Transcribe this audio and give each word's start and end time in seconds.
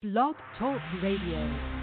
Blog 0.00 0.36
Talk 0.56 0.80
Radio. 1.02 1.77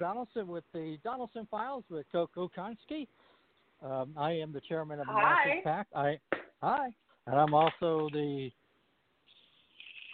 Donelson 0.00 0.46
with 0.46 0.64
the 0.72 0.98
Donelson 1.04 1.48
Files 1.50 1.84
with 1.90 2.06
Coco 2.10 2.50
Konski. 2.56 3.06
Um, 3.82 4.12
I 4.16 4.32
am 4.32 4.52
the 4.52 4.60
chairman 4.60 5.00
of 5.00 5.06
the 5.06 5.12
Hi. 5.12 5.60
Pack. 5.62 5.64
PAC. 5.64 5.86
I 5.94 6.18
hi, 6.62 6.88
and 7.26 7.36
I'm 7.36 7.54
also 7.54 8.08
the 8.12 8.50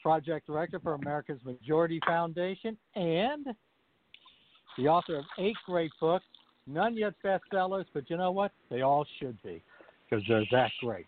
project 0.02 0.46
director 0.46 0.78
for 0.78 0.94
America's 0.94 1.40
Majority 1.44 2.00
Foundation 2.06 2.76
and 2.94 3.46
the 4.78 4.86
author 4.88 5.16
of 5.16 5.24
eight 5.38 5.56
great 5.66 5.90
books, 6.00 6.24
none 6.66 6.96
yet 6.96 7.14
bestsellers, 7.24 7.86
but 7.92 8.08
you 8.08 8.16
know 8.16 8.30
what? 8.30 8.52
They 8.70 8.82
all 8.82 9.04
should 9.18 9.40
be 9.42 9.62
because 10.08 10.24
they're 10.28 10.44
that 10.52 10.70
great. 10.80 11.06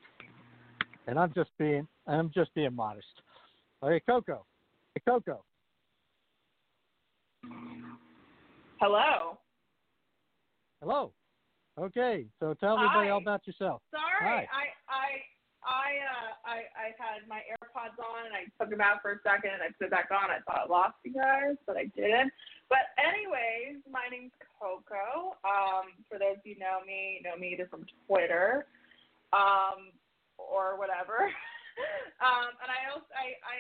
And 1.07 1.19
I'm 1.19 1.33
just 1.35 1.51
being 1.59 1.87
I'm 2.07 2.31
just 2.35 2.55
being 2.55 2.75
modest. 2.75 3.07
Hey, 3.83 4.01
Coco. 4.07 4.45
Hey, 4.95 5.03
Coco. 5.07 5.45
Hello. 8.81 9.39
Hello. 10.81 11.13
Okay, 11.79 12.27
so 12.39 12.55
tell 12.55 12.79
everybody 12.79 13.09
all 13.11 13.19
about 13.19 13.47
yourself. 13.47 13.83
Sorry, 13.91 14.23
Hi. 14.23 14.47
I 14.51 14.67
I 14.87 15.09
I 15.67 15.89
uh 15.99 16.31
I 16.47 16.57
I 16.79 16.87
had 16.95 17.27
my 17.29 17.43
AirPods 17.51 17.99
on 17.99 18.27
and 18.27 18.35
I 18.35 18.47
took 18.59 18.71
them 18.71 18.81
out 18.81 19.03
for 19.03 19.13
a 19.13 19.19
second 19.27 19.51
and 19.55 19.63
I 19.63 19.75
put 19.79 19.87
it 19.87 19.91
back 19.91 20.11
on. 20.11 20.31
I 20.31 20.39
thought 20.47 20.67
I 20.67 20.71
lost 20.71 20.95
you 21.05 21.15
guys, 21.15 21.57
but 21.67 21.77
I 21.77 21.91
didn't. 21.95 22.33
But 22.69 22.95
anyways, 22.99 23.83
my 23.91 24.07
name's 24.11 24.35
Coco. 24.39 25.35
Um, 25.43 25.99
for 26.09 26.19
those 26.19 26.39
of 26.39 26.47
you 26.47 26.55
who 26.55 26.61
know 26.61 26.79
me, 26.87 27.21
know 27.25 27.37
me 27.37 27.55
either 27.55 27.67
from 27.67 27.87
Twitter, 28.07 28.67
um, 29.33 29.91
or 30.39 30.79
whatever. 30.79 31.31
um, 32.27 32.53
and 32.61 32.69
I 32.69 32.91
also 32.91 33.09
I, 33.15 33.39
I 33.43 33.59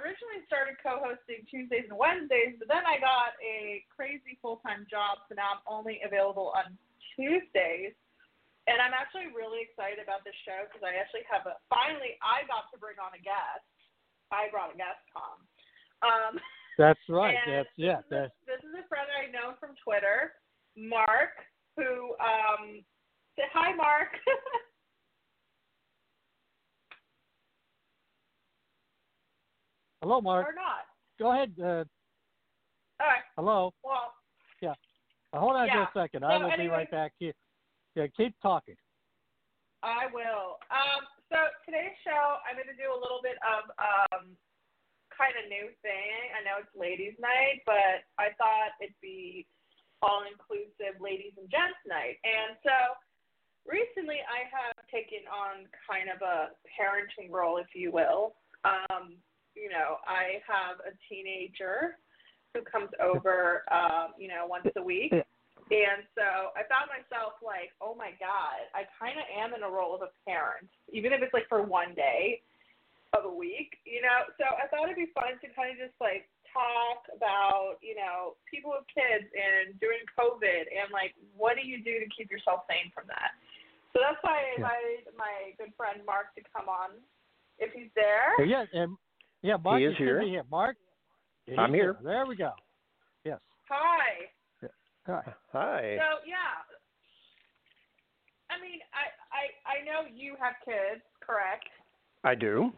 originally 0.00 0.44
started 0.48 0.80
co-hosting 0.80 1.44
Tuesdays 1.48 1.88
and 1.88 1.96
Wednesdays, 1.96 2.56
but 2.56 2.68
then 2.68 2.84
I 2.84 3.00
got 3.00 3.36
a 3.40 3.84
crazy 3.92 4.36
full-time 4.40 4.88
job, 4.88 5.24
so 5.28 5.36
now 5.36 5.58
I'm 5.58 5.64
only 5.68 6.00
available 6.04 6.52
on 6.56 6.76
Tuesdays. 7.16 7.96
And 8.68 8.84
I'm 8.84 8.92
actually 8.92 9.32
really 9.32 9.64
excited 9.64 9.96
about 9.96 10.28
this 10.28 10.36
show 10.44 10.68
because 10.68 10.84
I 10.84 11.00
actually 11.00 11.24
have 11.24 11.48
a 11.48 11.56
finally 11.72 12.20
I 12.20 12.44
got 12.44 12.68
to 12.68 12.76
bring 12.76 13.00
on 13.00 13.16
a 13.16 13.22
guest. 13.24 13.64
I 14.28 14.52
brought 14.52 14.76
a 14.76 14.76
guest, 14.76 15.00
Tom. 15.16 15.40
Um, 16.04 16.34
That's 16.78 17.00
right. 17.08 17.36
That's 17.44 17.68
yeah. 17.76 18.04
This, 18.08 18.30
That's 18.30 18.36
this 18.46 18.62
is 18.62 18.72
a 18.76 18.86
friend 18.86 19.08
I 19.10 19.28
know 19.32 19.58
from 19.58 19.74
Twitter, 19.82 20.36
Mark, 20.76 21.34
who 21.76 22.14
um 22.22 22.84
say 23.36 23.48
hi, 23.52 23.74
Mark. 23.74 24.14
Hello, 30.02 30.20
Mark. 30.20 30.46
or 30.46 30.54
not. 30.54 30.86
Go 31.18 31.32
ahead. 31.32 31.52
Uh, 31.58 31.84
All 33.00 33.06
right. 33.06 33.24
hello. 33.36 33.72
Well, 33.82 34.14
Uh, 35.30 35.38
hold 35.44 35.56
on 35.56 35.66
Yeah. 35.68 35.84
just 35.84 35.94
a 35.94 36.00
second. 36.08 36.24
I 36.24 36.38
So 36.38 36.48
will 36.48 36.56
be 36.56 36.68
right 36.68 36.90
back 36.90 37.12
here. 37.18 37.34
Yeah, 37.94 38.06
keep 38.16 38.32
talking. 38.40 38.76
I 39.82 40.06
will. 40.06 40.58
Um, 40.70 41.04
so 41.28 41.36
today's 41.66 41.92
show, 42.02 42.38
I'm 42.48 42.56
going 42.56 42.66
to 42.72 42.74
do 42.80 42.88
a 42.88 42.96
little 42.96 43.20
bit 43.22 43.36
of 43.44 43.68
um, 43.76 44.36
kind 45.12 45.34
of 45.36 45.50
new 45.50 45.68
thing. 45.82 46.32
I 46.32 46.40
know 46.48 46.56
it's 46.64 46.74
ladies' 46.74 47.12
night, 47.20 47.60
but 47.66 48.08
I 48.16 48.32
thought 48.40 48.72
it'd 48.80 48.96
be 49.02 49.46
all 50.00 50.24
inclusive 50.24 50.98
ladies 50.98 51.36
and 51.36 51.50
gents 51.50 51.76
night. 51.86 52.16
And 52.24 52.56
so 52.64 52.72
recently 53.68 54.24
I 54.24 54.48
have 54.48 54.72
taken 54.88 55.28
on 55.28 55.68
kind 55.84 56.08
of 56.08 56.22
a 56.24 56.56
parenting 56.72 57.30
role, 57.30 57.58
if 57.58 57.68
you 57.74 57.92
will. 57.92 58.34
Um, 58.64 59.20
you 59.58 59.68
know, 59.68 59.98
I 60.06 60.38
have 60.46 60.78
a 60.86 60.94
teenager 61.10 61.98
who 62.54 62.62
comes 62.62 62.88
over, 63.02 63.66
um, 63.70 64.14
you 64.16 64.28
know, 64.28 64.46
once 64.46 64.70
a 64.76 64.82
week. 64.82 65.12
And 65.68 66.00
so 66.16 66.56
I 66.56 66.64
found 66.64 66.88
myself 66.88 67.36
like, 67.44 67.76
oh 67.84 67.92
my 67.92 68.16
God, 68.16 68.56
I 68.72 68.88
kind 68.96 69.20
of 69.20 69.26
am 69.28 69.52
in 69.52 69.60
a 69.60 69.68
role 69.68 69.92
of 69.92 70.00
a 70.00 70.14
parent, 70.24 70.70
even 70.88 71.12
if 71.12 71.20
it's 71.20 71.34
like 71.36 71.44
for 71.50 71.60
one 71.60 71.92
day 71.92 72.40
of 73.12 73.28
a 73.28 73.34
week, 73.34 73.76
you 73.84 74.00
know. 74.00 74.24
So 74.40 74.48
I 74.48 74.64
thought 74.72 74.88
it'd 74.88 74.96
be 74.96 75.12
fun 75.12 75.36
to 75.44 75.46
kind 75.52 75.68
of 75.68 75.76
just 75.76 75.96
like 76.00 76.24
talk 76.48 77.04
about, 77.12 77.76
you 77.84 77.92
know, 77.92 78.40
people 78.48 78.72
with 78.72 78.88
kids 78.88 79.28
and 79.36 79.76
during 79.76 80.00
COVID 80.16 80.64
and 80.72 80.88
like, 80.88 81.12
what 81.36 81.60
do 81.60 81.68
you 81.68 81.84
do 81.84 82.00
to 82.00 82.08
keep 82.16 82.32
yourself 82.32 82.64
sane 82.64 82.88
from 82.96 83.04
that? 83.12 83.36
So 83.92 84.00
that's 84.00 84.20
why 84.24 84.40
I 84.40 84.44
Yeah. 84.56 84.56
invited 84.56 85.12
my 85.20 85.52
good 85.60 85.76
friend 85.76 86.00
Mark 86.08 86.32
to 86.36 86.42
come 86.48 86.72
on 86.72 86.96
if 87.60 87.72
he's 87.76 87.92
there. 87.92 88.32
Uh, 88.40 88.48
yeah, 88.48 88.64
and 88.72 88.96
yeah, 89.42 89.56
Mark 89.62 89.78
He 89.78 89.86
is 89.86 89.96
here. 89.96 90.20
here. 90.20 90.42
Mark. 90.50 90.76
yeah, 91.46 91.60
I'm 91.60 91.72
he's 91.72 91.80
here. 91.82 91.96
There 92.02 92.26
we 92.26 92.36
go. 92.36 92.52
Yes. 93.24 93.38
Hi. 93.68 94.28
Hi. 95.06 95.22
Hi. 95.52 95.96
So 95.96 96.20
yeah, 96.28 96.60
I 98.50 98.60
mean, 98.60 98.80
I 98.92 99.08
I 99.32 99.44
I 99.64 99.76
know 99.84 100.08
you 100.08 100.36
have 100.40 100.56
kids, 100.64 101.00
correct? 101.20 101.68
I 102.24 102.34
do. 102.34 102.72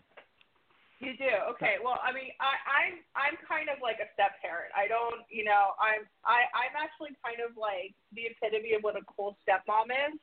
You 1.00 1.16
do. 1.16 1.32
Okay. 1.56 1.80
Well, 1.82 1.96
I 2.04 2.12
mean, 2.12 2.30
I 2.38 2.54
I'm 2.68 2.94
I'm 3.16 3.36
kind 3.48 3.72
of 3.72 3.80
like 3.80 4.04
a 4.04 4.08
step 4.12 4.36
parent. 4.44 4.68
I 4.76 4.84
don't, 4.84 5.24
you 5.32 5.42
know, 5.42 5.72
I'm 5.80 6.04
I 6.22 6.44
I'm 6.52 6.76
actually 6.76 7.16
kind 7.24 7.40
of 7.40 7.56
like 7.56 7.96
the 8.12 8.28
epitome 8.28 8.76
of 8.76 8.84
what 8.84 9.00
a 9.00 9.04
cool 9.08 9.34
stepmom 9.42 9.88
is. 9.88 10.20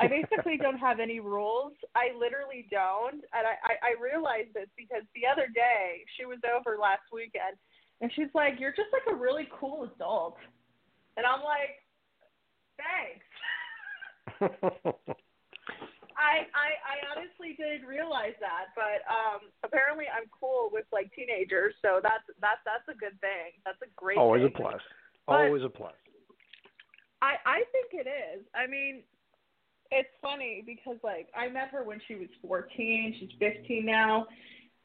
I 0.00 0.08
basically 0.08 0.56
don't 0.56 0.78
have 0.78 0.98
any 0.98 1.20
rules. 1.20 1.72
I 1.94 2.10
literally 2.18 2.66
don't, 2.70 3.22
and 3.32 3.44
I, 3.46 3.54
I 3.62 3.94
I 3.94 4.02
realized 4.02 4.54
this 4.54 4.68
because 4.76 5.02
the 5.14 5.22
other 5.30 5.46
day 5.54 6.02
she 6.16 6.24
was 6.26 6.38
over 6.44 6.76
last 6.78 7.06
weekend, 7.12 7.56
and 8.00 8.10
she's 8.14 8.32
like, 8.34 8.58
"You're 8.58 8.74
just 8.74 8.90
like 8.92 9.06
a 9.06 9.14
really 9.14 9.48
cool 9.54 9.84
adult," 9.84 10.36
and 11.16 11.24
I'm 11.24 11.42
like, 11.42 11.78
"Thanks." 12.74 13.26
I, 16.14 16.46
I 16.54 16.68
I 16.82 16.96
honestly 17.10 17.54
didn't 17.58 17.86
realize 17.86 18.34
that, 18.40 18.74
but 18.74 19.02
um 19.10 19.50
apparently 19.62 20.06
I'm 20.10 20.26
cool 20.30 20.70
with 20.72 20.86
like 20.92 21.10
teenagers, 21.14 21.74
so 21.82 22.00
that's 22.02 22.24
that's 22.40 22.62
that's 22.64 22.86
a 22.90 22.98
good 22.98 23.18
thing. 23.20 23.58
That's 23.64 23.80
a 23.82 23.90
great 23.96 24.18
Always 24.18 24.44
a 24.44 24.50
plus. 24.50 24.80
But- 25.26 25.46
Always 25.46 25.62
a 25.62 25.70
plus. 25.70 25.94
I 27.22 27.36
I 27.46 27.58
think 27.72 27.94
it 27.94 28.08
is. 28.08 28.44
I 28.54 28.66
mean, 28.66 29.02
it's 29.90 30.08
funny 30.22 30.62
because 30.64 30.96
like 31.02 31.28
I 31.36 31.48
met 31.48 31.68
her 31.70 31.84
when 31.84 32.00
she 32.06 32.14
was 32.14 32.28
14. 32.42 33.16
She's 33.18 33.30
15 33.38 33.84
now, 33.84 34.26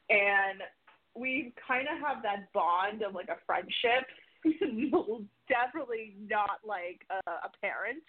and 0.08 0.60
we 1.14 1.52
kind 1.66 1.86
of 1.88 1.98
have 2.06 2.22
that 2.22 2.52
bond 2.52 3.02
of 3.02 3.14
like 3.14 3.28
a 3.28 3.38
friendship. 3.46 4.06
Definitely 5.48 6.14
not 6.28 6.60
like 6.64 7.02
a, 7.10 7.30
a 7.30 7.50
parent. 7.60 8.02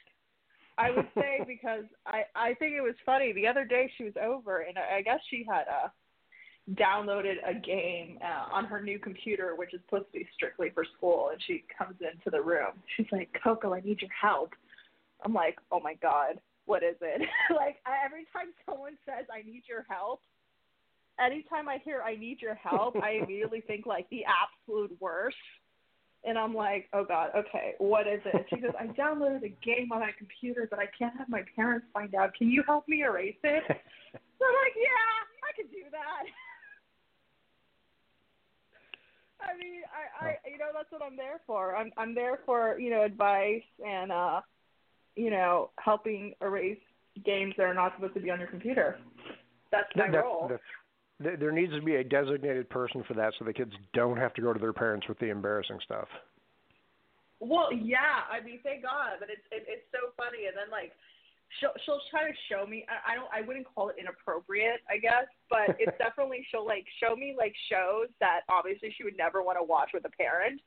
I 0.78 0.92
would 0.92 1.08
say 1.16 1.44
because 1.48 1.86
I 2.06 2.24
I 2.36 2.54
think 2.56 2.76
it 2.76 2.82
was 2.82 2.96
funny. 3.06 3.34
The 3.34 3.48
other 3.48 3.66
day 3.66 3.92
she 3.98 4.04
was 4.04 4.14
over 4.22 4.62
and 4.62 4.78
I, 4.78 4.98
I 4.98 5.02
guess 5.02 5.20
she 5.30 5.46
had 5.48 5.64
uh 5.68 5.90
downloaded 6.76 7.36
a 7.46 7.54
game 7.54 8.20
uh, 8.24 8.56
on 8.56 8.66
her 8.66 8.82
new 8.82 9.00
computer, 9.00 9.56
which 9.56 9.74
is 9.74 9.82
supposed 9.86 10.06
to 10.14 10.20
be 10.20 10.28
strictly 10.34 10.70
for 10.70 10.86
school. 10.98 11.30
And 11.32 11.42
she 11.46 11.64
comes 11.76 11.96
into 12.00 12.30
the 12.30 12.42
room. 12.42 12.74
She's 12.96 13.08
like, 13.12 13.30
"Coco, 13.44 13.74
I 13.74 13.82
need 13.82 14.02
your 14.02 14.12
help." 14.12 14.54
I'm 15.24 15.34
like, 15.34 15.58
"Oh 15.72 15.80
my 15.80 15.96
god, 15.96 16.40
what 16.66 16.84
is 16.84 16.96
it?" 17.02 17.22
like 17.56 17.78
I- 17.86 18.06
every 18.06 18.26
time 18.34 18.54
someone 18.66 18.98
says, 19.06 19.26
"I 19.34 19.42
need 19.42 19.64
your 19.68 19.86
help," 19.90 20.22
anytime 21.20 21.68
I 21.70 21.78
hear 21.84 22.02
"I 22.02 22.16
need 22.16 22.42
your 22.42 22.56
help," 22.56 22.96
I 22.98 23.12
immediately 23.24 23.62
think 23.62 23.86
like 23.86 24.10
the 24.10 24.24
absolute 24.26 24.96
worst. 25.00 25.38
And 26.24 26.38
I'm 26.38 26.54
like, 26.54 26.88
oh 26.94 27.04
God, 27.04 27.32
okay, 27.36 27.74
what 27.80 28.06
is 28.06 28.22
it? 28.26 28.46
She 28.52 28.58
goes, 28.58 28.74
I 28.80 28.86
downloaded 28.88 29.44
a 29.44 29.50
game 29.66 29.92
on 29.92 30.02
my 30.02 30.12
computer, 30.16 30.68
but 30.70 30.78
I 30.78 30.86
can't 30.96 31.18
have 31.18 31.28
my 31.30 31.42
parents 31.56 31.88
find 31.96 32.14
out. 32.14 32.36
Can 32.36 32.52
you 32.52 32.62
help 32.68 32.88
me 32.88 33.02
erase 33.02 33.34
it? 33.44 33.64
So 33.68 34.46
I'm 34.46 34.54
like, 34.54 34.76
yeah, 34.78 35.16
I 35.42 35.52
can 35.56 35.66
do 35.72 35.82
that. 35.90 36.24
I 39.42 39.58
mean, 39.58 39.82
I, 39.90 40.26
I, 40.28 40.38
you 40.48 40.60
know, 40.60 40.68
that's 40.74 40.92
what 40.92 41.02
I'm 41.02 41.18
there 41.18 41.42
for. 41.48 41.76
I'm, 41.76 41.92
I'm 41.98 42.14
there 42.14 42.40
for, 42.46 42.80
you 42.80 42.92
know, 42.92 43.02
advice 43.02 43.64
and, 43.84 44.12
uh, 44.12 44.42
you 45.16 45.30
know, 45.30 45.70
helping 45.84 46.34
erase 46.42 46.80
games 47.26 47.54
that 47.58 47.64
are 47.64 47.74
not 47.74 47.94
supposed 47.96 48.14
to 48.14 48.20
be 48.22 48.30
on 48.32 48.40
your 48.40 48.48
computer. 48.48 48.98
That's 49.72 49.88
my 49.96 50.06
That- 50.06 50.12
that's, 50.14 50.24
role. 50.24 50.48
that's 50.50 50.64
th- 51.24 51.40
there 51.40 51.52
needs 51.52 51.74
to 51.74 51.82
be 51.82 51.96
a 51.96 52.04
designated 52.04 52.70
person 52.70 53.04
for 53.04 53.14
that, 53.16 53.34
so 53.38 53.46
the 53.46 53.54
kids 53.54 53.74
don't 53.94 54.18
have 54.18 54.34
to 54.36 54.42
go 54.42 54.54
to 54.54 54.60
their 54.60 54.74
parents 54.74 55.08
with 55.08 55.20
the 55.20 55.30
embarrassing 55.30 55.80
stuff. 55.84 56.08
Well, 57.40 57.74
yeah. 57.74 58.22
I 58.30 58.40
mean, 58.46 58.60
thank 58.64 58.84
God, 58.84 59.18
but 59.20 59.30
it's 59.30 59.42
it, 59.52 59.66
it's 59.68 59.86
so 59.92 60.14
funny. 60.16 60.46
And 60.46 60.56
then 60.56 60.70
like, 60.70 60.94
she'll 61.60 61.74
she'll 61.86 62.02
try 62.12 62.30
to 62.30 62.36
show 62.50 62.68
me. 62.68 62.86
I, 62.88 63.14
I 63.14 63.16
don't. 63.16 63.30
I 63.34 63.42
wouldn't 63.42 63.66
call 63.74 63.90
it 63.90 63.96
inappropriate, 64.00 64.82
I 64.90 64.98
guess, 64.98 65.26
but 65.50 65.76
it's 65.80 65.98
definitely 65.98 66.46
she'll 66.52 66.66
like 66.66 66.86
show 67.02 67.16
me 67.16 67.34
like 67.38 67.54
shows 67.70 68.10
that 68.20 68.42
obviously 68.50 68.94
she 68.96 69.04
would 69.04 69.18
never 69.18 69.42
want 69.42 69.58
to 69.58 69.64
watch 69.64 69.90
with 69.94 70.06
a 70.06 70.14
parent, 70.14 70.62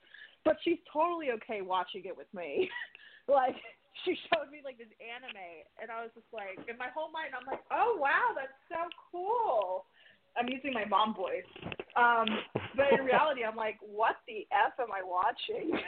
but 0.44 0.56
she's 0.64 0.78
totally 0.92 1.30
okay 1.38 1.62
watching 1.62 2.04
it 2.06 2.16
with 2.16 2.28
me. 2.34 2.68
like 3.28 3.56
she 4.02 4.18
showed 4.28 4.50
me 4.50 4.60
like 4.64 4.78
this 4.78 4.90
anime, 4.98 5.66
and 5.78 5.90
I 5.90 6.02
was 6.02 6.10
just 6.14 6.26
like, 6.34 6.58
in 6.66 6.76
my 6.76 6.90
whole 6.90 7.14
mind, 7.14 7.30
I'm 7.38 7.46
like, 7.46 7.62
oh 7.70 7.96
wow, 7.98 8.34
that's 8.34 8.58
so 8.66 8.90
cool. 9.12 9.86
I'm 10.34 10.50
using 10.50 10.74
my 10.74 10.84
mom 10.84 11.14
voice, 11.14 11.46
um, 11.94 12.26
but 12.74 12.90
in 12.90 13.04
reality, 13.10 13.46
I'm 13.46 13.54
like, 13.54 13.78
what 13.80 14.18
the 14.26 14.46
f 14.50 14.74
am 14.80 14.90
I 14.90 15.02
watching? 15.02 15.72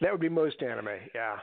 That 0.00 0.12
would 0.12 0.20
be 0.20 0.30
most 0.30 0.62
anime, 0.62 0.96
yeah. 1.14 1.36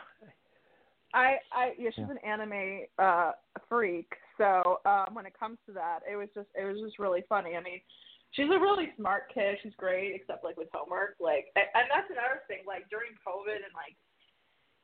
I, 1.14 1.38
I 1.54 1.74
yeah, 1.78 1.92
she's 1.96 2.10
an 2.10 2.18
anime 2.26 2.90
uh 2.98 3.32
freak. 3.70 4.10
So 4.38 4.82
um 4.86 5.14
when 5.14 5.26
it 5.26 5.38
comes 5.38 5.58
to 5.68 5.74
that, 5.74 6.00
it 6.10 6.16
was 6.16 6.28
just 6.34 6.50
it 6.56 6.66
was 6.66 6.82
just 6.82 7.00
really 7.00 7.24
funny. 7.30 7.56
I 7.56 7.62
mean, 7.62 7.80
she's 8.32 8.50
a 8.50 8.60
really 8.60 8.92
smart 8.98 9.32
kid. 9.34 9.58
She's 9.64 9.76
great, 9.78 10.16
except 10.16 10.44
like 10.44 10.58
with 10.58 10.68
homework. 10.74 11.16
Like, 11.20 11.48
and 11.56 11.66
and 11.76 11.86
that's 11.94 12.10
another 12.10 12.42
thing. 12.48 12.66
Like 12.68 12.90
during 12.90 13.14
COVID 13.24 13.62
and 13.62 13.74
like, 13.78 13.96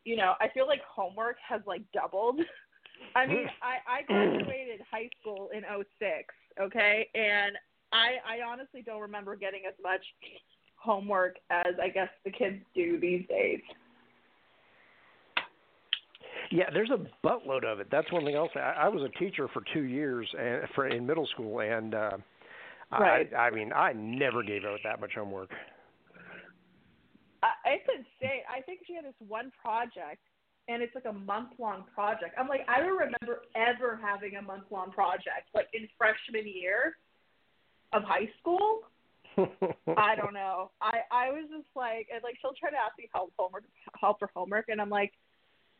you 0.05 0.15
know, 0.15 0.33
I 0.39 0.47
feel 0.49 0.67
like 0.67 0.81
homework 0.83 1.37
has 1.47 1.61
like 1.65 1.81
doubled. 1.93 2.39
I 3.15 3.25
mean, 3.25 3.47
I 3.61 3.99
I 3.99 4.01
graduated 4.03 4.81
high 4.89 5.09
school 5.19 5.49
in 5.53 5.63
'06. 5.63 6.33
Okay, 6.59 7.09
and 7.15 7.55
I 7.91 8.15
I 8.25 8.47
honestly 8.47 8.81
don't 8.81 9.01
remember 9.01 9.35
getting 9.35 9.61
as 9.67 9.75
much 9.81 10.01
homework 10.75 11.37
as 11.49 11.73
I 11.81 11.89
guess 11.89 12.09
the 12.25 12.31
kids 12.31 12.57
do 12.75 12.99
these 12.99 13.25
days. 13.27 13.61
Yeah, 16.51 16.69
there's 16.71 16.91
a 16.91 17.07
buttload 17.25 17.65
of 17.65 17.79
it. 17.79 17.87
That's 17.89 18.11
one 18.11 18.25
thing 18.25 18.35
else. 18.35 18.51
I, 18.55 18.83
I 18.83 18.87
was 18.87 19.01
a 19.01 19.17
teacher 19.17 19.47
for 19.53 19.63
two 19.73 19.83
years 19.83 20.27
and 20.39 20.63
for 20.75 20.87
in 20.87 21.05
middle 21.05 21.25
school, 21.27 21.61
and 21.61 21.95
uh, 21.95 22.11
Right. 22.99 23.33
I, 23.33 23.47
I 23.47 23.51
mean, 23.51 23.71
I 23.73 23.93
never 23.93 24.43
gave 24.43 24.65
out 24.65 24.79
that 24.83 24.99
much 24.99 25.13
homework. 25.15 25.49
I, 27.43 27.75
it's 27.75 27.87
insane. 27.91 28.41
I 28.47 28.61
think 28.61 28.81
she 28.87 28.95
had 28.95 29.03
this 29.03 29.19
one 29.27 29.51
project, 29.61 30.23
and 30.67 30.81
it's 30.81 30.95
like 30.95 31.05
a 31.05 31.13
month 31.13 31.49
long 31.59 31.83
project. 31.93 32.35
I'm 32.39 32.47
like, 32.47 32.61
I 32.69 32.79
don't 32.79 32.95
remember 32.95 33.43
ever 33.55 33.99
having 34.01 34.37
a 34.37 34.41
month 34.41 34.63
long 34.71 34.91
project, 34.91 35.51
like 35.53 35.67
in 35.73 35.87
freshman 35.97 36.47
year 36.47 36.95
of 37.91 38.03
high 38.03 38.29
school. 38.39 38.81
I 39.97 40.15
don't 40.21 40.33
know. 40.33 40.71
I 40.81 40.99
I 41.11 41.31
was 41.31 41.49
just 41.51 41.67
like, 41.75 42.07
and 42.13 42.23
like 42.23 42.35
she'll 42.41 42.55
try 42.57 42.69
to 42.71 42.77
ask 42.77 42.97
me 42.97 43.09
help 43.13 43.33
homework, 43.37 43.65
help 43.99 44.19
for 44.19 44.29
homework, 44.33 44.65
and 44.69 44.79
I'm 44.79 44.89
like, 44.89 45.11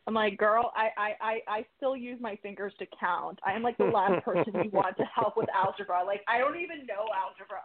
I'm 0.06 0.14
like, 0.14 0.36
girl, 0.36 0.70
I 0.76 0.90
I 0.98 1.10
I, 1.20 1.40
I 1.48 1.66
still 1.78 1.96
use 1.96 2.20
my 2.20 2.36
fingers 2.42 2.74
to 2.78 2.86
count. 3.00 3.38
I 3.46 3.52
am 3.52 3.62
like 3.62 3.78
the 3.78 3.84
last 3.84 4.22
person 4.24 4.52
you 4.62 4.70
want 4.70 4.96
to 4.98 5.04
help 5.04 5.36
with 5.36 5.48
algebra. 5.54 6.04
Like 6.04 6.20
I 6.28 6.38
don't 6.38 6.56
even 6.60 6.84
know 6.86 7.08
algebra. 7.16 7.64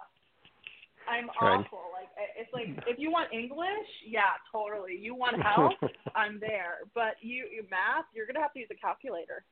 I'm 1.10 1.28
Right. 1.42 1.60
awful. 1.66 1.90
Like 1.92 2.10
it's 2.38 2.54
like 2.54 2.68
if 2.88 3.00
you 3.00 3.10
want 3.12 3.34
English, 3.34 3.88
yeah, 4.06 4.38
totally. 4.52 4.96
You 4.96 5.16
want 5.16 5.42
help, 5.42 5.74
I'm 6.16 6.40
there. 6.40 6.86
But 6.94 7.16
you, 7.22 7.48
you 7.52 7.66
math, 7.70 8.06
you're 8.14 8.28
gonna 8.28 8.42
have 8.42 8.54
to 8.54 8.60
use 8.60 8.70
a 8.72 8.76
calculator. 8.76 9.44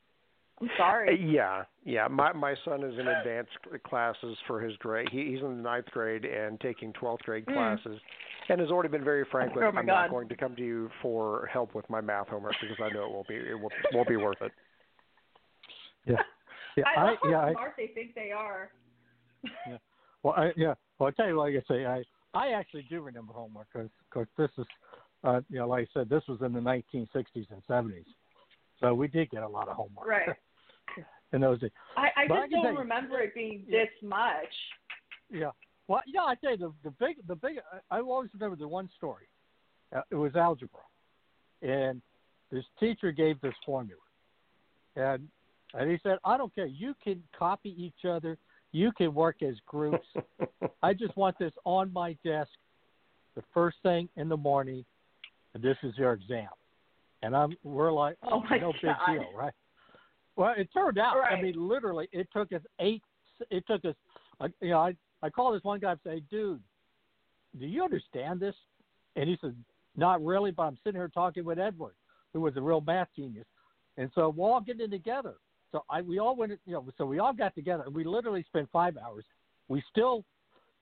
I'm 0.59 0.69
sorry. 0.77 1.23
Yeah, 1.23 1.65
yeah. 1.83 2.07
My 2.07 2.33
my 2.33 2.55
son 2.65 2.83
is 2.83 2.97
in 2.97 3.07
advanced 3.07 3.51
classes 3.83 4.37
for 4.47 4.59
his 4.59 4.75
grade. 4.77 5.07
He, 5.11 5.25
he's 5.31 5.41
in 5.41 5.57
the 5.57 5.61
ninth 5.63 5.85
grade 5.91 6.25
and 6.25 6.59
taking 6.59 6.93
twelfth 6.93 7.23
grade 7.23 7.45
Mm. 7.45 7.53
classes, 7.53 7.99
and 8.49 8.59
has 8.59 8.71
already 8.71 8.89
been 8.89 9.03
very 9.03 9.25
frank 9.31 9.53
with. 9.53 9.63
Oh, 9.63 9.71
my 9.71 9.81
I'm 9.81 9.85
God. 9.85 9.93
not 10.03 10.09
going 10.09 10.29
to 10.29 10.35
come 10.35 10.55
to 10.55 10.63
you 10.63 10.89
for 11.01 11.47
help 11.51 11.75
with 11.75 11.87
my 11.89 12.01
math 12.01 12.29
homework 12.29 12.55
because 12.59 12.77
I 12.79 12.89
know 12.93 13.05
it 13.05 13.11
won't 13.11 13.27
be 13.27 13.35
it 13.35 13.59
won't, 13.59 13.73
won't 13.93 14.07
be 14.07 14.15
worth 14.17 14.41
it. 14.41 14.51
Yeah, 16.05 16.15
yeah, 16.75 16.83
I 16.87 17.01
I, 17.01 17.03
love 17.03 17.17
how 17.21 17.29
yeah, 17.29 17.39
I, 17.41 17.51
smart 17.51 17.73
they 17.77 17.87
think 17.87 18.15
they 18.15 18.31
are. 18.31 18.71
Well, 20.27 20.35
I, 20.37 20.51
yeah. 20.57 20.73
Well, 20.99 21.07
I 21.07 21.11
tell 21.11 21.27
you, 21.27 21.37
like 21.37 21.53
I 21.55 21.73
say, 21.73 21.85
I 21.85 22.03
I 22.33 22.49
actually 22.51 22.85
do 22.89 22.99
remember 23.01 23.31
homework 23.31 23.67
because 23.73 24.27
this 24.37 24.49
is, 24.57 24.65
uh, 25.23 25.39
you 25.49 25.59
know, 25.59 25.69
like 25.69 25.87
I 25.95 25.99
said, 26.01 26.09
this 26.09 26.23
was 26.27 26.39
in 26.41 26.51
the 26.51 26.59
1960s 26.59 27.47
and 27.49 27.63
70s, 27.69 28.03
so 28.81 28.93
we 28.93 29.07
did 29.07 29.29
get 29.29 29.43
a 29.43 29.47
lot 29.47 29.69
of 29.69 29.77
homework. 29.77 30.05
Right. 30.05 30.29
in 31.33 31.39
those 31.41 31.61
days. 31.61 31.71
I, 31.95 32.07
I 32.23 32.27
But 32.27 32.33
I 32.39 32.41
just 32.41 32.51
can 32.51 32.63
don't 32.63 32.73
you- 32.73 32.79
remember 32.79 33.21
it 33.21 33.33
being 33.33 33.63
Yeah. 33.69 33.85
this 33.85 33.89
much. 34.09 34.53
Yeah. 35.29 35.51
Well, 35.87 36.01
yeah, 36.05 36.23
I 36.23 36.35
tell 36.35 36.51
you, 36.51 36.57
the 36.57 36.73
the 36.83 36.91
big 36.99 37.25
the 37.25 37.35
big 37.35 37.59
I 37.89 37.97
I 37.99 38.01
always 38.01 38.29
remember 38.33 38.57
the 38.57 38.67
one 38.67 38.89
story. 38.97 39.27
Uh, 39.95 40.01
it 40.11 40.15
was 40.15 40.35
algebra, 40.35 40.81
and 41.61 42.01
this 42.51 42.65
teacher 42.81 43.13
gave 43.13 43.39
this 43.39 43.55
formula, 43.65 44.01
and 44.97 45.29
and 45.73 45.89
he 45.89 45.97
said, 46.03 46.17
I 46.25 46.35
don't 46.35 46.53
care. 46.53 46.65
You 46.65 46.93
can 47.01 47.23
copy 47.37 47.73
each 47.81 48.03
other. 48.05 48.37
You 48.71 48.91
can 48.91 49.13
work 49.13 49.41
as 49.41 49.55
groups. 49.65 50.07
I 50.83 50.93
just 50.93 51.15
want 51.17 51.37
this 51.39 51.53
on 51.65 51.91
my 51.93 52.17
desk 52.23 52.49
the 53.35 53.43
first 53.53 53.77
thing 53.83 54.09
in 54.15 54.29
the 54.29 54.37
morning, 54.37 54.83
and 55.53 55.63
this 55.63 55.77
is 55.83 55.93
your 55.97 56.13
exam. 56.13 56.47
And 57.23 57.35
I'm 57.35 57.55
we're 57.63 57.91
like, 57.91 58.17
Oh 58.23 58.41
my 58.49 58.57
no 58.57 58.73
big 58.73 58.91
God. 58.91 59.13
deal, 59.13 59.25
right? 59.35 59.53
Well, 60.35 60.53
it 60.57 60.69
turned 60.73 60.99
out. 60.99 61.15
I 61.23 61.41
mean, 61.41 61.55
literally, 61.55 62.07
it 62.11 62.27
took 62.33 62.51
us 62.53 62.61
eight. 62.79 63.03
It 63.49 63.63
took 63.67 63.83
us. 63.85 63.95
Uh, 64.39 64.49
you 64.61 64.69
know, 64.69 64.79
I 64.79 64.95
I 65.23 65.29
called 65.29 65.55
this 65.55 65.63
one 65.63 65.79
guy 65.79 65.91
and 65.91 65.99
say, 66.03 66.21
dude, 66.29 66.61
do 67.59 67.65
you 67.65 67.83
understand 67.83 68.39
this? 68.39 68.55
And 69.15 69.27
he 69.27 69.37
said, 69.41 69.55
not 69.95 70.23
really, 70.23 70.51
but 70.51 70.63
I'm 70.63 70.77
sitting 70.83 70.99
here 70.99 71.09
talking 71.11 71.43
with 71.43 71.57
Edward, 71.57 71.95
who 72.33 72.41
was 72.41 72.55
a 72.55 72.61
real 72.61 72.81
math 72.81 73.07
genius, 73.15 73.47
and 73.97 74.11
so 74.13 74.29
we're 74.29 74.51
all 74.51 74.61
getting 74.61 74.91
together. 74.91 75.35
So 75.77 75.83
I 75.89 76.01
we 76.01 76.17
all 76.19 76.35
went, 76.35 76.53
you 76.65 76.73
know, 76.73 76.85
so 76.97 77.05
we 77.05 77.19
all 77.19 77.33
got 77.33 77.53
together. 77.53 77.83
and 77.85 77.93
We 77.93 78.03
literally 78.03 78.43
spent 78.47 78.67
five 78.71 78.97
hours. 78.97 79.25
We 79.67 79.83
still 79.91 80.23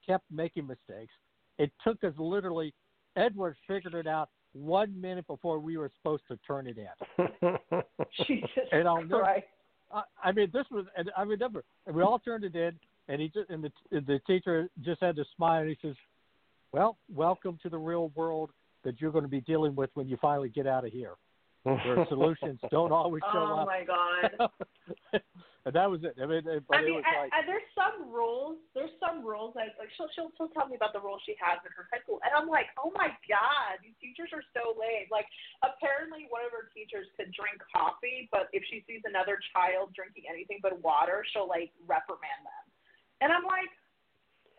kept 0.07 0.23
making 0.31 0.67
mistakes. 0.67 1.11
It 1.57 1.71
took 1.83 2.03
us 2.03 2.13
literally. 2.17 2.73
Edward 3.17 3.55
figured 3.67 3.93
it 3.93 4.07
out 4.07 4.29
one 4.53 4.99
minute 4.99 5.25
before 5.27 5.59
we 5.59 5.77
were 5.77 5.91
supposed 5.97 6.23
to 6.29 6.37
turn 6.47 6.67
it 6.67 6.77
in. 6.77 7.27
Jesus 8.27 8.49
And 8.71 8.87
I'll 8.87 9.01
never- 9.03 9.21
Christ. 9.23 9.45
I, 9.93 10.01
I 10.23 10.31
mean, 10.31 10.49
this 10.53 10.65
was, 10.71 10.85
and 10.97 11.11
I 11.17 11.21
remember, 11.23 11.63
and 11.87 11.95
we 11.95 12.01
all 12.01 12.19
turned 12.19 12.43
it 12.43 12.55
in, 12.55 12.71
and 13.07 13.21
he 13.21 13.27
just, 13.29 13.49
and 13.49 13.63
the 13.63 13.71
the 14.01 14.19
teacher 14.25 14.69
just 14.81 15.01
had 15.01 15.15
to 15.17 15.25
smile, 15.35 15.61
and 15.61 15.69
he 15.69 15.77
says, 15.81 15.95
"Well, 16.71 16.97
welcome 17.13 17.59
to 17.63 17.69
the 17.69 17.77
real 17.77 18.11
world 18.15 18.49
that 18.83 18.99
you're 18.99 19.11
going 19.11 19.23
to 19.25 19.29
be 19.29 19.41
dealing 19.41 19.75
with 19.75 19.89
when 19.93 20.07
you 20.07 20.17
finally 20.21 20.49
get 20.49 20.67
out 20.67 20.85
of 20.85 20.91
here, 20.91 21.13
where 21.65 22.05
solutions 22.07 22.59
don't 22.71 22.93
always 22.93 23.23
show 23.33 23.41
Oh 23.41 23.59
up." 23.61 23.67
my 23.67 23.81
God. 23.83 24.29
and 25.65 25.73
that 25.73 25.89
was 25.89 26.05
it. 26.05 26.13
I 26.21 26.25
mean, 26.29 26.45
it- 26.45 26.61
but 26.69 26.77
I 26.77 26.81
mean, 26.85 27.01
it 27.01 27.01
was 27.01 27.09
and, 27.09 27.17
like, 27.25 27.31
and 27.33 27.43
there's 27.49 27.65
some 27.73 28.13
rules. 28.13 28.61
There's 28.77 28.93
some 29.01 29.25
rules 29.25 29.57
that 29.57 29.73
like 29.81 29.89
she'll 29.97 30.07
she'll 30.13 30.29
she'll 30.37 30.53
tell 30.53 30.69
me 30.69 30.77
about 30.77 30.93
the 30.93 31.01
rules 31.01 31.25
she 31.25 31.33
has 31.41 31.57
in 31.65 31.73
her 31.73 31.89
high 31.89 31.99
school, 32.05 32.21
and 32.21 32.29
I'm 32.37 32.45
like, 32.45 32.69
oh 32.77 32.93
my 32.93 33.09
god, 33.25 33.81
these 33.81 33.97
teachers 33.97 34.29
are 34.31 34.45
so 34.53 34.77
lame. 34.77 35.09
Like 35.09 35.25
apparently 35.65 36.29
one 36.29 36.45
of 36.45 36.53
her 36.53 36.69
teachers 36.69 37.09
could 37.17 37.33
drink 37.33 37.57
coffee, 37.73 38.29
but 38.29 38.47
if 38.53 38.61
she 38.69 38.85
sees 38.85 39.01
another 39.09 39.41
child 39.57 39.89
drinking 39.97 40.29
anything 40.29 40.61
but 40.61 40.77
water, 40.85 41.25
she'll 41.33 41.49
like 41.49 41.73
reprimand 41.89 42.45
them. 42.45 42.65
And 43.25 43.33
I'm 43.33 43.47
like, 43.49 43.71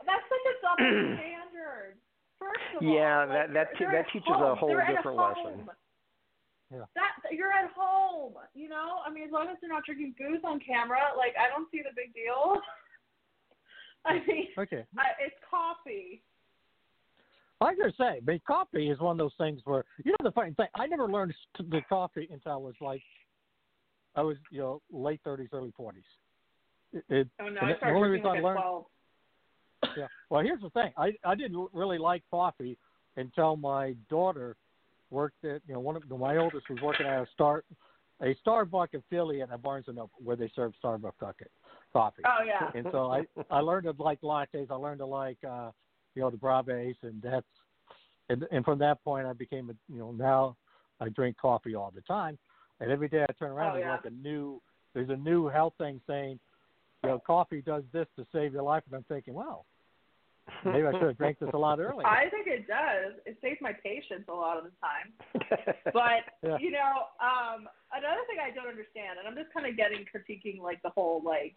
that's 0.03 0.27
such 0.27 0.47
a 0.51 0.55
double 0.59 0.91
standard. 1.23 1.95
First 2.43 2.67
of 2.77 2.83
Yeah, 2.83 3.23
all, 3.25 3.29
that- 3.31 3.49
like, 3.49 3.55
that 3.55 3.69
they're- 3.79 3.79
te- 3.79 3.85
they're 3.87 3.93
that 4.03 4.07
at 4.11 4.13
teaches 4.13 4.35
a 4.43 4.55
whole 4.59 4.69
They're 4.69 4.83
at 4.83 4.97
different 4.97 5.17
lesson. 5.23 5.71
Yeah. 6.73 6.85
That 6.95 7.33
you're 7.33 7.53
at 7.53 7.71
home, 7.77 8.35
you 8.55 8.69
know. 8.69 8.99
I 9.07 9.11
mean, 9.13 9.25
as 9.25 9.33
long 9.33 9.49
as 9.49 9.57
they're 9.61 9.71
not 9.71 9.85
drinking 9.85 10.15
booze 10.19 10.41
on 10.45 10.59
camera, 10.61 10.99
like 11.17 11.35
I 11.39 11.49
don't 11.49 11.71
see 11.71 11.79
the 11.79 11.95
big 11.95 12.13
deal. 12.15 12.59
I 14.07 14.15
mean, 14.27 14.49
okay. 14.59 14.85
I, 14.99 15.05
it's 15.25 15.35
coffee. 15.49 16.23
Like 17.61 17.77
I 17.83 17.91
say, 17.97 18.21
mean, 18.27 18.41
coffee 18.47 18.91
is 18.91 19.01
one 19.01 19.13
of 19.13 19.19
those 19.19 19.33
things 19.39 19.61
where 19.65 19.85
you 20.05 20.11
know 20.13 20.17
the 20.23 20.33
funny 20.33 20.53
thing. 20.55 20.67
I 20.75 20.87
never 20.87 21.09
learned 21.09 21.35
to 21.57 21.63
the 21.63 21.81
coffee 21.89 22.29
until 22.33 22.53
I 22.53 22.57
was 22.57 22.75
like, 22.81 23.03
I 24.15 24.23
was 24.23 24.37
you 24.51 24.61
know 24.61 24.83
late 24.93 25.21
thirties, 25.25 25.49
early 25.53 25.73
forties. 25.77 26.05
It, 27.09 27.29
Oh 27.41 27.49
no, 27.49 27.61
I 27.63 27.77
started 27.77 27.99
drinking 27.99 28.25
like 28.25 28.35
I 28.35 28.39
at 28.39 28.45
learned- 28.45 28.59
twelve. 28.61 28.85
yeah. 29.97 30.07
Well, 30.31 30.43
here's 30.43 30.61
the 30.63 30.71
thing. 30.71 30.93
I 30.97 31.13
I 31.25 31.35
didn't 31.35 31.69
really 31.73 31.99
like 31.99 32.23
coffee 32.31 32.77
until 33.17 33.57
my 33.57 33.95
daughter 34.11 34.57
worked 35.17 35.45
at 35.45 35.61
you 35.67 35.75
know 35.75 35.81
one 35.81 35.97
of 35.97 36.03
my 36.09 36.37
oldest 36.37 36.69
was 36.71 36.79
working 36.83 37.07
at 37.07 37.23
a 37.23 37.27
star 37.33 37.65
a 38.23 38.35
Starbucks 38.47 38.95
affiliate 38.95 39.51
at 39.51 39.63
Barnes 39.63 39.85
and 39.89 39.97
Noble 39.97 40.11
where 40.25 40.37
they 40.37 40.51
serve 40.55 40.73
Starbucks 40.83 41.19
coffee. 41.93 42.23
Oh 42.25 42.43
yeah. 42.45 42.71
And 42.75 42.87
so 42.93 43.11
I 43.11 43.21
I 43.51 43.61
learned 43.61 43.85
to 43.85 44.03
like 44.03 44.21
lattes. 44.21 44.71
I 44.71 44.75
learned 44.75 45.01
to 45.01 45.07
like 45.07 45.39
uh 45.49 45.71
you 46.15 46.23
know 46.23 46.31
the 46.31 46.37
braves, 46.37 46.99
and 47.03 47.21
that's 47.23 47.53
and 48.31 48.45
and 48.53 48.65
from 48.65 48.79
that 48.81 49.03
point 49.05 49.27
I 49.27 49.33
became 49.33 49.71
a 49.71 49.75
you 49.93 49.99
know 49.99 50.13
now 50.13 50.57
I 51.01 51.09
drink 51.09 51.37
coffee 51.39 51.75
all 51.75 51.93
the 51.95 52.03
time, 52.03 52.39
and 52.81 52.91
every 52.91 53.09
day 53.09 53.25
I 53.29 53.33
turn 53.39 53.51
around 53.51 53.73
Oh, 53.73 53.75
there's 53.75 53.85
yeah. 53.87 53.93
like 53.93 54.05
a 54.05 54.29
new 54.29 54.61
there's 54.95 55.11
a 55.11 55.17
new 55.17 55.49
health 55.49 55.75
thing 55.79 56.01
saying 56.07 56.39
you 57.05 57.11
know, 57.11 57.19
coffee 57.25 57.63
does 57.63 57.85
this 57.93 58.07
to 58.17 58.27
save 58.33 58.53
your 58.53 58.63
life, 58.63 58.83
and 58.87 58.97
I'm 58.97 59.05
thinking, 59.05 59.35
well, 59.35 59.65
maybe 60.65 60.87
I 60.87 60.93
should 60.93 61.03
have 61.03 61.19
drank 61.19 61.39
this 61.39 61.51
a 61.53 61.59
lot 61.59 61.81
earlier. 61.81 62.07
I 62.07 62.29
think 62.31 62.47
it 62.47 62.67
does. 62.67 63.15
It 63.27 63.39
saves 63.43 63.59
my 63.61 63.73
patience 63.73 64.25
a 64.29 64.33
lot 64.35 64.59
of 64.59 64.65
the 64.65 64.73
time. 64.81 65.13
But 65.93 66.27
Yeah. 66.43 66.59
you 66.59 66.71
know, 66.71 67.11
um, 67.21 67.69
another 67.93 68.23
thing 68.29 68.39
I 68.43 68.51
don't 68.55 68.69
understand, 68.69 69.19
and 69.19 69.27
I'm 69.27 69.35
just 69.35 69.53
kind 69.53 69.67
of 69.67 69.77
getting 69.77 70.05
critiquing 70.07 70.61
like 70.61 70.83
the 70.83 70.91
whole 70.91 71.23
like 71.25 71.55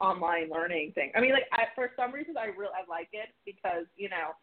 online 0.00 0.50
learning 0.50 0.92
thing. 0.92 1.10
I 1.16 1.20
mean, 1.20 1.32
like 1.32 1.46
I, 1.52 1.66
for 1.74 1.90
some 1.96 2.12
reasons, 2.12 2.36
I 2.38 2.46
really 2.46 2.74
I 2.74 2.88
like 2.88 3.08
it 3.12 3.30
because 3.44 3.86
you 3.96 4.08
know, 4.08 4.34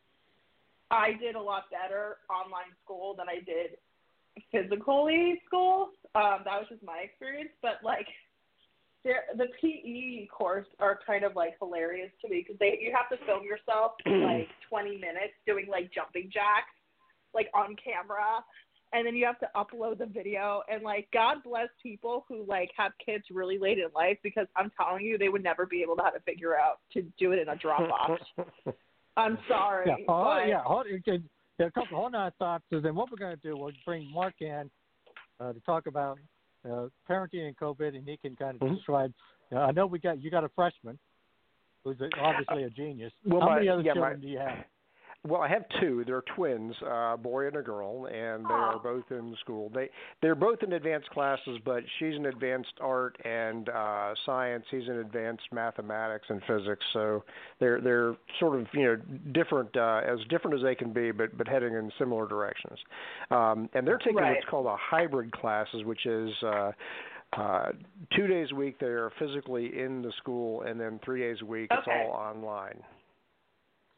I 0.92 1.14
did 1.14 1.36
a 1.36 1.42
lot 1.42 1.66
better 1.72 2.18
online 2.30 2.74
school 2.84 3.16
than 3.16 3.28
I 3.30 3.40
did 3.46 3.78
physically 4.52 5.42
school. 5.46 5.92
Um, 6.16 6.44
that 6.46 6.60
was 6.60 6.68
just 6.70 6.84
my 6.84 7.00
experience. 7.00 7.52
But 7.62 7.84
like, 7.84 8.08
the 9.38 9.46
PE 9.62 10.28
course 10.28 10.68
are 10.80 11.00
kind 11.06 11.24
of 11.24 11.36
like 11.36 11.56
hilarious 11.60 12.12
to 12.22 12.30
me 12.30 12.44
because 12.46 12.58
they 12.60 12.80
you 12.82 12.94
have 12.96 13.10
to 13.18 13.24
film 13.26 13.44
yourself 13.44 13.94
like 14.06 14.50
20 14.70 14.98
minutes 14.98 15.34
doing 15.46 15.68
like 15.70 15.92
jumping 15.94 16.30
jacks, 16.34 16.74
like 17.34 17.50
on 17.54 17.76
camera, 17.76 18.44
and 18.94 19.06
then 19.06 19.16
you 19.16 19.26
have 19.26 19.40
to 19.40 19.50
upload 19.56 19.98
the 19.98 20.06
video. 20.06 20.64
And 20.72 20.84
like, 20.84 21.08
God 21.14 21.38
bless 21.44 21.68
people 21.82 22.26
who 22.30 22.46
like 22.48 22.72
have 22.78 22.94
kids 23.04 23.26
really 23.32 23.58
late 23.58 23.78
in 23.78 23.88
life 23.94 24.18
because 24.24 24.48
I'm 24.56 24.72
telling 24.78 25.04
you, 25.06 25.18
they 25.18 25.30
would 25.30 25.44
never 25.44 25.66
be 25.66 25.82
able 25.82 25.96
to 25.98 26.04
how 26.04 26.12
to 26.12 26.20
figure 26.22 26.58
out 26.58 26.80
to 26.94 27.02
do 27.20 27.32
it 27.34 27.40
in 27.40 27.50
a 27.50 27.56
Dropbox. 27.56 28.18
I'm 29.18 29.38
sorry. 29.48 29.86
Yeah, 29.88 30.06
oh, 30.08 30.24
but- 30.24 30.48
yeah. 30.48 30.62
Hold, 30.64 30.88
yeah, 31.58 31.68
a 31.68 31.72
couple 31.72 31.98
hold 31.98 32.16
on 32.16 32.32
thoughts. 32.38 32.66
So 32.70 32.80
then, 32.80 32.96
what 32.96 33.10
we're 33.12 33.18
going 33.18 33.36
to 33.36 33.42
do, 33.42 33.58
we'll 33.58 33.72
bring 33.86 34.12
Mark 34.14 34.36
in 34.42 34.70
uh, 35.40 35.54
to 35.54 35.60
talk 35.62 35.88
about 35.88 36.20
uh, 36.70 36.88
parenting 37.10 37.48
and 37.48 37.58
COVID, 37.58 37.96
and 37.96 38.08
he 38.08 38.18
can 38.18 38.36
kind 38.36 38.56
of 38.62 38.68
Mhm. 38.68 38.76
describe. 38.76 39.14
Uh, 39.52 39.60
I 39.60 39.72
know 39.72 39.86
we 39.86 40.00
got 40.00 40.22
you 40.22 40.32
got 40.32 40.44
a 40.44 40.50
freshman 40.50 40.98
who's 41.84 42.00
a, 42.02 42.10
obviously 42.20 42.64
a 42.64 42.70
genius. 42.70 43.14
Well, 43.26 43.42
How 43.42 43.48
my- 43.50 43.56
many 43.56 43.70
other 43.70 43.82
yeah, 43.84 43.94
my- 43.94 44.00
children 44.00 44.22
do 44.22 44.28
you 44.28 44.40
have? 44.40 44.66
Well, 45.26 45.42
I 45.42 45.48
have 45.48 45.64
two. 45.82 46.04
They're 46.06 46.24
twins, 46.36 46.76
uh, 46.84 47.14
a 47.14 47.18
boy 47.18 47.48
and 47.48 47.56
a 47.56 47.62
girl, 47.64 48.06
and 48.06 48.46
they 48.46 48.54
are 48.54 48.78
both 48.78 49.06
in 49.10 49.36
school. 49.42 49.72
They 49.74 49.90
they're 50.22 50.36
both 50.36 50.62
in 50.62 50.74
advanced 50.74 51.10
classes, 51.10 51.58
but 51.66 51.84
she's 51.98 52.16
in 52.16 52.28
advanced 52.28 52.74
art 52.80 53.18
and 53.26 53.68
uh, 53.70 54.14
science. 54.26 54.66
He's 54.70 54.88
in 54.88 54.98
advanced 54.98 55.46
mathematics 55.52 56.26
and 56.30 56.42
physics. 56.48 56.86
So 56.94 57.24
they're 57.60 57.82
they're 57.82 58.16
sort 58.40 58.60
of 58.60 58.68
you 58.74 58.84
know 58.84 58.98
different, 59.32 59.76
uh, 59.76 60.02
as 60.08 60.20
different 60.30 60.58
as 60.58 60.64
they 60.64 60.76
can 60.76 60.94
be, 60.94 61.12
but 61.12 61.36
but 61.36 61.48
heading 61.48 61.74
in 61.74 61.92
similar 61.98 62.28
directions. 62.28 62.78
Um, 63.32 63.68
and 63.74 63.88
they're 63.88 63.98
taking 63.98 64.18
Right. 64.18 64.36
what's 64.36 64.46
called 64.48 64.68
a 64.68 64.78
hybrid 64.78 65.32
classes, 65.32 65.84
which 65.86 66.06
is. 66.06 66.32
Uh, 66.44 66.72
uh, 67.34 67.72
two 68.16 68.28
days 68.28 68.48
a 68.52 68.56
week 68.56 68.80
they 68.80 68.86
are 68.86 69.12
physically 69.20 69.78
in 69.82 70.02
the 70.02 70.12
school, 70.20 70.62
and 70.62 70.80
then 70.80 71.00
three 71.04 71.20
days 71.20 71.38
a 71.42 71.46
week 71.46 71.68
it's 71.72 71.88
all 71.88 72.12
online. 72.12 72.82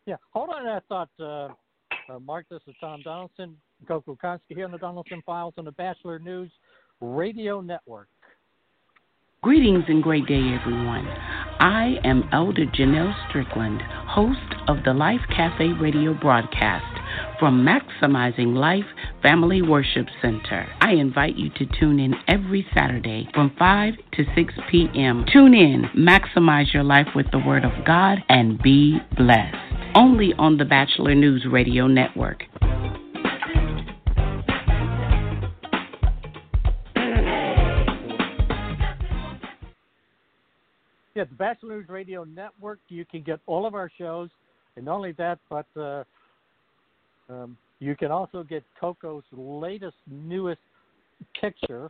Yeah, 0.08 0.16
hold 0.32 0.50
on 0.52 0.64
to 0.64 0.70
that 0.70 0.84
thought, 0.88 1.10
uh, 1.20 2.14
uh, 2.14 2.20
Mark. 2.20 2.46
This 2.50 2.62
is 2.66 2.74
Tom 2.80 3.04
Donelson, 3.06 3.56
Coco 3.86 4.18
Konski 4.24 4.56
here 4.56 4.64
on 4.64 4.72
the 4.72 4.78
Donelson 4.78 5.22
Files 5.26 5.54
on 5.58 5.66
the 5.66 5.74
Batchelor 5.74 6.18
News 6.18 6.50
Radio 7.02 7.60
Network. 7.60 8.08
Greetings 9.44 9.84
and 9.90 10.02
great 10.02 10.26
day, 10.26 10.58
everyone. 10.60 11.06
I 11.60 11.98
am 12.06 12.30
Elder 12.32 12.66
Janelle 12.68 13.14
Strickland, 13.28 13.82
host 14.08 14.40
of 14.70 14.78
the 14.86 14.94
Life 14.94 15.20
Cafe 15.36 15.74
radio 15.74 16.14
broadcast 16.14 16.86
from 17.38 17.66
Maximizing 17.66 18.56
Life 18.56 18.86
Family 19.22 19.62
Worship 19.62 20.08
Center. 20.22 20.68
I 20.80 20.94
invite 20.94 21.36
you 21.36 21.50
to 21.50 21.66
tune 21.80 22.00
in 22.00 22.16
every 22.30 22.66
Saturday 22.74 23.28
from 23.34 23.54
5 23.60 23.94
to 24.14 24.24
6 24.34 24.54
p.m. 24.72 25.26
Tune 25.34 25.54
in, 25.54 25.84
maximize 25.98 26.74
your 26.74 26.84
life 26.84 27.08
with 27.14 27.30
the 27.32 27.40
Word 27.40 27.66
of 27.66 27.86
God, 27.86 28.20
and 28.30 28.62
be 28.62 29.00
blessed. 29.18 29.67
Only 29.98 30.32
on 30.38 30.58
the 30.58 30.64
Batchelor 30.64 31.16
News 31.16 31.48
Radio 31.52 31.88
Network. 31.88 32.44
Yeah, 41.16 41.24
the 41.24 41.36
Batchelor 41.36 41.78
News 41.78 41.90
Radio 41.90 42.24
Network. 42.24 42.80
You 42.90 43.04
can 43.06 43.24
get 43.24 43.40
all 43.48 43.66
of 43.66 43.74
our 43.74 43.90
shows, 43.98 44.30
and 44.76 44.86
not 44.86 44.96
only 44.98 45.14
that, 45.14 45.40
but 45.50 45.66
uh, 45.76 46.04
um, 47.30 47.58
you 47.80 47.96
can 47.96 48.12
also 48.12 48.44
get 48.44 48.64
Coco's 48.80 49.24
latest, 49.32 49.96
newest 50.08 50.62
picture. 51.42 51.90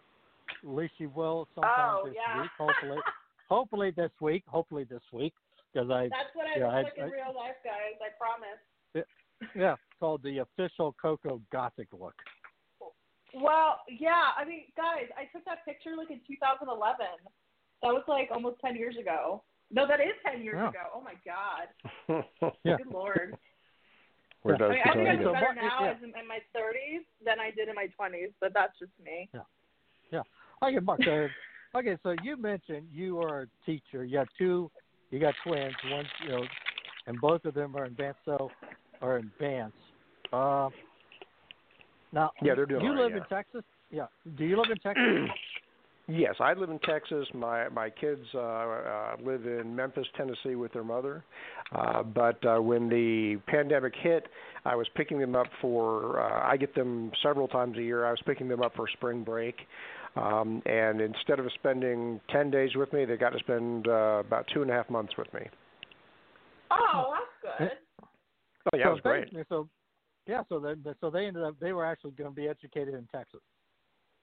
At 0.64 0.70
least 0.70 0.94
she 0.98 1.08
will 1.08 1.48
sometime 1.56 1.74
Oh, 1.78 2.02
this 2.06 2.16
yeah. 2.16 2.42
week. 2.42 2.52
Hopefully, 2.58 2.98
hopefully 3.50 3.92
this 3.96 4.12
week. 4.22 4.44
Hopefully 4.48 4.86
this 4.90 5.02
week, 5.12 5.34
because 5.74 5.90
I 5.90 6.10
That's 6.10 6.34
what 6.34 6.48
I 6.48 6.60
Yeah, 6.60 6.66
look 6.68 6.74
I- 6.76 6.82
like 6.84 6.98
in 6.98 7.10
real 7.10 7.34
life, 7.36 7.56
guys. 7.64 7.96
I 8.02 8.10
promise. 8.18 8.60
yeah, 9.56 9.74
it's 9.74 10.00
called 10.00 10.24
the 10.24 10.40
official 10.40 10.94
Coco 11.02 11.42
Gothic 11.52 11.88
look. 11.94 12.16
Well, 13.34 13.82
yeah. 13.90 14.32
I 14.38 14.46
mean, 14.46 14.64
guys, 14.76 15.10
I 15.18 15.26
took 15.36 15.46
that 15.46 15.64
picture 15.66 15.96
like 15.96 16.10
in 16.10 16.22
2011. 16.28 17.06
That 17.84 17.94
was 17.94 18.04
like 18.08 18.30
almost 18.32 18.60
10 18.66 18.76
years 18.76 18.96
ago. 18.98 19.44
No, 19.70 19.86
that 19.86 20.00
is 20.00 20.16
10 20.26 20.42
years 20.44 20.56
Yeah. 20.58 20.70
ago. 20.70 20.80
Oh 20.96 21.02
my 21.02 21.14
God. 21.26 21.68
Yeah. 22.64 22.78
Good 22.78 22.88
lord. 22.88 23.38
Where 24.44 24.56
Yeah. 24.60 24.66
I, 24.66 24.70
does 24.70 24.70
mean, 24.72 24.80
the 24.84 24.90
I 24.90 24.94
think 24.94 25.08
I 25.08 25.12
time 25.16 25.20
do 25.24 25.32
better 25.34 25.54
now 25.56 25.84
yeah. 25.84 25.92
as 25.92 25.98
in, 26.04 26.10
in 26.18 26.28
my 26.28 26.40
30s 26.56 27.04
than 27.24 27.40
I 27.40 27.52
did 27.52 27.68
in 27.68 27.76
my 27.76 27.88
20s, 28.00 28.32
but 28.40 28.54
that's 28.54 28.78
just 28.80 28.92
me. 29.04 29.30
Yeah. 29.34 29.42
Yeah. 30.12 30.22
Okay, 30.64 30.80
Mark. 30.80 31.02
Uh, 31.06 31.28
okay, 31.78 31.98
so 32.02 32.16
you 32.24 32.38
mentioned 32.38 32.88
you 32.92 33.20
are 33.22 33.42
a 33.42 33.48
teacher. 33.66 34.06
You 34.06 34.18
have 34.20 34.30
two. 34.38 34.72
You 35.12 35.20
got 35.20 35.34
twins. 35.46 35.74
One, 35.90 36.06
you 36.24 36.30
know, 36.30 36.44
and 37.08 37.20
both 37.22 37.46
of 37.46 37.54
them 37.54 37.76
are 37.76 37.86
advanced. 37.86 38.20
So, 38.26 38.50
are 39.02 39.18
advanced. 39.18 39.76
Uh, 40.34 40.70
now, 42.12 42.32
Yeah, 42.42 42.56
they're 42.56 42.66
doing 42.66 42.84
You 42.84 42.90
all 42.90 42.96
right, 42.96 43.04
live 43.04 43.12
yeah. 43.12 43.18
in 43.18 43.24
Texas. 43.30 43.64
Yeah. 43.92 44.08
Do 44.38 44.46
you 44.46 44.58
live 44.58 44.72
in 44.72 44.78
Texas? 44.80 45.04
Yes, 46.10 46.36
I 46.40 46.54
live 46.54 46.70
in 46.70 46.80
Texas. 46.80 47.28
My 47.34 47.68
my 47.68 47.90
kids 47.90 48.22
uh, 48.34 48.38
uh, 48.40 49.16
live 49.22 49.46
in 49.46 49.76
Memphis, 49.76 50.08
Tennessee, 50.16 50.56
with 50.56 50.72
their 50.72 50.86
mother. 50.86 51.22
Uh, 51.76 52.02
but 52.02 52.44
uh, 52.46 52.62
when 52.62 52.88
the 52.88 53.36
pandemic 53.48 53.94
hit, 54.02 54.26
I 54.64 54.74
was 54.76 54.88
picking 54.96 55.20
them 55.20 55.36
up 55.36 55.48
for. 55.60 56.22
Uh, 56.22 56.50
I 56.50 56.56
get 56.56 56.74
them 56.76 57.12
several 57.22 57.50
times 57.50 57.78
a 57.78 57.82
year. 57.82 58.06
I 58.06 58.12
was 58.12 58.22
picking 58.26 58.48
them 58.48 58.62
up 58.62 58.74
for 58.78 58.88
spring 58.88 59.26
break, 59.26 59.56
um, 60.18 60.62
and 60.66 61.02
instead 61.02 61.40
of 61.40 61.46
spending 61.56 62.20
ten 62.30 62.50
days 62.52 62.76
with 62.76 62.92
me, 62.94 63.06
they 63.06 63.18
got 63.18 63.32
to 63.32 63.40
spend 63.40 63.88
uh, 63.88 64.22
about 64.26 64.46
two 64.54 64.62
and 64.62 64.72
a 64.72 64.74
half 64.74 64.90
months 64.90 65.14
with 65.18 65.32
me. 65.34 65.42
Oh, 66.72 67.14
that's 67.44 67.60
good. 67.60 67.78
Oh 68.74 68.78
yeah, 68.78 68.86
so 68.86 68.90
it 68.90 68.94
was 68.94 69.02
great. 69.02 69.34
they- 69.34 69.44
So, 69.50 69.70
yeah. 70.28 70.42
So 70.50 70.60
they 70.60 70.74
so 71.00 71.10
they 71.10 71.26
ended 71.26 71.44
up 71.44 71.56
they 71.60 71.74
were 71.74 71.86
actually 71.86 72.12
going 72.12 72.30
to 72.30 72.36
be 72.36 72.48
educated 72.48 72.94
in 72.94 73.08
Texas. 73.14 73.40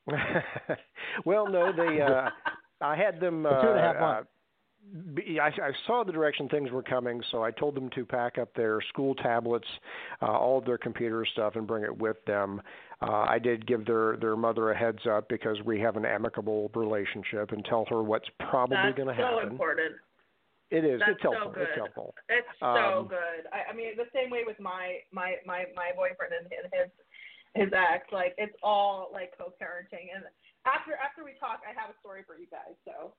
well, 1.25 1.47
no, 1.49 1.73
they. 1.73 2.01
Uh, 2.01 2.29
I 2.81 2.97
had 2.97 3.21
them. 3.21 3.47
Uh, 3.47 3.63
Two 3.63 3.69
and 3.71 3.79
a 3.79 3.83
half 3.83 3.97
uh, 3.97 4.01
months. 4.01 4.31
I, 5.41 5.49
I 5.49 5.71
saw 5.87 6.05
the 6.05 6.13
direction 6.13 6.49
things 6.49 6.71
were 6.71 6.83
coming, 6.83 7.23
so 7.33 7.43
I 7.43 7.51
told 7.51 7.75
them 7.75 7.91
to 7.91 8.05
pack 8.05 8.39
up 8.39 8.55
their 8.55 8.81
school 8.91 9.15
tablets, 9.15 9.67
uh, 10.23 10.27
all 10.27 10.59
of 10.59 10.65
their 10.65 10.79
computer 10.79 11.27
stuff, 11.33 11.57
and 11.57 11.67
bring 11.67 11.85
it 11.85 11.97
with 11.97 12.25
them. 12.27 12.61
Uh, 13.03 13.27
I 13.29 13.39
did 13.39 13.67
give 13.67 13.85
their 13.87 14.17
their 14.17 14.37
mother 14.37 14.71
a 14.71 14.77
heads 14.77 15.07
up 15.11 15.29
because 15.29 15.61
we 15.65 15.81
have 15.81 15.97
an 15.97 16.05
amicable 16.05 16.71
relationship, 16.75 17.53
and 17.53 17.65
tell 17.65 17.85
her 17.91 18.03
what's 18.03 18.29
probably 18.51 18.93
going 18.97 19.09
to 19.09 19.15
so 19.15 19.23
happen. 19.23 19.37
That's 19.37 19.47
so 19.47 19.51
important. 19.51 19.95
It 20.71 20.85
is. 20.85 21.01
That's 21.01 21.13
it's 21.13 21.23
helpful. 21.23 21.51
so 21.51 21.55
good. 21.55 21.69
It's 21.69 21.77
helpful. 21.77 22.15
It's 22.29 22.55
so 22.61 22.67
Um, 22.67 23.07
good. 23.09 23.47
I, 23.53 23.71
I 23.71 23.73
mean, 23.75 23.97
the 23.97 24.11
same 24.15 24.31
way 24.31 24.45
with 24.47 24.59
my 24.61 25.01
my 25.13 25.37
my 25.45 25.67
my 25.75 25.91
boyfriend 25.95 26.35
and 26.35 26.47
his 26.51 26.65
his, 26.73 26.91
his 27.55 27.71
ex. 27.75 28.11
Like 28.13 28.35
it's 28.39 28.57
all 28.63 29.11
like 29.13 29.37
co-parenting. 29.37 30.11
And 30.15 30.25
after 30.67 30.95
after 30.99 31.25
we 31.25 31.35
talk, 31.39 31.61
I 31.67 31.75
have 31.79 31.91
a 31.91 31.97
story 32.01 32.23
for 32.27 32.39
you 32.39 32.47
guys. 32.51 32.75
So 32.85 33.13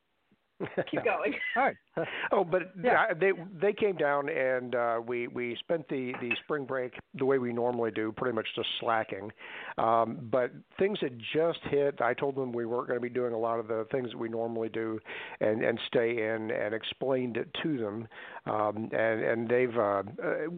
keep 0.90 1.04
going. 1.06 1.34
All 1.56 1.64
right. 1.64 1.76
Oh, 2.32 2.44
but 2.44 2.74
Yeah. 2.84 3.14
they 3.14 3.32
they 3.62 3.72
came 3.74 3.96
down 3.96 4.28
and 4.30 4.76
uh 4.76 5.00
we 5.06 5.28
we 5.28 5.56
spent 5.60 5.88
the 5.88 6.14
the 6.20 6.32
spring 6.44 6.66
break 6.66 6.94
the 7.14 7.26
way 7.26 7.38
we 7.38 7.54
normally 7.54 7.92
do, 7.92 8.12
pretty 8.12 8.36
much 8.36 8.48
just 8.56 8.68
slacking. 8.80 9.32
Um 9.78 10.18
but 10.32 10.52
things 10.78 11.00
had 11.02 11.18
just 11.34 11.60
hit. 11.70 12.02
I 12.02 12.14
told 12.14 12.36
them 12.36 12.52
we 12.52 12.66
weren't 12.66 12.88
going 12.88 13.00
to 13.00 13.02
be 13.02 13.10
doing 13.10 13.34
a 13.34 13.38
lot 13.38 13.60
of 13.60 13.68
the 13.68 13.86
things 13.92 14.12
that 14.12 14.18
we 14.18 14.28
normally 14.30 14.70
do 14.70 15.00
and 15.40 15.64
and 15.64 15.80
stay 15.88 16.12
in 16.34 16.52
and 16.52 16.74
explained 16.74 17.38
it 17.38 17.50
to 17.64 17.78
them. 17.78 18.08
Um 18.46 18.90
and 18.92 19.24
and 19.24 19.50
they've 19.50 19.78
uh, 19.78 20.04
uh 20.22 20.50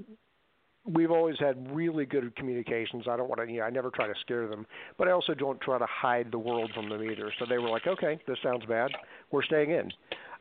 we've 0.94 1.12
always 1.12 1.38
had 1.39 1.75
really 1.75 2.06
good 2.06 2.36
communications. 2.36 3.06
I 3.10 3.17
don't 3.17 3.27
want 3.27 3.41
to, 3.41 3.51
you 3.51 3.60
know, 3.60 3.65
I 3.65 3.70
never 3.70 3.89
try 3.89 4.08
to 4.08 4.13
scare 4.22 4.48
them, 4.48 4.65
but 4.98 5.08
I 5.08 5.12
also 5.12 5.34
don't 5.34 5.60
try 5.62 5.77
to 5.77 5.86
hide 5.86 6.32
the 6.32 6.39
world 6.39 6.72
from 6.74 6.89
them 6.89 7.03
either. 7.03 7.32
So 7.39 7.46
they 7.46 7.58
were 7.58 7.70
like, 7.70 7.88
okay, 7.88 8.20
this 8.27 8.38
sounds 8.41 8.65
bad. 8.65 8.91
We're 9.32 9.44
staying 9.44 9.72
in. 9.72 9.91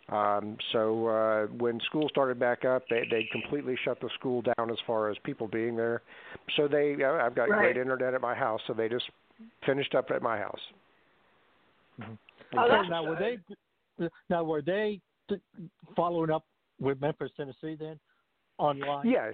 Um, 0.08 0.56
so 0.72 1.08
uh, 1.08 1.46
when 1.46 1.80
school 1.80 2.08
started 2.08 2.38
back 2.38 2.64
up, 2.64 2.84
they 2.88 3.02
they 3.10 3.28
completely 3.32 3.76
shut 3.84 4.00
the 4.00 4.08
school 4.18 4.40
down 4.42 4.70
as 4.70 4.76
far 4.86 5.10
as 5.10 5.16
people 5.24 5.48
being 5.48 5.76
there. 5.76 6.02
So 6.56 6.68
they, 6.68 6.96
uh, 7.02 7.14
I've 7.14 7.34
got 7.34 7.48
Right. 7.48 7.58
great 7.58 7.76
internet 7.76 8.14
at 8.14 8.20
my 8.20 8.34
house, 8.34 8.60
so 8.68 8.72
they 8.72 8.88
just 8.88 9.10
finished 9.64 9.96
up 9.96 10.12
at 10.12 10.22
my 10.22 10.38
house. 10.38 10.60
Mhm. 12.00 12.18
Oh, 12.52 12.62
So 12.62 12.68
that's 12.68 12.88
now 12.88 13.02
were 13.02 13.16
they 13.16 13.38
now 14.30 14.44
were 14.44 14.62
they 14.62 15.00
following 15.96 16.30
up 16.30 16.44
with 16.78 17.00
Memphis, 17.00 17.32
Tennessee, 17.36 17.74
then 17.74 17.98
online. 18.58 19.08
Yeah, 19.08 19.32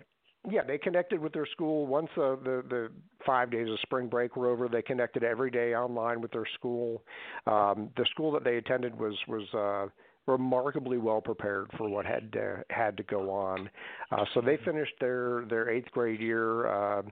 yeah, 0.51 0.63
they 0.65 0.79
connected 0.79 1.21
with 1.21 1.33
their 1.33 1.47
school 1.47 1.87
once 1.87 2.09
uh, 2.17 2.35
the 2.43 2.65
the 2.69 2.89
five 3.25 3.51
days 3.51 3.69
of 3.69 3.79
spring 3.81 4.09
break 4.09 4.37
were 4.37 4.49
over. 4.49 4.69
They 4.69 4.83
connected 4.83 5.23
every 5.23 5.51
day 5.51 5.75
online 5.75 6.21
with 6.21 6.33
their 6.33 6.47
school. 6.55 7.03
Um, 7.47 7.91
the 7.97 8.05
school 8.11 8.33
that 8.33 8.43
they 8.43 8.57
attended 8.57 8.99
was 8.99 9.15
was 9.29 9.55
uh, 9.55 9.91
remarkably 10.27 10.99
well 10.99 11.21
prepared 11.21 11.71
for 11.77 11.89
what 11.89 12.07
had 12.07 12.33
to, 12.33 12.65
had 12.71 12.97
to 12.97 13.03
go 13.05 13.31
on. 13.31 13.71
Uh, 14.11 14.25
so 14.35 14.41
they 14.41 14.57
finished 14.65 14.95
their 15.01 15.45
their 15.49 15.71
eighth 15.71 15.91
grade 15.93 16.21
year, 16.21 16.67
uh, 16.67 17.03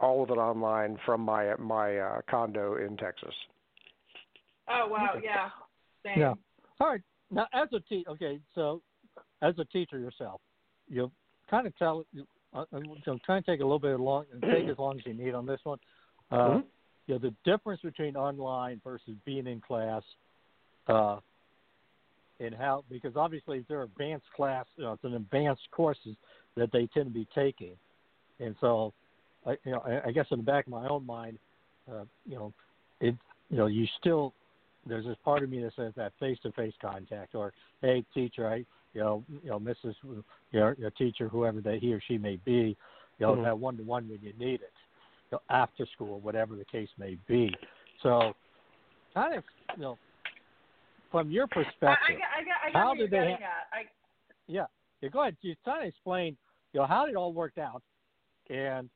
all 0.00 0.22
of 0.22 0.30
it 0.30 0.34
online 0.38 0.98
from 1.06 1.20
my 1.20 1.54
my 1.56 1.96
uh, 1.98 2.20
condo 2.28 2.76
in 2.76 2.96
Texas. 2.96 3.34
Oh 4.68 4.88
wow, 4.88 5.14
yeah, 5.22 5.50
same. 6.04 6.20
Yeah. 6.20 6.34
All 6.80 6.88
right. 6.88 7.00
Now, 7.30 7.46
as 7.52 7.68
a 7.72 7.80
teacher, 7.80 8.10
okay, 8.10 8.40
so 8.54 8.82
as 9.42 9.54
a 9.58 9.64
teacher 9.66 9.98
yourself, 9.98 10.40
you 10.88 11.10
kind 11.50 11.66
of 11.66 11.76
tell 11.76 12.04
I'm 12.54 13.20
trying 13.24 13.42
to 13.42 13.50
take 13.50 13.60
a 13.60 13.64
little 13.64 13.78
bit 13.78 13.98
long 14.00 14.24
and 14.32 14.42
take 14.42 14.68
as 14.68 14.78
long 14.78 14.98
as 14.98 15.06
you 15.06 15.14
need 15.14 15.34
on 15.34 15.46
this 15.46 15.60
one. 15.64 15.78
Uh, 16.30 16.36
mm-hmm. 16.36 16.60
You 17.06 17.14
know, 17.14 17.18
the 17.18 17.34
difference 17.50 17.80
between 17.82 18.16
online 18.16 18.80
versus 18.84 19.14
being 19.24 19.46
in 19.46 19.60
class, 19.60 20.02
uh, 20.88 21.18
and 22.40 22.54
how 22.54 22.84
because 22.90 23.16
obviously 23.16 23.58
if 23.58 23.68
they're 23.68 23.82
advanced 23.82 24.26
class, 24.34 24.66
you 24.76 24.84
know, 24.84 24.92
it's 24.92 25.04
an 25.04 25.14
advanced 25.14 25.62
courses 25.72 26.16
that 26.56 26.70
they 26.72 26.86
tend 26.92 27.06
to 27.06 27.10
be 27.10 27.26
taking, 27.34 27.76
and 28.40 28.54
so, 28.60 28.92
I, 29.46 29.56
you 29.64 29.72
know, 29.72 29.82
I, 29.86 30.08
I 30.08 30.12
guess 30.12 30.26
in 30.30 30.38
the 30.38 30.44
back 30.44 30.66
of 30.66 30.72
my 30.72 30.86
own 30.88 31.04
mind, 31.06 31.38
uh, 31.90 32.04
you 32.26 32.36
know, 32.36 32.52
it, 33.00 33.14
you 33.50 33.56
know, 33.56 33.66
you 33.66 33.86
still 33.98 34.34
there's 34.86 35.04
this 35.04 35.16
part 35.24 35.42
of 35.42 35.50
me 35.50 35.62
that 35.62 35.72
says 35.76 35.92
that 35.96 36.12
face-to-face 36.18 36.74
contact, 36.80 37.34
or 37.34 37.52
hey, 37.82 38.04
teacher, 38.14 38.48
I 38.48 38.64
you 38.94 39.00
know, 39.00 39.24
you 39.42 39.50
know, 39.50 39.60
Mrs. 39.60 39.94
Your, 40.50 40.74
your 40.78 40.90
teacher, 40.90 41.28
whoever 41.28 41.60
that 41.60 41.78
he 41.80 41.92
or 41.92 42.00
she 42.06 42.18
may 42.18 42.36
be, 42.44 42.76
you 43.18 43.26
know, 43.26 43.34
mm-hmm. 43.34 43.44
that 43.44 43.58
one 43.58 43.76
to 43.76 43.82
one 43.82 44.08
when 44.08 44.20
you 44.22 44.32
need 44.38 44.60
it, 44.60 44.72
you 45.30 45.32
know, 45.32 45.40
after 45.50 45.86
school, 45.94 46.20
whatever 46.20 46.56
the 46.56 46.64
case 46.64 46.88
may 46.98 47.16
be. 47.26 47.54
So, 48.02 48.32
kind 49.14 49.36
of, 49.36 49.44
you 49.76 49.82
know, 49.82 49.98
from 51.10 51.30
your 51.30 51.46
perspective, 51.46 51.78
I, 51.84 52.68
I, 52.68 52.76
I, 52.76 52.78
I 52.78 52.82
how 52.82 52.94
did 52.94 53.10
they? 53.10 53.36
Ha- 53.40 53.66
I, 53.72 53.82
yeah, 54.46 54.66
yeah. 55.00 55.08
Go 55.08 55.22
ahead. 55.22 55.36
You 55.40 55.54
kind 55.64 55.82
of 55.82 55.88
explain, 55.88 56.36
you 56.72 56.80
know, 56.80 56.86
how 56.86 57.06
it 57.06 57.16
all 57.16 57.32
worked 57.32 57.58
out, 57.58 57.82
and 58.50 58.88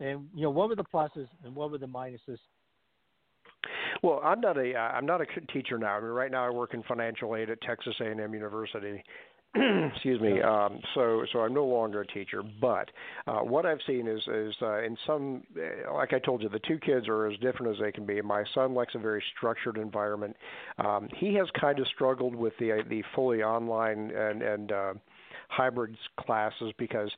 and 0.00 0.28
you 0.34 0.42
know, 0.42 0.50
what 0.50 0.68
were 0.68 0.76
the 0.76 0.84
pluses 0.84 1.28
and 1.44 1.54
what 1.54 1.70
were 1.70 1.78
the 1.78 1.86
minuses 1.86 2.38
well, 4.02 4.20
I'm 4.22 4.40
not 4.40 4.56
a 4.56 4.76
I'm 4.76 5.06
not 5.06 5.20
a 5.20 5.26
teacher 5.52 5.78
now. 5.78 5.96
I 5.96 6.00
mean, 6.00 6.10
right 6.10 6.30
now 6.30 6.46
I 6.46 6.50
work 6.50 6.74
in 6.74 6.82
financial 6.84 7.36
aid 7.36 7.50
at 7.50 7.60
Texas 7.62 7.94
A&M 8.00 8.34
University. 8.34 9.02
Excuse 9.94 10.20
me. 10.20 10.40
Um, 10.42 10.80
so 10.94 11.24
so 11.32 11.40
I'm 11.40 11.54
no 11.54 11.64
longer 11.64 12.02
a 12.02 12.06
teacher, 12.06 12.42
but 12.60 12.90
uh, 13.26 13.38
what 13.38 13.64
I've 13.64 13.78
seen 13.86 14.06
is 14.06 14.20
is 14.26 14.54
uh, 14.60 14.82
in 14.82 14.96
some 15.06 15.44
uh, 15.56 15.94
like 15.94 16.12
I 16.12 16.18
told 16.18 16.42
you, 16.42 16.48
the 16.48 16.60
two 16.60 16.78
kids 16.78 17.08
are 17.08 17.26
as 17.26 17.38
different 17.38 17.74
as 17.74 17.80
they 17.80 17.92
can 17.92 18.04
be. 18.04 18.20
My 18.20 18.44
son 18.54 18.74
likes 18.74 18.94
a 18.94 18.98
very 18.98 19.22
structured 19.36 19.78
environment. 19.78 20.36
Um, 20.78 21.08
he 21.16 21.34
has 21.34 21.46
kind 21.58 21.78
of 21.78 21.86
struggled 21.88 22.34
with 22.34 22.52
the 22.58 22.82
the 22.88 23.02
fully 23.14 23.42
online 23.42 24.10
and 24.10 24.42
and 24.42 24.72
uh, 24.72 24.94
hybrid 25.48 25.96
classes 26.20 26.72
because 26.78 27.10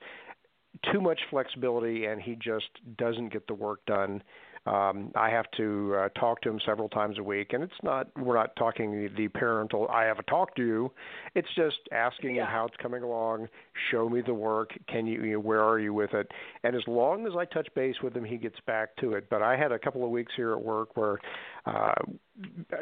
too 0.92 1.00
much 1.00 1.18
flexibility 1.30 2.04
and 2.04 2.20
he 2.20 2.36
just 2.36 2.68
doesn't 2.98 3.32
get 3.32 3.46
the 3.46 3.54
work 3.54 3.84
done 3.86 4.22
um, 4.68 5.12
I 5.14 5.30
have 5.30 5.46
to 5.56 5.94
uh, 5.96 6.08
talk 6.20 6.42
to 6.42 6.50
him 6.50 6.60
several 6.66 6.88
times 6.90 7.18
a 7.18 7.22
week, 7.22 7.52
and 7.52 7.62
it's 7.62 7.72
not 7.82 8.08
we're 8.18 8.36
not 8.36 8.54
talking 8.56 8.92
the, 8.92 9.08
the 9.16 9.28
parental. 9.28 9.88
I 9.88 10.04
have 10.04 10.18
a 10.18 10.22
talk 10.24 10.54
to 10.56 10.62
you. 10.62 10.92
It's 11.34 11.48
just 11.56 11.78
asking 11.90 12.34
yeah. 12.34 12.42
him 12.42 12.48
how 12.48 12.66
it's 12.66 12.76
coming 12.82 13.02
along. 13.02 13.48
Show 13.90 14.08
me 14.10 14.20
the 14.20 14.34
work. 14.34 14.70
Can 14.88 15.06
you, 15.06 15.22
you 15.22 15.32
know, 15.34 15.40
where 15.40 15.62
are 15.62 15.78
you 15.78 15.94
with 15.94 16.12
it? 16.12 16.30
And 16.64 16.76
as 16.76 16.82
long 16.86 17.26
as 17.26 17.32
I 17.38 17.46
touch 17.46 17.68
base 17.74 17.94
with 18.02 18.14
him, 18.14 18.24
he 18.24 18.36
gets 18.36 18.58
back 18.66 18.94
to 18.96 19.14
it. 19.14 19.30
But 19.30 19.42
I 19.42 19.56
had 19.56 19.72
a 19.72 19.78
couple 19.78 20.04
of 20.04 20.10
weeks 20.10 20.32
here 20.36 20.52
at 20.52 20.62
work 20.62 20.96
where 20.96 21.18
uh, 21.64 21.94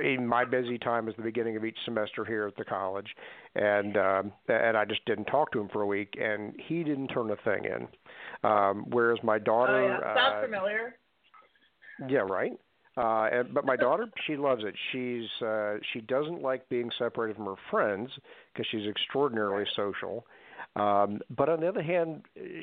in 0.02 0.26
my 0.26 0.44
busy 0.44 0.78
time 0.78 1.08
is 1.08 1.14
the 1.16 1.22
beginning 1.22 1.56
of 1.56 1.64
each 1.64 1.78
semester 1.84 2.24
here 2.24 2.48
at 2.48 2.56
the 2.56 2.64
college, 2.64 3.08
and 3.54 3.96
um, 3.96 4.32
and 4.48 4.76
I 4.76 4.84
just 4.84 5.04
didn't 5.04 5.26
talk 5.26 5.52
to 5.52 5.60
him 5.60 5.68
for 5.72 5.82
a 5.82 5.86
week, 5.86 6.14
and 6.20 6.52
he 6.66 6.82
didn't 6.82 7.08
turn 7.08 7.30
a 7.30 7.36
thing 7.36 7.64
in. 7.64 7.86
Um, 8.48 8.86
whereas 8.88 9.18
my 9.22 9.38
daughter, 9.38 9.84
oh, 9.84 9.86
yeah. 9.86 10.14
sounds 10.14 10.34
uh, 10.38 10.46
familiar 10.46 10.94
yeah, 11.98 12.20
right. 12.20 12.52
Uh, 12.96 13.28
and, 13.30 13.52
but 13.54 13.64
my 13.66 13.76
daughter, 13.76 14.06
she 14.26 14.36
loves 14.36 14.62
it. 14.64 14.74
She's 14.92 15.28
uh, 15.46 15.76
she 15.92 16.00
doesn't 16.00 16.40
like 16.42 16.68
being 16.68 16.90
separated 16.98 17.36
from 17.36 17.46
her 17.46 17.54
friends 17.70 18.10
because 18.52 18.66
she's 18.70 18.88
extraordinarily 18.88 19.64
social. 19.76 20.26
Um, 20.76 21.20
but 21.30 21.48
on 21.48 21.60
the 21.60 21.68
other 21.68 21.82
hand, 21.82 22.22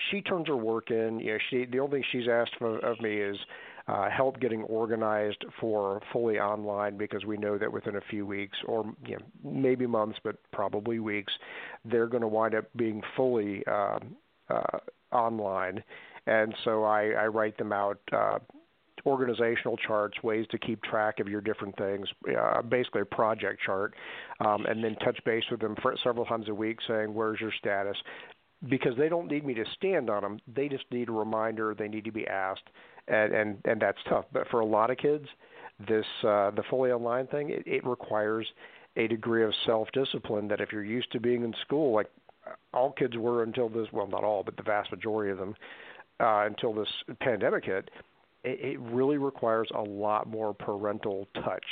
she 0.09 0.21
turns 0.21 0.47
her 0.47 0.57
work 0.57 0.89
in. 0.89 1.19
You 1.19 1.33
know, 1.33 1.37
she 1.49 1.65
the 1.65 1.79
only 1.79 1.99
thing 1.99 2.05
she's 2.11 2.27
asked 2.27 2.55
of, 2.61 2.77
of 2.83 2.99
me 2.99 3.17
is 3.17 3.37
uh, 3.87 4.09
help 4.09 4.39
getting 4.39 4.63
organized 4.63 5.43
for 5.59 6.01
fully 6.11 6.39
online 6.39 6.97
because 6.97 7.25
we 7.25 7.37
know 7.37 7.57
that 7.57 7.71
within 7.71 7.95
a 7.95 8.01
few 8.09 8.25
weeks 8.25 8.57
or 8.65 8.85
you 9.05 9.17
know, 9.17 9.23
maybe 9.43 9.85
months, 9.85 10.17
but 10.23 10.37
probably 10.51 10.99
weeks, 10.99 11.33
they're 11.85 12.07
going 12.07 12.21
to 12.21 12.27
wind 12.27 12.55
up 12.55 12.65
being 12.75 13.01
fully 13.15 13.63
uh, 13.67 13.99
uh, 14.49 14.79
online. 15.11 15.83
And 16.25 16.55
so 16.63 16.83
I, 16.83 17.09
I 17.09 17.25
write 17.27 17.57
them 17.57 17.73
out. 17.73 17.99
Uh, 18.11 18.39
organizational 19.05 19.77
charts, 19.77 20.21
ways 20.23 20.45
to 20.51 20.57
keep 20.57 20.81
track 20.83 21.19
of 21.19 21.27
your 21.27 21.41
different 21.41 21.75
things, 21.77 22.07
uh, 22.37 22.61
basically 22.61 23.01
a 23.01 23.05
project 23.05 23.61
chart, 23.65 23.93
um, 24.39 24.65
and 24.65 24.83
then 24.83 24.95
touch 25.03 25.19
base 25.25 25.43
with 25.51 25.59
them 25.59 25.75
for 25.81 25.95
several 26.03 26.25
times 26.25 26.47
a 26.49 26.53
week 26.53 26.77
saying, 26.87 27.13
where's 27.13 27.39
your 27.41 27.51
status? 27.57 27.97
Because 28.69 28.93
they 28.97 29.09
don't 29.09 29.29
need 29.29 29.45
me 29.45 29.53
to 29.55 29.65
stand 29.75 30.09
on 30.09 30.21
them, 30.21 30.39
they 30.55 30.69
just 30.69 30.85
need 30.91 31.09
a 31.09 31.11
reminder, 31.11 31.75
they 31.77 31.89
need 31.89 32.05
to 32.05 32.11
be 32.11 32.25
asked, 32.27 32.69
and, 33.07 33.33
and, 33.33 33.57
and 33.65 33.81
that's 33.81 33.97
tough. 34.07 34.25
But 34.31 34.47
for 34.49 34.61
a 34.61 34.65
lot 34.65 34.89
of 34.89 34.97
kids, 34.97 35.27
this 35.87 36.05
uh, 36.23 36.51
the 36.51 36.63
fully 36.69 36.91
online 36.91 37.27
thing, 37.27 37.49
it, 37.49 37.63
it 37.65 37.85
requires 37.85 38.47
a 38.95 39.07
degree 39.07 39.43
of 39.43 39.51
self-discipline 39.65 40.47
that 40.47 40.61
if 40.61 40.71
you're 40.71 40.83
used 40.83 41.11
to 41.11 41.19
being 41.19 41.43
in 41.43 41.53
school, 41.65 41.93
like 41.93 42.09
all 42.73 42.91
kids 42.91 43.17
were 43.17 43.43
until 43.43 43.69
this, 43.69 43.87
well, 43.91 44.07
not 44.07 44.23
all, 44.23 44.43
but 44.43 44.55
the 44.55 44.63
vast 44.63 44.91
majority 44.91 45.31
of 45.31 45.37
them, 45.37 45.55
uh, 46.19 46.45
until 46.45 46.73
this 46.73 46.87
pandemic 47.19 47.65
hit, 47.65 47.89
it, 48.43 48.59
it 48.59 48.79
really 48.79 49.17
requires 49.17 49.69
a 49.75 49.81
lot 49.81 50.27
more 50.27 50.53
parental 50.53 51.27
touch. 51.35 51.65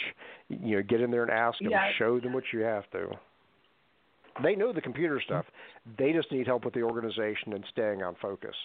You 0.50 0.78
know, 0.78 0.84
get 0.84 1.02
in 1.02 1.12
there 1.12 1.24
and 1.24 1.32
ask 1.32 1.60
them, 1.60 1.72
yeah. 1.72 1.90
show 1.98 2.20
them 2.20 2.34
what 2.34 2.44
you 2.54 2.62
have 2.62 2.90
to. 2.92 3.08
They 4.42 4.56
know 4.56 4.72
the 4.72 4.82
computer 4.82 5.22
stuff. 5.24 5.46
They 5.98 6.14
just 6.14 6.32
need 6.32 6.48
help 6.48 6.64
with 6.64 6.74
the 6.74 6.84
organization 6.84 7.54
and 7.54 7.64
staying 7.72 8.02
on 8.02 8.16
focus. 8.22 8.56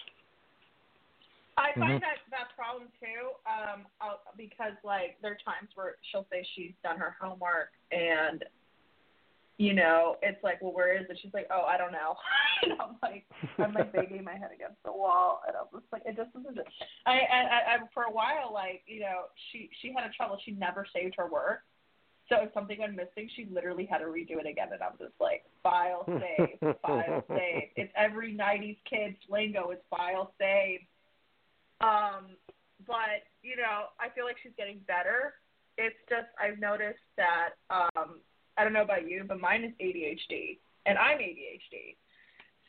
I 1.57 1.73
find 1.77 1.93
mm-hmm. 1.93 2.05
that 2.05 2.21
that 2.29 2.55
problem 2.55 2.87
too, 3.01 3.33
um, 3.49 3.85
I'll, 3.99 4.21
because 4.37 4.77
like 4.83 5.17
there 5.21 5.31
are 5.31 5.41
times 5.43 5.69
where 5.73 5.95
she'll 6.11 6.27
say 6.31 6.45
she's 6.55 6.73
done 6.83 6.97
her 6.97 7.15
homework 7.19 7.73
and 7.91 8.45
you 9.57 9.73
know, 9.73 10.17
it's 10.21 10.41
like, 10.43 10.61
well, 10.61 10.73
where 10.73 10.95
is 10.95 11.05
it? 11.09 11.17
She's 11.21 11.33
like, 11.33 11.47
oh, 11.51 11.63
I 11.63 11.77
don't 11.77 11.91
know. 11.91 12.15
and 12.63 12.73
I'm 12.73 12.95
like, 13.01 13.25
I'm 13.57 13.73
like 13.73 13.91
banging 13.91 14.23
my 14.23 14.33
head 14.33 14.51
against 14.53 14.81
the 14.85 14.91
wall, 14.91 15.41
and 15.47 15.55
I'm 15.57 15.65
just 15.73 15.91
like, 15.91 16.03
it 16.05 16.15
just 16.15 16.29
isn't. 16.39 16.59
I, 17.05 17.11
I, 17.11 17.41
I, 17.73 17.77
for 17.93 18.03
a 18.03 18.11
while, 18.11 18.51
like, 18.53 18.83
you 18.85 18.99
know, 18.99 19.33
she 19.51 19.69
she 19.81 19.91
had 19.93 20.05
a 20.05 20.13
trouble. 20.13 20.37
She 20.45 20.51
never 20.51 20.85
saved 20.93 21.15
her 21.17 21.27
work. 21.29 21.61
So 22.29 22.35
if 22.41 22.53
something 22.53 22.77
went 22.77 22.95
missing, 22.95 23.29
she 23.35 23.47
literally 23.51 23.85
had 23.85 23.99
to 23.99 24.05
redo 24.05 24.37
it 24.37 24.45
again, 24.45 24.69
and 24.73 24.83
I'm 24.83 24.97
just 24.99 25.15
like, 25.19 25.45
file 25.63 26.05
save, 26.05 26.59
file 26.81 27.23
save. 27.29 27.69
It's 27.75 27.93
every 27.97 28.35
'90s 28.35 28.77
kid's 28.87 29.17
lingo. 29.29 29.71
It's 29.71 29.83
file 29.89 30.33
save. 30.37 30.81
Um, 31.81 32.37
but 32.85 33.25
you 33.41 33.55
know, 33.55 33.89
I 33.99 34.13
feel 34.13 34.25
like 34.25 34.35
she's 34.43 34.51
getting 34.55 34.81
better. 34.87 35.33
It's 35.79 35.97
just 36.09 36.27
I've 36.37 36.59
noticed 36.59 37.01
that 37.17 37.57
um 37.71 38.19
I 38.57 38.63
don't 38.63 38.73
know 38.73 38.81
about 38.81 39.07
you, 39.07 39.23
but 39.27 39.39
mine 39.39 39.63
is 39.63 39.71
ADHD, 39.81 40.57
and 40.85 40.97
I'm 40.97 41.19
ADHD. 41.19 41.95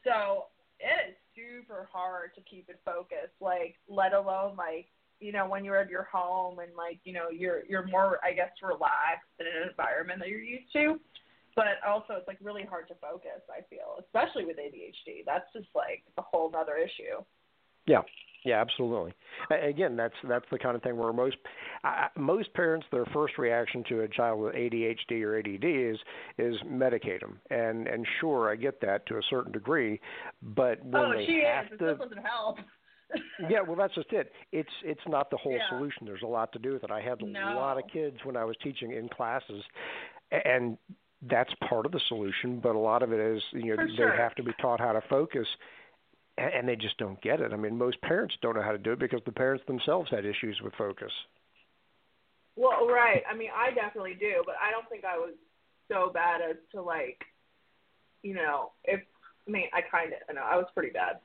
So 0.05 0.45
it 0.81 1.11
is 1.11 1.17
super 1.35 1.89
hard 1.93 2.35
to 2.35 2.41
keep 2.43 2.69
it 2.69 2.81
focused. 2.85 3.35
Like, 3.41 3.77
let 3.89 4.13
alone 4.13 4.57
like 4.57 4.87
you 5.21 5.33
know 5.33 5.49
when 5.49 5.65
you're 5.65 5.79
at 5.79 5.91
your 5.91 6.05
home 6.05 6.61
and 6.61 6.71
like 6.77 7.01
you 7.05 7.13
know 7.13 7.29
you're 7.31 7.65
you're 7.69 7.87
more 7.87 8.19
I 8.23 8.33
guess 8.33 8.51
relaxed 8.63 9.33
in 9.41 9.47
an 9.47 9.69
environment 9.69 10.21
that 10.21 10.29
you're 10.29 10.41
used 10.41 10.73
to. 10.75 11.01
But 11.57 11.83
also, 11.85 12.15
it's 12.15 12.29
like 12.29 12.39
really 12.41 12.63
hard 12.63 12.87
to 12.87 12.95
focus. 13.03 13.43
I 13.51 13.63
feel, 13.69 13.99
especially 13.99 14.45
with 14.45 14.59
ADHD. 14.59 15.25
That's 15.27 15.47
just 15.53 15.67
like 15.75 16.05
a 16.17 16.23
whole 16.23 16.55
other 16.57 16.77
issue. 16.77 17.25
Yeah, 17.87 18.03
yeah, 18.45 18.61
absolutely. 18.61 19.15
Again, 19.51 19.97
that's 19.97 20.15
that's 20.29 20.45
the 20.51 20.59
kind 20.59 20.77
of 20.77 20.83
thing 20.83 20.97
where 20.97 21.13
most 21.13 21.37
uh, 21.85 22.09
most 22.17 22.53
parents 22.55 22.87
their 22.91 23.07
first 23.07 23.39
reaction 23.39 23.85
to 23.89 24.01
a 24.01 24.09
child 24.09 24.41
with 24.41 24.55
ADHD 24.55 25.23
or 25.23 25.39
ADD 25.39 25.65
is 25.65 25.99
is 26.39 26.57
medicate 26.67 27.21
them, 27.21 27.41
and 27.51 27.87
and 27.89 28.07
sure 28.21 28.51
I 28.51 28.57
get 28.57 28.81
that 28.83 29.07
to 29.07 29.17
a 29.17 29.23
certain 29.29 29.53
degree, 29.53 30.01
but 30.43 30.83
when 30.85 31.03
oh, 31.05 31.13
they 31.15 31.27
she 31.27 31.43
have 31.45 31.67
is. 31.73 31.79
to, 31.79 31.89
It 31.91 31.99
doesn't 31.99 32.25
help. 32.25 32.59
yeah, 33.51 33.61
well, 33.61 33.77
that's 33.77 33.95
just 33.95 34.13
it. 34.13 34.33
It's 34.53 34.69
it's 34.85 35.01
not 35.09 35.31
the 35.31 35.37
whole 35.37 35.53
Yeah. 35.53 35.69
solution. 35.69 36.07
There's 36.07 36.23
a 36.23 36.27
lot 36.27 36.53
to 36.53 36.59
do 36.59 36.75
with 36.75 36.85
it. 36.85 36.91
I 36.91 37.01
had 37.01 37.21
a 37.23 37.27
No. 37.27 37.55
lot 37.57 37.79
of 37.79 37.85
kids 37.93 38.17
when 38.25 38.37
I 38.37 38.45
was 38.45 38.57
teaching 38.63 38.93
in 38.93 39.09
classes, 39.09 39.63
and 40.31 40.77
that's 41.23 41.53
part 41.69 41.87
of 41.87 41.93
the 41.93 42.01
solution, 42.09 42.61
but 42.61 42.77
a 42.77 42.79
lot 42.79 43.03
of 43.03 43.13
it 43.13 43.21
is 43.21 43.43
you 43.53 43.67
know 43.67 43.77
For 43.77 43.87
they 43.89 43.97
sure. 43.97 44.13
have 44.17 44.35
to 44.37 44.43
be 44.43 44.53
taught 44.61 44.81
how 44.81 44.93
to 44.93 45.01
focus, 45.09 45.47
and, 46.39 46.69
they 46.69 46.77
just 46.77 46.97
don't 46.99 47.21
get 47.23 47.41
it. 47.41 47.53
I 47.53 47.57
mean, 47.57 47.77
most 47.77 48.01
parents 48.03 48.35
don't 48.43 48.57
know 48.57 48.63
how 48.63 48.73
to 48.73 48.79
do 48.79 48.93
it 48.93 48.99
because 48.99 49.21
the 49.27 49.33
parents 49.33 49.65
themselves 49.67 50.11
had 50.11 50.25
issues 50.25 50.61
with 50.63 50.73
focus. 50.77 51.13
Well, 52.57 52.89
right. 52.89 53.23
I 53.31 53.37
mean, 53.37 53.51
I 53.55 53.73
definitely 53.75 54.17
do, 54.19 54.43
but 54.45 54.57
I 54.61 54.71
don't 54.71 54.89
think 54.89 55.05
I 55.05 55.17
was 55.17 55.35
so 55.89 56.11
bad 56.13 56.41
as 56.43 56.57
to 56.73 56.83
like, 56.83 57.23
you 58.23 58.35
know, 58.35 58.73
if 58.85 59.01
I 59.47 59.51
mean, 59.51 59.67
I 59.73 59.81
kind 59.81 60.13
of, 60.13 60.19
I 60.29 60.33
know 60.33 60.43
I 60.43 60.57
was 60.57 60.67
pretty 60.75 60.93
bad 60.93 61.19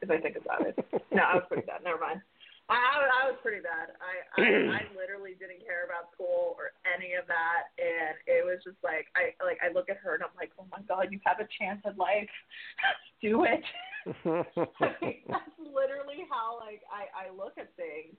if 0.00 0.10
I 0.10 0.18
think 0.20 0.36
about 0.36 0.66
it. 0.66 0.78
no, 1.12 1.22
I 1.22 1.34
was 1.34 1.44
pretty 1.48 1.66
bad. 1.66 1.82
Never 1.84 1.98
mind. 2.00 2.22
I, 2.68 3.24
I, 3.24 3.32
was 3.32 3.40
pretty 3.40 3.64
bad. 3.64 3.96
I, 3.96 4.28
I 4.36 4.44
I 4.78 4.82
literally 4.92 5.32
didn't 5.40 5.64
care 5.64 5.88
about 5.88 6.12
school 6.12 6.52
or 6.60 6.76
any 6.84 7.16
of 7.16 7.24
that, 7.24 7.72
and 7.80 8.20
it 8.28 8.44
was 8.44 8.60
just 8.60 8.76
like 8.84 9.08
I 9.16 9.32
like 9.40 9.56
I 9.64 9.72
look 9.72 9.88
at 9.88 9.96
her 10.04 10.12
and 10.14 10.22
I'm 10.22 10.36
like, 10.36 10.52
oh 10.60 10.68
my 10.68 10.84
god, 10.84 11.08
you 11.08 11.18
have 11.24 11.40
a 11.40 11.48
chance 11.56 11.80
at 11.88 11.96
life, 11.96 12.28
do 13.24 13.48
it. 13.48 13.64
I 14.84 14.92
mean, 15.00 15.24
that's 15.32 15.56
literally 15.58 16.28
how 16.28 16.60
like 16.60 16.84
I 16.92 17.08
I 17.08 17.32
look 17.32 17.56
at 17.56 17.72
things. 17.80 18.12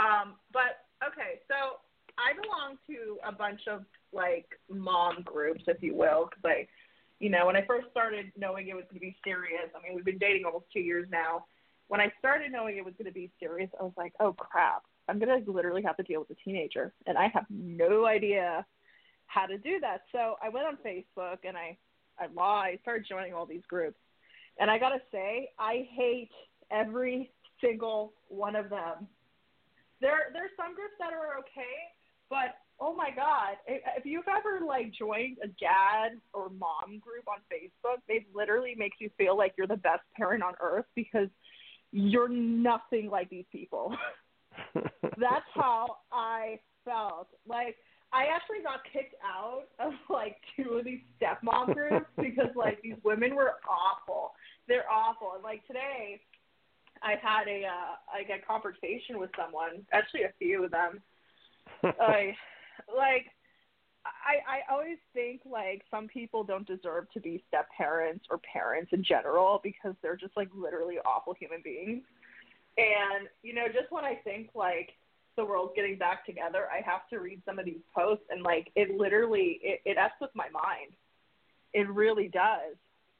Um, 0.00 0.40
but 0.48 0.88
okay, 1.04 1.44
so 1.44 1.84
I 2.16 2.34
belong 2.34 2.78
to 2.88 3.18
a 3.26 3.32
bunch 3.32 3.62
of 3.68 3.84
like 4.12 4.48
mom 4.70 5.22
groups, 5.24 5.64
if 5.66 5.82
you 5.82 5.94
will, 5.94 6.30
because 6.30 6.44
I, 6.44 6.68
you 7.20 7.30
know, 7.30 7.46
when 7.46 7.56
I 7.56 7.64
first 7.66 7.90
started 7.90 8.32
knowing 8.36 8.68
it 8.68 8.74
was 8.74 8.84
going 8.90 9.00
to 9.00 9.06
be 9.06 9.16
serious. 9.24 9.68
I 9.74 9.82
mean, 9.82 9.94
we've 9.94 10.04
been 10.04 10.18
dating 10.18 10.44
almost 10.44 10.66
two 10.72 10.80
years 10.80 11.06
now. 11.10 11.44
When 11.88 12.00
I 12.00 12.12
started 12.18 12.52
knowing 12.52 12.76
it 12.76 12.84
was 12.84 12.94
going 12.98 13.06
to 13.06 13.12
be 13.12 13.30
serious, 13.40 13.70
I 13.80 13.82
was 13.82 13.92
like, 13.96 14.12
oh 14.20 14.32
crap, 14.32 14.82
I'm 15.08 15.18
going 15.18 15.44
to 15.44 15.50
literally 15.50 15.82
have 15.82 15.96
to 15.96 16.02
deal 16.02 16.20
with 16.20 16.30
a 16.30 16.40
teenager, 16.44 16.92
and 17.06 17.16
I 17.18 17.28
have 17.34 17.46
no 17.50 18.06
idea 18.06 18.64
how 19.26 19.46
to 19.46 19.58
do 19.58 19.80
that. 19.80 20.02
So 20.12 20.36
I 20.42 20.48
went 20.48 20.66
on 20.66 20.78
Facebook 20.84 21.38
and 21.44 21.56
I, 21.56 21.76
I 22.18 22.26
I 22.40 22.78
started 22.82 23.06
joining 23.08 23.32
all 23.32 23.46
these 23.46 23.62
groups, 23.68 23.98
and 24.58 24.70
I 24.70 24.78
gotta 24.78 25.00
say, 25.12 25.50
I 25.58 25.88
hate 25.94 26.30
every 26.70 27.30
single 27.60 28.12
one 28.28 28.56
of 28.56 28.70
them. 28.70 29.06
There, 30.00 30.30
there's 30.32 30.50
some 30.56 30.74
groups 30.74 30.94
that 30.98 31.12
are 31.12 31.38
okay, 31.40 31.76
but 32.30 32.56
oh 32.80 32.94
my 32.94 33.10
god, 33.10 33.56
if, 33.66 33.82
if 33.96 34.06
you've 34.06 34.28
ever 34.28 34.64
like 34.64 34.92
joined 34.92 35.38
a 35.42 35.48
dad 35.48 36.18
or 36.32 36.50
mom 36.50 36.98
group 37.00 37.26
on 37.28 37.38
Facebook, 37.52 37.98
they 38.06 38.26
literally 38.34 38.74
make 38.76 38.92
you 38.98 39.10
feel 39.18 39.36
like 39.36 39.54
you're 39.56 39.66
the 39.66 39.76
best 39.76 40.02
parent 40.16 40.42
on 40.42 40.54
earth 40.60 40.86
because 40.94 41.28
you're 41.92 42.28
nothing 42.28 43.08
like 43.10 43.30
these 43.30 43.46
people. 43.50 43.94
That's 44.74 45.46
how 45.54 45.98
I 46.12 46.60
felt. 46.84 47.28
Like 47.46 47.76
I 48.12 48.24
actually 48.34 48.62
got 48.62 48.80
kicked 48.92 49.14
out 49.24 49.64
of 49.78 49.92
like 50.08 50.36
two 50.56 50.74
of 50.74 50.84
these 50.84 51.00
stepmom 51.20 51.74
groups 51.74 52.06
because 52.16 52.54
like 52.56 52.80
these 52.82 52.96
women 53.04 53.34
were 53.34 53.54
awful. 53.68 54.32
They're 54.66 54.90
awful. 54.90 55.32
And 55.34 55.44
like 55.44 55.66
today 55.66 56.20
I 57.02 57.14
had 57.20 57.48
a 57.48 57.64
uh 57.64 57.96
like 58.12 58.28
a 58.30 58.44
conversation 58.44 59.18
with 59.18 59.30
someone, 59.36 59.86
actually 59.92 60.22
a 60.22 60.32
few 60.38 60.64
of 60.64 60.70
them. 60.70 61.00
I 61.82 62.34
like 62.88 63.26
I 64.26 64.58
I 64.58 64.72
always 64.72 64.98
think 65.12 65.42
like 65.44 65.82
some 65.90 66.08
people 66.08 66.44
don't 66.44 66.66
deserve 66.66 67.10
to 67.12 67.20
be 67.20 67.42
step 67.48 67.68
parents 67.76 68.26
or 68.30 68.38
parents 68.38 68.92
in 68.92 69.04
general 69.04 69.60
because 69.62 69.94
they're 70.02 70.16
just 70.16 70.36
like 70.36 70.48
literally 70.54 70.96
awful 71.04 71.34
human 71.34 71.60
beings. 71.62 72.02
And 72.76 73.28
you 73.42 73.54
know, 73.54 73.66
just 73.66 73.90
when 73.90 74.04
I 74.04 74.14
think 74.14 74.50
like 74.54 74.90
the 75.36 75.44
world's 75.44 75.72
getting 75.74 75.96
back 75.96 76.26
together, 76.26 76.66
I 76.72 76.80
have 76.88 77.08
to 77.10 77.20
read 77.20 77.42
some 77.44 77.58
of 77.58 77.64
these 77.64 77.80
posts 77.94 78.24
and 78.30 78.42
like 78.42 78.70
it 78.74 78.96
literally 78.96 79.60
it, 79.62 79.80
it 79.84 79.96
f's 79.98 80.14
with 80.20 80.30
my 80.34 80.48
mind. 80.50 80.92
It 81.72 81.88
really 81.88 82.28
does. 82.28 82.76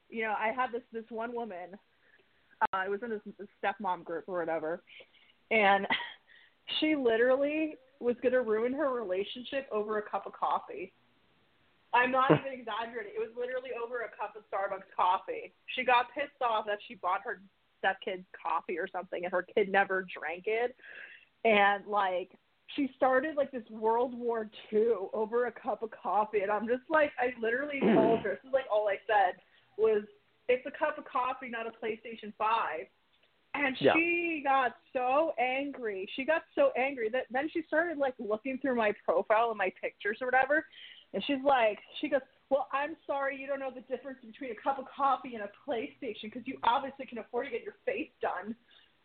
You 0.08 0.22
know, 0.22 0.34
I 0.38 0.52
had 0.54 0.72
this 0.72 0.82
this 0.92 1.04
one 1.10 1.34
woman. 1.34 1.76
Uh, 2.60 2.76
I 2.76 2.88
was 2.88 3.00
in 3.02 3.10
this, 3.10 3.20
this 3.38 3.48
stepmom 3.62 4.04
group 4.04 4.24
or 4.26 4.38
whatever, 4.40 4.82
and 5.50 5.86
she 6.80 6.96
literally 6.96 7.76
was 8.00 8.16
going 8.22 8.32
to 8.32 8.42
ruin 8.42 8.72
her 8.72 8.92
relationship 8.92 9.68
over 9.72 9.98
a 9.98 10.02
cup 10.02 10.26
of 10.26 10.32
coffee. 10.32 10.92
I'm 11.94 12.10
not 12.10 12.30
even 12.38 12.60
exaggerating. 12.60 13.12
It 13.14 13.20
was 13.20 13.34
literally 13.36 13.70
over 13.82 14.02
a 14.02 14.08
cup 14.08 14.36
of 14.36 14.42
Starbucks 14.50 14.88
coffee. 14.94 15.52
She 15.74 15.84
got 15.84 16.06
pissed 16.14 16.42
off 16.42 16.66
that 16.66 16.78
she 16.86 16.94
bought 16.94 17.20
her 17.24 17.40
stepkid 17.82 18.24
coffee 18.34 18.78
or 18.78 18.88
something 18.90 19.24
and 19.24 19.32
her 19.32 19.46
kid 19.54 19.70
never 19.70 20.06
drank 20.18 20.44
it. 20.46 20.76
And 21.44 21.86
like 21.86 22.30
she 22.76 22.90
started 22.96 23.36
like 23.36 23.50
this 23.50 23.62
World 23.70 24.14
War 24.14 24.50
II 24.72 25.08
over 25.12 25.46
a 25.46 25.52
cup 25.52 25.82
of 25.82 25.90
coffee 25.90 26.40
and 26.40 26.50
I'm 26.50 26.66
just 26.66 26.82
like 26.90 27.12
I 27.18 27.32
literally 27.40 27.80
told 27.80 28.20
her 28.24 28.30
this 28.30 28.48
is 28.48 28.52
like 28.52 28.64
all 28.72 28.88
I 28.88 28.96
said 29.06 29.40
was 29.76 30.02
it's 30.48 30.66
a 30.66 30.70
cup 30.70 30.98
of 30.98 31.04
coffee, 31.04 31.48
not 31.48 31.66
a 31.66 31.70
PlayStation 31.70 32.32
five. 32.38 32.86
And 33.58 33.80
Yeah. 33.80 33.92
she 33.94 34.40
got 34.44 34.76
so 34.92 35.34
angry. 35.38 36.08
She 36.14 36.24
got 36.24 36.44
so 36.54 36.72
angry 36.76 37.08
that 37.10 37.26
then 37.30 37.48
she 37.48 37.62
started 37.62 37.98
like 37.98 38.14
looking 38.18 38.58
through 38.58 38.76
my 38.76 38.92
profile 39.04 39.50
and 39.50 39.58
my 39.58 39.70
pictures 39.80 40.18
or 40.20 40.26
whatever. 40.26 40.66
And 41.12 41.24
she's 41.24 41.42
like, 41.42 41.78
she 42.00 42.08
goes, 42.08 42.20
Well, 42.50 42.68
I'm 42.72 42.96
sorry 43.06 43.36
you 43.36 43.46
don't 43.46 43.60
know 43.60 43.70
the 43.70 43.82
difference 43.82 44.18
between 44.24 44.52
a 44.52 44.54
cup 44.54 44.78
of 44.78 44.86
coffee 44.86 45.34
and 45.34 45.44
a 45.44 45.50
PlayStation 45.68 46.24
because 46.24 46.46
you 46.46 46.58
obviously 46.64 47.06
can 47.06 47.18
afford 47.18 47.46
to 47.46 47.50
get 47.52 47.62
your 47.62 47.76
face 47.84 48.10
done. 48.22 48.54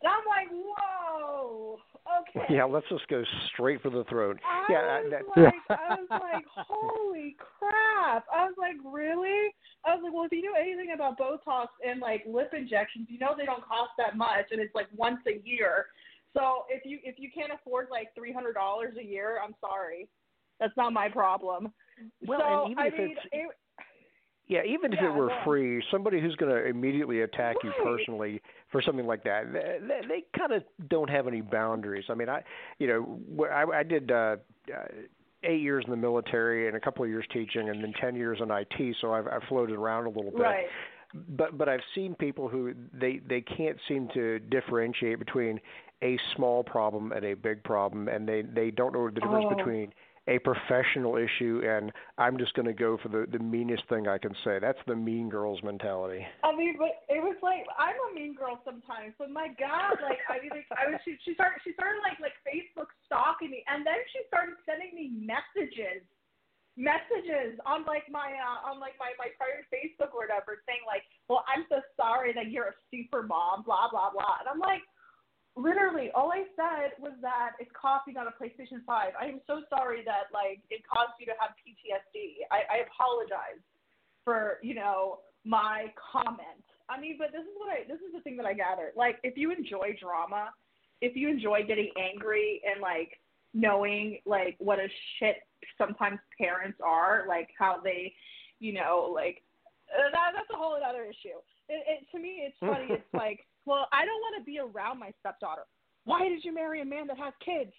And 0.04 0.12
I'm 0.12 0.26
like, 0.28 0.50
Whoa, 0.52 1.78
okay. 2.20 2.54
yeah, 2.54 2.66
let's 2.66 2.86
just 2.90 3.08
go 3.08 3.24
straight 3.54 3.82
for 3.82 3.90
the 3.90 4.04
throat. 4.10 4.38
I 4.46 4.66
yeah, 4.72 5.02
was 5.02 5.12
that, 5.12 5.42
like, 5.42 5.54
I 5.70 5.96
was 5.96 6.08
like, 6.10 6.46
holy 6.56 7.36
crap! 7.40 8.26
I 8.34 8.44
was 8.46 8.56
like, 8.58 8.76
really? 8.84 9.54
I 9.86 9.96
was 9.96 10.02
like, 10.04 10.14
well, 10.14 10.26
if 10.26 10.32
you 10.34 10.42
know 10.44 10.60
anything 10.60 10.92
about 10.94 11.18
Botox 11.18 11.68
and 11.88 12.02
like 12.02 12.24
lip 12.28 12.54
injections, 12.54 13.08
you 13.10 13.18
know 13.18 13.34
they 13.38 13.46
don't 13.46 13.64
cost 13.66 13.92
that 13.98 14.18
much, 14.18 14.48
and 14.52 14.60
it's 14.60 14.76
like 14.76 14.88
once 14.96 15.20
a 15.28 15.40
year. 15.48 15.86
So 16.34 16.66
if 16.70 16.86
you 16.86 17.00
if 17.04 17.16
you 17.18 17.30
can't 17.34 17.52
afford 17.54 17.88
like 17.90 18.08
three 18.16 18.34
hundred 18.34 18.54
dollars 18.54 18.96
a 19.00 19.04
year, 19.04 19.40
I'm 19.42 19.56
sorry, 19.62 20.10
that's 20.60 20.76
not 20.76 20.92
my 20.92 21.08
problem. 21.08 21.72
Well, 22.28 22.40
so 22.42 22.64
and 22.64 22.72
even 22.72 22.84
I 22.84 22.88
if 22.88 22.94
mean, 22.98 23.12
it's- 23.12 23.28
it, 23.32 23.48
Yeah, 24.48 24.64
even 24.66 24.92
if 24.92 25.00
Yeah, 25.02 25.10
it 25.14 25.16
were 25.16 25.28
well- 25.28 25.44
free, 25.46 25.82
somebody 25.90 26.20
who's 26.20 26.36
going 26.36 26.52
to 26.54 26.66
immediately 26.66 27.22
attack 27.22 27.56
you 27.64 27.72
personally 27.82 28.42
for 28.74 28.82
something 28.82 29.06
like 29.08 29.24
that, 29.24 29.54
they, 29.54 30.02
they, 30.08 30.24
kind 30.38 30.52
of 30.52 30.64
don't 30.90 31.10
have 31.10 31.28
any 31.28 31.42
boundaries. 31.42 32.06
I 32.10 32.16
mean, 32.16 32.28
I, 32.28 32.44
you 32.80 32.88
know, 32.88 33.48
I, 33.50 33.64
I 33.80 33.84
did 33.84 34.12
uh, 34.12 34.36
uh, 34.68 34.86
eight 35.44 35.62
years 35.62 35.84
in 35.86 35.92
the 35.92 35.98
military 35.98 36.68
and 36.68 36.76
a 36.76 36.80
couple 36.80 37.06
of 37.06 37.10
years 37.10 37.26
teaching, 37.32 37.70
and 37.70 37.82
then 37.82 37.94
ten 38.02 38.16
years 38.16 38.40
in 38.42 38.50
IT. 38.52 38.96
So 39.00 39.14
I've, 39.14 39.28
I've 39.28 39.44
floated 39.48 39.76
around 39.76 40.08
a 40.08 40.10
little 40.10 40.32
bit. 40.32 40.42
right. 40.42 40.66
But 41.30 41.58
but 41.58 41.70
I've 41.70 41.84
seen 41.94 42.16
people 42.16 42.50
who 42.50 42.74
they 42.92 43.22
they 43.30 43.42
can't 43.42 43.78
seem 43.88 44.10
to 44.16 44.40
differentiate 44.40 45.20
between 45.20 45.60
a 46.02 46.18
small 46.36 46.64
problem 46.64 47.12
and 47.12 47.24
a 47.24 47.36
big 47.36 47.64
problem, 47.64 48.08
and 48.08 48.28
they 48.28 48.42
they 48.42 48.72
don't 48.72 48.94
know 48.94 49.06
the 49.06 49.20
difference 49.22 49.46
Oh. 49.48 49.56
between 49.56 49.94
a 50.28 50.40
professional 50.40 51.18
issue 51.18 51.60
and 51.68 51.92
I'm 52.18 52.38
just 52.38 52.54
going 52.54 52.68
to 52.68 52.74
go 52.74 52.98
for 53.02 53.10
the 53.10 53.28
the 53.28 53.44
meanest 53.44 53.84
thing 53.90 54.08
I 54.08 54.18
can 54.18 54.32
say. 54.44 54.60
That's 54.60 54.80
the 54.88 54.96
mean 54.96 55.28
girls 55.28 55.60
mentality. 55.64 56.24
I 56.44 56.56
mean, 56.56 56.76
but 56.80 57.04
it 57.12 57.20
was 57.20 57.36
like 57.44 57.68
I'm 57.76 57.96
a 58.08 58.10
mean 58.16 58.32
girl 58.36 58.62
sometimes, 58.64 59.12
but 59.20 59.30
my 59.32 59.52
God, 59.60 60.00
like 60.00 60.24
I 60.32 60.40
mean, 60.40 60.56
like, 60.56 60.68
I 60.72 60.88
was 60.88 61.00
she, 61.04 61.20
she 61.28 61.36
started 61.36 61.60
she 61.68 61.76
started 61.76 62.00
like 62.00 62.24
like 62.24 62.40
Facebook 62.48 62.88
stalking 63.04 63.52
me, 63.52 63.68
and 63.68 63.84
then 63.84 64.00
she 64.16 64.24
started 64.32 64.56
sending 64.64 64.96
me 64.96 65.12
messages, 65.12 66.08
messages 66.80 67.60
on 67.68 67.84
like 67.84 68.08
my 68.08 68.32
uh, 68.32 68.72
on 68.72 68.80
like 68.80 68.96
my 68.96 69.12
my 69.20 69.28
private 69.36 69.68
Facebook 69.68 70.16
or 70.16 70.24
whatever, 70.24 70.64
saying 70.64 70.88
like, 70.88 71.04
well, 71.28 71.44
I'm 71.52 71.68
so 71.68 71.84
sorry 72.00 72.32
that 72.32 72.48
you're 72.48 72.72
a 72.72 72.78
super 72.88 73.28
mom, 73.28 73.68
blah 73.68 73.92
blah 73.92 74.08
blah, 74.16 74.40
and 74.40 74.48
I'm 74.48 74.64
like. 74.64 74.83
Literally, 75.56 76.10
all 76.16 76.32
I 76.32 76.50
said 76.58 76.98
was 76.98 77.14
that 77.22 77.52
it's 77.60 77.70
coffee, 77.80 78.12
not 78.12 78.26
a 78.26 78.34
PlayStation 78.34 78.82
Five. 78.86 79.14
I 79.20 79.26
am 79.28 79.40
so 79.46 79.62
sorry 79.70 80.02
that 80.06 80.34
like 80.34 80.62
it 80.70 80.82
caused 80.88 81.14
you 81.20 81.28
to 81.28 81.34
have 81.40 81.52
PTSD. 81.62 82.50
I, 82.50 82.66
I 82.66 82.78
apologize 82.90 83.62
for 84.24 84.58
you 84.64 84.74
know 84.74 85.20
my 85.46 85.94
comment. 86.12 86.66
I 86.90 87.00
mean, 87.00 87.18
but 87.20 87.32
this 87.32 87.42
is 87.42 87.54
what 87.56 87.70
I 87.70 87.88
this 87.88 88.02
is 88.02 88.14
the 88.14 88.22
thing 88.22 88.36
that 88.38 88.46
I 88.46 88.54
gather. 88.54 88.92
Like, 88.96 89.18
if 89.24 89.38
you 89.38 89.52
enjoy 89.52 89.96
drama, 90.02 90.50
if 91.02 91.16
you 91.16 91.30
enjoy 91.30 91.64
getting 91.68 91.92
angry 91.98 92.62
and 92.66 92.82
like 92.82 93.20
knowing 93.54 94.20
like 94.26 94.56
what 94.58 94.80
a 94.80 94.88
shit 95.20 95.38
sometimes 95.78 96.20
parents 96.40 96.80
are, 96.84 97.26
like 97.28 97.50
how 97.58 97.78
they, 97.84 98.14
you 98.60 98.74
know, 98.74 99.12
like 99.14 99.44
uh, 99.94 100.10
that 100.12 100.32
that's 100.34 100.50
a 100.52 100.58
whole 100.58 100.78
other 100.84 101.04
issue. 101.04 101.38
It, 101.70 101.84
it 101.88 102.08
to 102.12 102.20
me, 102.20 102.44
it's 102.48 102.58
funny. 102.60 102.88
it's 102.90 103.04
like, 103.14 103.46
well, 103.66 103.88
I 103.92 104.06
don't 104.06 104.20
want 104.22 104.36
to 104.40 104.44
be 104.44 104.60
around 104.60 105.00
my 105.00 105.12
stepdaughter. 105.20 105.64
Why 106.06 106.28
did 106.28 106.44
you 106.44 106.54
marry 106.54 106.82
a 106.82 106.86
man 106.86 107.08
that 107.08 107.18
has 107.18 107.34
kids? 107.44 107.72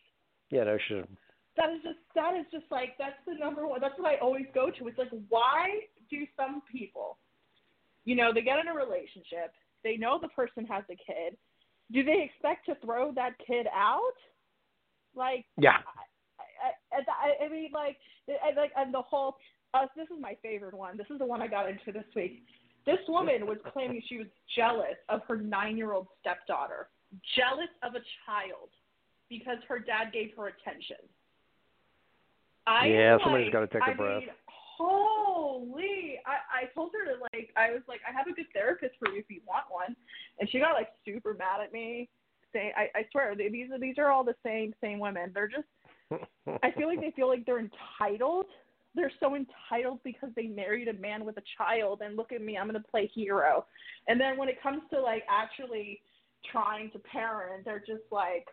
Yeah, 0.50 0.64
no 0.64 0.78
shit. 0.88 1.08
that 1.56 1.70
is 1.70 1.82
just 1.82 1.98
that 2.14 2.34
is 2.34 2.46
just 2.50 2.64
like 2.70 2.96
that's 2.98 3.18
the 3.26 3.34
number 3.34 3.66
one 3.66 3.80
that's 3.80 3.98
what 3.98 4.10
I 4.10 4.16
always 4.18 4.46
go 4.54 4.70
to. 4.70 4.88
It's 4.88 4.98
like 4.98 5.10
why 5.28 5.80
do 6.10 6.26
some 6.36 6.62
people 6.70 7.18
you 8.04 8.14
know, 8.14 8.32
they 8.32 8.42
get 8.42 8.58
in 8.58 8.68
a 8.68 8.74
relationship, 8.74 9.52
they 9.82 9.96
know 9.96 10.18
the 10.20 10.28
person 10.28 10.64
has 10.66 10.84
a 10.90 10.96
kid. 10.96 11.36
Do 11.92 12.04
they 12.04 12.22
expect 12.22 12.66
to 12.66 12.74
throw 12.84 13.12
that 13.12 13.32
kid 13.46 13.66
out? 13.74 14.16
Like 15.14 15.44
Yeah. 15.58 15.78
I, 16.62 16.96
I, 16.96 17.00
I, 17.00 17.44
I 17.46 17.48
mean, 17.48 17.70
like, 17.72 17.96
I, 18.28 18.58
like, 18.58 18.72
and 18.76 18.92
the 18.92 19.02
whole, 19.02 19.36
uh, 19.74 19.86
this 19.96 20.06
is 20.06 20.20
my 20.20 20.36
favorite 20.42 20.74
one. 20.74 20.96
This 20.96 21.06
is 21.10 21.18
the 21.18 21.26
one 21.26 21.42
I 21.42 21.46
got 21.46 21.68
into 21.68 21.92
this 21.92 22.04
week. 22.14 22.44
This 22.86 22.98
woman 23.08 23.46
was 23.46 23.58
claiming 23.72 24.02
she 24.08 24.18
was 24.18 24.26
jealous 24.54 24.96
of 25.08 25.22
her 25.28 25.36
nine-year-old 25.36 26.06
stepdaughter, 26.20 26.88
jealous 27.36 27.70
of 27.82 27.94
a 27.94 28.02
child 28.26 28.68
because 29.28 29.58
her 29.68 29.78
dad 29.78 30.12
gave 30.12 30.30
her 30.36 30.48
attention. 30.48 30.96
I 32.66 32.86
Yeah, 32.86 33.18
somebody's 33.22 33.46
like, 33.46 33.52
gotta 33.52 33.66
take 33.66 33.82
a 33.82 33.90
I 33.90 33.94
breath. 33.94 34.20
Mean, 34.20 34.28
holy! 34.46 36.18
I 36.26 36.64
I 36.64 36.74
told 36.74 36.92
her 36.92 37.04
to 37.12 37.20
like 37.32 37.50
I 37.56 37.70
was 37.70 37.82
like 37.88 38.00
I 38.08 38.12
have 38.12 38.26
a 38.26 38.32
good 38.32 38.46
therapist 38.52 38.94
for 38.98 39.12
you 39.12 39.20
if 39.20 39.26
you 39.28 39.40
want 39.46 39.64
one, 39.70 39.94
and 40.38 40.48
she 40.50 40.58
got 40.58 40.72
like 40.72 40.88
super 41.04 41.34
mad 41.34 41.60
at 41.62 41.72
me. 41.72 42.08
Saying 42.52 42.72
I 42.76 42.88
I 42.98 43.06
swear 43.12 43.34
these 43.36 43.70
are 43.70 43.78
these 43.78 43.98
are 43.98 44.10
all 44.10 44.24
the 44.24 44.36
same 44.44 44.74
same 44.80 44.98
women. 44.98 45.30
They're 45.34 45.48
just 45.48 45.68
I 46.62 46.70
feel 46.72 46.88
like 46.88 47.00
they 47.00 47.12
feel 47.16 47.28
like 47.28 47.44
they're 47.46 47.60
entitled. 47.60 48.46
They're 48.94 49.12
so 49.20 49.34
entitled 49.34 50.00
because 50.04 50.30
they 50.36 50.46
married 50.46 50.88
a 50.88 50.92
man 50.92 51.24
with 51.24 51.36
a 51.36 51.42
child 51.58 52.00
and 52.04 52.16
look 52.16 52.32
at 52.32 52.40
me, 52.40 52.56
I'm 52.56 52.68
going 52.68 52.80
to 52.80 52.88
play 52.88 53.10
hero. 53.12 53.66
And 54.06 54.20
then 54.20 54.36
when 54.36 54.48
it 54.48 54.62
comes 54.62 54.82
to 54.92 55.00
like 55.00 55.24
actually 55.28 56.00
trying 56.50 56.90
to 56.92 56.98
parent, 57.00 57.64
they're 57.64 57.80
just 57.80 58.04
like, 58.12 58.46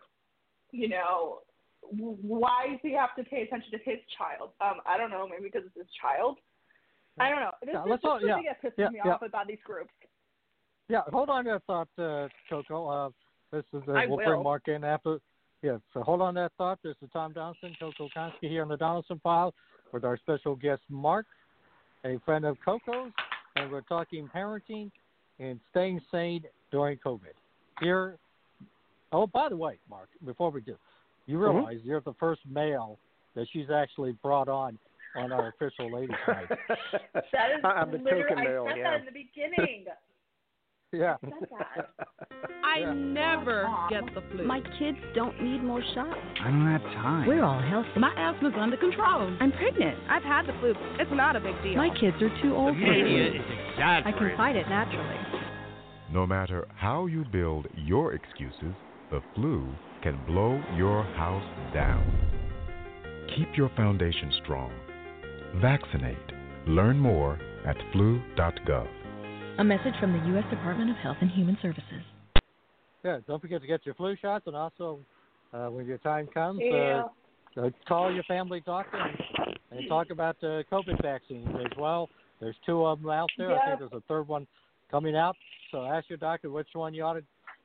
you 0.70 0.88
know, 0.88 1.40
why 1.82 2.66
does 2.70 2.78
he 2.82 2.92
have 2.92 3.14
to 3.16 3.24
pay 3.24 3.42
attention 3.42 3.70
to 3.72 3.78
his 3.78 3.98
child? 4.18 4.50
Um, 4.60 4.80
I 4.86 4.96
don't 4.96 5.10
know, 5.10 5.28
maybe 5.28 5.44
because 5.44 5.66
it's 5.66 5.76
his 5.76 5.86
child. 6.00 6.38
I 7.20 7.28
don't 7.28 7.40
know. 7.40 7.50
This 7.60 7.70
Yeah, 7.74 7.82
is 7.84 7.90
let's 7.90 8.02
just 8.02 8.10
all- 8.10 8.26
yeah, 8.26 8.38
that 8.46 8.62
pisses 8.62 8.74
yeah, 8.78 8.88
me 8.88 9.00
yeah. 9.04 9.12
off 9.12 9.22
about 9.22 9.46
these 9.46 9.58
groups. 9.64 9.92
Yeah, 10.88 11.02
hold 11.12 11.28
on 11.28 11.44
to 11.44 11.52
that 11.52 11.62
thought, 11.64 11.88
uh, 11.98 12.28
Coco. 12.48 12.88
Uh, 12.88 13.10
this 13.52 13.64
is 13.72 13.82
uh, 13.88 13.92
we'll 14.08 14.16
will. 14.16 14.24
bring 14.24 14.42
Mark 14.42 14.68
in 14.68 14.82
after. 14.82 15.18
Yeah, 15.62 15.78
so 15.94 16.02
hold 16.02 16.20
on 16.20 16.34
that 16.34 16.52
thought. 16.58 16.78
This 16.82 16.96
is 17.02 17.08
Tom 17.12 17.32
Donelson, 17.32 17.78
Coco 17.78 18.08
Konski 18.16 18.48
here 18.48 18.62
on 18.62 18.68
the 18.68 18.76
Donelson 18.76 19.20
File 19.22 19.54
with 19.92 20.04
our 20.04 20.16
special 20.16 20.56
guest 20.56 20.82
Mark, 20.88 21.26
a 22.04 22.18
friend 22.24 22.44
of 22.44 22.56
Coco's, 22.64 23.12
and 23.56 23.70
we're 23.70 23.82
talking 23.82 24.28
parenting 24.34 24.90
and 25.38 25.60
staying 25.70 26.00
sane 26.10 26.44
during 26.70 26.98
COVID. 26.98 27.34
Here. 27.80 28.16
Oh, 29.12 29.26
by 29.26 29.48
the 29.48 29.56
way, 29.56 29.78
Mark, 29.90 30.08
before 30.24 30.50
we 30.50 30.60
do, 30.62 30.76
you 31.26 31.38
Mhm. 31.38 31.54
realize 31.54 31.80
you're 31.84 32.00
the 32.00 32.14
first 32.14 32.40
male 32.46 32.98
that 33.34 33.46
she's 33.48 33.70
actually 33.70 34.12
brought 34.12 34.48
on 34.48 34.78
on 35.14 35.30
our 35.30 35.48
official 35.48 35.90
ladies' 35.90 36.16
night. 36.26 36.48
That 36.48 37.50
is 37.52 37.64
I'm 37.64 37.90
the 37.90 37.98
literally, 37.98 38.22
token 38.24 38.38
I 38.38 38.44
said 38.44 38.76
yeah. 38.78 38.90
that 38.90 39.00
in 39.00 39.06
the 39.06 39.12
beginning. 39.12 39.86
Yeah. 40.92 41.16
I 41.22 41.28
said 41.28 41.48
that. 41.58 41.90
I 42.64 42.78
Yeah. 42.80 42.92
never 42.92 43.68
get 43.90 44.04
the 44.14 44.20
flu. 44.30 44.44
My 44.44 44.60
kids 44.78 44.98
don't 45.14 45.40
need 45.42 45.62
more 45.62 45.82
shots. 45.94 46.18
I 46.40 46.44
don't 46.44 46.66
have 46.70 46.82
time. 46.94 47.26
We're 47.26 47.42
all 47.44 47.60
healthy. 47.60 47.98
My 47.98 48.12
asthma's 48.14 48.54
under 48.58 48.76
control. 48.76 49.30
I'm 49.40 49.52
pregnant. 49.52 49.98
I've 50.08 50.22
had 50.22 50.46
the 50.46 50.52
flu. 50.60 50.74
It's 50.98 51.10
not 51.12 51.36
a 51.36 51.40
big 51.40 51.60
deal. 51.62 51.76
My 51.76 51.90
kids 51.98 52.16
are 52.22 52.28
too 52.42 52.50
the 52.50 52.54
old 52.54 52.74
for 52.76 52.80
media 52.80 53.24
it. 53.28 53.36
is 53.36 53.42
I 53.78 54.12
can 54.12 54.36
fight 54.36 54.56
it 54.56 54.68
naturally. 54.68 55.16
No 56.10 56.26
matter 56.26 56.66
how 56.76 57.06
you 57.06 57.24
build 57.32 57.68
your 57.74 58.12
excuses, 58.12 58.74
the 59.10 59.22
flu 59.34 59.66
can 60.02 60.18
blow 60.26 60.62
your 60.76 61.04
house 61.16 61.44
down. 61.72 62.04
Keep 63.36 63.56
your 63.56 63.70
foundation 63.76 64.30
strong. 64.42 64.72
Vaccinate. 65.56 66.16
Learn 66.66 66.98
more 66.98 67.38
at 67.66 67.76
flu.gov. 67.92 68.88
A 69.58 69.64
message 69.64 69.94
from 70.00 70.12
the 70.12 70.26
U.S. 70.32 70.44
Department 70.50 70.90
of 70.90 70.96
Health 70.96 71.18
and 71.20 71.30
Human 71.30 71.56
Services. 71.62 71.84
Yeah, 73.04 73.18
don't 73.26 73.40
forget 73.40 73.60
to 73.60 73.66
get 73.66 73.84
your 73.84 73.94
flu 73.94 74.16
shots, 74.20 74.44
and 74.46 74.56
also 74.56 75.00
uh, 75.52 75.66
when 75.66 75.86
your 75.86 75.98
time 75.98 76.26
comes, 76.32 76.60
Yeah. 76.62 77.04
uh, 77.56 77.60
uh, 77.66 77.70
call 77.86 78.12
your 78.12 78.22
family 78.24 78.62
doctor 78.64 78.96
and, 78.96 79.56
and 79.70 79.88
talk 79.88 80.10
about 80.10 80.36
uh, 80.42 80.62
COVID 80.72 81.00
vaccines 81.02 81.48
as 81.60 81.70
well. 81.78 82.08
There's 82.40 82.56
two 82.64 82.84
of 82.86 83.02
them 83.02 83.10
out 83.10 83.28
there. 83.36 83.54
I 83.58 83.66
think 83.66 83.80
there's 83.80 83.92
a 83.92 84.02
third 84.08 84.26
one 84.26 84.46
coming 84.90 85.14
out. 85.16 85.36
So 85.70 85.84
ask 85.84 86.08
your 86.08 86.18
doctor 86.18 86.50
which 86.50 86.68
one 86.72 86.94
you 86.94 87.02
ought 87.04 87.14
to, 87.14 87.20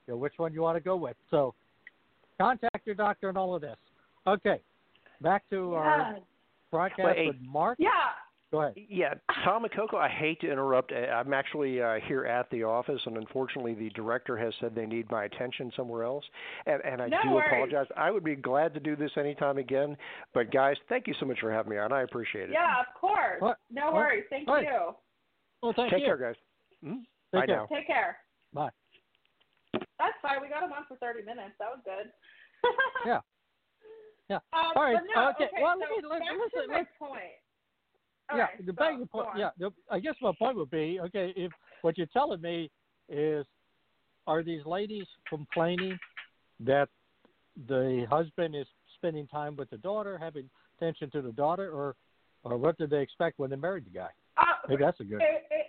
you 0.07 0.13
know, 0.13 0.17
which 0.17 0.33
one 0.37 0.53
you 0.53 0.65
ought 0.65 0.73
to 0.73 0.79
go 0.79 0.95
with. 0.97 1.15
So 1.31 1.53
contact 2.39 2.85
your 2.85 2.95
doctor 2.95 3.29
and 3.29 3.37
all 3.37 3.55
of 3.55 3.61
this. 3.61 3.77
Okay, 4.27 4.59
back 5.21 5.43
to 5.51 5.75
our 5.75 6.17
broadcast 6.69 6.99
Well, 7.05 7.13
hey- 7.15 7.27
with 7.27 7.37
Mark. 7.41 7.77
Yeah. 7.79 7.89
Go 8.51 8.61
ahead. 8.61 8.75
Yeah, 8.89 9.13
Tom 9.43 9.65
and 9.65 9.73
Coco, 9.73 9.97
I 9.97 10.07
hate 10.07 10.39
to 10.39 10.49
interrupt. 10.49 10.93
I'm 10.93 11.33
actually 11.33 11.81
uh, 11.81 11.95
here 12.07 12.25
at 12.25 12.49
the 12.49 12.63
office, 12.63 13.01
and 13.05 13.17
unfortunately, 13.17 13.73
the 13.73 13.89
director 13.89 14.37
has 14.37 14.53
said 14.61 14.73
they 14.73 14.85
need 14.85 15.11
my 15.11 15.25
attention 15.25 15.69
somewhere 15.75 16.03
else. 16.03 16.23
And, 16.65 16.81
and 16.85 17.01
I 17.01 17.07
No 17.09 17.17
do 17.23 17.29
worries. 17.31 17.47
apologize. 17.51 17.87
I 17.97 18.09
would 18.09 18.23
be 18.23 18.35
glad 18.37 18.73
to 18.75 18.79
do 18.79 18.95
this 18.95 19.11
anytime 19.17 19.57
again. 19.57 19.97
But 20.33 20.49
guys, 20.53 20.77
thank 20.87 21.07
you 21.07 21.13
so 21.19 21.25
much 21.25 21.39
for 21.41 21.51
having 21.51 21.71
me 21.71 21.77
on. 21.77 21.91
I 21.91 22.03
appreciate 22.03 22.49
it. 22.49 22.53
Yeah, 22.53 22.79
of 22.79 22.85
course. 22.99 23.39
What? 23.41 23.57
No 23.69 23.87
What? 23.87 23.95
worries. 23.95 24.23
Thank 24.29 24.47
What? 24.47 24.61
you. 24.63 24.95
Well, 25.61 25.73
thank 25.75 25.91
Take 25.91 25.99
you. 26.01 26.05
care, 26.05 26.17
guys. 26.17 26.35
Mhm. 26.85 27.01
Take 27.33 27.41
Bye 27.41 27.45
care. 27.47 27.55
now. 27.57 27.65
Take 27.67 27.87
care. 27.87 28.17
Bye. 28.53 28.69
That's 29.99 30.15
fine. 30.21 30.41
We 30.41 30.47
got 30.47 30.63
him 30.63 30.71
on 30.71 30.85
for 30.87 30.95
30 30.97 31.23
minutes. 31.25 31.55
That 31.59 31.67
was 31.75 31.79
good. 31.83 32.11
Yeah. 33.05 33.19
Yeah. 34.29 34.39
Um, 34.53 34.71
All 34.75 34.83
right. 34.83 34.97
No, 35.15 35.29
Okay. 35.31 35.45
okay. 35.45 35.61
Well, 35.61 35.75
so 35.75 35.79
let 35.79 35.89
me- 36.03 36.09
let- 36.09 36.19
back 36.21 36.29
listen, 36.37 36.61
to 36.63 36.67
my 36.67 36.77
let's- 36.77 36.89
point. 36.99 37.35
All 38.29 38.37
yeah, 38.37 38.43
right, 38.43 38.65
the 38.65 38.73
so, 38.77 39.05
point. 39.05 39.27
Yeah, 39.37 39.49
the, 39.57 39.71
I 39.89 39.99
guess 39.99 40.15
my 40.21 40.33
point 40.37 40.57
would 40.57 40.69
be 40.69 40.99
okay. 41.05 41.33
If 41.35 41.51
what 41.81 41.97
you're 41.97 42.07
telling 42.07 42.41
me 42.41 42.69
is, 43.07 43.45
are 44.25 44.43
these 44.43 44.65
ladies 44.65 45.05
complaining 45.29 45.97
that 46.59 46.89
the 47.67 48.05
husband 48.09 48.55
is 48.55 48.67
spending 48.95 49.27
time 49.27 49.55
with 49.55 49.69
the 49.69 49.77
daughter, 49.77 50.17
having 50.17 50.49
attention 50.77 51.09
to 51.11 51.21
the 51.21 51.31
daughter, 51.31 51.71
or 51.71 51.95
or 52.43 52.57
what 52.57 52.77
did 52.77 52.89
they 52.89 53.01
expect 53.01 53.39
when 53.39 53.49
they 53.49 53.55
married 53.55 53.85
the 53.85 53.91
guy? 53.91 54.09
Uh, 54.37 54.43
Maybe 54.67 54.83
that's 54.83 54.99
a 54.99 55.03
good. 55.03 55.21
It, 55.21 55.47
it, 55.49 55.65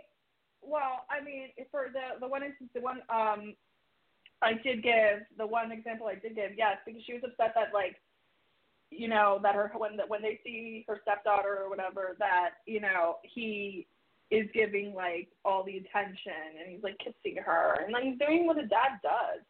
well, 0.63 1.07
I 1.09 1.25
mean, 1.25 1.49
for 1.71 1.87
the 1.93 2.21
the 2.21 2.29
one 2.29 2.43
instance, 2.43 2.71
the 2.75 2.81
one 2.81 3.03
um, 3.09 3.55
I 4.43 4.55
did 4.55 4.83
give 4.83 5.27
the 5.37 5.47
one 5.47 5.73
example 5.73 6.07
I 6.07 6.15
did 6.15 6.37
give, 6.37 6.53
yes, 6.57 6.77
because 6.87 7.03
she 7.05 7.15
was 7.15 7.23
upset 7.25 7.53
that 7.55 7.75
like, 7.75 7.97
you 8.91 9.09
know, 9.09 9.39
that 9.43 9.55
her 9.55 9.71
when 9.77 9.99
when 10.09 10.23
they 10.23 10.41
see 10.45 10.85
her 10.89 10.99
stepdaughter 11.03 11.59
or 11.63 11.69
whatever, 11.69 12.17
that 12.19 12.51
you 12.67 12.81
know 12.81 13.17
he 13.23 13.87
is 14.31 14.47
giving 14.53 14.95
like 14.95 15.29
all 15.45 15.65
the 15.65 15.79
attention 15.79 16.59
and 16.61 16.71
he's 16.71 16.83
like 16.83 16.99
kissing 16.99 17.37
her 17.43 17.79
and 17.83 17.93
like 17.93 18.05
he's 18.05 18.19
doing 18.19 18.47
what 18.47 18.59
a 18.59 18.67
dad 18.67 19.01
does. 19.03 19.41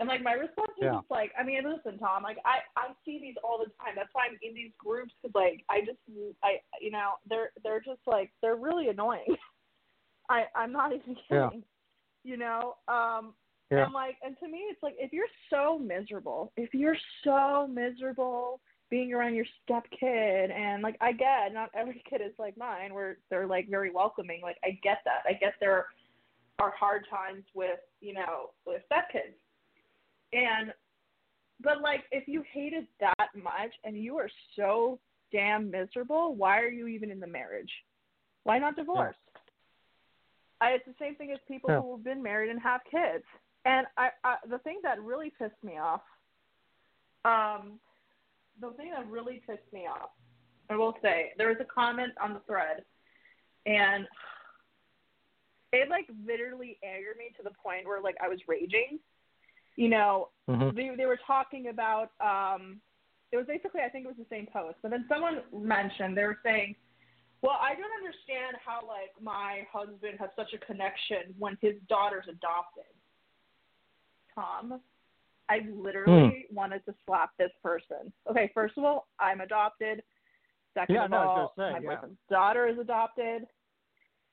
And 0.00 0.08
like 0.08 0.22
my 0.22 0.32
response 0.32 0.70
was 0.78 0.82
Yeah. 0.82 0.94
just 0.94 1.10
like, 1.10 1.30
I 1.38 1.44
mean, 1.44 1.62
listen, 1.62 1.98
Tom, 1.98 2.22
like 2.22 2.38
I 2.44 2.60
I 2.76 2.88
see 3.04 3.18
these 3.20 3.34
all 3.44 3.58
the 3.58 3.70
time. 3.84 3.94
That's 3.96 4.08
why 4.12 4.26
I'm 4.30 4.38
in 4.42 4.54
these 4.54 4.72
groups 4.78 5.12
because 5.22 5.34
like 5.34 5.64
I 5.68 5.80
just 5.80 5.98
I 6.42 6.58
you 6.80 6.90
know 6.90 7.12
they're 7.28 7.50
they're 7.62 7.80
just 7.80 8.00
like 8.06 8.30
they're 8.42 8.56
really 8.56 8.88
annoying. 8.88 9.36
I 10.30 10.44
I'm 10.56 10.72
not 10.72 10.92
even 10.92 11.14
kidding. 11.28 11.28
Yeah. 11.28 11.50
You 12.22 12.36
know, 12.36 12.76
um, 12.88 13.34
Yeah. 13.70 13.84
and 13.84 13.92
like 13.92 14.16
and 14.22 14.36
to 14.40 14.48
me 14.48 14.58
it's 14.70 14.82
like 14.82 14.96
if 14.98 15.12
you're 15.12 15.26
so 15.48 15.78
miserable, 15.78 16.52
if 16.56 16.74
you're 16.74 16.96
so 17.24 17.68
miserable 17.68 18.60
being 18.90 19.12
around 19.12 19.34
your 19.36 19.46
step 19.62 19.84
kid 19.98 20.50
and 20.50 20.82
like 20.82 20.96
I 21.00 21.12
get 21.12 21.52
not 21.52 21.70
every 21.74 22.02
kid 22.10 22.20
is 22.20 22.32
like 22.38 22.56
mine 22.58 22.92
where 22.92 23.18
they're 23.30 23.46
like 23.46 23.68
very 23.68 23.90
welcoming. 23.92 24.40
Like 24.42 24.56
I 24.64 24.78
get 24.82 24.98
that. 25.04 25.22
I 25.28 25.34
get 25.34 25.54
there 25.60 25.86
are 26.58 26.72
hard 26.78 27.06
times 27.08 27.44
with, 27.54 27.78
you 28.00 28.12
know, 28.14 28.50
with 28.66 28.82
step 28.86 29.10
kids. 29.12 29.36
And 30.32 30.72
but 31.62 31.80
like 31.80 32.00
if 32.10 32.26
you 32.26 32.42
hate 32.52 32.72
it 32.72 32.86
that 33.00 33.28
much 33.40 33.72
and 33.84 33.96
you 33.96 34.18
are 34.18 34.30
so 34.56 34.98
damn 35.32 35.70
miserable, 35.70 36.34
why 36.34 36.58
are 36.60 36.68
you 36.68 36.88
even 36.88 37.10
in 37.10 37.20
the 37.20 37.26
marriage? 37.26 37.70
Why 38.42 38.58
not 38.58 38.74
divorce? 38.74 39.14
I, 40.60 40.70
it's 40.70 40.84
the 40.86 40.94
same 40.98 41.14
thing 41.14 41.30
as 41.32 41.38
people 41.46 41.70
Yeah. 41.70 41.80
who 41.80 41.92
have 41.92 42.04
been 42.04 42.22
married 42.22 42.50
and 42.50 42.60
have 42.60 42.80
kids. 42.90 43.24
And 43.64 43.86
I, 43.96 44.10
I 44.24 44.36
the 44.48 44.58
thing 44.58 44.80
that 44.82 45.02
really 45.02 45.32
pissed 45.38 45.62
me 45.62 45.78
off, 45.78 46.02
um, 47.24 47.78
the 48.60 48.70
thing 48.72 48.90
that 48.90 49.06
really 49.08 49.42
pissed 49.46 49.70
me 49.72 49.86
off, 49.86 50.10
I 50.70 50.76
will 50.76 50.96
say, 51.02 51.32
there 51.36 51.48
was 51.48 51.58
a 51.60 51.64
comment 51.64 52.12
on 52.22 52.34
the 52.34 52.40
thread, 52.40 52.84
and 53.66 54.06
it 55.72 55.88
like 55.88 56.06
literally 56.26 56.78
angered 56.82 57.16
me 57.18 57.30
to 57.36 57.42
the 57.42 57.50
point 57.62 57.86
where 57.86 58.00
like 58.00 58.16
I 58.22 58.28
was 58.28 58.38
raging. 58.48 58.98
You 59.76 59.88
know, 59.88 60.30
Mhm. 60.48 60.74
they 60.74 60.96
they 60.96 61.06
were 61.06 61.20
talking 61.26 61.68
about 61.68 62.10
um 62.20 62.80
it 63.32 63.36
was 63.36 63.46
basically 63.46 63.82
I 63.82 63.88
think 63.88 64.04
it 64.04 64.08
was 64.08 64.16
the 64.16 64.34
same 64.34 64.46
post, 64.46 64.78
but 64.82 64.90
then 64.90 65.04
someone 65.08 65.42
mentioned 65.52 66.16
they 66.16 66.24
were 66.24 66.40
saying, 66.42 66.74
Well, 67.42 67.58
I 67.60 67.74
don't 67.74 67.92
understand 67.92 68.56
how 68.64 68.86
like 68.86 69.12
my 69.20 69.66
husband 69.72 70.18
has 70.18 70.30
such 70.34 70.52
a 70.54 70.58
connection 70.58 71.34
when 71.38 71.56
his 71.60 71.74
daughter's 71.88 72.26
adopted. 72.28 72.84
Tom, 74.34 74.80
I 75.48 75.60
literally 75.74 76.46
wanted 76.52 76.84
to 76.86 76.94
slap 77.06 77.30
this 77.38 77.50
person. 77.62 78.12
Okay, 78.30 78.50
first 78.54 78.78
of 78.78 78.84
all, 78.84 79.08
I'm 79.18 79.40
adopted. 79.40 80.02
Second 80.74 80.94
Yeah, 80.94 81.04
of 81.06 81.10
no, 81.10 81.16
all, 81.18 81.52
say, 81.56 81.72
my 81.72 81.80
yeah. 81.80 81.94
boyfriend's 81.94 82.18
daughter 82.30 82.68
is 82.68 82.78
adopted. 82.78 83.46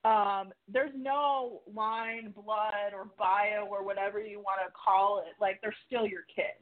Um, 0.04 0.52
there's 0.72 0.92
no 0.96 1.62
line, 1.74 2.32
blood, 2.36 2.94
or 2.94 3.08
bio, 3.18 3.66
or 3.68 3.84
whatever 3.84 4.20
you 4.20 4.38
want 4.38 4.60
to 4.64 4.72
call 4.72 5.18
it. 5.26 5.34
Like 5.40 5.60
they're 5.60 5.74
still 5.86 6.06
your 6.06 6.22
kid. 6.34 6.54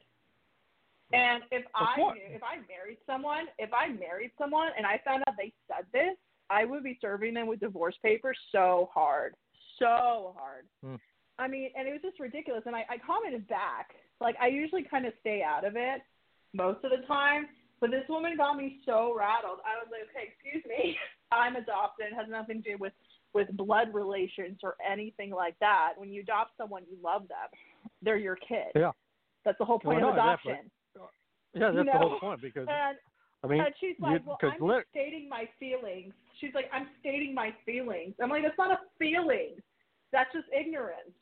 And 1.13 1.43
if 1.51 1.63
I 1.73 1.95
course. 1.95 2.19
if 2.27 2.41
I 2.43 2.57
married 2.67 2.97
someone, 3.05 3.45
if 3.57 3.69
I 3.73 3.87
married 3.89 4.31
someone 4.37 4.69
and 4.75 4.85
I 4.85 4.99
found 5.05 5.23
out 5.27 5.35
they 5.37 5.53
said 5.67 5.85
this, 5.93 6.17
I 6.49 6.65
would 6.65 6.83
be 6.83 6.97
serving 6.99 7.33
them 7.33 7.47
with 7.47 7.59
divorce 7.59 7.95
papers 8.03 8.37
so 8.51 8.89
hard, 8.93 9.35
so 9.79 10.35
hard. 10.37 10.65
Hmm. 10.83 10.95
I 11.39 11.47
mean, 11.47 11.69
and 11.77 11.87
it 11.87 11.91
was 11.91 12.01
just 12.01 12.19
ridiculous. 12.19 12.63
And 12.65 12.75
I, 12.75 12.85
I 12.89 12.97
commented 13.05 13.47
back. 13.47 13.91
Like 14.19 14.35
I 14.41 14.47
usually 14.47 14.83
kind 14.83 15.05
of 15.05 15.13
stay 15.21 15.43
out 15.43 15.65
of 15.65 15.73
it 15.75 16.01
most 16.53 16.83
of 16.83 16.91
the 16.91 17.05
time, 17.07 17.47
but 17.79 17.91
this 17.91 18.03
woman 18.09 18.35
got 18.37 18.57
me 18.57 18.79
so 18.85 19.13
rattled. 19.17 19.59
I 19.61 19.77
was 19.77 19.87
like, 19.91 20.09
okay, 20.09 20.33
excuse 20.33 20.63
me, 20.65 20.97
I'm 21.31 21.55
adopted. 21.55 22.07
It 22.11 22.15
has 22.15 22.27
nothing 22.29 22.63
to 22.63 22.71
do 22.71 22.77
with 22.79 22.93
with 23.33 23.55
blood 23.55 23.93
relations 23.93 24.59
or 24.63 24.75
anything 24.81 25.31
like 25.31 25.55
that. 25.59 25.93
When 25.97 26.09
you 26.09 26.21
adopt 26.21 26.57
someone, 26.57 26.83
you 26.89 26.97
love 27.03 27.27
them. 27.27 27.49
They're 28.01 28.17
your 28.17 28.37
kid. 28.37 28.71
Yeah. 28.73 28.91
That's 29.45 29.57
the 29.59 29.65
whole 29.65 29.79
point 29.79 30.01
Well, 30.01 30.09
of 30.09 30.15
adoption. 30.15 30.71
Yeah, 31.53 31.71
that's 31.71 31.75
You 31.75 31.83
the 31.85 31.97
whole 31.97 32.19
point 32.19 32.41
because 32.41 32.67
And 32.69 32.97
I 33.43 33.47
mean, 33.47 33.61
and 33.61 33.73
she's 33.79 33.95
like, 33.99 34.21
you, 34.21 34.27
well, 34.27 34.37
I'm 34.41 34.61
lit- 34.61 34.85
stating 34.91 35.29
my 35.29 35.47
feelings. 35.59 36.13
She's 36.39 36.53
like, 36.53 36.65
I'm 36.73 36.87
stating 36.99 37.33
my 37.33 37.53
feelings. 37.65 38.13
I'm 38.21 38.29
like, 38.29 38.43
that's 38.43 38.57
not 38.57 38.71
a 38.71 38.79
feeling. 38.99 39.55
That's 40.11 40.31
just 40.33 40.45
ignorance. 40.57 41.13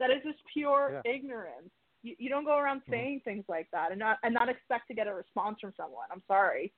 That 0.00 0.10
is 0.10 0.22
just 0.24 0.38
pure 0.52 1.00
ignorance. 1.04 1.70
You, 2.02 2.14
you 2.18 2.28
don't 2.28 2.44
go 2.44 2.58
around 2.58 2.80
Mm-hmm. 2.82 2.92
saying 2.92 3.20
things 3.24 3.44
like 3.48 3.68
that 3.72 3.90
and 3.90 3.98
not 3.98 4.18
and 4.22 4.34
not 4.34 4.48
expect 4.48 4.88
to 4.88 4.94
get 4.94 5.06
a 5.06 5.14
response 5.14 5.58
from 5.60 5.72
someone. 5.76 6.06
I'm 6.12 6.22
sorry. 6.26 6.72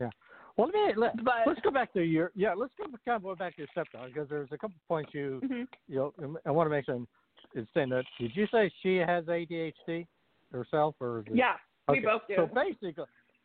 Yeah. 0.00 0.10
Well, 0.56 0.68
let 0.72 0.74
me 0.74 0.92
let, 0.96 1.24
But- 1.24 1.46
let's 1.46 1.60
go 1.60 1.70
back 1.70 1.92
to 1.94 2.02
your 2.02 2.32
yeah. 2.34 2.54
Let's 2.54 2.72
go 2.78 2.84
kind 3.04 3.24
of 3.24 3.38
back 3.38 3.56
to 3.56 3.62
your 3.62 3.68
stepdaughter 3.72 4.08
because 4.08 4.28
there's 4.28 4.48
a 4.52 4.58
couple 4.58 4.76
points 4.88 5.12
you 5.12 5.40
Mhm. 5.44 5.66
you 5.88 5.96
know 5.96 6.36
I 6.46 6.50
want 6.50 6.66
to 6.66 6.70
mention. 6.70 7.06
Is 7.54 7.66
saying 7.74 7.88
that 7.88 8.04
did 8.18 8.36
you 8.36 8.46
say 8.52 8.70
she 8.82 8.96
has 8.96 9.24
ADHD 9.24 10.06
herself 10.52 10.94
or 11.00 11.24
Yeah, 11.32 11.54
we 11.88 12.00
both 12.00 12.22
do. 12.28 12.36
So 12.36 12.46
basically, 12.46 12.94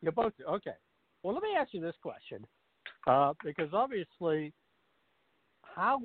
you 0.02 0.12
both 0.12 0.32
do. 0.36 0.44
Okay. 0.44 0.74
Well, 1.22 1.34
let 1.34 1.42
me 1.42 1.54
ask 1.58 1.72
you 1.74 1.80
this 1.80 1.96
question, 2.02 2.46
uh, 3.06 3.32
because 3.42 3.70
obviously, 3.72 4.52
how 5.62 6.00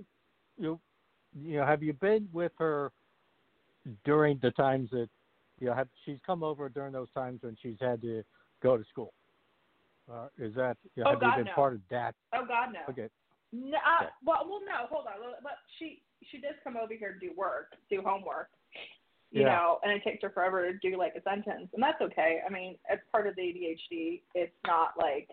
you 0.58 0.80
you 1.40 1.58
know 1.58 1.66
have 1.66 1.84
you 1.84 1.94
been 1.94 2.28
with 2.34 2.52
her 2.58 2.92
during 4.06 4.40
the 4.42 4.52
times 4.52 4.90
that 4.92 5.10
you 5.60 5.68
know 5.68 5.74
have 5.74 5.88
she's 6.06 6.18
come 6.26 6.44
over 6.44 6.70
during 6.70 6.92
those 6.94 7.12
times 7.12 7.42
when 7.42 7.58
she's 7.62 7.78
had 7.80 8.02
to 8.02 8.24
go 8.62 8.78
to 8.78 8.84
school? 8.86 9.14
Uh, 10.12 10.28
is 10.38 10.54
that 10.56 10.78
you 10.96 11.04
know, 11.04 11.10
Oh, 11.10 11.12
have 11.12 11.22
God, 11.22 11.28
you 11.38 11.44
been 11.44 11.46
no. 11.46 11.54
part 11.54 11.74
of 11.74 11.82
that? 11.90 12.16
Oh 12.34 12.46
God, 12.46 12.74
no. 12.74 12.80
Okay. 12.90 13.08
No, 13.54 13.78
uh, 13.78 14.04
Okay. 14.04 14.12
well, 14.26 14.46
well, 14.50 14.62
no. 14.66 14.88
Hold 14.90 15.08
on. 15.08 15.14
But 15.44 15.54
she 15.78 16.02
she 16.32 16.40
does 16.40 16.56
come 16.64 16.78
over 16.78 16.94
here 16.94 17.14
to 17.14 17.20
do 17.20 17.34
work, 17.36 17.74
do 17.90 18.02
homework. 18.02 18.50
You 19.32 19.44
Yeah. 19.44 19.56
know, 19.56 19.80
and 19.84 19.94
it 19.94 20.04
takes 20.04 20.22
her 20.24 20.30
forever 20.30 20.70
to 20.70 20.78
do 20.80 20.98
like 20.98 21.16
a 21.16 21.22
sentence, 21.22 21.70
and 21.74 21.82
that's 21.82 22.02
okay. 22.02 22.42
I 22.46 22.52
mean, 22.52 22.78
it's 22.90 23.02
part 23.12 23.28
of 23.28 23.36
the 23.36 23.42
ADHD. 23.42 24.24
It's 24.36 24.56
not 24.68 24.98
like, 24.98 25.30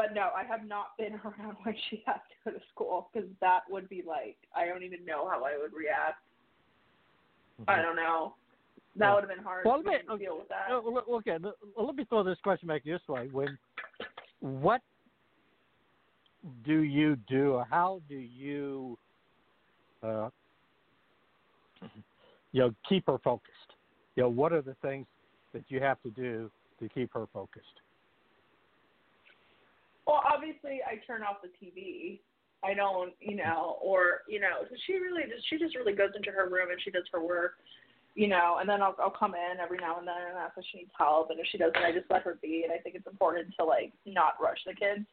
but 0.00 0.14
no, 0.14 0.30
I 0.36 0.44
have 0.44 0.66
not 0.66 0.88
been 0.98 1.14
around 1.24 1.56
when 1.62 1.74
she 1.90 2.02
has 2.06 2.16
to 2.16 2.50
go 2.50 2.56
to 2.58 2.64
school 2.72 3.10
because 3.12 3.28
that 3.40 3.60
would 3.70 3.88
be 3.88 4.02
like 4.06 4.36
I 4.54 4.66
don't 4.66 4.82
even 4.82 5.04
know 5.04 5.28
how 5.28 5.44
I 5.44 5.56
would 5.60 5.72
react. 5.72 6.22
I 7.66 7.82
don't 7.82 7.96
know. 7.96 8.34
That 8.96 9.06
Yeah. 9.06 9.14
would 9.14 9.24
have 9.24 9.30
been 9.30 9.44
hard 9.44 9.66
Well, 9.66 9.82
to 9.82 9.90
me- 9.90 10.18
deal 10.18 10.38
with 10.38 10.48
that. 10.48 10.70
Okay, 10.70 11.38
let 11.76 11.94
me 11.96 12.04
throw 12.04 12.22
this 12.22 12.38
question 12.40 12.68
back 12.68 12.84
this 12.84 13.06
way: 13.08 13.28
When, 13.28 13.58
what 14.40 14.80
do 16.64 16.82
you 16.82 17.16
do, 17.28 17.54
or 17.54 17.64
how 17.64 18.00
do 18.08 18.16
you, 18.16 18.96
uh, 20.02 20.30
you 22.52 22.60
know, 22.60 22.74
keep 22.88 23.06
her 23.06 23.18
focused? 23.18 23.74
You 24.16 24.22
know, 24.24 24.28
what 24.28 24.52
are 24.52 24.62
the 24.62 24.74
things 24.82 25.06
that 25.52 25.64
you 25.68 25.80
have 25.80 26.00
to 26.02 26.10
do 26.10 26.50
to 26.80 26.88
keep 26.88 27.12
her 27.12 27.26
focused? 27.32 27.66
Well, 30.08 30.22
obviously, 30.24 30.80
I 30.88 30.96
turn 31.06 31.22
off 31.22 31.44
the 31.44 31.52
TV. 31.60 32.20
I 32.64 32.72
don't, 32.72 33.12
you 33.20 33.36
know, 33.36 33.76
or 33.80 34.22
you 34.26 34.40
know, 34.40 34.64
she 34.86 34.94
really 34.94 35.22
just 35.30 35.46
she 35.48 35.58
just 35.58 35.76
really 35.76 35.92
goes 35.92 36.10
into 36.16 36.30
her 36.30 36.48
room 36.48 36.70
and 36.72 36.80
she 36.82 36.90
does 36.90 37.04
her 37.12 37.22
work, 37.22 37.60
you 38.16 38.26
know, 38.26 38.56
and 38.58 38.66
then 38.68 38.80
I'll 38.82 38.96
I'll 38.98 39.10
come 39.10 39.34
in 39.34 39.60
every 39.60 39.76
now 39.78 39.98
and 39.98 40.08
then 40.08 40.16
and 40.16 40.38
ask 40.38 40.56
if 40.56 40.64
she 40.72 40.78
needs 40.78 40.90
help, 40.96 41.28
and 41.30 41.38
if 41.38 41.46
she 41.52 41.58
doesn't, 41.58 41.76
I 41.76 41.92
just 41.92 42.10
let 42.10 42.22
her 42.22 42.38
be. 42.40 42.64
And 42.64 42.72
I 42.72 42.78
think 42.78 42.96
it's 42.96 43.06
important 43.06 43.54
to 43.60 43.64
like 43.64 43.92
not 44.06 44.40
rush 44.42 44.58
the 44.66 44.74
kids. 44.74 45.06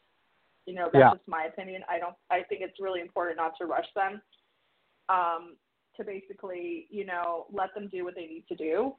You 0.65 0.73
know, 0.73 0.89
that's 0.91 1.03
Yeah. 1.03 1.11
just 1.11 1.27
my 1.27 1.43
opinion. 1.43 1.83
I 1.89 1.99
don't. 1.99 2.15
I 2.31 2.41
think 2.43 2.61
it's 2.61 2.79
really 2.79 3.01
important 3.01 3.37
not 3.37 3.57
to 3.59 3.65
rush 3.65 3.91
them. 3.95 4.21
Um, 5.09 5.57
to 5.97 6.03
basically, 6.03 6.87
you 6.89 7.05
know, 7.05 7.45
let 7.51 7.73
them 7.75 7.89
do 7.89 8.03
what 8.05 8.15
they 8.15 8.25
need 8.25 8.47
to 8.47 8.55
do. 8.55 8.95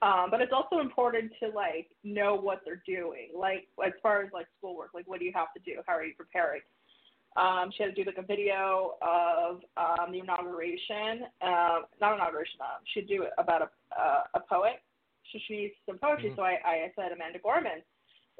Um, 0.00 0.30
but 0.30 0.40
it's 0.40 0.52
also 0.52 0.78
important 0.78 1.32
to 1.42 1.48
like 1.48 1.88
know 2.04 2.34
what 2.36 2.60
they're 2.64 2.82
doing. 2.86 3.30
Like 3.36 3.66
as 3.84 3.92
far 4.02 4.22
as 4.22 4.32
like 4.32 4.46
schoolwork, 4.58 4.90
like 4.94 5.08
what 5.08 5.18
do 5.18 5.24
you 5.24 5.32
have 5.34 5.52
to 5.54 5.60
do? 5.64 5.80
How 5.86 5.94
are 5.94 6.04
you 6.04 6.14
preparing? 6.16 6.60
Um, 7.36 7.70
she 7.76 7.82
had 7.82 7.94
to 7.94 8.04
do 8.04 8.08
like 8.08 8.18
a 8.18 8.26
video 8.26 8.94
of 9.02 9.60
um, 9.76 10.12
the 10.12 10.20
inauguration, 10.20 11.26
um, 11.42 11.86
not 12.00 12.14
inauguration. 12.14 12.58
Um, 12.60 12.82
she'd 12.94 13.08
do 13.08 13.22
it 13.24 13.30
about 13.38 13.62
a 13.62 13.68
uh, 14.00 14.22
a 14.34 14.40
poet. 14.40 14.82
So 15.32 15.38
she 15.46 15.56
needs 15.56 15.74
some 15.84 15.98
poetry. 15.98 16.30
Mhm. 16.30 16.36
So 16.36 16.42
I, 16.42 16.58
I 16.64 16.92
said 16.96 17.12
Amanda 17.12 17.38
Gorman, 17.38 17.82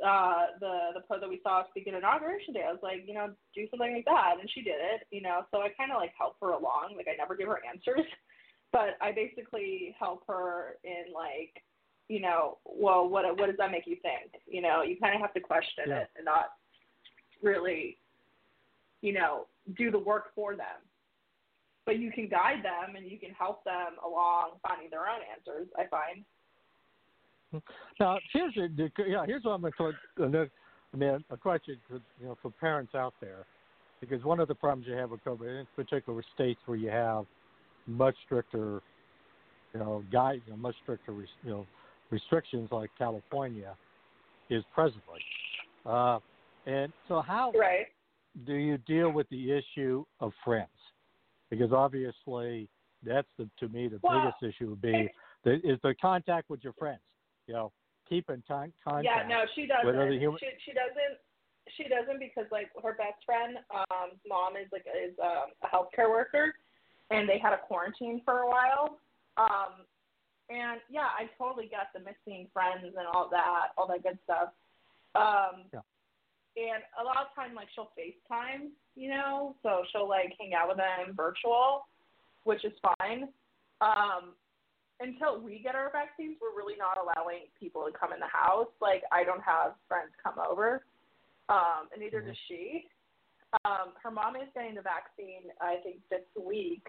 uh, 0.04 0.46
the 0.58 0.90
the 0.94 1.00
poet 1.06 1.20
that 1.20 1.28
we 1.28 1.40
saw 1.42 1.64
speak 1.70 1.86
at 1.86 1.94
inauguration 1.94 2.54
day. 2.54 2.64
I 2.66 2.72
was 2.72 2.82
like, 2.82 3.04
you 3.06 3.14
know, 3.14 3.34
do 3.54 3.66
something 3.70 3.92
like 3.92 4.04
that, 4.06 4.36
and 4.40 4.48
she 4.50 4.62
did 4.62 4.78
it. 4.78 5.06
You 5.10 5.22
know, 5.22 5.42
so 5.50 5.60
I 5.60 5.68
kind 5.76 5.92
of 5.92 5.98
like 5.98 6.12
help 6.16 6.36
her 6.40 6.50
along. 6.50 6.94
Like 6.96 7.08
I 7.10 7.16
never 7.16 7.36
give 7.36 7.48
her 7.48 7.60
answers, 7.66 8.06
but 8.72 8.96
I 9.00 9.12
basically 9.12 9.94
help 9.98 10.24
her 10.28 10.76
in 10.84 11.12
like, 11.12 11.62
you 12.08 12.20
know, 12.20 12.58
well, 12.64 13.08
what 13.08 13.24
what 13.38 13.46
does 13.46 13.56
that 13.58 13.70
make 13.70 13.86
you 13.86 13.96
think? 14.02 14.32
You 14.46 14.62
know, 14.62 14.82
you 14.82 14.96
kind 15.00 15.14
of 15.14 15.20
have 15.20 15.34
to 15.34 15.40
question 15.40 15.84
Yeah. 15.88 16.00
it 16.00 16.10
and 16.16 16.24
not 16.24 16.52
really, 17.42 17.98
you 19.02 19.12
know, 19.12 19.46
do 19.76 19.90
the 19.90 19.98
work 19.98 20.34
for 20.34 20.56
them. 20.56 20.80
But 21.86 21.98
you 21.98 22.10
can 22.12 22.28
guide 22.28 22.62
them 22.62 22.96
and 22.96 23.06
you 23.10 23.18
can 23.18 23.30
help 23.30 23.64
them 23.64 23.96
along 24.04 24.58
finding 24.66 24.90
their 24.90 25.08
own 25.08 25.20
answers. 25.34 25.68
I 25.78 25.86
find. 25.86 26.24
Hmm. 27.50 27.58
Now, 27.98 28.18
here's 28.32 28.54
a, 28.58 28.68
yeah, 29.06 29.24
here's 29.24 29.44
what 29.44 29.52
I'm 29.52 29.62
going 29.62 29.72
to 29.78 29.92
another, 30.22 30.50
I 30.92 30.96
mean, 30.98 31.24
a 31.30 31.36
question 31.36 31.78
for, 31.88 31.94
you 32.20 32.26
know 32.26 32.36
for 32.42 32.50
parents 32.50 32.94
out 32.94 33.14
there, 33.20 33.46
because 34.00 34.22
one 34.22 34.38
of 34.38 34.48
the 34.48 34.54
problems 34.54 34.86
you 34.86 34.94
have 34.94 35.10
with 35.10 35.24
COVID, 35.24 35.60
in 35.60 35.66
particular 35.74 36.22
states 36.34 36.60
where 36.66 36.76
you 36.76 36.90
have 36.90 37.24
much 37.88 38.14
stricter, 38.24 38.80
you 39.74 39.80
know, 39.80 40.04
guide, 40.12 40.42
you 40.46 40.52
know, 40.52 40.58
much 40.58 40.76
stricter, 40.82 41.12
you 41.12 41.50
know, 41.50 41.66
restrictions 42.10 42.68
like 42.70 42.90
California, 42.96 43.76
is 44.50 44.64
presently. 44.74 45.20
Uh, 45.84 46.18
and 46.66 46.92
so, 47.06 47.20
how 47.20 47.52
Right. 47.52 47.86
do 48.46 48.54
you 48.54 48.78
deal 48.78 49.10
with 49.10 49.28
the 49.30 49.52
issue 49.52 50.04
of 50.20 50.32
friends? 50.44 50.68
Because 51.50 51.72
obviously, 51.72 52.68
that's 53.02 53.28
the 53.38 53.48
to 53.58 53.68
me 53.68 53.88
the 53.88 53.98
Well, 54.02 54.20
biggest 54.20 54.42
issue 54.42 54.70
would 54.70 54.82
be 54.82 55.10
the, 55.44 55.54
is 55.66 55.78
the 55.82 55.94
contact 55.94 56.50
with 56.50 56.62
your 56.64 56.72
friends. 56.74 57.00
You 57.46 57.54
know, 57.54 57.72
keep 58.08 58.28
in 58.28 58.42
con- 58.46 58.72
contact. 58.84 59.04
Yeah, 59.04 59.28
no, 59.28 59.44
she 59.54 59.66
doesn't. 59.66 59.86
with 59.86 59.96
other 59.96 60.12
human- 60.12 60.38
She 60.38 60.50
she 60.64 60.72
doesn't. 60.72 61.18
She 61.76 61.84
doesn't 61.84 62.18
because 62.18 62.50
like 62.50 62.70
her 62.82 62.94
best 62.94 63.22
friend, 63.26 63.58
um, 63.70 64.18
mom 64.26 64.56
is 64.56 64.70
like 64.72 64.86
is 64.86 65.14
um, 65.22 65.52
a 65.62 65.66
healthcare 65.68 66.08
worker, 66.08 66.54
and 67.10 67.28
they 67.28 67.38
had 67.38 67.52
a 67.52 67.58
quarantine 67.58 68.20
for 68.24 68.40
a 68.40 68.48
while. 68.48 68.98
Um, 69.36 69.86
and 70.50 70.80
yeah, 70.90 71.08
I 71.18 71.28
totally 71.38 71.68
get 71.68 71.88
the 71.94 72.00
missing 72.00 72.48
friends 72.52 72.84
and 72.84 73.06
all 73.12 73.28
that, 73.30 73.76
all 73.76 73.86
that 73.88 74.02
good 74.02 74.18
stuff. 74.24 74.50
Um, 75.14 75.64
Yeah. 75.72 75.80
And 76.56 76.82
a 77.00 77.04
lot 77.04 77.18
of 77.18 77.30
time, 77.36 77.54
like 77.54 77.68
she'll 77.74 77.90
FaceTime, 77.94 78.70
you 78.96 79.10
know, 79.10 79.54
so 79.62 79.84
she'll 79.92 80.08
like 80.08 80.34
hang 80.40 80.54
out 80.54 80.66
with 80.66 80.78
them 80.78 81.14
virtual, 81.14 81.86
which 82.42 82.64
is 82.64 82.72
fine. 82.98 83.28
Um, 83.80 84.34
until 84.98 85.40
we 85.40 85.60
get 85.62 85.76
our 85.76 85.92
vaccines, 85.92 86.36
we're 86.42 86.56
really 86.56 86.74
not 86.76 86.98
allowing 86.98 87.46
people 87.60 87.86
to 87.86 87.96
come 87.96 88.12
in 88.12 88.18
the 88.18 88.26
house. 88.26 88.66
Like 88.80 89.04
I 89.12 89.22
don't 89.22 89.42
have 89.42 89.74
friends 89.86 90.10
come 90.20 90.34
over, 90.42 90.82
um, 91.48 91.86
and 91.92 92.02
neither 92.02 92.20
does 92.20 92.36
she. 92.48 92.88
Um, 93.64 93.94
her 94.02 94.10
mom 94.10 94.34
is 94.34 94.48
getting 94.52 94.74
the 94.74 94.82
vaccine, 94.82 95.54
I 95.60 95.76
think, 95.84 95.98
this 96.10 96.26
week. 96.34 96.88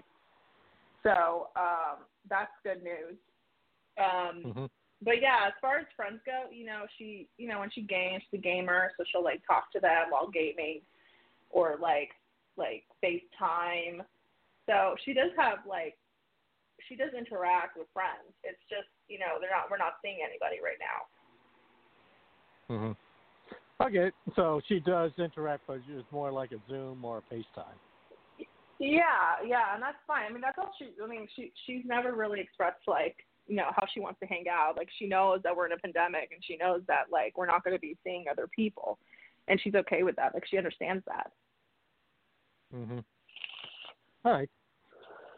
So 1.03 1.49
um, 1.55 2.05
that's 2.29 2.51
good 2.63 2.83
news. 2.83 3.17
Um, 3.97 4.43
Mhm. 4.45 4.69
but 5.01 5.21
yeah, 5.21 5.47
as 5.47 5.53
far 5.61 5.77
as 5.77 5.87
friends 5.95 6.21
go, 6.25 6.49
you 6.51 6.65
know, 6.65 6.85
she, 6.97 7.29
you 7.37 7.47
know, 7.47 7.59
when 7.59 7.71
she 7.71 7.81
games, 7.81 8.23
she's 8.23 8.39
a 8.39 8.41
gamer, 8.41 8.91
so 8.97 9.03
she'll 9.05 9.23
like 9.23 9.45
talk 9.45 9.71
to 9.71 9.79
them 9.79 10.09
while 10.09 10.27
gaming, 10.29 10.81
or 11.49 11.77
like 11.77 12.11
like 12.57 12.85
FaceTime. 13.03 14.05
So 14.65 14.95
she 15.05 15.13
does 15.13 15.31
have 15.37 15.65
like 15.65 15.97
she 16.87 16.95
does 16.95 17.13
interact 17.13 17.77
with 17.77 17.87
friends. 17.93 18.33
It's 18.43 18.61
just 18.69 18.89
you 19.07 19.19
know 19.19 19.39
they're 19.39 19.51
not 19.51 19.69
we're 19.71 19.77
not 19.77 19.95
seeing 20.01 20.19
anybody 20.23 20.59
right 20.61 20.79
now. 20.79 21.07
hmm 22.69 22.91
Okay, 23.81 24.11
so 24.35 24.59
she 24.67 24.81
does 24.81 25.11
interact, 25.17 25.63
but 25.65 25.79
it's 25.87 26.11
more 26.11 26.33
like 26.33 26.51
a 26.51 26.59
Zoom 26.69 27.05
or 27.05 27.19
a 27.19 27.33
FaceTime. 27.33 27.79
Yeah, 28.79 29.43
yeah, 29.45 29.73
and 29.73 29.83
that's 29.83 29.97
fine. 30.07 30.25
I 30.29 30.31
mean, 30.31 30.41
that's 30.41 30.57
all 30.57 30.71
she. 30.79 30.91
I 31.03 31.07
mean, 31.07 31.27
she 31.35 31.51
she's 31.65 31.83
never 31.85 32.13
really 32.15 32.39
expressed 32.39 32.87
like 32.87 33.17
you 33.45 33.55
know 33.57 33.71
how 33.75 33.85
she 33.93 33.99
wants 33.99 34.19
to 34.21 34.25
hang 34.25 34.45
out. 34.49 34.77
Like 34.77 34.87
she 34.97 35.05
knows 35.05 35.41
that 35.43 35.55
we're 35.55 35.65
in 35.65 35.73
a 35.73 35.77
pandemic, 35.77 36.29
and 36.31 36.41
she 36.43 36.55
knows 36.55 36.81
that 36.87 37.11
like 37.11 37.37
we're 37.37 37.45
not 37.45 37.63
going 37.63 37.75
to 37.75 37.79
be 37.81 37.97
seeing 38.03 38.25
other 38.31 38.47
people. 38.55 38.97
and 39.49 39.59
she's 39.61 39.75
okay 39.75 40.03
with 40.03 40.15
that. 40.15 40.33
Like 40.33 40.45
she 40.49 40.57
understands 40.57 41.03
that. 41.07 41.31
Mhm. 42.73 43.03
All 44.23 44.31
right. 44.33 44.49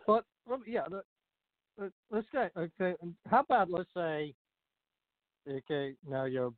But 0.06 0.26
yeah, 0.68 0.86
let's 2.10 2.28
go. 2.32 2.50
Okay, 2.58 2.96
how 3.28 3.40
about 3.40 3.72
let's 3.72 3.90
say, 3.96 4.34
okay, 5.50 5.96
now 6.08 6.26
you're. 6.26 6.54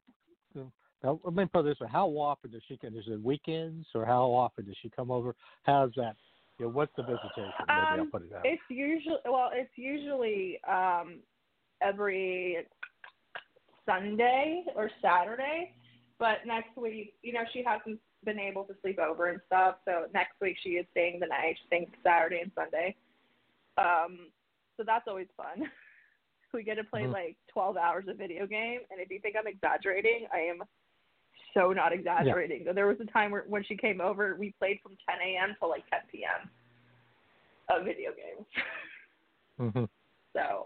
Now, 1.03 1.19
let 1.25 1.33
me 1.33 1.45
put 1.45 1.63
this 1.63 1.79
way: 1.81 1.87
How 1.91 2.07
often 2.07 2.51
does 2.51 2.61
she 2.67 2.77
come? 2.77 2.97
Is 2.97 3.03
it 3.07 3.21
weekends, 3.21 3.87
or 3.93 4.05
how 4.05 4.23
often 4.23 4.65
does 4.65 4.75
she 4.81 4.89
come 4.89 5.11
over? 5.11 5.35
How's 5.63 5.91
that? 5.97 6.15
Know, 6.63 6.69
what's 6.69 6.91
the 6.95 7.03
visitation? 7.03 7.51
Maybe 7.67 7.77
I'll 7.91 7.99
Um, 7.99 8.11
put 8.11 8.21
it 8.23 8.29
that. 8.31 8.45
It's 8.45 8.61
usually 8.69 9.19
well, 9.25 9.51
it's 9.53 9.77
usually 9.77 10.63
um 10.63 11.19
every 11.81 12.65
Sunday 13.85 14.63
or 14.75 14.89
Saturday. 15.01 15.75
But 16.19 16.45
next 16.45 16.75
week, 16.77 17.15
you 17.21 17.33
know, 17.33 17.43
she 17.51 17.63
hasn't 17.63 17.99
been 18.23 18.39
able 18.39 18.63
to 18.65 18.75
sleep 18.81 18.99
over 18.99 19.27
and 19.27 19.41
stuff. 19.47 19.75
So 19.83 20.07
next 20.13 20.39
week 20.39 20.57
she 20.63 20.71
is 20.71 20.85
staying 20.91 21.19
the 21.19 21.27
night. 21.27 21.57
She's 21.57 21.67
staying 21.67 21.91
Saturday 22.01 22.39
and 22.41 22.51
Sunday. 22.55 22.95
Um, 23.77 24.31
so 24.77 24.83
that's 24.85 25.07
always 25.07 25.27
fun. 25.35 25.69
we 26.53 26.63
get 26.63 26.75
to 26.75 26.83
play 26.83 27.07
Mhm. 27.07 27.11
like 27.11 27.37
12 27.47 27.77
hours 27.77 28.07
of 28.07 28.17
video 28.17 28.45
game, 28.45 28.81
and 28.91 29.01
if 29.01 29.09
you 29.09 29.19
think 29.19 29.35
I'm 29.35 29.47
exaggerating, 29.47 30.27
I 30.31 30.39
am 30.41 30.63
so 31.53 31.71
not 31.71 31.93
exaggerating. 31.93 32.65
There 32.73 32.87
was 32.87 32.97
a 33.01 33.05
time 33.11 33.31
where 33.31 33.43
when 33.47 33.63
she 33.63 33.75
came 33.77 34.01
over, 34.01 34.35
we 34.37 34.53
played 34.59 34.79
from 34.81 34.93
10 35.09 35.19
a.m. 35.25 35.55
till 35.59 35.69
like 35.69 35.87
10 35.89 35.99
p.m. 36.11 36.49
of 37.69 37.85
video 37.85 38.11
games. 38.11 38.47
Mhm. 39.59 39.89
So 40.33 40.65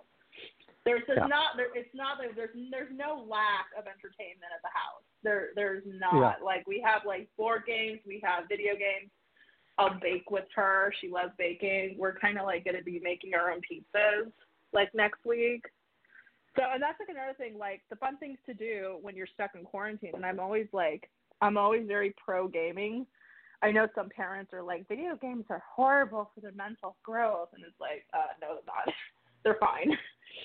there's 0.86 1.04
just 1.06 1.18
Yeah. 1.20 1.28
not 1.28 1.58
there. 1.58 1.76
It's 1.76 1.94
not 1.94 2.20
like 2.20 2.34
there's 2.36 2.56
there's 2.72 2.92
no 2.96 3.26
lack 3.28 3.68
of 3.78 3.86
entertainment 3.86 4.50
at 4.56 4.62
the 4.62 4.70
house. 4.72 5.04
There 5.24 5.50
there's 5.56 5.84
not 5.86 6.16
Yeah. 6.40 6.46
like 6.46 6.66
we 6.68 6.80
have 6.80 7.04
like 7.06 7.28
board 7.36 7.64
games, 7.68 8.00
we 8.08 8.22
have 8.24 8.48
video 8.48 8.76
games. 8.78 9.12
I'll 9.78 10.00
bake 10.00 10.32
with 10.32 10.48
her. 10.56 10.94
She 11.02 11.10
loves 11.10 11.34
baking. 11.38 11.98
We're 12.00 12.18
kind 12.18 12.40
of 12.40 12.46
like 12.46 12.64
going 12.64 12.78
to 12.78 12.84
be 12.84 13.00
making 13.04 13.34
our 13.34 13.52
own 13.52 13.60
pizzas 13.62 14.32
like 14.72 14.94
next 14.96 15.24
week. 15.26 15.66
So 16.58 16.64
and 16.74 16.82
that's 16.82 17.00
like 17.00 17.10
another 17.10 17.36
thing. 17.38 17.58
Like 17.58 17.82
the 17.90 17.96
fun 17.98 18.18
things 18.18 18.38
to 18.46 18.54
do 18.54 18.98
when 19.02 19.16
you're 19.16 19.28
stuck 19.28 19.52
in 19.56 19.64
quarantine. 19.64 20.12
And 20.16 20.26
I'm 20.26 20.40
always 20.40 20.68
like 20.74 21.10
I'm 21.42 21.58
always 21.58 21.88
very 21.88 22.14
pro 22.24 22.48
gaming. 22.48 23.06
I 23.62 23.72
know 23.72 23.88
some 23.96 24.10
parents 24.10 24.54
are 24.54 24.62
like, 24.62 24.88
video 24.88 25.16
games 25.16 25.46
are 25.50 25.64
horrible 25.76 26.30
for 26.34 26.42
their 26.42 26.52
mental 26.52 26.96
growth, 27.04 27.50
and 27.56 27.64
it's 27.64 27.80
like, 27.80 28.06
uh, 28.14 28.34
no, 28.40 28.50
they're 28.54 28.64
not. 28.68 28.94
they're 29.44 29.58
fine. 29.60 29.98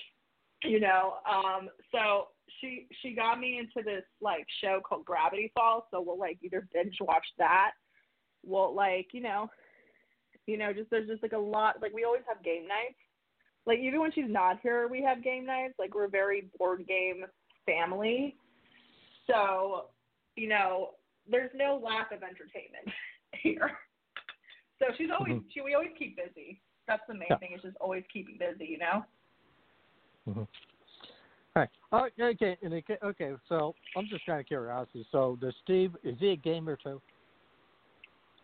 you 0.63 0.79
know. 0.79 1.15
Um, 1.29 1.69
so 1.91 2.27
she 2.59 2.87
she 3.01 3.13
got 3.13 3.39
me 3.39 3.59
into 3.59 3.83
this 3.83 4.03
like 4.21 4.45
show 4.63 4.81
called 4.87 5.05
Gravity 5.05 5.51
Falls. 5.55 5.83
So 5.91 6.01
we'll 6.01 6.19
like 6.19 6.37
either 6.41 6.67
binge 6.73 6.97
watch 7.01 7.25
that. 7.37 7.71
We'll 8.45 8.73
like 8.73 9.07
you 9.13 9.21
know, 9.21 9.49
you 10.47 10.57
know, 10.57 10.73
just 10.73 10.89
there's 10.89 11.07
just 11.07 11.23
like 11.23 11.33
a 11.33 11.37
lot. 11.37 11.81
Like 11.81 11.93
we 11.93 12.03
always 12.03 12.23
have 12.27 12.43
game 12.43 12.67
nights. 12.67 12.99
Like 13.65 13.79
even 13.79 14.01
when 14.01 14.11
she's 14.11 14.25
not 14.27 14.59
here, 14.61 14.87
we 14.87 15.01
have 15.03 15.23
game 15.23 15.45
nights. 15.45 15.75
Like 15.79 15.95
we're 15.95 16.05
a 16.05 16.09
very 16.09 16.49
board 16.57 16.85
game 16.87 17.25
family. 17.65 18.35
So, 19.27 19.85
you 20.35 20.49
know, 20.49 20.91
there's 21.29 21.51
no 21.55 21.81
lack 21.83 22.11
of 22.11 22.23
entertainment 22.23 22.87
here. 23.41 23.71
So 24.79 24.87
she's 24.97 25.09
always 25.17 25.35
Mhm. 25.35 25.45
she 25.53 25.61
we 25.61 25.75
always 25.75 25.91
keep 25.97 26.17
busy. 26.17 26.61
That's 26.87 27.03
the 27.07 27.13
main 27.13 27.27
Yeah. 27.29 27.37
thing 27.37 27.53
is 27.53 27.61
just 27.61 27.77
always 27.77 28.03
keeping 28.11 28.37
busy, 28.37 28.65
you 28.65 28.77
know. 28.77 29.05
Mhm. 30.27 30.47
All 31.55 31.61
right. 31.61 31.69
Oh, 31.91 32.09
okay. 32.19 32.57
Okay. 33.03 33.35
So 33.47 33.75
I'm 33.95 34.09
just 34.09 34.25
kind 34.25 34.39
of 34.39 34.45
curiosity. 34.45 35.05
So 35.11 35.37
does 35.39 35.55
Steve 35.63 35.95
is 36.03 36.17
he 36.19 36.31
a 36.31 36.35
gamer 36.35 36.75
too? 36.75 37.01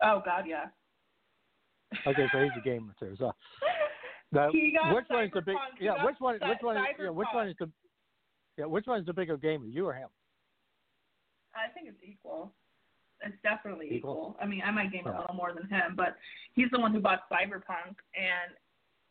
Oh 0.01 0.21
God, 0.23 0.45
yeah. 0.47 0.67
Okay, 2.05 2.27
so 2.31 2.39
he's 2.39 2.51
a 2.55 2.61
gamer 2.61 2.93
too. 2.99 3.15
So 3.17 3.33
now, 4.31 4.51
He 4.51 4.75
got 4.77 4.95
which 4.95 5.05
one 5.07 5.23
is 5.23 5.31
the 5.33 5.41
big? 5.41 5.55
Yeah, 5.79 6.05
which 6.05 6.15
one? 6.19 6.35
Which 6.35 6.59
one? 6.61 6.77
Is, 6.77 6.83
yeah, 6.99 7.09
which 7.09 7.27
one 7.33 7.47
is 7.47 7.55
the? 7.59 7.69
Yeah, 8.57 8.65
which 8.65 8.85
one 8.85 8.99
is 8.99 9.05
the 9.05 9.13
bigger 9.13 9.37
gamer, 9.37 9.65
you 9.65 9.85
or 9.85 9.93
him? 9.93 10.09
I 11.55 11.71
think 11.73 11.87
it's 11.87 12.03
equal. 12.03 12.53
It's 13.21 13.35
definitely 13.43 13.87
Equal? 13.91 13.97
equal. 13.97 14.37
I 14.41 14.45
mean, 14.45 14.61
I 14.65 14.71
might 14.71 14.91
game 14.91 15.05
a 15.05 15.09
oh. 15.09 15.19
little 15.19 15.35
more 15.35 15.51
than 15.53 15.67
him, 15.67 15.95
but 15.95 16.15
he's 16.55 16.69
the 16.71 16.79
one 16.79 16.93
who 16.93 17.01
bought 17.01 17.29
Cyberpunk 17.29 17.99
and 18.15 18.55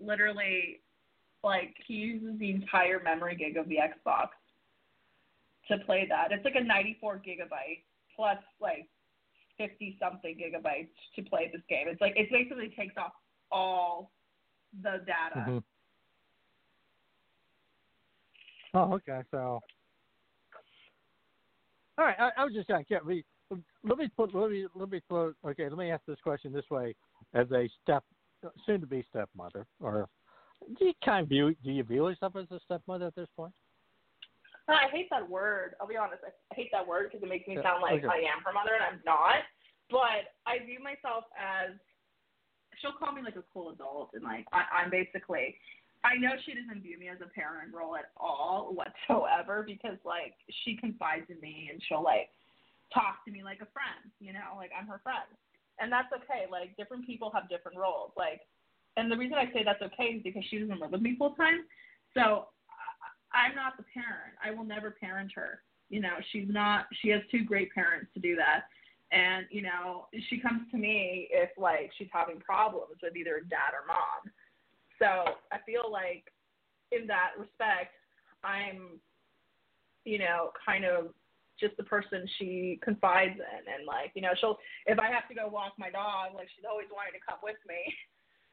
literally, 0.01 0.81
like, 1.45 1.75
he 1.87 1.95
uses 1.95 2.39
the 2.39 2.51
entire 2.51 3.03
memory 3.03 3.37
gig 3.37 3.59
of 3.59 3.69
the 3.69 3.77
Xbox 3.77 4.29
to 5.69 5.79
play 5.85 6.07
that. 6.09 6.33
It's 6.33 6.45
like 6.45 6.55
a 6.57 6.65
94 6.65 7.19
gigabyte 7.19 7.83
plus 8.17 8.39
like 8.61 8.89
50 9.59 9.99
something 10.01 10.37
gigabytes 10.37 10.89
to 11.17 11.23
play 11.23 11.51
this 11.53 11.63
game. 11.69 11.87
It's 11.89 12.01
like 12.01 12.15
it 12.17 12.31
basically 12.31 12.73
takes 12.77 12.95
off 12.97 13.13
all 13.53 14.11
the 14.83 15.05
data. 15.07 15.37
Mhm. 15.37 15.63
Oh, 18.75 18.93
okay. 18.95 19.23
So, 19.31 19.61
all 21.97 22.05
right. 22.05 22.19
I, 22.19 22.31
I 22.37 22.45
was 22.45 22.53
just 22.55 22.69
kind 22.69 22.81
of 22.81 22.87
curious. 22.87 23.25
Let 23.83 23.99
me 23.99 24.09
put. 24.15 24.35
Let 24.35 24.51
me. 24.51 24.67
Let 24.75 24.91
me 24.91 25.01
put. 25.09 25.37
Okay. 25.47 25.69
Let 25.69 25.79
me 25.79 25.91
ask 25.91 26.05
this 26.07 26.21
question 26.23 26.53
this 26.53 26.69
way: 26.71 26.95
As 27.35 27.51
a 27.51 27.69
step, 27.83 28.05
soon-to-be 28.67 29.05
stepmother, 29.09 29.67
or 29.81 30.09
do 30.79 30.85
you 30.85 30.93
kind 31.05 31.23
of 31.23 31.29
view? 31.29 31.55
Do 31.65 31.71
you 31.71 31.83
view 31.83 32.09
yourself 32.09 32.37
as 32.37 32.51
a 32.51 32.61
stepmother 32.65 33.07
at 33.07 33.15
this 33.15 33.29
point? 33.37 33.55
I 34.69 34.89
hate 34.93 35.09
that 35.11 35.29
word. 35.29 35.75
I'll 35.81 35.89
be 35.89 35.97
honest. 35.97 36.23
I 36.25 36.55
hate 36.55 36.69
that 36.73 36.87
word 36.87 37.09
because 37.09 37.23
it 37.23 37.29
makes 37.29 37.49
me 37.49 37.57
Yeah, 37.57 37.63
sound 37.63 37.81
like 37.81 38.05
okay. 38.05 38.07
I 38.07 38.19
am 38.29 38.45
her 38.45 38.53
mother, 38.53 38.75
and 38.75 38.85
I'm 38.85 39.01
not. 39.05 39.41
But 39.91 40.37
I 40.45 40.59
view 40.65 40.79
myself 40.85 41.25
as 41.33 41.73
she'll 42.81 42.97
call 42.99 43.13
me 43.13 43.23
like 43.23 43.37
a 43.37 43.45
cool 43.53 43.71
adult, 43.71 44.11
and 44.15 44.23
like 44.23 44.47
I, 44.53 44.83
I'm 44.83 44.91
basically. 44.91 45.57
I 46.05 46.15
know 46.15 46.31
she 46.47 46.55
doesn't 46.55 46.83
view 46.83 46.97
me 46.97 47.09
as 47.09 47.19
a 47.19 47.29
parent 47.35 47.75
role 47.75 47.97
at 47.97 48.15
all 48.17 48.71
whatsoever 48.71 49.65
because 49.67 49.99
like 50.07 50.35
she 50.63 50.77
confides 50.77 51.27
in 51.29 51.41
me 51.41 51.71
and 51.73 51.83
she'll 51.89 52.05
like 52.05 52.31
talk 52.95 53.25
to 53.27 53.33
me 53.33 53.43
like 53.43 53.59
a 53.59 53.67
friend, 53.75 54.07
you 54.21 54.33
know, 54.33 54.55
like 54.57 54.71
I'm 54.79 54.87
her 54.87 55.01
friend, 55.03 55.27
and 55.81 55.91
that's 55.91 56.09
okay. 56.15 56.47
Like 56.51 56.77
different 56.77 57.05
people 57.05 57.31
have 57.35 57.49
different 57.49 57.79
roles, 57.79 58.13
like, 58.17 58.43
and 58.97 59.11
the 59.11 59.17
reason 59.17 59.37
I 59.39 59.53
say 59.53 59.63
that's 59.65 59.83
okay 59.83 60.19
is 60.19 60.23
because 60.23 60.45
she 60.49 60.59
doesn't 60.59 60.81
live 60.81 60.93
with 60.93 61.03
me 61.03 61.17
full 61.19 61.35
time, 61.35 61.67
so 62.15 62.47
I'm 63.35 63.55
not 63.55 63.77
the 63.77 63.85
parent. 63.93 64.39
I 64.43 64.51
will 64.51 64.65
never 64.65 64.91
parent 64.91 65.33
her. 65.35 65.61
You 65.91 66.01
know, 66.01 66.17
she's 66.33 66.49
not. 66.49 66.87
She 67.01 67.09
has 67.11 67.23
two 67.31 67.45
great 67.45 67.73
parents 67.73 68.09
to 68.15 68.21
do 68.21 68.37
that, 68.37 68.65
and 69.13 69.47
you 69.51 69.63
know, 69.63 70.07
she 70.29 70.39
comes 70.39 70.63
to 70.71 70.77
me 70.77 71.29
if 71.31 71.51
like 71.57 71.91
she's 71.97 72.09
having 72.13 72.41
problems 72.41 73.01
with 73.03 73.17
either 73.17 73.41
dad 73.49 73.73
or 73.73 73.87
mom. 73.87 74.33
So 74.99 75.35
I 75.53 75.59
feel 75.65 75.91
like, 75.91 76.25
in 76.91 77.07
that 77.07 77.33
respect, 77.39 77.95
I'm, 78.43 78.99
you 80.05 80.19
know, 80.19 80.51
kind 80.65 80.85
of 80.85 81.15
just 81.61 81.77
the 81.77 81.85
person 81.85 82.27
she 82.39 82.79
confides 82.83 83.35
in, 83.35 83.63
and 83.73 83.87
like, 83.87 84.13
you 84.15 84.23
know, 84.23 84.33
she'll 84.41 84.59
if 84.87 84.99
I 84.99 85.09
have 85.09 85.29
to 85.29 85.35
go 85.35 85.49
walk 85.49 85.73
my 85.79 85.91
dog, 85.91 86.35
like 86.35 86.49
she's 86.55 86.65
always 86.69 86.87
wanting 86.93 87.15
to 87.15 87.25
come 87.27 87.39
with 87.43 87.61
me. 87.69 87.95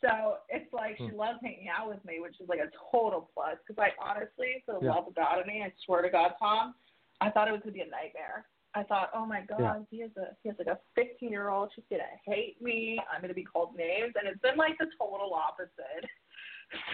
So 0.03 0.37
it's 0.49 0.71
like 0.73 0.97
she 0.97 1.07
hmm. 1.07 1.17
loves 1.17 1.39
hanging 1.41 1.69
out 1.71 1.87
with 1.87 2.03
me, 2.05 2.19
which 2.19 2.35
is 2.39 2.47
like 2.47 2.59
a 2.59 2.69
total 2.91 3.31
plus. 3.33 3.57
Because 3.65 3.81
I 3.81 3.89
honestly, 3.97 4.61
for 4.65 4.77
the 4.77 4.85
Yeah. 4.85 4.93
love 4.93 5.07
of 5.07 5.15
God 5.15 5.39
in 5.39 5.47
me, 5.47 5.63
I 5.63 5.71
swear 5.85 6.03
to 6.03 6.09
God, 6.09 6.35
Tom, 6.37 6.75
I 7.21 7.31
thought 7.31 7.47
it 7.47 7.51
was 7.51 7.61
gonna 7.61 7.71
be 7.71 7.81
a 7.81 7.87
nightmare. 7.87 8.45
I 8.76 8.84
thought, 8.84 9.09
oh 9.13 9.26
my 9.26 9.41
God, 9.41 9.59
Yeah. 9.59 9.80
he 9.89 9.99
has 10.01 10.11
a 10.17 10.36
he 10.43 10.49
has 10.49 10.57
like 10.59 10.67
a 10.67 10.80
15 10.95 11.30
year 11.30 11.49
old. 11.49 11.71
She's 11.73 11.86
gonna 11.89 12.03
hate 12.26 12.61
me. 12.61 12.99
I'm 13.11 13.21
gonna 13.21 13.34
be 13.34 13.43
called 13.43 13.76
names, 13.76 14.13
and 14.19 14.28
it's 14.28 14.41
been 14.41 14.57
like 14.57 14.78
the 14.78 14.88
total 14.99 15.34
opposite. 15.34 15.71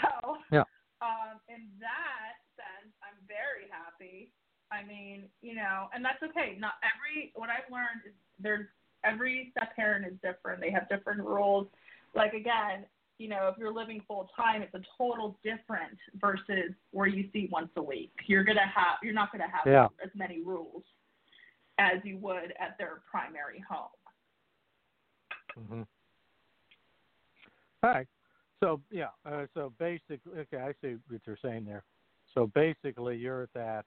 So, 0.02 0.38
Yeah. 0.52 0.66
um, 1.02 1.40
in 1.48 1.72
that 1.80 2.36
sense, 2.58 2.94
I'm 3.02 3.16
very 3.26 3.70
happy. 3.72 4.34
I 4.70 4.84
mean, 4.84 5.30
you 5.42 5.56
know, 5.56 5.88
and 5.94 6.04
that's 6.04 6.22
okay. 6.22 6.58
Not 6.60 6.74
every 6.84 7.32
what 7.36 7.50
I've 7.50 7.72
learned 7.72 8.02
is 8.06 8.14
there's 8.38 8.68
every 9.04 9.50
step 9.52 9.74
parent 9.76 10.06
is 10.06 10.20
different. 10.22 10.60
They 10.60 10.72
have 10.72 10.88
different 10.90 11.22
rules. 11.22 11.68
Like 12.14 12.34
again, 12.34 12.86
you 13.18 13.30
know, 13.30 13.48
if 13.48 13.58
you're 13.58 13.74
living 13.74 14.02
full 14.08 14.30
time, 14.36 14.62
it's 14.62 14.76
a 14.76 14.82
total 14.98 15.40
different 15.42 15.98
versus 16.20 16.74
where 16.92 17.08
you 17.08 17.30
see 17.32 17.48
once 17.50 17.72
a 17.78 17.82
week. 17.82 18.12
You're 18.28 18.44
gonna 18.44 18.68
have 18.68 18.98
you're 19.02 19.14
not 19.14 19.32
gonna 19.32 19.50
have 19.50 19.66
Yeah. 19.66 19.88
as 20.04 20.12
many 20.16 20.42
rules 20.42 20.84
as 21.82 22.00
you 22.04 22.18
would 22.18 22.54
at 22.60 22.78
their 22.78 23.02
primary 23.10 23.64
home. 23.68 23.90
Mm-hmm. 25.60 25.82
All 27.84 27.90
right. 27.90 28.08
So 28.60 28.80
yeah. 28.92 29.08
Uh, 29.26 29.46
so 29.54 29.74
basically, 29.80 30.40
okay, 30.40 30.58
I 30.58 30.74
see 30.82 30.96
what 31.10 31.22
you're 31.26 31.38
saying 31.44 31.66
there. 31.66 31.84
So 32.34 32.50
basically, 32.54 33.18
you're 33.18 33.44
at 33.44 33.54
that. 33.56 33.86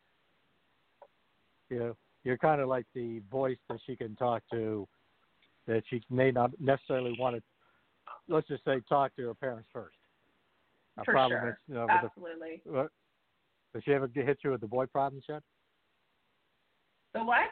You 1.71 1.79
know, 1.79 1.97
you're 2.25 2.37
kind 2.37 2.61
of 2.61 2.69
like 2.69 2.87
the 2.95 3.23
voice 3.31 3.57
that 3.71 3.79
she 3.87 3.97
can 3.97 4.17
talk 4.17 4.43
to, 4.51 4.87
that 5.67 5.83
she 5.89 6.03
may 6.11 6.31
not 6.31 6.51
necessarily 6.61 7.17
want 7.19 7.37
to. 7.37 7.43
Let's 8.29 8.49
just 8.49 8.65
say 8.65 8.81
talk 8.89 9.15
to 9.17 9.29
her 9.29 9.35
parents 9.35 9.69
first. 9.73 9.97
A 10.99 11.05
For 11.05 11.13
problem 11.13 11.41
sure. 11.41 11.49
is, 11.51 11.57
you 11.69 11.75
know, 11.75 11.87
Absolutely. 11.89 12.63
the, 12.65 12.73
what, 12.73 12.89
does 13.73 13.83
she 13.85 13.93
ever 13.93 14.07
get 14.07 14.27
hit 14.27 14.39
you 14.45 14.51
with 14.51 14.61
the 14.61 14.67
boy 14.67 14.87
problems 14.87 15.25
yet? 15.29 15.43
The 17.15 17.25
what? 17.25 17.49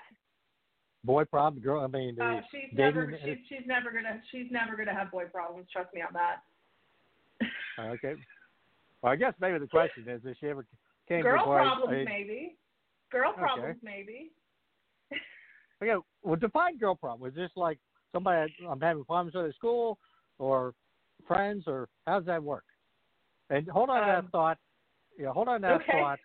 Boy 1.04 1.24
problems, 1.24 1.64
girl. 1.64 1.82
I 1.82 1.86
mean, 1.86 2.16
Oh, 2.20 2.40
the 2.40 2.42
she's 2.50 2.76
never 2.76 3.18
she's 3.24 3.38
she's 3.48 3.66
never 3.66 3.90
gonna 3.90 4.20
she's 4.30 4.50
never 4.50 4.76
gonna 4.76 4.94
have 4.94 5.10
boy 5.10 5.24
problems. 5.26 5.68
Trust 5.72 5.92
me 5.94 6.02
on 6.02 6.12
that. 6.12 6.42
okay. 7.78 8.14
Well, 9.02 9.12
I 9.12 9.16
guess 9.16 9.34
maybe 9.40 9.58
the 9.58 9.66
question 9.66 10.08
is, 10.08 10.20
if 10.24 10.36
she 10.38 10.48
ever 10.48 10.64
came 11.08 11.22
Girl 11.22 11.38
to 11.38 11.44
boy, 11.44 11.56
problems, 11.56 11.90
I 11.90 12.04
maybe. 12.04 12.56
Girl 13.10 13.30
Okay. 13.30 13.40
problems, 13.40 13.78
maybe. 13.82 14.30
Okay, 15.82 16.00
well, 16.22 16.36
define 16.36 16.78
girl 16.78 16.94
problem. 16.94 17.28
Is 17.28 17.34
this 17.34 17.50
like 17.56 17.78
somebody 18.12 18.54
I'm 18.68 18.80
having 18.80 19.04
problems 19.04 19.34
with 19.34 19.46
at 19.46 19.54
school, 19.56 19.98
or 20.38 20.74
friends, 21.26 21.64
or 21.66 21.88
how 22.06 22.18
does 22.20 22.26
that 22.26 22.42
work? 22.42 22.64
And 23.50 23.68
hold 23.68 23.90
on 23.90 24.00
to 24.06 24.16
Um, 24.18 24.24
that 24.24 24.30
thought. 24.30 24.58
Yeah, 25.18 25.32
hold 25.32 25.48
on 25.48 25.60
to 25.60 25.66
that 25.66 25.80
okay. 25.82 25.92
thought. 25.92 26.18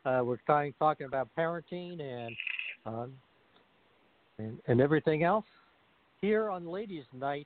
Uh, 0.06 0.22
we're 0.24 0.38
talking 0.48 0.74
talking 0.80 1.06
about 1.06 1.28
parenting 1.38 2.00
and, 2.00 2.34
um, 2.86 3.12
and 4.38 4.58
and 4.68 4.80
everything 4.80 5.24
else 5.24 5.44
here 6.22 6.50
on 6.50 6.66
Ladies 6.66 7.04
Night 7.12 7.46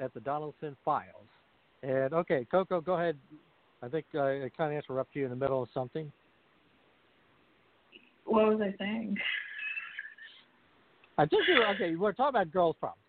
at 0.00 0.12
the 0.12 0.20
Donelson 0.20 0.76
Files. 0.84 1.24
And 1.82 2.12
okay, 2.12 2.46
Coco, 2.50 2.82
go 2.82 2.92
ahead. 2.92 3.16
I 3.82 3.88
think 3.88 4.04
uh, 4.14 4.24
I 4.24 4.50
kind 4.54 4.76
of 4.76 4.84
interrupted 4.84 5.16
you 5.16 5.24
in 5.24 5.30
the 5.30 5.36
middle 5.36 5.62
of 5.62 5.70
something. 5.72 6.12
What 8.26 8.48
was 8.48 8.60
I 8.60 8.74
saying? 8.78 9.16
I 11.16 11.24
think 11.24 11.44
you 11.48 11.54
were 11.54 11.68
okay. 11.68 11.88
You 11.88 11.98
were 11.98 12.12
talking 12.12 12.38
about 12.38 12.52
girls' 12.52 12.76
problems. 12.78 13.03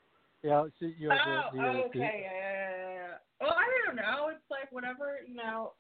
Yeah, 0.46 0.66
so 0.80 0.86
you 1.00 1.10
know, 1.10 1.16
oh, 1.26 1.42
the, 1.52 1.58
the, 1.58 1.66
oh, 1.66 1.84
okay, 1.88 2.22
yeah, 2.22 2.32
yeah, 2.32 2.70
yeah, 2.78 2.94
yeah. 2.94 3.14
Well, 3.42 3.56
I 3.58 3.66
don't 3.88 3.96
know. 3.96 4.30
It's 4.30 4.46
like 4.52 4.72
whatever 4.72 5.18
you 5.28 5.34
know, 5.34 5.74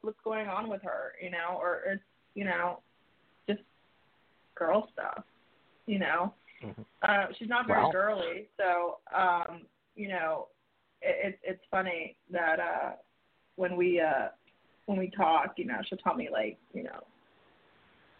what's 0.00 0.18
going 0.24 0.48
on 0.48 0.68
with 0.68 0.82
her, 0.82 1.12
you 1.22 1.30
know, 1.30 1.56
or 1.60 1.82
it's 1.86 2.02
you 2.34 2.44
know, 2.44 2.80
just 3.48 3.60
girl 4.56 4.88
stuff, 4.92 5.22
you 5.86 6.00
know. 6.00 6.34
Mhm. 6.60 6.84
Uh, 7.02 7.26
she's 7.38 7.48
not 7.48 7.68
very 7.68 7.82
Well. 7.82 7.92
girly, 7.92 8.48
so 8.56 8.98
um, 9.16 9.66
you 9.94 10.08
know, 10.08 10.48
it, 11.02 11.28
it, 11.28 11.38
it's 11.44 11.64
funny 11.70 12.16
that 12.32 12.58
uh, 12.58 12.90
when 13.54 13.76
we 13.76 14.00
uh, 14.00 14.30
when 14.86 14.98
we 14.98 15.08
talk, 15.16 15.52
you 15.56 15.66
know, 15.66 15.78
she'll 15.88 15.98
tell 15.98 16.16
me 16.16 16.28
like, 16.32 16.58
you 16.74 16.82
know, 16.82 17.04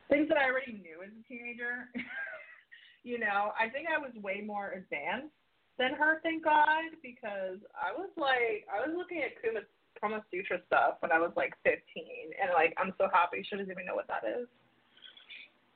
things 0.08 0.28
that 0.28 0.38
I 0.38 0.44
already 0.44 0.74
knew 0.74 1.02
as 1.04 1.10
a 1.10 1.28
teenager. 1.28 1.88
you 3.02 3.18
know, 3.18 3.50
I 3.58 3.68
think 3.68 3.88
I 3.88 3.98
was 3.98 4.12
way 4.22 4.40
more 4.46 4.70
advanced 4.70 5.34
than 5.80 5.96
her, 5.96 6.20
thank 6.22 6.44
God, 6.44 6.92
because 7.00 7.56
I 7.72 7.96
was 7.96 8.12
like, 8.20 8.68
I 8.68 8.84
was 8.84 8.92
looking 8.92 9.24
at 9.24 9.40
Kuma, 9.40 9.64
Kama 9.96 10.20
Sutra 10.28 10.60
stuff 10.68 11.00
when 11.00 11.10
I 11.10 11.18
was 11.18 11.32
like 11.40 11.56
15, 11.64 11.80
and 12.36 12.52
like, 12.52 12.76
I'm 12.76 12.92
so 13.00 13.08
happy 13.08 13.40
she 13.40 13.56
doesn't 13.56 13.72
even 13.72 13.88
know 13.88 13.96
what 13.96 14.06
that 14.12 14.28
is. 14.28 14.46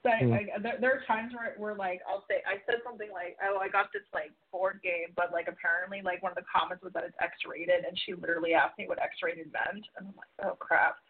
So 0.04 0.12
I, 0.12 0.20
Mm. 0.20 0.36
I, 0.36 0.58
there, 0.60 0.76
there 0.84 0.92
are 0.92 1.04
times 1.08 1.32
where, 1.32 1.56
where 1.56 1.74
like 1.74 2.04
I'll 2.04 2.28
say 2.28 2.44
I 2.44 2.60
said 2.68 2.84
something 2.84 3.08
like 3.08 3.40
oh 3.40 3.56
I 3.56 3.72
got 3.72 3.88
this 3.88 4.04
like 4.12 4.36
board 4.52 4.84
game 4.84 5.16
but 5.16 5.32
like 5.32 5.48
apparently 5.48 6.04
like 6.04 6.20
one 6.20 6.28
of 6.28 6.36
the 6.36 6.44
comments 6.44 6.84
was 6.84 6.92
that 6.92 7.08
it's 7.08 7.16
X 7.24 7.32
rated 7.48 7.88
and 7.88 7.96
she 8.04 8.12
literally 8.12 8.52
asked 8.52 8.76
me 8.76 8.84
what 8.84 9.00
X 9.00 9.16
rated 9.24 9.48
meant 9.48 9.88
and 9.96 10.04
I'm 10.04 10.12
like 10.12 10.28
oh 10.44 10.60
crap 10.60 11.00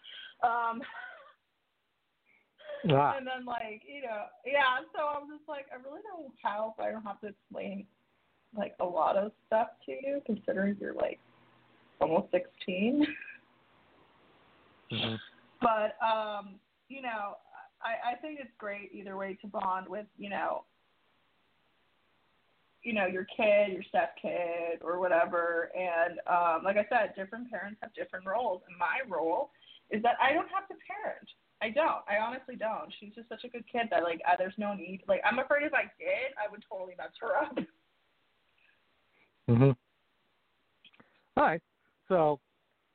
um 0.47 0.78
Ah. 2.86 3.16
and 3.18 3.26
then 3.26 3.42
like 3.45 3.82
you 3.82 4.03
know 4.03 4.28
yeah 4.45 4.84
so 4.95 5.01
i'm 5.16 5.24
just 5.26 5.49
like 5.49 5.64
i 5.72 5.76
really 5.80 6.03
don't 6.05 6.30
how 6.42 6.74
if 6.76 6.84
i 6.84 6.92
don't 6.92 7.03
have 7.03 7.18
to 7.22 7.28
explain 7.28 7.86
like 8.57 8.74
a 8.80 8.84
lot 8.84 9.16
of 9.16 9.32
stuff 9.46 9.68
to 9.86 9.92
you 9.92 10.22
considering 10.26 10.76
you're 10.80 10.94
like 10.94 11.18
almost 12.00 12.30
sixteen 12.30 13.07
Mhm. 14.92 15.18
but 15.61 15.96
um 16.05 16.61
you 16.88 17.00
know 17.00 17.36
i 17.82 18.12
i 18.12 18.14
think 18.16 18.38
it's 18.40 18.50
great 18.59 18.90
either 18.92 19.16
way 19.16 19.34
to 19.40 19.46
bond 19.46 19.88
with 19.88 20.07
you 20.18 20.28
know 20.28 20.64
you 22.82 22.92
know 22.92 23.07
your 23.07 23.24
kid 23.24 23.72
your 23.72 23.82
step 23.84 24.14
kid 24.20 24.80
or 24.82 24.98
whatever 24.98 25.70
and 25.74 26.20
um 26.26 26.62
like 26.64 26.76
i 26.76 26.86
said 26.90 27.14
different 27.16 27.50
parents 27.50 27.78
have 27.82 27.94
different 27.94 28.26
roles 28.26 28.62
and 28.68 28.76
my 28.78 29.00
role 29.09 29.50
is 29.90 30.02
that 30.02 30.16
i 30.20 30.32
don't 30.32 30.48
have 30.50 30.68
to 30.68 30.74
parent 30.86 31.28
I 31.62 31.70
don't. 31.70 32.05
I 32.07 32.18
honestly 32.20 32.57
don't. 32.57 32.92
She's 33.00 33.14
just 33.14 33.28
such 33.30 33.44
a 33.44 33.48
good 33.48 33.64
kid 33.70 33.88
that 33.90 34.02
like 34.02 34.20
uh, 34.30 34.36
there's 34.36 34.52
no 34.59 34.74
need. 34.74 35.00
Like 35.09 35.22
I'm 35.24 35.38
afraid 35.38 35.64
if 35.64 35.72
I 35.72 35.84
did, 35.98 36.36
I 36.36 36.50
would 36.50 36.62
totally 36.68 36.92
mess 36.98 37.09
her 37.20 37.38
up. 37.38 37.57
Mhm. 39.49 39.76
All 41.36 41.45
right. 41.45 41.62
So 42.09 42.40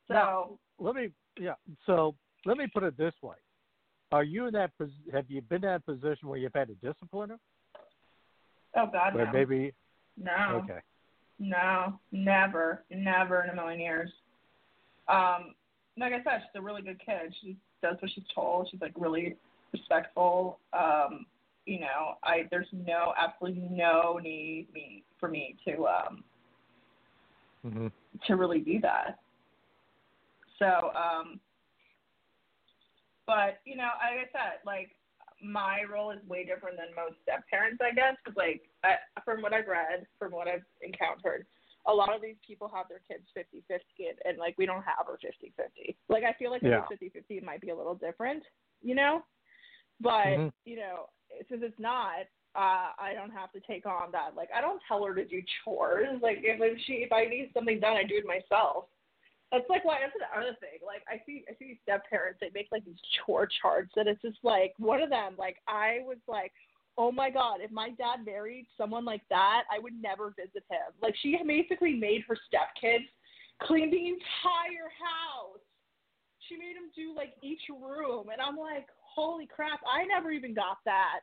So 0.08 0.14
Now- 0.14 0.60
let 0.80 0.95
me 0.95 1.12
yeah. 1.38 1.56
So 1.86 2.16
let 2.45 2.58
me 2.58 2.68
put 2.68 2.84
it 2.84 2.97
this 2.97 3.14
way: 3.22 3.36
Are 4.12 4.24
you 4.24 4.47
in 4.47 4.54
that? 4.54 4.72
Have 5.14 5.30
you 5.30 5.41
been 5.41 5.64
in 5.64 5.70
that 5.70 5.86
position 5.86 6.28
where 6.28 6.38
you've 6.39 6.54
had 6.54 6.70
to 6.70 6.76
discipline 6.76 7.30
her? 7.32 7.39
oh 8.76 8.88
God, 8.88 9.14
Where 9.16 9.26
no. 9.26 9.32
maybe 9.32 9.74
no, 10.18 10.62
okay. 10.64 10.80
no, 11.39 12.00
never, 12.12 12.84
never 12.89 13.43
in 13.43 13.50
a 13.50 13.56
million 13.56 13.80
years. 13.80 14.12
Um, 15.08 15.56
like 15.97 16.14
I 16.14 16.24
said, 16.24 16.41
she's 16.43 16.56
a 16.56 16.62
really 16.62 16.82
good 16.82 17.00
kid. 17.04 17.34
She 17.41 17.58
does 17.82 17.97
what 18.02 18.12
she's 18.12 18.28
told. 18.34 18.70
She's 18.70 18.82
like 18.82 18.93
really 18.95 19.38
respectful. 19.72 20.60
Um, 20.74 21.26
you 21.66 21.80
know, 21.80 22.16
I 22.24 22.47
there's 22.52 22.68
no 22.72 23.14
absolutely 23.18 23.68
no 23.70 24.20
need 24.22 24.68
me 24.74 25.04
for 25.20 25.30
me 25.30 25.56
to 25.66 25.86
um 25.88 26.24
hmm 27.64 27.88
to 28.26 28.36
really 28.36 28.60
do 28.60 28.82
that. 28.82 29.20
So, 30.57 30.66
um, 30.66 31.39
but 33.26 33.60
you 33.66 33.78
know, 33.78 33.89
like 34.01 34.28
I 34.28 34.32
said, 34.32 34.60
like 34.66 34.89
my 35.41 35.84
role 35.89 36.12
is 36.12 36.20
way 36.28 36.43
different 36.43 36.78
than 36.78 36.88
most 36.95 37.16
step 37.24 37.43
parents, 37.49 37.80
I 37.82 37.93
guess, 37.93 38.16
because 38.24 38.36
like 38.36 38.64
I, 38.84 38.95
from 39.24 39.41
what 39.41 39.53
I've 39.53 39.68
read, 39.68 40.05
from 40.18 40.32
what 40.32 40.47
I've 40.47 40.66
encountered, 40.82 41.45
a 41.88 41.93
lot 41.93 42.14
of 42.14 42.22
these 42.22 42.36
people 42.45 42.70
have 42.74 42.88
their 42.89 43.01
kids 43.07 43.24
50-50 43.38 43.80
and, 44.10 44.18
and 44.26 44.38
like 44.38 44.55
we 44.57 44.66
don't 44.66 44.84
have 44.84 45.07
her 45.07 45.18
50-50. 45.24 45.95
Like 46.10 46.24
I 46.24 46.34
feel 46.34 46.51
like 46.51 46.62
Yeah. 46.62 46.84
50-50, 46.91 47.43
might 47.43 47.62
be 47.62 47.70
a 47.70 47.76
little 47.76 47.95
different, 47.95 48.43
you 48.82 48.95
know. 48.95 49.24
But 50.01 50.38
Mhm. 50.38 50.51
you 50.66 50.76
know, 50.76 51.10
since 51.49 51.62
it's 51.64 51.80
not, 51.80 52.28
uh, 52.60 52.91
I 52.99 53.14
don't 53.16 53.32
have 53.32 53.53
to 53.53 53.62
take 53.62 53.86
on 53.86 54.12
that. 54.12 54.36
Like 54.36 54.49
I 54.53 54.60
don't 54.60 54.82
tell 54.86 55.05
her 55.05 55.16
to 55.16 55.24
do 55.24 55.41
chores. 55.64 56.20
Like 56.22 56.39
if, 56.43 56.60
she 56.86 57.07
if 57.07 57.12
I 57.14 57.24
need 57.24 57.51
something 57.53 57.80
done, 57.80 57.95
I 57.95 58.03
do 58.03 58.16
it 58.20 58.28
myself. 58.28 58.91
It's 59.53 59.70
like 59.70 59.86
why 59.86 59.99
that's 60.01 60.14
another 60.36 60.57
thing. 60.60 60.84
Like 60.86 61.01
I 61.07 61.24
see 61.26 61.45
I 61.47 61.55
see 61.57 61.80
step 61.82 62.03
parents, 62.10 62.39
they 62.41 62.51
make 62.53 62.68
like 62.70 62.84
these 62.84 62.99
chore 63.16 63.47
charts 63.62 63.93
and 63.95 64.10
it's 64.10 64.22
just 64.22 64.39
like 64.43 64.74
one 64.78 65.01
of 65.01 65.10
them, 65.10 65.36
like 65.39 65.55
I 65.70 65.99
was 66.03 66.18
like, 66.28 66.51
Oh 66.97 67.14
my 67.14 67.30
god, 67.30 67.62
if 67.62 67.72
my 67.72 67.91
dad 67.91 68.26
married 68.26 68.68
someone 68.78 69.05
like 69.05 69.24
that, 69.30 69.64
I 69.72 69.80
would 69.80 69.95
never 69.95 70.36
visit 70.36 70.68
him. 70.70 70.91
Like 71.01 71.16
she 71.22 71.39
basically 71.47 71.93
made 71.95 72.24
her 72.28 72.36
stepkids 72.36 73.07
clean 73.64 73.89
the 73.89 74.03
entire 74.20 74.91
house. 74.99 75.64
She 76.49 76.57
made 76.57 76.76
him 76.76 76.91
do 76.93 77.16
like 77.16 77.36
each 77.41 77.64
room 77.70 78.28
and 78.34 78.41
I'm 78.41 78.57
like, 78.57 78.88
Holy 78.99 79.47
crap, 79.47 79.80
I 79.88 80.03
never 80.03 80.30
even 80.30 80.53
got 80.53 80.78
that. 80.84 81.22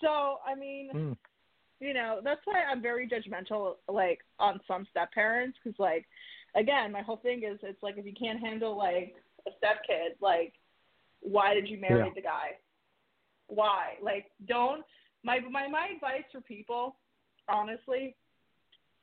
So 0.00 0.38
I 0.46 0.54
mean 0.54 0.90
Mm. 0.94 1.16
you 1.80 1.92
know 1.92 2.20
that's 2.24 2.40
why 2.46 2.62
i'm 2.70 2.80
very 2.80 3.06
judgmental 3.06 3.74
like 3.88 4.20
on 4.38 4.58
some 4.66 4.86
step 4.90 5.12
parents 5.12 5.58
because 5.62 5.78
like 5.78 6.06
again 6.54 6.90
my 6.90 7.02
whole 7.02 7.18
thing 7.18 7.42
is 7.42 7.58
it's 7.62 7.82
like 7.82 7.98
if 7.98 8.06
you 8.06 8.14
can't 8.18 8.40
handle 8.40 8.76
like 8.76 9.14
a 9.46 9.50
step 9.58 9.82
kid 9.86 10.12
like 10.22 10.54
why 11.20 11.52
did 11.52 11.68
you 11.68 11.78
marry 11.78 12.06
Yeah. 12.06 12.12
the 12.14 12.22
guy 12.22 12.52
why 13.48 13.94
like 14.02 14.26
don't 14.46 14.84
my 15.22 15.40
my 15.40 15.68
my 15.68 15.88
advice 15.94 16.24
for 16.32 16.40
people 16.40 16.96
honestly 17.48 18.16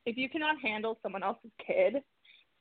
if 0.05 0.17
you 0.17 0.27
cannot 0.27 0.59
handle 0.59 0.97
someone 1.03 1.21
else's 1.21 1.51
kid 1.65 2.01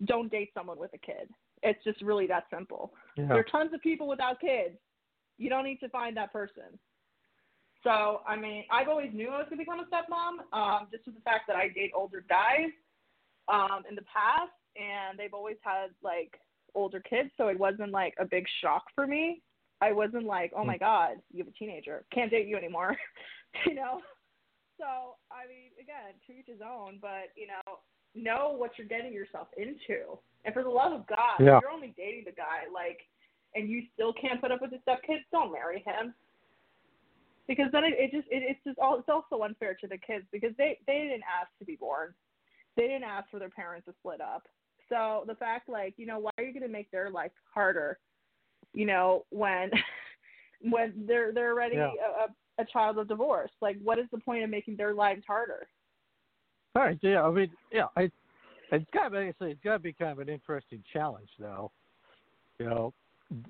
don't 0.05 0.31
date 0.31 0.51
someone 0.53 0.79
with 0.79 0.93
a 0.95 0.99
kid 0.99 1.29
it's 1.63 1.83
just 1.85 2.03
really 2.03 2.27
that 2.27 2.45
simple 2.51 2.93
Yeah. 3.17 3.29
there 3.29 3.39
are 3.39 3.45
tons 3.45 3.73
of 3.73 3.81
people 3.81 4.07
without 4.09 4.41
kids 4.41 4.77
you 5.39 5.49
don't 5.49 5.65
need 5.65 5.81
to 5.81 5.89
find 5.89 6.17
that 6.19 6.33
person 6.33 6.79
so, 7.85 8.21
I 8.27 8.37
mean, 8.37 8.65
I've 8.71 8.89
always 8.89 9.11
knew 9.13 9.29
I 9.29 9.39
was 9.39 9.47
going 9.51 9.59
to 9.59 9.65
become 9.65 9.81
a 9.81 9.89
stepmom, 9.91 10.47
um, 10.57 10.89
just 10.91 11.07
with 11.07 11.17
the 11.17 11.21
fact 11.23 11.45
that 11.49 11.57
I 11.57 11.69
date 11.69 11.93
older 11.97 12.25
guys 12.29 12.71
um, 13.49 13.83
in 13.89 13.95
the 13.95 14.03
past, 14.03 14.53
and 14.77 15.19
they've 15.19 15.35
always 15.35 15.57
had, 15.63 15.89
like, 16.03 16.39
older 16.75 17.01
kids, 17.01 17.31
so 17.37 17.49
it 17.49 17.59
wasn't, 17.59 17.91
like, 17.91 18.15
a 18.19 18.25
big 18.25 18.47
shock 18.61 18.85
for 18.95 19.07
me. 19.07 19.43
I 19.81 19.91
wasn't 19.91 20.25
like, 20.25 20.53
oh, 20.57 20.65
my 20.65 20.79
God, 20.79 21.17
you 21.33 21.39
have 21.45 21.49
a 21.53 21.59
teenager. 21.59 22.05
Can't 22.15 22.31
date 22.31 22.47
you 22.47 22.57
anymore, 22.57 22.97
you 23.67 23.75
know? 23.75 24.01
So, 24.79 25.19
I 25.31 25.47
mean, 25.49 25.75
again, 25.81 26.15
to 26.27 26.33
each 26.33 26.47
his 26.47 26.61
own, 26.65 26.99
but, 27.03 27.35
you 27.35 27.49
know, 27.49 27.79
know 28.15 28.55
what 28.57 28.73
you're 28.79 28.87
getting 28.87 29.13
yourself 29.13 29.49
into. 29.57 30.19
And 30.45 30.55
for 30.55 30.63
the 30.63 30.71
love 30.71 30.93
of 30.93 31.07
God, 31.09 31.41
Yeah. 31.41 31.57
if 31.57 31.63
you're 31.63 31.71
only 31.71 31.95
dating 31.97 32.25
the 32.27 32.33
guy, 32.33 32.71
like, 32.73 33.01
and 33.55 33.69
you 33.69 33.83
still 33.93 34.13
can't 34.13 34.41
put 34.41 34.53
up 34.53 34.61
with 34.61 34.71
the 34.71 34.79
stepkids, 34.87 35.25
don't 35.33 35.53
marry 35.53 35.83
him 35.85 36.15
because 37.49 37.67
then 37.73 37.85
it, 37.85 37.95
it 37.99 38.11
just 38.13 38.29
it, 38.31 38.43
it's 38.49 38.61
just 38.65 38.79
all 38.79 38.99
it's 38.99 39.09
also 39.09 39.43
unfair 39.45 39.77
to 39.81 39.87
the 39.87 39.99
kids 39.99 40.25
because 40.33 40.53
they 40.59 40.79
they 40.87 40.99
didn't 40.99 41.25
ask 41.25 41.51
to 41.59 41.65
be 41.65 41.77
born 41.77 42.15
they 42.77 42.85
didn't 42.85 43.05
ask 43.05 43.29
for 43.31 43.39
their 43.39 43.51
parents 43.51 43.87
to 43.87 43.95
split 43.99 44.21
up 44.21 44.43
so 44.89 45.25
the 45.27 45.35
fact 45.35 45.69
like 45.69 45.95
you 45.97 46.07
know 46.07 46.19
why 46.19 46.31
are 46.39 46.45
you 46.45 46.53
going 46.53 46.63
to 46.63 46.69
make 46.69 46.91
their 46.91 47.11
life 47.11 47.33
harder 47.53 47.99
you 48.73 48.87
know 48.87 49.25
when 49.31 49.71
when 50.71 50.93
they're 51.07 51.33
they're 51.33 51.53
already 51.53 51.77
Yeah. 51.77 51.91
a, 52.59 52.63
a, 52.63 52.65
child 52.73 52.99
of 52.99 53.09
divorce 53.09 53.51
like 53.61 53.77
what 53.83 53.99
is 53.99 54.07
the 54.13 54.19
point 54.19 54.45
of 54.45 54.51
making 54.51 54.77
their 54.77 54.95
lives 54.95 55.23
harder 55.27 55.67
All 56.75 56.83
right. 56.83 56.99
Yeah. 57.03 57.23
I 57.23 57.31
mean, 57.31 57.51
yeah. 57.71 57.87
I, 57.97 58.11
it's 58.71 58.91
got 58.95 59.11
to 59.11 59.11
be. 59.11 59.47
It's 59.47 59.61
got 59.63 59.75
to 59.75 59.79
be 59.79 59.93
kind 59.93 60.13
of 60.13 60.19
an 60.21 60.31
interesting 60.31 60.83
challenge, 60.93 61.29
though. 61.39 61.71
You 62.59 62.67
know, 62.67 62.95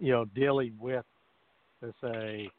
you 0.01 0.13
know, 0.13 0.25
dealing 0.25 0.75
with, 0.81 1.05
let's 1.81 1.95
say, 2.01 2.51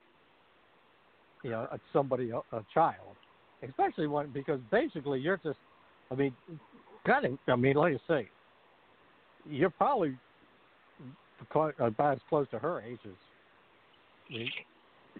you 1.43 1.51
know, 1.51 1.67
somebody, 1.91 2.31
a, 2.31 2.37
a 2.55 2.65
child, 2.73 3.15
especially 3.61 4.07
when 4.07 4.31
because 4.31 4.59
basically 4.71 5.19
you're 5.19 5.37
just, 5.43 5.59
I 6.11 6.15
mean, 6.15 6.33
kind 7.05 7.25
of. 7.25 7.37
I 7.47 7.55
mean, 7.55 7.75
like 7.75 7.95
I 7.95 7.99
say, 8.07 8.29
you're 9.45 9.69
probably 9.69 10.17
quite- 11.49 11.79
uh, 11.79 11.85
about 11.87 12.15
as 12.15 12.19
close 12.29 12.47
to 12.51 12.59
her 12.59 12.81
age 12.81 12.99
as. 13.05 13.11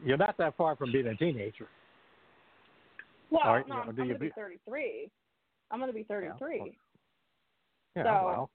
You're 0.04 0.18
not 0.18 0.38
that 0.38 0.56
far 0.58 0.76
from 0.76 0.92
being 0.92 1.08
a 1.08 1.16
teenager. 1.16 1.68
well 3.30 3.44
right, 3.54 3.68
no 3.68 3.76
yeah, 3.76 3.82
i'm, 3.82 3.96
do 3.96 4.02
I'm 4.02 4.08
going 4.08 4.14
to 4.14 4.20
be 4.20 4.28
be- 4.28 4.34
33 4.36 5.10
i'm 5.72 5.80
going 5.80 5.92
to 5.92 5.96
be 5.96 6.04
33 6.04 6.74
Yeah. 7.96 8.04
So- 8.04 8.26
well. 8.26 8.50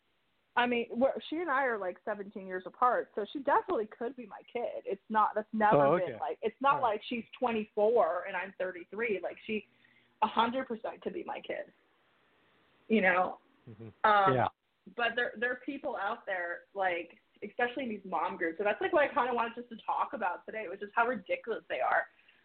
I 0.58 0.66
mean, 0.66 0.86
she 1.30 1.36
and 1.36 1.48
I 1.48 1.64
are 1.66 1.78
like 1.78 1.98
17 2.04 2.44
years 2.44 2.64
apart, 2.66 3.10
so 3.14 3.24
she 3.32 3.38
definitely 3.38 3.88
could 3.96 4.16
be 4.16 4.26
my 4.26 4.42
kid. 4.52 4.82
It's 4.84 5.00
not. 5.08 5.28
That's 5.36 5.46
never 5.52 5.86
Oh, 5.86 5.98
been 5.98 6.18
like. 6.18 6.36
It's 6.42 6.60
not 6.60 6.82
right. 6.82 6.98
like 6.98 7.00
she's 7.08 7.22
24 7.38 8.24
and 8.26 8.36
I'm 8.36 8.52
33. 8.58 9.20
Like 9.22 9.36
she, 9.46 9.66
a 10.22 10.26
hundred 10.26 10.66
percent 10.66 11.00
could 11.00 11.14
be 11.14 11.22
my 11.24 11.40
kid. 11.46 11.70
You 12.88 13.02
know. 13.02 13.38
Mhm. 13.70 13.92
Um, 14.02 14.34
yeah. 14.34 14.48
But 14.96 15.14
there 15.14 15.32
there 15.38 15.52
are 15.52 15.60
people 15.64 15.96
out 15.96 16.26
there 16.26 16.66
like, 16.74 17.16
especially 17.48 17.84
in 17.84 17.90
these 17.90 18.04
mom 18.04 18.36
groups. 18.36 18.58
So 18.58 18.64
that's 18.64 18.80
like 18.80 18.92
what 18.92 19.04
I 19.08 19.14
kind 19.14 19.28
of 19.30 19.36
wanted 19.36 19.54
just 19.54 19.68
to 19.68 19.76
talk 19.86 20.10
about 20.12 20.44
today, 20.44 20.64
which 20.68 20.82
is 20.82 20.90
how 20.92 21.06
ridiculous 21.06 21.62
they 21.68 21.78
are. 21.78 22.02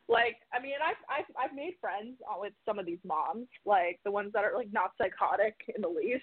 Like, 0.08 0.38
I 0.54 0.62
mean, 0.62 0.74
I've 0.86 1.02
I've 1.10 1.50
I've 1.50 1.56
made 1.56 1.78
friends 1.82 2.14
uh, 2.30 2.38
with 2.38 2.54
some 2.64 2.78
of 2.78 2.86
these 2.86 3.00
moms, 3.04 3.48
like 3.66 4.00
the 4.06 4.12
ones 4.12 4.34
that 4.34 4.44
are 4.44 4.54
like 4.56 4.72
not 4.72 4.92
psychotic 5.00 5.56
in 5.74 5.82
the 5.82 5.88
least, 5.88 6.22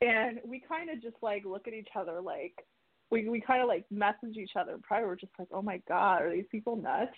and 0.00 0.40
we 0.44 0.60
kind 0.60 0.90
of 0.90 1.02
just 1.02 1.16
like 1.22 1.44
look 1.44 1.66
at 1.66 1.74
each 1.74 1.88
other 1.96 2.20
like 2.20 2.66
we 3.10 3.28
we 3.28 3.40
kind 3.40 3.62
of 3.62 3.68
like 3.68 3.84
message 3.90 4.36
each 4.36 4.56
other. 4.58 4.78
Probably 4.82 5.06
we're 5.06 5.16
just 5.16 5.32
like, 5.38 5.48
oh 5.52 5.62
my 5.62 5.80
god, 5.88 6.22
are 6.22 6.30
these 6.30 6.44
people 6.50 6.76
nuts? 6.76 7.12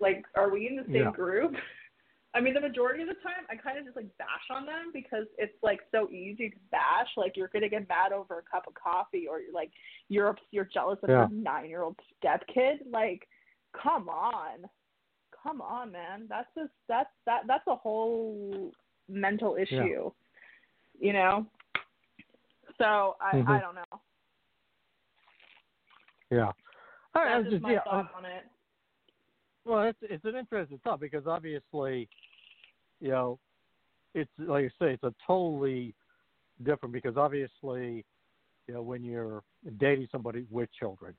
Like, 0.00 0.24
are 0.34 0.50
we 0.50 0.66
in 0.66 0.76
the 0.76 0.84
same 0.84 0.94
Yeah. 0.94 1.10
group? 1.10 1.54
I 2.36 2.40
mean, 2.40 2.52
the 2.52 2.60
majority 2.60 3.00
of 3.02 3.08
the 3.08 3.14
time, 3.14 3.46
I 3.48 3.54
kind 3.54 3.78
of 3.78 3.84
just 3.84 3.96
like 3.96 4.08
bash 4.18 4.50
on 4.50 4.66
them 4.66 4.90
because 4.92 5.26
it's 5.38 5.54
like 5.62 5.80
so 5.92 6.10
easy 6.10 6.50
to 6.50 6.56
bash. 6.72 7.06
Like, 7.16 7.36
you're 7.36 7.48
gonna 7.48 7.68
get 7.68 7.88
mad 7.88 8.12
over 8.12 8.38
a 8.38 8.42
cup 8.42 8.66
of 8.66 8.74
coffee, 8.74 9.28
or 9.28 9.40
you're 9.40 9.52
like, 9.52 9.70
you're 10.08 10.36
you're 10.50 10.64
jealous 10.64 10.98
of 11.02 11.10
Yeah. 11.10 11.16
your 11.16 11.28
nine 11.28 11.68
year 11.68 11.82
old 11.82 11.96
step 12.18 12.42
kid. 12.52 12.80
Like, 12.90 13.28
come 13.80 14.08
on, 14.08 14.68
come 15.40 15.60
on, 15.60 15.92
man. 15.92 16.26
That's 16.28 16.48
just 16.56 16.72
that's 16.88 17.10
that 17.26 17.42
that's 17.46 17.66
a 17.68 17.76
whole 17.76 18.72
mental 19.08 19.54
issue, 19.56 20.10
you 20.98 21.12
know. 21.12 21.46
So 22.78 23.16
I 23.20 23.36
Mhm. 23.36 23.48
I 23.48 23.60
don't 23.60 23.74
know. 23.74 24.00
Yeah. 26.30 26.52
All 27.14 27.22
right, 27.22 27.32
I 27.32 27.34
That's 27.34 27.44
was 27.44 27.52
just 27.52 27.62
my 27.62 27.72
yeah, 27.72 27.80
thought 27.80 28.14
on 28.14 28.24
it. 28.24 28.44
Well, 29.64 29.84
it's 29.84 29.98
it's 30.02 30.24
an 30.24 30.36
interesting 30.36 30.78
thought 30.80 31.00
because 31.00 31.26
obviously, 31.26 32.08
you 33.00 33.10
know, 33.10 33.38
it's 34.14 34.30
like 34.38 34.64
I 34.64 34.68
say, 34.84 34.92
it's 34.94 35.02
a 35.04 35.14
totally 35.26 35.94
different 36.62 36.92
because 36.92 37.16
obviously, 37.16 38.04
you 38.66 38.74
know, 38.74 38.82
when 38.82 39.02
you're 39.04 39.42
dating 39.78 40.08
somebody 40.10 40.46
with 40.50 40.68
children, 40.78 41.14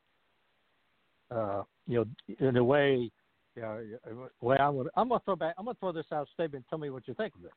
uh, 1.31 1.63
you 1.87 1.97
know, 1.97 2.45
in 2.47 2.57
a 2.57 2.63
way, 2.63 3.09
you 3.55 3.61
know, 3.61 4.29
way 4.41 4.57
I'm 4.57 4.77
gonna 4.77 4.89
I'm 4.95 5.09
gonna 5.09 5.21
throw 5.25 5.35
back 5.35 5.55
I'm 5.57 5.65
gonna 5.65 5.77
throw 5.79 5.91
this 5.91 6.11
out 6.11 6.27
statement. 6.33 6.65
Tell 6.69 6.79
me 6.79 6.89
what 6.89 7.07
you 7.07 7.13
think 7.13 7.33
of 7.35 7.45
it. 7.45 7.51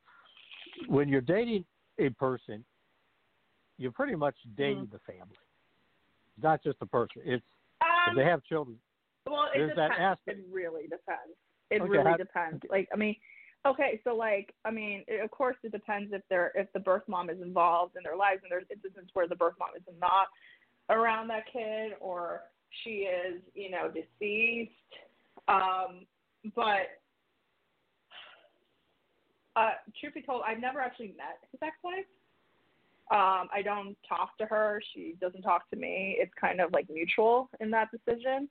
When 0.87 1.09
you're 1.09 1.21
dating 1.21 1.65
a 1.99 2.09
person, 2.11 2.63
you're 3.79 3.91
pretty 3.91 4.15
much 4.15 4.35
dating 4.55 4.85
Mhm. 4.87 4.91
the 4.91 4.99
family. 4.99 5.37
It's 6.35 6.43
not 6.43 6.61
just 6.61 6.77
the 6.79 6.85
person. 6.85 7.21
It's 7.25 7.45
if 7.81 8.09
Um, 8.09 8.15
they 8.15 8.25
have 8.25 8.43
children. 8.43 8.79
Well, 9.25 9.45
it 9.45 9.57
There's 9.57 9.75
that 9.75 9.89
depends. 9.91 10.19
aspect- 10.19 10.39
It 10.39 10.45
really 10.49 10.87
depends. 10.87 11.35
It 11.69 11.81
Okay, 11.81 11.89
really 11.89 12.11
how- 12.11 12.17
depends. 12.17 12.63
Like, 12.69 12.89
I 12.93 12.97
mean, 12.97 13.15
okay, 13.65 14.01
so 14.03 14.15
like, 14.15 14.53
I 14.65 14.71
mean, 14.71 15.03
it, 15.07 15.21
of 15.21 15.31
course, 15.31 15.55
it 15.63 15.71
depends 15.71 16.11
if 16.13 16.27
they're 16.27 16.51
if 16.55 16.71
the 16.73 16.79
birth 16.79 17.07
mom 17.07 17.29
is 17.29 17.41
involved 17.41 17.95
in 17.95 18.03
their 18.03 18.15
lives, 18.15 18.41
and 18.43 18.51
there's 18.51 18.69
instances 18.69 19.09
where 19.13 19.27
the 19.27 19.35
birth 19.35 19.57
mom 19.59 19.75
is 19.75 19.83
not 19.99 20.27
around 20.89 21.27
that 21.29 21.45
kid, 21.47 21.95
or 21.99 22.43
she 22.69 23.05
is, 23.05 23.41
you 23.53 23.69
know, 23.69 23.89
deceased. 23.89 24.73
Um, 25.47 26.05
but 26.55 26.99
uh, 29.55 29.75
truth 29.99 30.13
be 30.13 30.21
told, 30.21 30.43
I've 30.45 30.59
never 30.59 30.79
actually 30.79 31.13
met 31.17 31.39
his 31.51 31.61
ex-wife. 31.61 32.05
Um, 33.11 33.47
I 33.51 33.61
don't 33.63 33.95
talk 34.07 34.37
to 34.37 34.45
her. 34.45 34.81
She 34.93 35.15
doesn't 35.19 35.41
talk 35.41 35.69
to 35.71 35.75
me. 35.75 36.15
It's 36.19 36.33
kind 36.39 36.61
of 36.61 36.71
like 36.71 36.87
mutual 36.89 37.49
in 37.59 37.71
that 37.71 37.89
decision, 37.91 38.47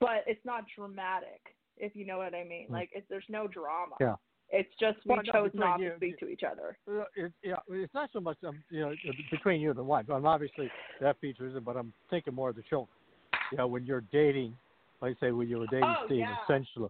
but 0.00 0.24
it's 0.26 0.44
not 0.46 0.64
dramatic, 0.74 1.40
if 1.76 1.94
you 1.94 2.06
know 2.06 2.16
what 2.18 2.34
I 2.34 2.44
mean. 2.44 2.66
Hmm. 2.68 2.72
Like, 2.74 2.90
it's, 2.94 3.06
there's 3.10 3.24
no 3.28 3.46
drama. 3.46 3.96
Yeah. 4.00 4.14
It's 4.50 4.70
just 4.80 4.96
we 5.04 5.10
Well, 5.14 5.22
chose 5.24 5.50
not 5.52 5.78
you- 5.78 5.90
to 5.90 5.96
speak 5.96 6.18
to 6.20 6.28
each 6.28 6.40
other. 6.42 6.78
It, 7.16 7.32
yeah, 7.42 7.56
it's 7.68 7.92
not 7.92 8.08
so 8.14 8.20
much 8.20 8.38
um, 8.46 8.62
you 8.70 8.80
know 8.80 8.94
between 9.30 9.60
you 9.60 9.68
and 9.68 9.78
the 9.78 9.84
wife. 9.84 10.06
I'm 10.10 10.24
obviously 10.24 10.70
that 11.02 11.20
features 11.20 11.54
it, 11.54 11.64
but 11.66 11.76
I'm 11.76 11.92
thinking 12.08 12.34
more 12.34 12.48
of 12.48 12.56
the 12.56 12.62
children. 12.62 12.88
You 13.52 13.58
know, 13.58 13.66
when 13.66 13.84
you're 13.84 14.04
dating, 14.10 14.56
like 15.02 15.18
say 15.20 15.32
when 15.32 15.48
you 15.48 15.58
were 15.58 15.66
dating 15.66 15.84
Oh, 15.84 16.04
Steve, 16.06 16.20
yeah. 16.20 16.36
essentially, 16.44 16.88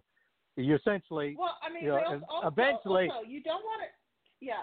you 0.55 0.75
essentially 0.75 1.35
Well, 1.37 1.57
I 1.61 1.67
mean, 1.73 1.83
you 1.83 1.89
know, 1.89 2.21
also, 2.29 2.47
eventually- 2.47 3.09
also, 3.09 3.27
you 3.27 3.43
don't 3.43 3.61
want 3.63 3.81
to. 3.81 3.87
Yeah. 4.45 4.53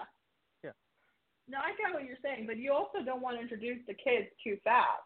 No, 1.48 1.58
I 1.58 1.70
get 1.76 1.94
what 1.94 2.04
you're 2.04 2.16
saying, 2.22 2.46
but 2.46 2.56
you 2.56 2.72
also 2.72 2.98
don't 3.04 3.22
want 3.22 3.36
to 3.36 3.42
introduce 3.42 3.78
the 3.86 3.94
kids 3.94 4.26
too 4.42 4.56
fast. 4.64 5.02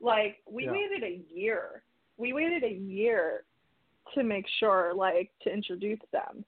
Like 0.00 0.42
we 0.48 0.64
Yeah. 0.64 0.72
waited 0.72 1.02
a 1.02 1.22
year. 1.34 1.82
We 2.18 2.32
waited 2.32 2.62
a 2.64 2.72
year 2.72 3.44
to 4.14 4.22
make 4.22 4.46
sure, 4.60 4.94
like, 4.94 5.30
to 5.42 5.52
introduce 5.52 5.98
them. 6.12 6.44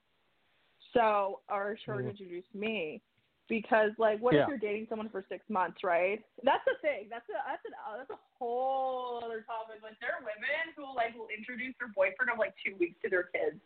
So, 0.93 1.41
or 1.49 1.77
sure 1.77 1.97
Mhm. 1.97 2.03
to 2.03 2.09
introduce 2.09 2.53
me. 2.53 3.01
because 3.47 3.97
like 3.97 4.19
what 4.19 4.35
Yeah. 4.35 4.43
if 4.43 4.47
you're 4.49 4.57
dating 4.59 4.85
someone 4.89 5.09
for 5.09 5.23
six 5.27 5.43
months, 5.49 5.83
right? 5.83 6.23
That's 6.43 6.63
the 6.65 6.75
thing. 6.83 7.09
That's 7.09 7.27
a 7.29 7.33
that's 7.47 7.65
an 7.65 7.73
uh, 7.83 7.97
that's 7.97 8.11
a 8.11 8.19
whole 8.37 9.23
other 9.23 9.41
topic. 9.41 9.81
Like 9.81 9.99
there 9.99 10.13
are 10.13 10.19
women 10.19 10.71
who 10.75 10.85
like 10.95 11.17
will 11.17 11.29
introduce 11.35 11.75
their 11.79 11.87
boyfriend 11.87 12.29
of 12.31 12.37
like 12.37 12.53
two 12.63 12.75
weeks 12.75 13.01
to 13.01 13.09
their 13.09 13.23
kids, 13.23 13.59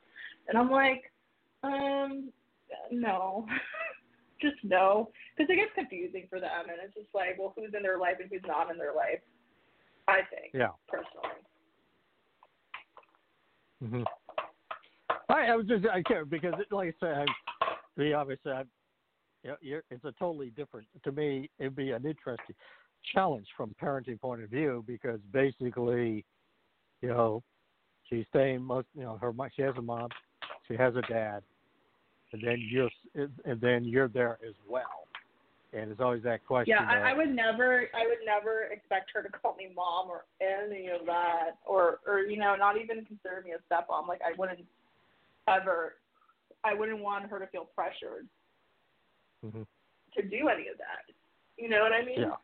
and 0.48 0.58
I'm 0.58 0.72
like, 0.72 1.12
um, 1.64 2.32
no, 2.92 3.46
just 4.44 4.64
no, 4.64 5.10
because 5.36 5.50
it 5.50 5.56
gets 5.56 5.72
confusing 5.74 6.28
for 6.30 6.40
them, 6.40 6.70
and 6.70 6.78
it's 6.84 6.94
just 6.94 7.08
like, 7.16 7.40
well, 7.40 7.54
who's 7.56 7.74
in 7.76 7.82
their 7.82 7.98
life 7.98 8.18
and 8.20 8.30
who's 8.30 8.46
not 8.46 8.70
in 8.70 8.78
their 8.78 8.94
life. 8.94 9.20
I 10.08 10.20
think 10.30 10.54
Yeah. 10.54 10.70
personally. 10.88 11.40
hmm 13.82 14.04
I, 15.30 15.48
I 15.48 15.56
was 15.56 15.66
just 15.66 15.86
I 15.88 16.02
care 16.02 16.26
because 16.26 16.54
it, 16.60 16.74
like 16.74 16.90
I 16.90 17.06
said, 17.06 17.18
I, 17.18 17.26
to 17.26 17.76
be 17.98 18.14
obvious, 18.14 18.40
I, 18.46 18.64
you 19.44 19.52
know, 19.52 19.56
you're, 19.62 19.84
it's 19.90 20.04
a 20.04 20.12
totally 20.14 20.50
different. 20.52 20.88
To 21.04 21.12
me, 21.12 21.50
it'd 21.60 21.76
be 21.76 21.92
an 21.92 22.06
interesting 22.06 22.56
challenge 23.14 23.48
from 23.56 23.74
parenting 23.82 24.20
point 24.20 24.44
of 24.44 24.50
view 24.50 24.84
because 24.86 25.20
basically, 25.32 26.26
you 27.02 27.10
know, 27.10 27.44
she's 28.10 28.26
staying 28.30 28.62
most. 28.62 28.88
You 28.94 29.04
know, 29.04 29.18
her 29.22 29.34
she 29.56 29.62
has 29.62 29.76
a 29.78 29.82
mom, 29.82 30.10
she 30.68 30.76
has 30.76 30.96
a 30.96 31.02
dad, 31.04 31.44
and 32.34 32.42
then 32.42 32.58
you're 32.60 32.90
and 33.16 33.62
then 33.62 33.86
you're 33.86 34.08
there 34.08 34.40
as 34.48 34.56
well. 34.68 35.08
And 35.72 35.92
it's 35.92 36.02
always 36.02 36.22
that 36.24 36.46
question. 36.46 36.76
Yeah, 36.78 36.86
I, 36.88 37.12
I 37.12 37.14
would 37.18 37.34
never, 37.34 37.88
I 37.96 38.06
would 38.06 38.20
never 38.26 38.66
expect 38.66 39.10
her 39.16 39.24
to 39.24 39.30
call 39.30 39.56
me 39.56 39.72
mom 39.76 40.08
or 40.08 40.26
any 40.40 40.88
of 40.90 41.06
that, 41.08 41.58
or, 41.66 42.00
or 42.06 42.20
you 42.20 42.38
know, 42.38 42.56
not 42.56 42.78
even 42.78 43.04
consider 43.06 43.44
me 43.44 43.54
a 43.54 43.74
stepmom. 43.74 44.08
Like 44.08 44.22
I 44.22 44.34
wouldn't 44.38 44.60
ever, 45.48 45.96
I 46.64 46.76
wouldn't 46.76 47.00
want 47.00 47.26
her 47.26 47.40
to 47.40 47.48
feel 47.48 47.66
pressured 47.76 48.28
Mhm. 49.44 49.66
to 50.16 50.22
do 50.22 50.48
any 50.48 50.68
of 50.68 50.78
that. 50.78 51.12
You 51.58 51.70
know 51.70 51.82
what 51.82 51.92
I 51.92 52.06
mean? 52.06 52.20
Yeah. 52.20 52.36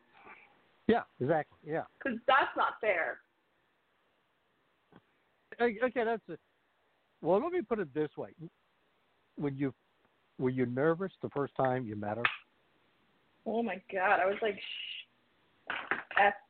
Yeah. 0.87 1.03
Exactly. 1.21 1.59
Yeah. 1.63 1.83
Because 2.03 2.19
that's 2.27 2.55
not 2.57 2.79
fair. 2.81 3.19
Okay, 5.61 5.77
okay, 5.83 6.03
that's 6.03 6.27
it. 6.29 6.39
Well, 7.21 7.39
let 7.41 7.51
me 7.51 7.61
put 7.61 7.79
it 7.79 7.93
this 7.93 8.15
way: 8.17 8.33
when 9.39 9.55
you 9.55 9.73
were 10.37 10.49
you 10.49 10.65
nervous 10.65 11.11
the 11.21 11.29
first 11.29 11.55
time 11.55 11.85
you 11.85 11.95
met 11.95 12.17
her? 12.17 12.23
Oh 13.45 13.63
my 13.63 13.81
god, 13.91 14.19
I 14.19 14.25
was 14.25 14.37
like, 14.41 14.55
shh. 14.55 14.99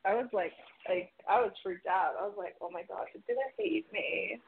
I 0.06 0.16
was 0.16 0.30
like, 0.34 0.54
like 0.90 1.14
I 1.30 1.42
was 1.42 1.54
freaked 1.62 1.86
out. 1.86 2.18
I 2.20 2.26
was 2.26 2.34
like, 2.38 2.56
oh 2.62 2.70
my 2.74 2.82
gosh, 2.90 3.08
she's 3.14 3.22
gonna 3.28 3.54
hate 3.58 3.86
me. 3.94 4.42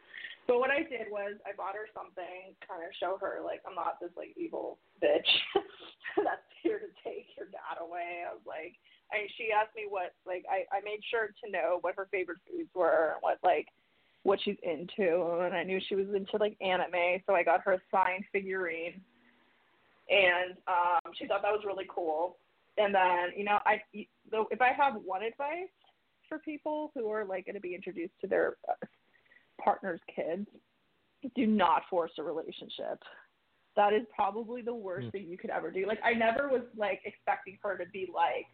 But 0.47 0.57
what 0.57 0.73
I 0.73 0.81
did 0.81 1.13
was 1.13 1.37
I 1.45 1.53
bought 1.53 1.77
her 1.77 1.85
something, 1.93 2.57
kind 2.65 2.81
of 2.81 2.89
show 2.97 3.21
her 3.21 3.45
like 3.45 3.61
I'm 3.67 3.77
not 3.77 4.01
this 4.01 4.13
like 4.17 4.33
evil 4.33 4.79
bitch 4.97 5.29
that's 6.17 6.49
here 6.65 6.81
to 6.81 6.89
take 7.05 7.29
your 7.37 7.53
dad 7.53 7.77
away. 7.77 8.25
I 8.25 8.33
was 8.33 8.45
like, 8.49 8.73
I 9.13 9.29
she 9.37 9.53
asked 9.53 9.77
me 9.77 9.85
what 9.85 10.17
like 10.25 10.45
I 10.49 10.65
I 10.73 10.81
made 10.81 11.05
sure 11.13 11.29
to 11.29 11.45
know 11.51 11.77
what 11.81 11.95
her 11.95 12.09
favorite 12.09 12.41
foods 12.49 12.73
were, 12.73 13.13
and 13.13 13.21
what 13.21 13.37
like 13.45 13.69
what 14.23 14.39
she's 14.43 14.57
into, 14.63 15.39
and 15.41 15.53
I 15.53 15.63
knew 15.63 15.79
she 15.87 15.95
was 15.95 16.07
into 16.15 16.37
like 16.37 16.55
anime, 16.61 17.21
so 17.25 17.33
I 17.33 17.43
got 17.43 17.61
her 17.61 17.73
a 17.73 17.81
signed 17.91 18.25
figurine 18.31 19.01
and 20.11 20.57
um, 20.67 21.13
she 21.17 21.25
thought 21.25 21.41
that 21.41 21.51
was 21.51 21.63
really 21.65 21.85
cool. 21.89 22.37
And 22.77 22.93
then, 22.93 23.29
you 23.35 23.43
know, 23.43 23.59
I 23.65 23.81
though 24.29 24.47
if 24.51 24.61
I 24.61 24.71
have 24.73 24.95
one 25.05 25.23
advice 25.23 25.69
for 26.27 26.39
people 26.39 26.91
who 26.93 27.09
are 27.09 27.25
like 27.25 27.45
going 27.45 27.55
to 27.55 27.61
be 27.61 27.75
introduced 27.75 28.13
to 28.21 28.27
their 28.27 28.57
uh, 28.69 28.85
partner's 29.63 30.01
kids, 30.13 30.47
do 31.35 31.45
not 31.45 31.83
force 31.89 32.11
a 32.17 32.23
relationship. 32.23 32.99
That 33.75 33.93
is 33.93 34.01
probably 34.13 34.61
the 34.61 34.73
worst 34.73 35.07
Mm. 35.07 35.11
thing 35.11 35.27
you 35.29 35.37
could 35.37 35.49
ever 35.49 35.71
do. 35.71 35.85
Like 35.87 35.99
I 36.03 36.13
never 36.13 36.49
was 36.49 36.63
like 36.75 37.01
expecting 37.05 37.57
her 37.63 37.77
to 37.77 37.85
be 37.91 38.09
like, 38.13 38.47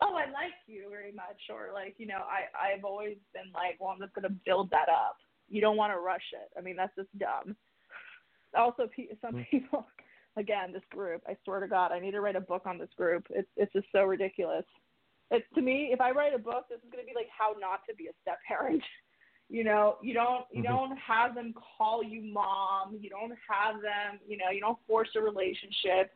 "Oh, 0.00 0.14
I 0.14 0.30
like 0.30 0.54
you 0.66 0.88
very 0.90 1.12
much," 1.12 1.40
or 1.50 1.70
like, 1.72 1.94
you 1.98 2.06
know, 2.06 2.22
I 2.28 2.46
I've 2.56 2.84
always 2.84 3.16
been 3.32 3.50
like, 3.52 3.76
"Well, 3.80 3.90
I'm 3.90 4.00
just 4.00 4.14
going 4.14 4.24
to 4.28 4.36
build 4.44 4.70
that 4.70 4.88
up." 4.88 5.16
You 5.48 5.60
don't 5.60 5.76
want 5.76 5.92
to 5.92 5.98
rush 5.98 6.32
it. 6.32 6.50
I 6.58 6.60
mean, 6.60 6.76
that's 6.76 6.94
just 6.94 7.08
dumb. 7.18 7.56
Also, 8.54 8.88
some 9.20 9.34
Mm. 9.34 9.50
people 9.50 9.86
again, 10.36 10.72
this 10.72 10.84
group, 10.90 11.22
I 11.26 11.36
swear 11.44 11.60
to 11.60 11.68
God, 11.68 11.92
I 11.92 11.98
need 11.98 12.12
to 12.12 12.20
write 12.20 12.36
a 12.36 12.40
book 12.40 12.62
on 12.66 12.78
this 12.78 12.92
group. 12.96 13.26
It's 13.30 13.48
it's 13.56 13.72
just 13.72 13.86
so 13.92 14.04
ridiculous. 14.04 14.64
It's 15.30 15.46
to 15.54 15.60
me, 15.60 15.90
if 15.92 16.00
I 16.00 16.10
write 16.12 16.34
a 16.34 16.38
book, 16.38 16.66
this 16.70 16.78
is 16.78 16.90
going 16.90 17.04
to 17.04 17.06
be 17.06 17.14
like 17.14 17.28
how 17.36 17.54
not 17.58 17.80
to 17.88 17.94
be 17.94 18.06
a 18.06 18.12
step 18.22 18.38
parent. 18.46 18.82
You 19.50 19.64
know, 19.64 19.96
you 20.02 20.12
don't 20.12 20.44
you 20.52 20.62
Mhm. 20.62 20.66
don't 20.66 20.98
have 20.98 21.34
them 21.34 21.54
call 21.54 22.02
you 22.02 22.20
mom. 22.20 22.98
You 23.00 23.08
don't 23.08 23.32
have 23.48 23.80
them, 23.80 24.20
you 24.28 24.36
know, 24.36 24.50
you 24.50 24.60
don't 24.60 24.78
force 24.86 25.08
a 25.16 25.22
relationship. 25.22 26.12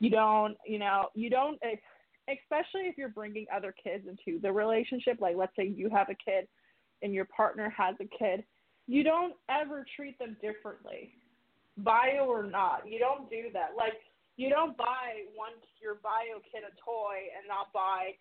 You 0.00 0.10
don't, 0.10 0.56
you 0.66 0.80
know, 0.80 1.10
you 1.14 1.30
don't 1.30 1.56
especially 2.28 2.82
if 2.82 2.96
you're 2.96 3.08
bringing 3.08 3.46
other 3.54 3.74
kids 3.82 4.04
into 4.08 4.40
the 4.40 4.52
relationship, 4.52 5.18
like 5.20 5.36
let's 5.36 5.54
say 5.56 5.66
you 5.66 5.90
have 5.90 6.08
a 6.08 6.14
kid 6.14 6.48
and 7.02 7.12
your 7.12 7.26
partner 7.26 7.72
has 7.76 7.94
a 8.00 8.08
kid, 8.18 8.44
you 8.86 9.02
don't 9.02 9.34
ever 9.48 9.84
treat 9.96 10.18
them 10.18 10.36
differently 10.40 11.14
bio 11.78 12.26
or 12.26 12.44
not. 12.44 12.82
You 12.86 12.98
don't 12.98 13.28
do 13.28 13.44
that. 13.52 13.70
Like 13.76 13.94
you 14.36 14.48
don't 14.48 14.76
buy 14.76 15.24
one 15.34 15.52
your 15.80 15.96
bio 16.02 16.40
kid 16.50 16.62
a 16.64 16.72
toy 16.82 17.28
and 17.36 17.46
not 17.48 17.72
buy, 17.72 18.12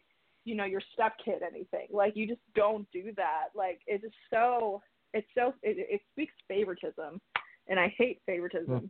you 0.43 0.56
know, 0.56 0.66
your 0.66 0.82
step 0.93 1.14
kid 1.24 1.41
anything. 1.41 1.88
Like 1.91 2.16
you 2.16 2.28
just 2.28 2.41
don't 2.56 2.88
do 2.91 3.12
that. 3.16 3.49
Like 3.56 3.82
it's 3.88 4.04
just 4.04 4.16
so 4.30 4.82
it's 5.14 5.28
so 5.36 5.54
it, 5.62 5.78
it 5.89 6.01
speaks 6.12 6.34
favoritism, 6.47 7.22
and 7.68 7.80
I 7.80 7.93
hate 7.97 8.22
favoritism. 8.26 8.80
Hmm. 8.80 8.86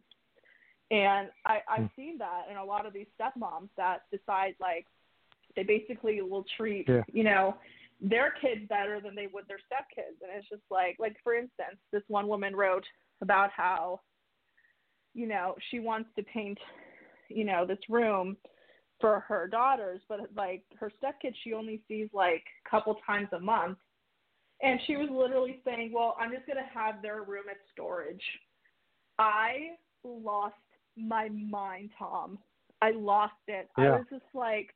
And 0.91 1.29
I 1.45 1.59
I've 1.69 1.79
hmm. 1.81 1.95
seen 1.95 2.17
that 2.19 2.43
in 2.49 2.57
a 2.57 2.63
lot 2.63 2.85
of 2.85 2.93
these 2.93 3.07
stepmoms 3.19 3.69
that 3.77 4.03
decide 4.11 4.55
like 4.59 4.87
they 5.55 5.63
basically 5.63 6.21
will 6.21 6.45
treat 6.57 6.87
Yeah. 6.87 7.03
you 7.11 7.23
know 7.23 7.55
their 8.01 8.31
kids 8.41 8.67
better 8.67 8.99
than 8.99 9.15
they 9.15 9.27
would 9.27 9.47
their 9.47 9.59
stepkids, 9.59 10.21
and 10.21 10.29
it's 10.35 10.49
just 10.49 10.63
like 10.69 10.97
like 10.99 11.15
for 11.23 11.33
instance, 11.33 11.77
this 11.91 12.03
one 12.07 12.27
woman 12.27 12.55
wrote 12.55 12.85
about 13.21 13.49
how 13.51 14.01
you 15.13 15.27
know, 15.27 15.55
she 15.69 15.79
wants 15.79 16.09
to 16.15 16.23
paint, 16.23 16.57
you 17.29 17.45
know, 17.45 17.65
this 17.65 17.79
room 17.89 18.35
for 18.99 19.19
her 19.21 19.47
daughters, 19.47 20.01
but 20.09 20.19
like 20.35 20.63
her 20.79 20.91
stepkid 21.01 21.33
she 21.43 21.53
only 21.53 21.81
sees 21.87 22.09
like 22.13 22.43
a 22.65 22.69
couple 22.69 22.95
times 23.05 23.27
a 23.33 23.39
month. 23.39 23.77
And 24.61 24.79
she 24.87 24.95
was 24.95 25.09
literally 25.11 25.59
saying, 25.65 25.91
Well, 25.93 26.15
I'm 26.19 26.31
just 26.31 26.47
gonna 26.47 26.61
have 26.73 27.01
their 27.01 27.23
room 27.23 27.45
at 27.49 27.57
storage. 27.71 28.23
I 29.19 29.71
lost 30.03 30.55
my 30.95 31.29
mind, 31.29 31.89
Tom. 31.97 32.39
I 32.81 32.91
lost 32.91 33.33
it. 33.47 33.69
I 33.77 33.89
was 33.89 34.05
just 34.09 34.23
like 34.33 34.73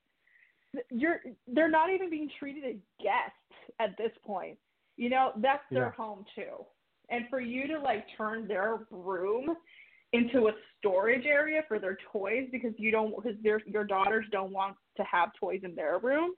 you're 0.89 1.19
they're 1.47 1.69
not 1.69 1.89
even 1.89 2.09
being 2.09 2.30
treated 2.39 2.63
as 2.65 2.75
guests 3.01 3.73
at 3.80 3.97
this 3.97 4.11
point. 4.25 4.57
You 4.97 5.09
know, 5.09 5.32
that's 5.38 5.63
their 5.71 5.86
Yeah. 5.86 5.91
home 5.91 6.25
too. 6.36 6.65
And 7.09 7.25
for 7.30 7.39
you 7.39 7.67
to 7.67 7.80
like 7.80 8.05
turn 8.17 8.47
their 8.47 8.86
room 8.89 9.55
into 10.13 10.47
a 10.47 10.51
storage 10.80 11.25
area 11.25 11.63
for 11.67 11.80
their 11.80 11.97
toys 12.11 12.47
because 12.51 12.73
you 12.78 12.91
don't 12.91 13.15
because 13.15 13.38
their 13.43 13.61
your 13.65 13.84
daughters 13.84 14.25
don't 14.32 14.51
want 14.51 14.75
to 14.95 15.03
have 15.03 15.30
toys 15.39 15.61
in 15.63 15.75
their 15.75 15.99
room 15.99 16.32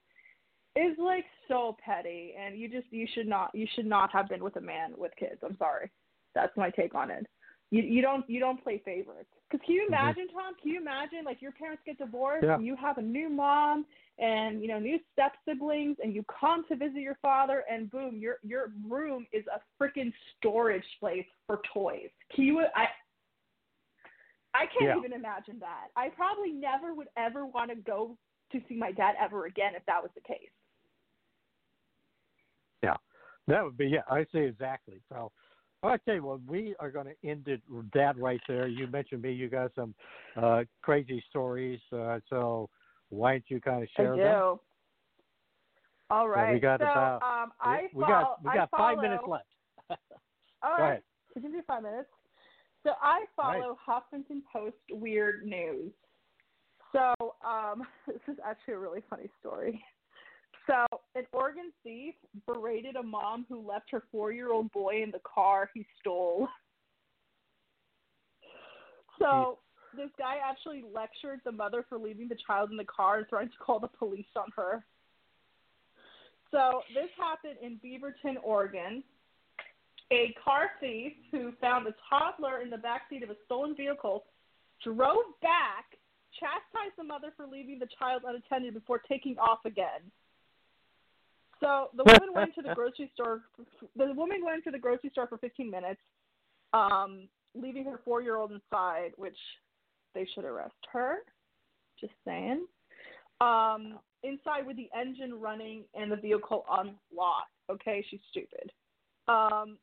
is 0.76 0.96
like 0.98 1.24
so 1.48 1.76
petty 1.84 2.34
and 2.38 2.58
you 2.58 2.68
just 2.68 2.86
you 2.90 3.06
should 3.14 3.26
not 3.26 3.50
you 3.54 3.66
should 3.74 3.86
not 3.86 4.12
have 4.12 4.28
been 4.28 4.42
with 4.42 4.56
a 4.56 4.60
man 4.60 4.92
with 4.96 5.12
kids. 5.18 5.40
I'm 5.44 5.56
sorry. 5.56 5.90
That's 6.34 6.56
my 6.56 6.70
take 6.70 6.94
on 6.94 7.10
it. 7.10 7.26
You 7.70 7.82
you 7.82 8.02
don't 8.02 8.28
you 8.28 8.40
don't 8.40 8.62
play 8.62 8.82
favorites. 8.84 9.30
Cuz 9.50 9.60
can 9.64 9.74
you 9.74 9.82
mm-hmm. 9.82 9.94
imagine 9.94 10.28
Tom? 10.28 10.54
Can 10.60 10.70
you 10.70 10.80
imagine 10.80 11.24
like 11.24 11.40
your 11.40 11.52
parents 11.52 11.82
get 11.84 11.98
divorced 11.98 12.44
Yeah. 12.44 12.54
and 12.54 12.66
you 12.66 12.76
have 12.76 12.98
a 12.98 13.02
new 13.02 13.28
mom 13.28 13.86
and 14.20 14.62
you 14.62 14.68
know 14.68 14.78
new 14.78 14.98
step 15.12 15.32
siblings 15.48 15.96
and 16.02 16.14
you 16.14 16.24
come 16.38 16.64
to 16.68 16.76
visit 16.76 17.00
your 17.00 17.18
father 17.22 17.64
and 17.70 17.90
boom 17.90 18.18
your 18.18 18.36
your 18.42 18.72
room 18.86 19.26
is 19.32 19.44
a 19.46 19.60
freaking 19.82 20.12
storage 20.36 20.84
place 21.00 21.26
for 21.46 21.60
toys. 21.72 22.10
Can 22.34 22.44
you 22.44 22.60
I 22.74 22.86
I 24.52 24.66
can't 24.66 24.88
Yeah. 24.88 24.98
even 24.98 25.12
imagine 25.12 25.58
that. 25.60 25.88
I 25.96 26.08
probably 26.10 26.52
never 26.52 26.94
would 26.94 27.08
ever 27.16 27.46
want 27.46 27.70
to 27.70 27.76
go 27.76 28.16
to 28.52 28.60
see 28.68 28.74
my 28.74 28.92
dad 28.92 29.14
ever 29.20 29.46
again 29.46 29.74
if 29.74 29.84
that 29.86 30.02
was 30.02 30.10
the 30.14 30.20
case. 30.20 30.50
Yeah, 32.82 32.96
that 33.46 33.62
would 33.62 33.76
be 33.76 33.86
yeah. 33.86 34.02
I 34.08 34.26
see 34.32 34.40
exactly. 34.40 35.00
So, 35.08 35.30
I 35.82 35.96
tell 35.98 36.14
you 36.14 36.24
what, 36.24 36.40
we 36.46 36.74
are 36.80 36.90
going 36.90 37.06
to 37.06 37.28
end 37.28 37.46
it 37.46 37.62
that 37.94 38.18
right 38.18 38.40
there. 38.48 38.66
You 38.66 38.86
mentioned 38.88 39.22
me. 39.22 39.32
You 39.32 39.48
got 39.48 39.72
some 39.74 39.94
uh, 40.36 40.64
crazy 40.82 41.22
stories. 41.30 41.80
Uh, 41.92 42.18
so 42.28 42.68
why 43.10 43.32
don't 43.32 43.44
you 43.48 43.60
kind 43.60 43.82
of 43.82 43.88
share 43.96 44.14
I 44.14 44.16
do. 44.16 44.22
them? 44.22 44.58
All 46.10 46.28
right. 46.28 46.54
we 46.54 46.60
got 46.60 46.80
so 46.80 46.86
about 46.86 47.22
um, 47.22 47.52
I 47.60 47.88
we 47.94 48.02
follow, 48.02 48.08
got 48.08 48.44
we 48.44 48.50
I 48.50 48.54
got 48.54 48.70
five 48.70 48.78
follow- 48.96 49.02
minutes 49.02 49.22
left. 49.28 49.44
All 50.62 50.70
right. 50.78 50.88
ahead. 50.90 51.02
We 51.36 51.42
can 51.42 51.52
do 51.52 51.62
five 51.66 51.82
minutes. 51.82 52.08
So 52.84 52.92
I 53.00 53.24
All 53.38 53.50
right. 53.52 53.60
follow 53.62 53.78
Huffington 53.86 54.40
Post 54.52 54.76
Weird 54.90 55.44
News. 55.46 55.92
So 56.92 57.14
um, 57.46 57.82
this 58.06 58.20
is 58.28 58.36
actually 58.44 58.74
a 58.74 58.78
really 58.78 59.02
funny 59.08 59.28
story. 59.38 59.82
So 60.66 60.86
an 61.14 61.24
Oregon 61.32 61.72
thief 61.82 62.14
berated 62.46 62.96
a 62.96 63.02
mom 63.02 63.46
who 63.48 63.66
left 63.66 63.90
her 63.90 64.02
four-year-old 64.12 64.70
boy 64.72 65.02
in 65.02 65.10
the 65.10 65.20
car 65.24 65.70
he 65.74 65.84
stole. 66.00 66.48
So 69.18 69.58
this 69.96 70.10
guy 70.18 70.36
actually 70.44 70.84
lectured 70.94 71.40
the 71.44 71.52
mother 71.52 71.84
for 71.88 71.98
leaving 71.98 72.28
the 72.28 72.36
child 72.46 72.70
in 72.70 72.76
the 72.76 72.84
car 72.84 73.18
and 73.18 73.28
threatened 73.28 73.52
to 73.52 73.58
call 73.58 73.80
the 73.80 73.88
police 73.88 74.26
on 74.36 74.48
her. 74.56 74.84
So 76.50 76.82
this 76.94 77.10
happened 77.16 77.56
in 77.62 77.78
Beaverton, 77.78 78.36
Oregon. 78.42 79.02
A 80.12 80.34
car 80.44 80.70
thief 80.80 81.12
who 81.30 81.52
found 81.60 81.86
a 81.86 81.94
toddler 82.08 82.60
in 82.60 82.70
the 82.70 82.76
backseat 82.76 83.22
of 83.22 83.30
a 83.30 83.36
stolen 83.46 83.76
vehicle 83.76 84.24
drove 84.82 85.38
back, 85.40 85.96
chastised 86.38 86.96
the 86.98 87.04
mother 87.04 87.32
for 87.36 87.46
leaving 87.46 87.78
the 87.78 87.86
child 87.98 88.22
unattended 88.26 88.74
before 88.74 88.98
taking 88.98 89.38
off 89.38 89.60
again. 89.64 90.10
So 91.60 91.90
the 91.94 92.04
woman 92.04 92.34
went 92.34 92.54
to 92.56 92.62
the 92.62 92.74
grocery 92.74 93.10
store. 93.14 93.42
The 93.96 94.12
woman 94.14 94.38
went 94.44 94.64
to 94.64 94.70
the 94.70 94.78
grocery 94.78 95.10
store 95.10 95.28
for 95.28 95.38
15 95.38 95.70
minutes, 95.70 96.00
um, 96.72 97.28
leaving 97.54 97.84
her 97.84 98.00
four-year-old 98.04 98.50
inside, 98.50 99.12
which 99.16 99.36
they 100.14 100.26
should 100.34 100.44
arrest 100.44 100.74
her. 100.92 101.18
Just 102.00 102.12
saying. 102.24 102.66
Um, 103.40 103.98
inside 104.22 104.66
with 104.66 104.76
the 104.76 104.88
engine 104.98 105.40
running 105.40 105.84
and 105.94 106.10
the 106.10 106.16
vehicle 106.16 106.64
unlocked. 106.70 107.50
Okay, 107.70 108.04
she's 108.10 108.20
stupid. 108.30 108.72
Um, 109.28 109.78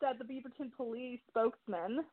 said 0.00 0.16
the 0.18 0.24
Beaverton 0.24 0.70
police 0.76 1.20
spokesman. 1.28 2.04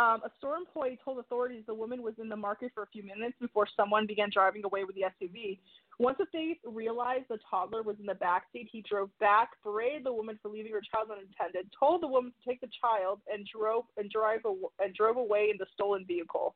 Um, 0.00 0.22
a 0.24 0.30
store 0.38 0.56
employee 0.56 0.98
told 1.04 1.18
authorities 1.18 1.62
the 1.66 1.74
woman 1.74 2.02
was 2.02 2.14
in 2.18 2.28
the 2.30 2.36
market 2.36 2.70
for 2.74 2.82
a 2.84 2.86
few 2.86 3.02
minutes 3.02 3.34
before 3.38 3.66
someone 3.76 4.06
began 4.06 4.30
driving 4.32 4.64
away 4.64 4.84
with 4.84 4.96
the 4.96 5.02
SUV. 5.02 5.58
Once 5.98 6.16
the 6.18 6.24
thief 6.32 6.56
realized 6.64 7.24
the 7.28 7.38
toddler 7.50 7.82
was 7.82 7.96
in 8.00 8.06
the 8.06 8.14
back 8.14 8.44
seat, 8.52 8.66
he 8.72 8.80
drove 8.88 9.10
back, 9.18 9.50
berated 9.62 10.02
the 10.04 10.12
woman 10.12 10.38
for 10.40 10.48
leaving 10.48 10.72
her 10.72 10.80
child 10.80 11.08
unattended, 11.10 11.70
told 11.78 12.02
the 12.02 12.06
woman 12.06 12.32
to 12.32 12.48
take 12.48 12.60
the 12.62 12.68
child, 12.80 13.20
and 13.30 13.46
drove 13.46 13.84
and 13.98 14.10
drive 14.10 14.40
and 14.82 14.94
drove 14.94 15.18
away 15.18 15.48
in 15.50 15.58
the 15.58 15.66
stolen 15.74 16.06
vehicle. 16.06 16.54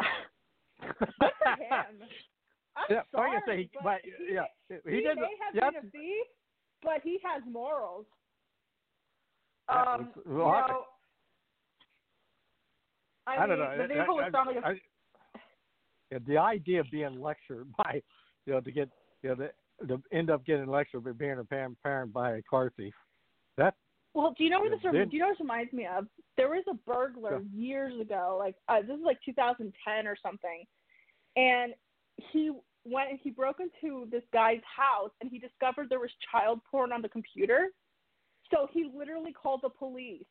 Good 0.00 1.10
for 1.18 1.26
him. 1.62 2.00
I'm 2.76 2.84
yeah, 2.88 3.02
sorry, 3.14 3.30
I 3.36 3.40
say, 3.46 3.68
but 3.74 3.82
but, 3.84 4.00
he, 4.04 4.34
yeah, 4.34 4.44
he, 4.68 4.76
he 4.90 5.02
may 5.04 5.12
have 5.44 5.74
been 5.74 5.80
a 5.88 5.90
thief, 5.90 6.26
but 6.82 7.00
he 7.02 7.18
has 7.22 7.42
morals. 7.50 8.06
Yeah, 9.68 9.82
Um, 9.94 10.00
it's- 10.00 10.22
you 10.26 10.36
well, 10.38 10.48
I- 10.48 10.68
know, 10.68 10.84
I, 13.38 13.44
I 13.44 13.46
mean, 13.46 13.58
don't 13.58 13.58
know. 13.58 13.82
the 13.82 13.94
vehicle 13.94 14.18
I- 14.18 14.22
was 14.24 14.32
found 14.32 14.56
like 14.56 14.82
yeah, 16.10 16.18
the 16.26 16.38
idea 16.38 16.80
of 16.80 16.90
being 16.90 17.20
lectured 17.20 17.68
by, 17.78 18.02
you 18.44 18.52
know, 18.52 18.60
to 18.60 18.72
get, 18.72 18.88
you 19.22 19.28
know, 19.30 19.34
the, 19.36 19.86
to 19.86 20.02
end 20.12 20.28
up 20.28 20.44
getting 20.44 20.66
lectured 20.66 21.04
by 21.04 21.12
being 21.12 21.38
a 21.38 21.44
parent, 21.44 22.12
by 22.12 22.32
a 22.36 22.42
car 22.42 22.72
thief. 22.76 22.94
That 23.56 23.74
Well, 24.14 24.34
do 24.36 24.44
you 24.44 24.50
know 24.50 24.60
what 24.60 24.70
this? 24.70 24.80
then- 24.82 25.08
do 25.08 25.16
you 25.16 25.20
know 25.20 25.28
what 25.28 25.34
this 25.34 25.40
reminds 25.40 25.72
me 25.72 25.86
of? 25.86 26.06
There 26.36 26.48
was 26.48 26.64
a 26.68 26.74
burglar 26.74 27.42
years 27.54 27.98
ago, 28.00 28.36
like 28.38 28.56
uh, 28.68 28.80
this 28.80 28.96
is 28.96 29.04
like 29.04 29.18
2010 29.24 30.06
or 30.06 30.16
something, 30.22 30.64
and 31.36 31.74
he 32.32 32.50
went 32.84 33.10
and 33.10 33.18
he 33.22 33.30
broke 33.30 33.58
into 33.60 34.08
this 34.10 34.22
guy's 34.32 34.60
house 34.64 35.10
and 35.20 35.30
he 35.30 35.38
discovered 35.38 35.88
there 35.90 36.00
was 36.00 36.10
child 36.32 36.60
porn 36.70 36.92
on 36.92 37.02
the 37.02 37.08
computer. 37.08 37.68
So 38.52 38.68
he 38.72 38.90
literally 38.92 39.32
called 39.32 39.60
the 39.62 39.68
police, 39.68 40.24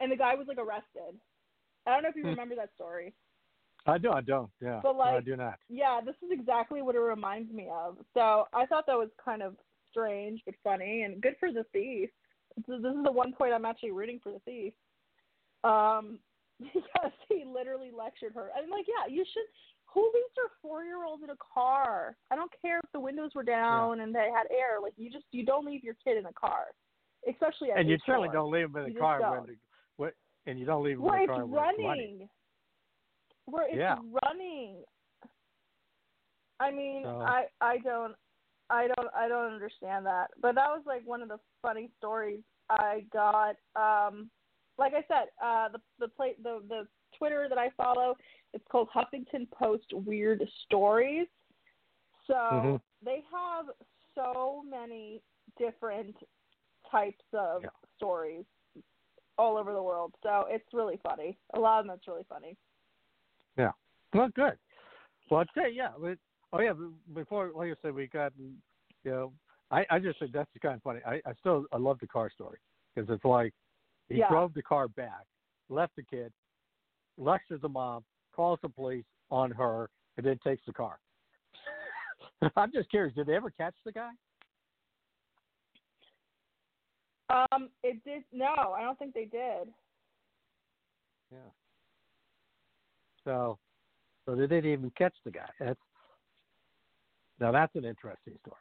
and 0.00 0.10
the 0.10 0.16
guy 0.16 0.34
was 0.34 0.48
like 0.48 0.58
arrested. 0.58 1.20
I 1.86 1.94
don't 1.94 2.02
know 2.02 2.08
if 2.08 2.16
you 2.16 2.22
Hmm. 2.22 2.30
remember 2.30 2.54
that 2.56 2.74
story. 2.74 3.14
I 3.86 3.98
do. 3.98 4.12
I 4.12 4.20
don't. 4.20 4.50
Yeah. 4.60 4.80
But, 4.82 4.92
No, 4.94 5.02
I 5.02 5.20
do 5.20 5.36
not. 5.36 5.58
Yeah, 5.68 6.00
this 6.00 6.14
is 6.22 6.30
exactly 6.30 6.82
what 6.82 6.94
it 6.94 7.00
reminds 7.00 7.52
me 7.52 7.68
of. 7.68 7.98
So 8.14 8.46
I 8.52 8.66
thought 8.66 8.86
that 8.86 8.96
was 8.98 9.10
kind 9.22 9.42
of 9.42 9.56
strange 9.90 10.42
but 10.44 10.54
funny 10.62 11.02
and 11.02 11.20
good 11.20 11.36
for 11.38 11.52
the 11.52 11.64
thief. 11.72 12.10
This 12.56 12.76
is, 12.76 12.82
the 12.82 13.10
one 13.10 13.32
point 13.32 13.52
I'm 13.52 13.64
actually 13.64 13.90
rooting 13.92 14.20
for 14.20 14.30
the 14.30 14.38
thief. 14.40 14.72
Um, 15.64 16.18
because 16.60 17.12
he 17.28 17.44
literally 17.44 17.90
lectured 17.90 18.34
her. 18.34 18.50
I'm 18.56 18.70
like, 18.70 18.86
yeah, 18.86 19.12
you 19.12 19.24
should. 19.24 19.42
Who 19.86 20.00
leaves 20.14 20.32
their 20.36 20.48
four 20.62 20.84
year 20.84 21.04
old 21.04 21.22
in 21.22 21.30
a 21.30 21.36
car? 21.36 22.16
I 22.30 22.36
don't 22.36 22.52
care 22.62 22.78
if 22.78 22.90
the 22.92 23.00
windows 23.00 23.32
were 23.34 23.42
down 23.42 24.00
and 24.00 24.14
they 24.14 24.28
had 24.34 24.46
air. 24.50 24.80
Like, 24.80 24.94
you 24.96 25.10
just 25.10 25.26
you 25.32 25.44
don't 25.44 25.66
leave 25.66 25.84
your 25.84 25.96
kid 26.02 26.16
in 26.16 26.26
a 26.26 26.32
car, 26.32 26.66
especially 27.28 27.72
at 27.72 27.78
And 27.78 27.90
you 27.90 27.98
certainly 28.06 28.30
don't 28.32 28.50
leave 28.50 28.66
him 28.66 28.76
in 28.76 28.82
a 28.84 28.94
the 28.94 28.98
car 28.98 29.20
when 29.20 29.46
the, 29.46 29.56
and 30.46 30.58
you 30.58 30.64
don't 30.66 30.82
leave 30.84 30.96
him 30.98 31.02
Where 31.02 31.20
in 31.20 31.26
the 31.26 31.32
car 31.32 31.46
when 31.46 31.52
it's 31.52 31.78
running. 31.78 31.86
running. 31.86 32.28
Where 33.46 33.66
it's 33.66 33.76
Yeah. 33.76 33.98
running. 34.24 34.84
I 36.60 36.70
mean, 36.70 37.04
So- 37.04 37.20
I 37.20 37.48
I 37.60 37.78
don't 37.78 38.14
I 38.70 38.86
don't 38.88 39.14
I 39.14 39.28
don't 39.28 39.52
understand 39.52 40.06
that. 40.06 40.30
But 40.40 40.54
that 40.54 40.68
was 40.68 40.82
like 40.86 41.04
one 41.04 41.22
of 41.22 41.28
the 41.28 41.40
funny 41.60 41.90
stories 41.98 42.42
I 42.70 43.00
got. 43.12 43.56
Um 43.76 44.30
like 44.78 44.94
I 44.94 45.02
said, 45.08 45.28
uh 45.42 45.68
the 45.70 45.80
the 45.98 46.08
play 46.08 46.34
the 46.42 46.62
the 46.68 46.88
Twitter 47.18 47.46
that 47.48 47.58
I 47.58 47.70
follow, 47.70 48.16
it's 48.54 48.64
called 48.68 48.88
Huffington 48.90 49.50
Post 49.50 49.92
Weird 49.92 50.42
Stories. 50.64 51.26
So 52.26 52.34
Mhm. 52.34 52.82
they 53.02 53.20
have 53.32 53.66
so 54.14 54.62
many 54.62 55.22
different 55.58 56.16
types 56.90 57.24
of 57.32 57.62
Yeah. 57.64 57.70
stories 57.96 58.46
all 59.38 59.56
over 59.56 59.72
the 59.72 59.82
world. 59.82 60.14
So 60.22 60.46
it's 60.48 60.64
really 60.72 61.00
funny. 61.02 61.38
A 61.54 61.60
lot 61.60 61.80
of 61.80 61.86
them 61.86 61.96
it's 61.96 62.08
really 62.08 62.26
funny. 62.28 62.56
Yeah. 63.56 63.72
Well, 64.14 64.28
good. 64.34 64.58
Well, 65.30 65.44
tell 65.54 65.70
you, 65.70 65.76
yeah. 65.76 65.90
But, 65.98 66.18
oh, 66.52 66.60
yeah. 66.60 66.72
Before, 67.14 67.50
like 67.54 67.70
I 67.70 67.74
said, 67.82 67.94
we 67.94 68.06
got, 68.06 68.32
you 68.38 69.10
know, 69.10 69.32
I, 69.70 69.84
I 69.90 69.98
just 69.98 70.18
think 70.18 70.32
that's 70.32 70.50
kind 70.60 70.76
of 70.76 70.82
funny. 70.82 71.00
I, 71.06 71.14
I 71.26 71.32
still, 71.40 71.64
I 71.72 71.78
love 71.78 71.98
the 72.00 72.06
car 72.06 72.30
story 72.30 72.58
because 72.94 73.08
it's 73.10 73.24
like 73.24 73.54
he 74.08 74.16
Yeah. 74.16 74.28
drove 74.28 74.52
the 74.54 74.62
car 74.62 74.88
back, 74.88 75.24
left 75.70 75.96
the 75.96 76.02
kid, 76.02 76.32
lectures 77.16 77.60
the 77.62 77.68
mom, 77.68 78.04
calls 78.34 78.58
the 78.62 78.68
police 78.68 79.04
on 79.30 79.50
her, 79.50 79.88
and 80.16 80.26
then 80.26 80.38
takes 80.44 80.62
the 80.66 80.72
car. 80.72 80.98
I'm 82.56 82.72
just 82.72 82.90
curious. 82.90 83.14
Did 83.14 83.26
they 83.26 83.34
ever 83.34 83.50
catch 83.50 83.74
the 83.84 83.92
guy? 83.92 84.10
Um, 87.32 87.70
it 87.82 88.02
did 88.04 88.24
no, 88.32 88.74
I 88.76 88.82
don't 88.82 88.98
think 88.98 89.14
they 89.14 89.24
did. 89.24 89.68
Yeah. 91.32 91.38
So, 93.24 93.58
so 94.26 94.34
they 94.34 94.46
didn't 94.46 94.70
even 94.70 94.92
catch 94.96 95.14
the 95.24 95.30
guy. 95.30 95.48
That's 95.58 95.80
now 97.40 97.50
that's 97.50 97.74
an 97.74 97.84
interesting 97.84 98.34
story. 98.40 98.56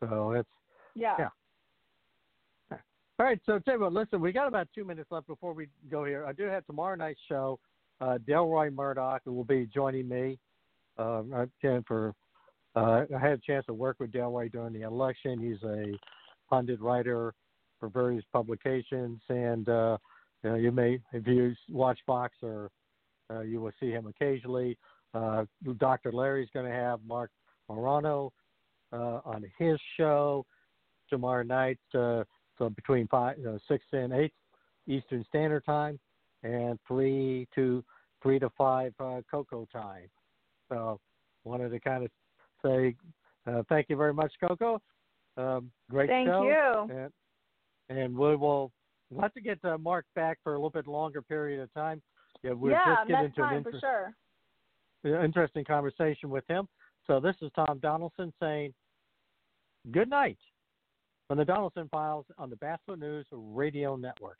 So 0.00 0.32
it's 0.32 0.48
Yeah. 0.94 1.16
Yeah. 1.18 2.78
all 3.18 3.26
right. 3.26 3.40
So 3.44 3.58
tell 3.58 3.74
you 3.74 3.80
what, 3.80 3.92
listen, 3.92 4.20
we 4.20 4.32
got 4.32 4.46
about 4.46 4.68
two 4.74 4.84
minutes 4.84 5.10
left 5.10 5.26
before 5.26 5.52
we 5.52 5.66
go 5.90 6.04
here. 6.04 6.24
I 6.26 6.32
do 6.32 6.44
have 6.44 6.64
tomorrow 6.66 6.94
night's 6.94 7.20
show. 7.28 7.58
Uh, 8.00 8.18
Deroy 8.26 8.72
Murdock 8.72 9.22
will 9.24 9.44
be 9.44 9.66
joining 9.74 10.08
me 10.08 10.38
um, 10.98 11.32
again 11.32 11.82
for. 11.86 12.14
Uh, 12.76 13.06
I 13.16 13.18
had 13.18 13.32
a 13.32 13.38
chance 13.38 13.64
to 13.66 13.72
work 13.72 13.96
with 13.98 14.12
Delroy 14.12 14.52
during 14.52 14.74
the 14.74 14.82
election. 14.82 15.40
He's 15.40 15.62
a 15.62 15.98
pundit 16.50 16.78
writer 16.78 17.32
for 17.78 17.88
various 17.88 18.24
publications, 18.32 19.20
and 19.28 19.68
uh, 19.68 19.96
you, 20.42 20.50
know, 20.50 20.56
you 20.56 20.72
may, 20.72 20.98
if 21.12 21.26
you 21.26 21.54
watch 21.70 21.98
Fox, 22.06 22.34
or 22.42 22.70
uh, 23.30 23.40
you 23.40 23.60
will 23.60 23.72
see 23.80 23.90
him 23.90 24.06
occasionally. 24.06 24.78
Uh, 25.14 25.44
Dr. 25.78 26.12
Larry's 26.12 26.48
going 26.52 26.66
to 26.66 26.72
have 26.72 27.00
Marc 27.06 27.30
Morano 27.68 28.32
uh, 28.92 29.20
on 29.24 29.44
his 29.58 29.78
show 29.96 30.44
tomorrow 31.08 31.42
night. 31.42 31.78
Uh, 31.94 32.24
so 32.58 32.70
between 32.70 33.06
five, 33.08 33.36
uh, 33.46 33.58
six 33.68 33.84
and 33.92 34.12
eight 34.12 34.32
Eastern 34.86 35.24
Standard 35.28 35.64
Time, 35.64 35.98
and 36.42 36.78
three 36.86 37.48
to 37.54 37.84
three 38.22 38.38
to 38.38 38.50
five 38.56 38.92
uh, 39.00 39.20
Coco 39.30 39.66
time. 39.72 40.08
So 40.68 41.00
wanted 41.44 41.70
to 41.70 41.80
kind 41.80 42.04
of 42.04 42.10
say 42.64 42.94
uh, 43.46 43.62
thank 43.68 43.88
you 43.88 43.96
very 43.96 44.14
much, 44.14 44.32
Coco. 44.40 44.80
Um, 45.36 45.70
great 45.90 46.08
Thank 46.08 46.28
show. 46.28 46.42
you. 46.44 46.96
And, 46.96 47.12
and 47.88 48.16
we 48.16 48.36
will 48.36 48.72
we'll 49.10 49.22
have 49.22 49.34
to 49.34 49.40
get 49.40 49.58
uh, 49.64 49.78
Mark 49.78 50.04
back 50.14 50.38
for 50.42 50.54
a 50.54 50.56
little 50.56 50.70
bit 50.70 50.86
longer 50.86 51.22
period 51.22 51.60
of 51.60 51.72
time. 51.74 52.02
Yeah, 52.42 52.52
we're 52.52 52.72
yeah, 52.72 52.96
just 52.98 53.10
next 53.10 53.38
into 53.38 53.44
an 53.44 53.64
for 53.64 54.14
sure. 55.04 55.24
interesting 55.24 55.64
conversation 55.64 56.30
with 56.30 56.44
him. 56.48 56.68
So 57.06 57.20
this 57.20 57.36
is 57.40 57.50
Tom 57.54 57.78
Donelson 57.80 58.32
saying 58.40 58.74
good 59.92 60.10
night 60.10 60.38
from 61.28 61.38
the 61.38 61.44
Donelson 61.44 61.88
Files 61.90 62.26
on 62.38 62.50
the 62.50 62.56
Batchelor 62.56 62.96
News 62.96 63.26
Radio 63.32 63.96
Network. 63.96 64.38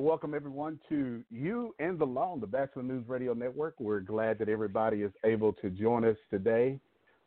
To 0.00 0.06
welcome 0.06 0.32
everyone 0.32 0.80
to 0.88 1.22
You 1.30 1.74
and 1.78 1.98
the 1.98 2.06
Law 2.06 2.32
on 2.32 2.40
the 2.40 2.46
Batchelor 2.46 2.84
News 2.84 3.06
Radio 3.06 3.34
Network. 3.34 3.74
We're 3.78 4.00
glad 4.00 4.38
that 4.38 4.48
everybody 4.48 5.02
is 5.02 5.12
able 5.26 5.52
to 5.52 5.68
join 5.68 6.06
us 6.06 6.16
today 6.30 6.80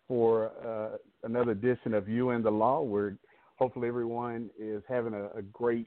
for 0.08 0.50
uh, 0.66 0.98
another 1.22 1.52
edition 1.52 1.94
of 1.94 2.10
You 2.10 2.32
and 2.32 2.44
the 2.44 2.50
Law. 2.50 2.82
We're 2.82 3.14
hopefully 3.58 3.88
everyone 3.88 4.50
is 4.60 4.82
having 4.90 5.14
a, 5.14 5.26
a 5.38 5.44
great 5.44 5.86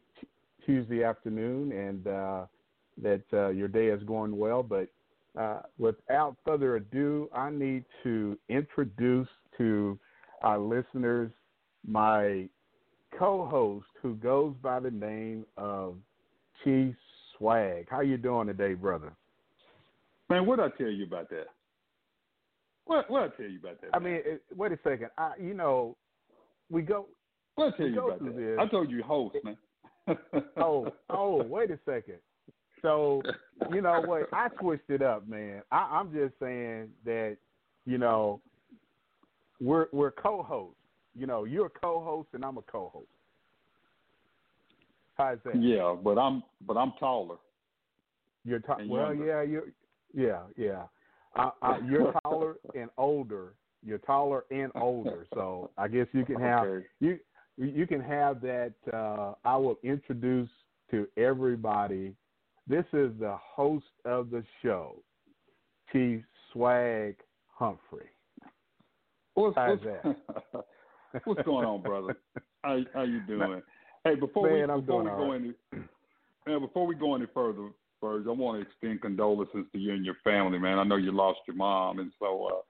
Tuesday 0.65 1.03
afternoon 1.03 1.73
and 1.73 2.07
uh, 2.07 2.47
that 3.03 3.25
uh, 3.33 3.49
your 3.49 3.67
day 3.67 3.87
is 3.89 4.01
going 4.05 4.39
well. 4.39 4.63
But 4.63 4.89
uh, 5.37 5.63
without 5.79 6.37
further 6.45 6.77
ado, 6.77 7.29
I 7.35 7.51
need 7.51 7.85
to 8.05 8.39
introduce 8.49 9.29
to 9.59 9.99
our 10.43 10.61
listeners 10.61 11.33
my 11.85 12.49
co-host 13.19 13.89
who 14.01 14.15
goes 14.15 14.55
by 14.63 14.79
the 14.79 14.93
name 14.93 15.47
of 15.57 15.97
Chief 16.65 16.95
Swag. 17.37 17.87
How 17.91 18.01
you 18.01 18.17
doing 18.17 18.47
today, 18.47 18.75
brother? 18.75 19.13
Man, 20.29 20.47
what 20.47 20.61
I 20.61 20.69
tell 20.71 20.89
you 20.89 21.05
about 21.05 21.31
that? 21.31 21.47
What 22.87 23.11
what 23.11 23.23
I 23.23 23.29
tell 23.37 23.47
you 23.47 23.59
about 23.59 23.81
that? 23.81 23.91
I 23.95 23.99
mean, 23.99 24.21
it, 24.25 24.43
wait 24.55 24.73
a 24.73 24.79
second. 24.83 25.09
I 25.19 25.33
you 25.41 25.55
know, 25.55 25.97
we 26.71 26.83
go. 26.83 27.07
What 27.55 27.75
I 27.75 27.77
tell 27.77 27.87
you 27.87 28.07
about 28.07 28.25
that? 28.25 28.37
This. 28.37 28.59
I 28.61 28.67
told 28.67 28.91
you 28.91 29.03
host, 29.03 29.37
man. 29.45 29.57
oh, 30.57 30.93
oh, 31.11 31.43
wait 31.43 31.71
a 31.71 31.79
second. 31.85 32.19
So, 32.83 33.23
you 33.73 33.81
know 33.81 34.03
what? 34.05 34.29
I 34.33 34.49
switched 34.61 34.91
it 34.91 35.03
up, 35.03 35.27
man. 35.27 35.63
I, 35.73 35.99
I'm 35.99 36.13
just 36.13 36.35
saying 36.39 36.91
that, 37.05 37.37
you 37.85 37.99
know, 37.99 38.41
we're 39.61 39.87
we're 39.93 40.13
co-hosts. 40.13 40.77
You 41.15 41.27
know, 41.27 41.45
you're 41.45 41.67
a 41.67 41.71
co-host 41.71 42.29
and 42.35 42.45
I'm 42.45 42.59
a 42.59 42.63
co-host. 42.63 43.09
How's 45.17 45.39
that? 45.45 45.61
Yeah, 45.61 45.97
but 46.03 46.19
I'm 46.19 46.43
but 46.67 46.77
I'm 46.77 46.93
taller. 47.01 47.37
You're 48.45 48.61
ta- 48.61 48.79
well, 48.87 49.15
yeah, 49.15 49.43
you're 49.43 49.73
yeah, 50.15 50.43
yeah. 50.57 50.85
Uh, 51.35 51.51
uh, 51.63 51.79
you're 51.89 52.13
taller 52.23 52.57
and 52.75 52.91
older. 52.99 53.55
You're 53.83 53.99
taller 53.99 54.45
and 54.51 54.71
older, 54.75 55.27
so 55.35 55.71
I 55.79 55.89
guess 55.89 56.07
you 56.13 56.25
can 56.25 56.41
have 56.41 56.67
okay. 56.67 56.87
you 57.01 57.19
you 57.57 57.87
can 57.87 58.01
have 58.01 58.41
that. 58.43 58.75
Uh, 58.93 59.33
I 59.45 59.57
will 59.57 59.79
introduce 59.83 60.51
to 60.91 61.07
everybody. 61.17 62.15
This 62.69 62.85
is 62.93 63.13
the 63.19 63.37
host 63.39 63.87
of 64.05 64.31
the 64.31 64.45
show, 64.63 64.97
Chief 65.93 66.23
Swag 66.53 67.17
Humphrey. 67.55 68.11
What's, 69.35 69.57
How's 69.57 69.79
what's, 69.79 70.19
that? 70.53 70.65
what's 71.25 71.43
going 71.43 71.67
on, 71.67 71.83
brother? 71.83 72.17
How 72.63 72.81
how 72.93 73.03
you 73.03 73.21
doing? 73.27 73.63
Hey, 74.07 74.15
before 74.15 74.45
Man, 74.45 74.69
we 74.69 74.73
I'm 74.75 74.81
before 74.83 75.03
we 75.03 75.11
go 75.11 75.33
right. 75.33 75.41
any 75.41 75.55
man, 76.47 76.61
before 76.61 76.87
we 76.87 76.95
go 76.95 77.17
any 77.17 77.27
further, 77.35 77.71
first, 78.01 78.29
I 78.29 78.31
want 78.31 78.61
to 78.63 78.69
extend 78.69 79.03
condolences 79.03 79.67
to 79.73 79.79
you 79.79 79.95
and 79.95 80.05
your 80.05 80.15
family, 80.23 80.61
man. 80.61 80.79
I 80.79 80.85
know 80.85 80.95
you 80.95 81.11
lost 81.11 81.41
your 81.49 81.57
mom, 81.57 81.99
and 81.99 82.13
so 82.21 82.47
uh, 82.47 82.61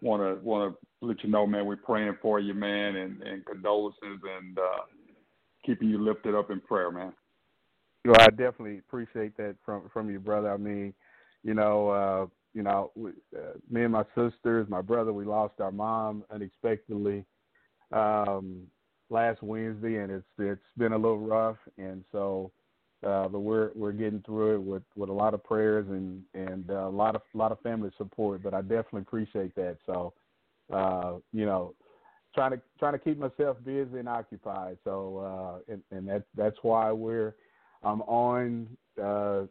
want 0.00 0.22
to 0.22 0.44
want 0.44 0.74
to 0.74 1.06
let 1.06 1.22
you 1.22 1.30
know, 1.30 1.46
man, 1.46 1.66
we're 1.66 1.76
praying 1.76 2.16
for 2.20 2.40
you, 2.40 2.52
man, 2.52 2.96
and 2.96 3.22
and 3.22 3.46
condolences 3.46 4.00
and 4.02 4.58
uh, 4.58 4.82
keeping 5.64 5.88
you 5.88 6.02
lifted 6.02 6.34
up 6.34 6.50
in 6.50 6.60
prayer, 6.60 6.90
man. 6.90 7.12
Well, 8.04 8.20
I 8.20 8.30
definitely 8.30 8.78
appreciate 8.78 9.36
that 9.36 9.54
from 9.64 9.88
from 9.92 10.10
you, 10.10 10.18
brother. 10.18 10.52
I 10.52 10.56
mean, 10.56 10.94
you 11.44 11.54
know, 11.54 11.90
uh, 11.90 12.26
you 12.54 12.64
know, 12.64 12.90
we, 12.96 13.10
uh, 13.36 13.52
me 13.70 13.84
and 13.84 13.92
my 13.92 14.04
sisters, 14.16 14.68
my 14.68 14.82
brother, 14.82 15.12
we 15.12 15.26
lost 15.26 15.60
our 15.60 15.70
mom 15.70 16.24
unexpectedly 16.28 17.24
um, 17.92 18.66
last 19.12 19.42
Wednesday, 19.42 19.96
and 19.98 20.10
it's 20.10 20.26
it's 20.38 20.60
been 20.76 20.92
a 20.92 20.96
little 20.96 21.18
rough, 21.18 21.58
and 21.78 22.04
so. 22.12 22.50
Uh, 23.04 23.26
but 23.26 23.40
we're 23.40 23.72
we're 23.74 23.90
getting 23.90 24.22
through 24.24 24.54
it 24.54 24.62
with, 24.62 24.84
with 24.94 25.10
a 25.10 25.12
lot 25.12 25.34
of 25.34 25.42
prayers 25.42 25.84
and 25.88 26.22
and 26.34 26.70
uh, 26.70 26.86
a 26.86 26.88
lot 26.88 27.16
of 27.16 27.22
a 27.34 27.36
lot 27.36 27.50
of 27.50 27.58
family 27.58 27.90
support. 27.98 28.40
But 28.44 28.54
I 28.54 28.60
definitely 28.62 29.00
appreciate 29.00 29.56
that. 29.56 29.76
So, 29.86 30.12
uh, 30.72 31.14
you 31.32 31.44
know, 31.44 31.74
trying 32.32 32.52
to 32.52 32.60
trying 32.78 32.92
to 32.92 32.98
keep 32.98 33.18
myself 33.18 33.56
busy 33.64 33.98
and 33.98 34.08
occupied. 34.08 34.78
So, 34.84 35.18
uh, 35.68 35.72
and, 35.72 35.82
and 35.90 36.08
that's 36.08 36.24
that's 36.36 36.56
why 36.62 36.92
we're 36.92 37.34
I'm 37.82 38.02
on 38.02 38.68
uh, 39.02 39.42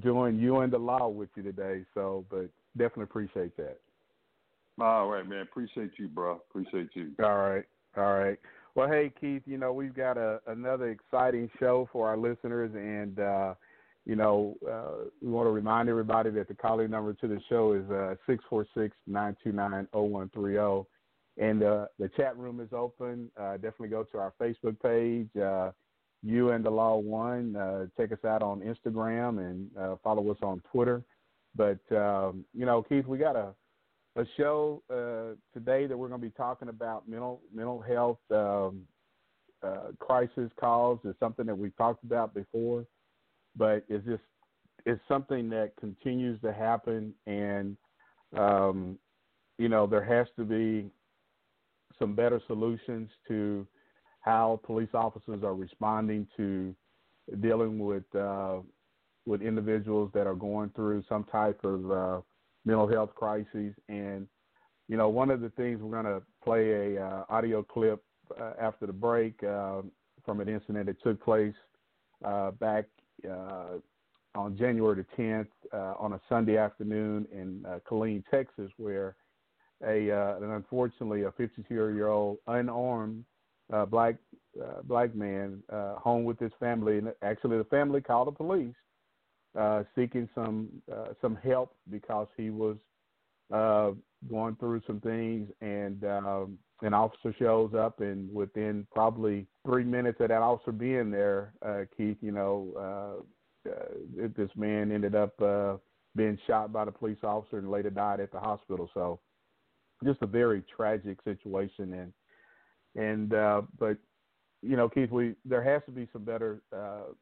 doing 0.00 0.38
you 0.38 0.58
and 0.58 0.72
the 0.72 0.78
law 0.78 1.08
with 1.08 1.28
you 1.36 1.42
today. 1.42 1.84
So, 1.94 2.24
but 2.30 2.48
definitely 2.76 3.04
appreciate 3.04 3.56
that. 3.56 3.78
All 4.80 5.08
right, 5.08 5.26
man. 5.26 5.42
Appreciate 5.42 5.92
you, 5.98 6.08
bro. 6.08 6.40
Appreciate 6.50 6.90
you. 6.94 7.12
All 7.22 7.36
right, 7.36 7.64
all 7.96 8.18
right. 8.18 8.38
Well, 8.76 8.88
hey 8.88 9.12
Keith, 9.20 9.42
you 9.46 9.58
know 9.58 9.72
we've 9.72 9.94
got 9.94 10.16
a 10.16 10.40
another 10.46 10.90
exciting 10.90 11.50
show 11.58 11.88
for 11.92 12.08
our 12.08 12.16
listeners, 12.16 12.70
and 12.74 13.18
uh, 13.18 13.54
you 14.06 14.14
know 14.14 14.54
uh, 14.70 15.08
we 15.20 15.28
want 15.28 15.46
to 15.46 15.50
remind 15.50 15.88
everybody 15.88 16.30
that 16.30 16.46
the 16.46 16.54
calling 16.54 16.90
number 16.90 17.12
to 17.14 17.26
the 17.26 17.40
show 17.48 17.72
is 17.72 17.90
uh, 17.90 18.14
six 18.28 18.44
four 18.48 18.64
six 18.76 18.96
nine 19.08 19.36
two 19.42 19.50
nine 19.50 19.88
zero 19.92 20.04
one 20.04 20.30
three 20.32 20.52
zero, 20.52 20.86
and 21.36 21.64
uh, 21.64 21.86
the 21.98 22.08
chat 22.10 22.36
room 22.36 22.60
is 22.60 22.68
open. 22.72 23.28
Uh, 23.36 23.54
definitely 23.54 23.88
go 23.88 24.04
to 24.04 24.18
our 24.18 24.32
Facebook 24.40 24.80
page. 24.80 25.28
Uh, 25.36 25.72
you 26.22 26.50
and 26.50 26.64
the 26.64 26.70
Law 26.70 26.96
One. 26.96 27.56
Uh, 27.56 27.86
check 27.96 28.12
us 28.12 28.24
out 28.24 28.42
on 28.42 28.60
Instagram 28.60 29.38
and 29.38 29.68
uh, 29.76 29.96
follow 30.04 30.30
us 30.30 30.38
on 30.42 30.62
Twitter. 30.70 31.02
But 31.56 31.80
um, 31.90 32.44
you 32.54 32.66
know, 32.66 32.84
Keith, 32.84 33.06
we 33.06 33.18
got 33.18 33.34
a 33.34 33.52
a 34.16 34.24
show 34.36 34.82
uh, 34.90 35.36
today 35.54 35.86
that 35.86 35.96
we're 35.96 36.08
going 36.08 36.20
to 36.20 36.26
be 36.26 36.32
talking 36.32 36.68
about 36.68 37.08
mental 37.08 37.40
mental 37.54 37.80
health 37.80 38.18
um, 38.30 38.82
uh, 39.62 39.92
crisis 39.98 40.50
calls. 40.58 40.98
is 41.04 41.14
something 41.20 41.46
that 41.46 41.56
we've 41.56 41.76
talked 41.76 42.02
about 42.02 42.34
before, 42.34 42.84
but 43.56 43.84
it's 43.88 44.04
just 44.04 44.22
it's 44.86 45.00
something 45.08 45.48
that 45.50 45.72
continues 45.78 46.40
to 46.40 46.52
happen, 46.52 47.14
and 47.26 47.76
um, 48.36 48.98
you 49.58 49.68
know 49.68 49.86
there 49.86 50.04
has 50.04 50.26
to 50.36 50.44
be 50.44 50.90
some 51.98 52.14
better 52.14 52.40
solutions 52.46 53.10
to 53.28 53.66
how 54.20 54.60
police 54.64 54.88
officers 54.92 55.42
are 55.44 55.54
responding 55.54 56.26
to 56.36 56.74
dealing 57.40 57.78
with 57.78 58.04
uh, 58.16 58.58
with 59.24 59.40
individuals 59.40 60.10
that 60.14 60.26
are 60.26 60.34
going 60.34 60.70
through 60.74 61.04
some 61.08 61.24
type 61.24 61.60
of 61.62 61.90
uh, 61.90 62.20
mental 62.64 62.88
health 62.88 63.14
crises. 63.14 63.74
And 63.88 64.26
you 64.88 64.96
know, 64.96 65.08
one 65.08 65.30
of 65.30 65.40
the 65.40 65.50
things 65.50 65.80
we're 65.80 66.02
going 66.02 66.04
to 66.04 66.22
play 66.42 66.96
a 66.96 67.04
uh, 67.04 67.24
audio 67.28 67.62
clip 67.62 68.02
uh, 68.40 68.52
after 68.60 68.86
the 68.86 68.92
break 68.92 69.42
uh, 69.42 69.82
from 70.24 70.40
an 70.40 70.48
incident 70.48 70.86
that 70.86 71.02
took 71.02 71.22
place 71.22 71.54
uh, 72.24 72.50
back 72.52 72.86
uh, 73.28 73.78
on 74.34 74.56
January 74.56 74.96
the 75.16 75.22
10th 75.22 75.46
uh, 75.72 75.94
on 75.98 76.12
a 76.12 76.20
Sunday 76.28 76.56
afternoon 76.56 77.26
in 77.32 77.64
Killeen, 77.88 78.22
Texas, 78.30 78.70
where 78.76 79.16
a 79.86 80.10
an 80.10 80.50
unfortunately 80.50 81.22
a 81.22 81.32
52 81.32 81.72
year 81.72 82.08
old 82.08 82.38
unarmed 82.46 83.24
black 83.88 84.16
black 84.84 85.14
man 85.14 85.62
home 85.70 86.24
with 86.24 86.38
his 86.38 86.52
family, 86.60 86.98
and 86.98 87.12
actually 87.22 87.58
the 87.58 87.64
family 87.64 88.00
called 88.00 88.28
the 88.28 88.32
police 88.32 88.74
uh, 89.58 89.82
seeking 89.94 90.28
some 90.34 90.68
uh, 90.92 91.08
some 91.20 91.36
help 91.36 91.74
because 91.90 92.28
he 92.36 92.50
was 92.50 92.76
uh, 93.52 93.90
going 94.30 94.56
through 94.56 94.80
some 94.86 95.00
things, 95.00 95.50
and 95.60 96.04
um, 96.04 96.58
an 96.82 96.94
officer 96.94 97.34
shows 97.38 97.74
up, 97.74 98.00
and 98.00 98.32
within 98.32 98.86
probably 98.92 99.46
three 99.66 99.84
minutes 99.84 100.20
of 100.20 100.28
that 100.28 100.42
officer 100.42 100.72
being 100.72 101.10
there, 101.10 101.52
uh, 101.66 101.80
Keith, 101.96 102.16
you 102.20 102.32
know, 102.32 103.22
uh, 103.66 103.70
uh, 103.70 104.28
this 104.36 104.50
man 104.56 104.92
ended 104.92 105.14
up 105.14 105.40
uh, 105.42 105.76
being 106.16 106.38
shot 106.46 106.72
by 106.72 106.84
the 106.84 106.92
police 106.92 107.18
officer 107.22 107.58
and 107.58 107.70
later 107.70 107.90
died 107.90 108.20
at 108.20 108.32
the 108.32 108.40
hospital. 108.40 108.88
So, 108.94 109.20
just 110.04 110.22
a 110.22 110.26
very 110.26 110.62
tragic 110.74 111.18
situation, 111.24 111.92
and 111.94 112.12
and 112.96 113.34
uh, 113.34 113.62
but 113.78 113.98
you 114.62 114.76
know, 114.76 114.88
Keith, 114.88 115.10
we 115.10 115.34
there 115.44 115.62
has 115.62 115.82
to 115.86 115.90
be 115.90 116.08
some 116.12 116.24
better 116.24 116.62
uh, 116.74 117.12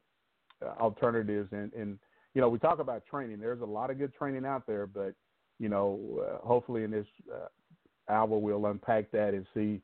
alternatives, 0.79 1.49
and 1.51 1.73
and 1.73 1.99
you 2.33 2.41
know, 2.41 2.49
we 2.49 2.59
talk 2.59 2.79
about 2.79 3.05
training. 3.05 3.39
There's 3.39 3.61
a 3.61 3.65
lot 3.65 3.89
of 3.89 3.97
good 3.97 4.13
training 4.13 4.45
out 4.45 4.67
there, 4.67 4.85
but 4.85 5.13
you 5.59 5.69
know, 5.69 5.99
uh, 6.21 6.45
hopefully 6.45 6.83
in 6.83 6.91
this 6.91 7.07
uh, 7.33 7.47
hour 8.11 8.37
we'll 8.37 8.65
unpack 8.65 9.11
that 9.11 9.33
and 9.33 9.45
see 9.53 9.81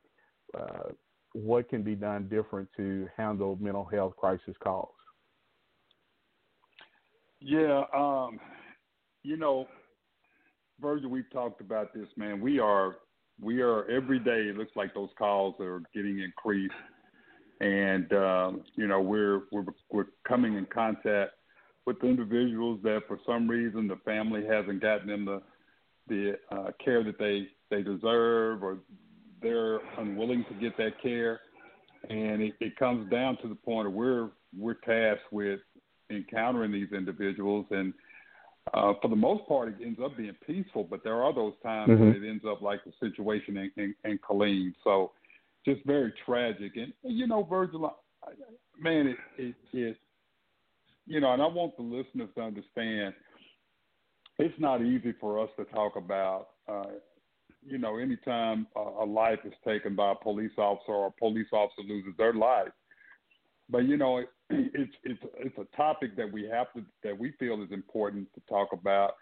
uh, 0.58 0.90
what 1.34 1.70
can 1.70 1.84
be 1.84 1.96
done 1.96 2.30
different 2.30 2.70
to 2.78 3.08
handle 3.18 3.58
mental 3.60 3.84
health 3.86 4.16
crisis 4.16 4.56
calls. 4.64 4.90
Yeah, 7.42 7.84
um, 7.94 8.40
you 9.24 9.38
know, 9.38 9.68
Virgil, 10.80 11.10
we've 11.10 11.30
talked 11.32 11.62
about 11.62 11.94
this, 11.94 12.08
man. 12.16 12.42
We 12.42 12.60
are 12.60 12.98
we 13.42 13.62
are 13.62 13.90
every 13.90 14.20
day. 14.20 14.48
It 14.50 14.58
looks 14.58 14.76
like 14.76 14.94
those 14.94 15.10
calls 15.18 15.56
are 15.60 15.82
getting 15.94 16.20
increased, 16.20 16.74
and 17.60 18.12
um, 18.14 18.64
you 18.76 18.88
know 18.88 19.02
we're 19.02 19.42
we're 19.52 19.66
we're 19.92 20.06
coming 20.28 20.56
in 20.56 20.66
contact 20.68 21.32
with 21.86 22.04
individuals 22.04 22.80
that 22.84 23.02
for 23.08 23.20
some 23.26 23.48
reason 23.48 23.88
the 23.88 23.98
family 24.06 24.44
hasn't 24.46 24.82
gotten 24.82 25.08
them 25.08 25.26
the 25.26 25.42
the 26.08 26.38
uh, 26.52 26.72
care 26.84 27.04
that 27.04 27.18
they 27.18 27.48
they 27.70 27.82
deserve 27.82 28.64
or 28.64 28.78
they're 29.42 29.80
unwilling 29.98 30.46
to 30.50 30.54
get 30.56 30.78
that 30.78 31.02
care 31.02 31.40
and 32.10 32.42
it, 32.42 32.54
it 32.60 32.76
comes 32.78 33.10
down 33.10 33.38
to 33.42 33.48
the 33.48 33.56
point 33.56 33.88
of 33.88 33.94
we're 33.94 34.30
we're 34.58 34.76
tasked 34.76 35.32
with 35.32 35.60
encountering 36.10 36.72
these 36.72 36.92
individuals, 36.92 37.66
and 37.72 37.94
uh, 38.74 38.94
for 39.02 39.10
the 39.10 39.16
most 39.16 39.48
part, 39.48 39.70
it 39.70 39.76
ends 39.84 40.00
up 40.04 40.16
being 40.18 40.36
peaceful. 40.46 40.84
But 40.84 41.04
there 41.04 41.22
are 41.22 41.34
those 41.34 41.54
times 41.64 41.90
mm-hmm. 41.90 42.04
when 42.04 42.24
it 42.24 42.28
ends 42.28 42.44
up 42.50 42.62
like 42.62 42.82
the 42.84 42.92
situation 43.00 43.58
in, 43.58 43.72
in, 43.78 43.96
in 44.04 44.20
Killeen. 44.20 44.74
So 44.84 45.12
just 45.66 45.86
very 45.86 46.14
tragic. 46.26 46.74
And 46.76 46.94
you 47.04 47.28
know, 47.28 47.44
Virgil, 47.44 47.96
man, 48.80 49.08
it, 49.08 49.18
it 49.38 49.56
it 49.74 49.98
you 51.06 51.20
know, 51.20 51.34
and 51.34 51.42
I 51.42 51.48
want 51.48 51.76
the 51.78 51.84
listeners 51.84 52.30
to 52.36 52.42
understand 52.42 53.14
it's 54.38 54.60
not 54.60 54.82
easy 54.82 55.14
for 55.20 55.42
us 55.42 55.50
to 55.58 55.66
talk 55.66 55.96
about. 55.96 56.48
Uh, 56.68 56.98
you 57.66 57.78
know, 57.78 57.98
anytime 57.98 58.68
a, 58.76 58.80
a 58.80 59.06
life 59.06 59.40
is 59.46 59.54
taken 59.66 59.96
by 59.96 60.12
a 60.12 60.16
police 60.16 60.52
officer 60.58 60.92
or 60.92 61.08
a 61.08 61.12
police 61.12 61.48
officer 61.52 61.82
loses 61.88 62.14
their 62.18 62.34
life, 62.34 62.72
but 63.70 63.86
you 63.86 63.98
know, 63.98 64.18
it, 64.18 64.30
it's 64.50 64.94
it's 65.04 65.22
it's 65.38 65.58
a 65.58 65.78
topic 65.78 66.16
that 66.18 66.32
we 66.32 66.48
have 66.48 66.72
to 66.74 66.84
that 67.04 67.18
we 67.18 67.34
feel 67.40 67.64
is 67.64 67.72
important 67.72 68.28
to 68.36 68.42
talk 68.48 68.70
about 68.74 69.14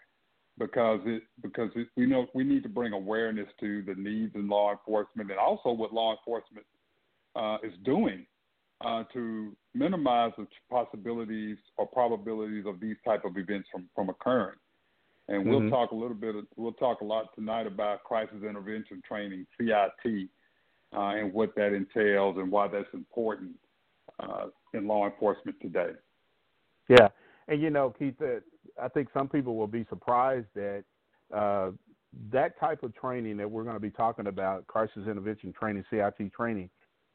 because 0.58 1.00
it 1.06 1.22
because 1.42 1.70
it, 1.74 1.88
we 1.96 2.06
know 2.06 2.26
we 2.34 2.44
need 2.44 2.62
to 2.62 2.68
bring 2.68 2.92
awareness 2.92 3.48
to 3.60 3.82
the 3.82 3.94
needs 3.94 4.34
in 4.34 4.48
law 4.48 4.72
enforcement 4.72 5.30
and 5.30 5.38
also 5.38 5.70
what 5.70 5.92
law 5.92 6.14
enforcement 6.16 6.66
uh, 7.36 7.56
is 7.62 7.72
doing 7.84 8.26
uh, 8.80 9.04
to 9.12 9.56
minimize 9.74 10.32
the 10.36 10.46
possibilities 10.70 11.56
or 11.76 11.86
probabilities 11.86 12.64
of 12.66 12.80
these 12.80 12.96
type 13.04 13.24
of 13.24 13.36
events 13.36 13.68
from 13.70 13.88
from 13.94 14.08
occurring. 14.08 14.56
And 15.28 15.46
we'll 15.46 15.60
mm-hmm. 15.60 15.70
talk 15.70 15.92
a 15.92 15.94
little 15.94 16.16
bit. 16.16 16.34
We'll 16.56 16.72
talk 16.72 17.00
a 17.00 17.04
lot 17.04 17.34
tonight 17.34 17.66
about 17.66 18.04
crisis 18.04 18.42
intervention 18.46 19.02
training 19.06 19.46
(CIT) 19.58 20.28
uh, 20.94 21.00
and 21.00 21.32
what 21.32 21.54
that 21.56 21.72
entails 21.72 22.36
and 22.36 22.50
why 22.50 22.68
that's 22.68 22.92
important 22.92 23.52
uh, 24.20 24.46
in 24.74 24.86
law 24.86 25.06
enforcement 25.06 25.56
today. 25.62 25.92
Yeah, 26.88 27.08
and 27.48 27.62
you 27.62 27.70
know, 27.70 27.94
Keith, 27.98 28.20
I 28.82 28.88
think 28.88 29.08
some 29.14 29.28
people 29.28 29.56
will 29.56 29.66
be 29.66 29.86
surprised 29.88 30.48
that 30.54 30.84
uh, 31.34 31.70
that 32.30 32.58
type 32.60 32.82
of 32.82 32.94
training 32.94 33.36
that 33.38 33.50
we're 33.50 33.64
going 33.64 33.76
to 33.76 33.80
be 33.80 33.90
talking 33.90 34.26
about, 34.26 34.66
crisis 34.66 35.06
intervention 35.06 35.52
training, 35.58 35.84
CIT 35.90 36.32
training, 36.32 36.70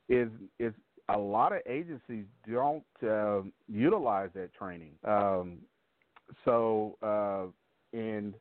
is 0.08 0.30
is 0.58 0.74
a 1.10 1.18
lot 1.18 1.54
of 1.54 1.62
agencies 1.68 2.26
don't 2.50 2.84
uh, 3.04 3.42
utilize 3.68 4.30
that 4.36 4.54
training. 4.54 4.92
Um, 5.04 5.58
so 6.46 6.98
uh, 7.02 7.98
and 7.98 8.34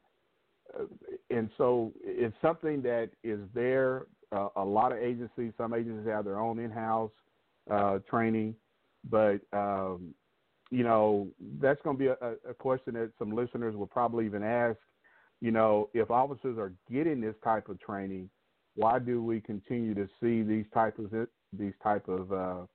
uh, 0.79 0.85
and 1.31 1.49
so 1.57 1.93
it's 2.03 2.37
something 2.43 2.83
that 2.83 3.11
is 3.25 3.41
there. 3.55 4.07
Uh, 4.31 4.49
a 4.57 4.65
lot 4.65 4.93
of 4.93 4.99
agencies, 4.99 5.53
some 5.57 5.73
agencies 5.73 6.07
have 6.07 6.25
their 6.27 6.39
own 6.39 6.59
in-house 6.59 7.11
uh, 7.71 7.99
training, 8.11 8.55
but 9.09 9.39
um, 9.55 10.15
you 10.71 10.85
know, 10.85 11.29
that's 11.61 11.81
going 11.83 11.97
to 11.97 11.99
be 11.99 12.09
a, 12.09 12.51
a 12.51 12.53
question 12.53 12.93
that 12.95 13.11
some 13.19 13.35
listeners 13.35 13.75
will 13.75 13.87
probably 13.87 14.27
even 14.27 14.43
ask. 14.43 14.79
You 15.41 15.51
know, 15.51 15.89
if 15.95 16.11
officers 16.11 16.59
are 16.59 16.73
getting 16.93 17.21
this 17.23 17.37
type 17.43 17.69
of 17.71 17.81
training, 17.81 18.29
why 18.75 18.99
do 18.99 19.23
we 19.23 19.41
continue 19.41 19.95
to 19.95 20.09
see 20.21 20.43
these 20.43 20.67
types 20.75 20.99
of 20.99 21.11
these 21.53 21.75
type 21.83 22.09
of 22.09 22.33
uh, 22.33 22.67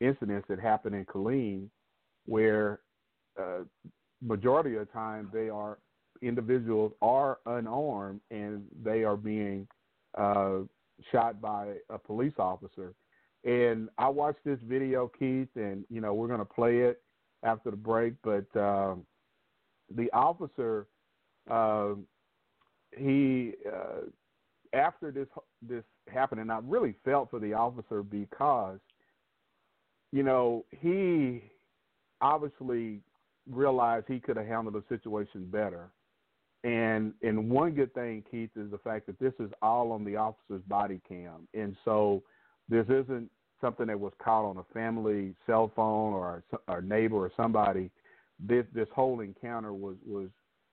incidents 0.00 0.46
that 0.48 0.60
happen 0.60 0.94
in 0.94 1.04
Killeen, 1.04 1.68
where 2.26 2.80
uh, 3.40 3.60
majority 4.22 4.74
of 4.74 4.86
the 4.86 4.92
time 4.92 5.30
they 5.32 5.48
are 5.48 5.78
individuals 6.22 6.92
are 7.02 7.38
unarmed 7.46 8.20
and 8.30 8.64
they 8.82 9.04
are 9.04 9.16
being 9.16 9.68
uh, 10.16 10.60
shot 11.12 11.40
by 11.40 11.74
a 11.90 11.98
police 11.98 12.32
officer. 12.38 12.94
And 13.44 13.88
I 13.98 14.08
watched 14.08 14.44
this 14.44 14.58
video, 14.66 15.10
Keith, 15.18 15.48
and 15.54 15.84
you 15.90 16.00
know 16.00 16.14
we're 16.14 16.26
going 16.28 16.40
to 16.40 16.44
play 16.44 16.78
it 16.78 17.02
after 17.42 17.70
the 17.70 17.76
break. 17.76 18.14
But 18.24 18.46
um, 18.58 19.04
the 19.94 20.10
officer, 20.12 20.88
uh, 21.50 21.94
he 22.96 23.52
after 24.72 25.12
this 25.12 25.28
this 25.62 25.84
happened, 26.12 26.40
and 26.40 26.52
I 26.52 26.60
really 26.62 26.94
felt 27.04 27.30
for 27.30 27.38
the 27.38 27.54
officer 27.54 28.02
because, 28.02 28.78
you 30.12 30.22
know, 30.22 30.64
he 30.70 31.50
obviously 32.20 33.00
realized 33.50 34.06
he 34.08 34.20
could 34.20 34.36
have 34.36 34.46
handled 34.46 34.74
the 34.74 34.84
situation 34.88 35.46
better. 35.50 35.90
And 36.64 37.14
and 37.22 37.48
one 37.48 37.72
good 37.72 37.94
thing, 37.94 38.24
Keith, 38.30 38.50
is 38.56 38.70
the 38.70 38.78
fact 38.78 39.06
that 39.06 39.18
this 39.20 39.34
is 39.38 39.50
all 39.62 39.92
on 39.92 40.04
the 40.04 40.16
officer's 40.16 40.62
body 40.66 41.00
cam, 41.08 41.46
and 41.54 41.76
so 41.84 42.22
this 42.68 42.86
isn't 42.86 43.30
something 43.60 43.86
that 43.86 43.98
was 43.98 44.12
caught 44.22 44.44
on 44.44 44.58
a 44.58 44.74
family 44.74 45.34
cell 45.46 45.70
phone 45.76 46.12
or 46.12 46.42
a, 46.68 46.82
neighbor 46.82 47.16
or 47.16 47.30
somebody. 47.36 47.90
This 48.40 48.64
this 48.74 48.88
whole 48.94 49.20
encounter 49.20 49.72
was 49.72 49.96
was 50.04 50.28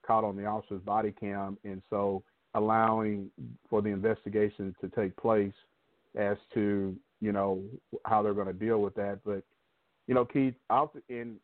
caught 0.05 0.23
on 0.23 0.35
the 0.35 0.45
officer's 0.45 0.81
body 0.81 1.11
cam, 1.11 1.57
and 1.63 1.81
so 1.89 2.23
allowing 2.55 3.29
for 3.69 3.81
the 3.81 3.89
investigation 3.89 4.75
to 4.81 4.89
take 4.89 5.15
place 5.17 5.53
as 6.15 6.37
to 6.53 6.95
you 7.21 7.31
know 7.31 7.63
how 8.05 8.21
they're 8.21 8.33
going 8.33 8.47
to 8.47 8.53
deal 8.53 8.81
with 8.81 8.95
that. 8.95 9.19
But 9.25 9.43
you 10.07 10.13
know, 10.13 10.25
Keith, 10.25 10.55
in 11.09 11.37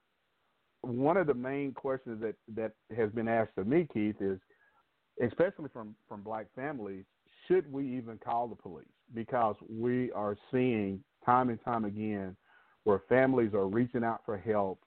one 0.81 1.17
of 1.17 1.27
the 1.27 1.33
main 1.33 1.73
questions 1.73 2.21
that 2.21 2.35
that 2.55 2.73
has 2.95 3.09
been 3.11 3.27
asked 3.27 3.57
of 3.57 3.67
me, 3.67 3.87
Keith, 3.91 4.17
is 4.19 4.39
especially 5.21 5.69
from 5.73 5.95
from 6.07 6.21
black 6.21 6.47
families, 6.55 7.05
should 7.47 7.71
we 7.71 7.85
even 7.97 8.17
call 8.17 8.47
the 8.47 8.55
police? 8.55 8.85
Because 9.13 9.55
we 9.69 10.11
are 10.11 10.37
seeing 10.51 11.03
time 11.25 11.49
and 11.49 11.63
time 11.63 11.85
again 11.85 12.35
where 12.83 13.01
families 13.09 13.53
are 13.53 13.67
reaching 13.67 14.03
out 14.03 14.21
for 14.25 14.37
help 14.37 14.81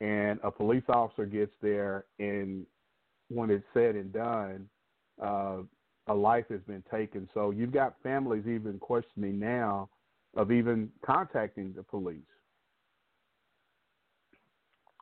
and 0.00 0.38
a 0.42 0.50
police 0.50 0.84
officer 0.88 1.26
gets 1.26 1.52
there 1.62 2.04
and 2.18 2.66
when 3.28 3.50
it's 3.50 3.64
said 3.72 3.94
and 3.96 4.12
done, 4.12 4.68
uh, 5.22 5.58
a 6.06 6.14
life 6.14 6.44
has 6.50 6.60
been 6.66 6.82
taken. 6.90 7.28
So 7.34 7.50
you've 7.50 7.72
got 7.72 7.94
families 8.02 8.46
even 8.46 8.78
questioning 8.78 9.38
now 9.38 9.88
of 10.36 10.52
even 10.52 10.90
contacting 11.04 11.72
the 11.74 11.82
police. 11.82 12.18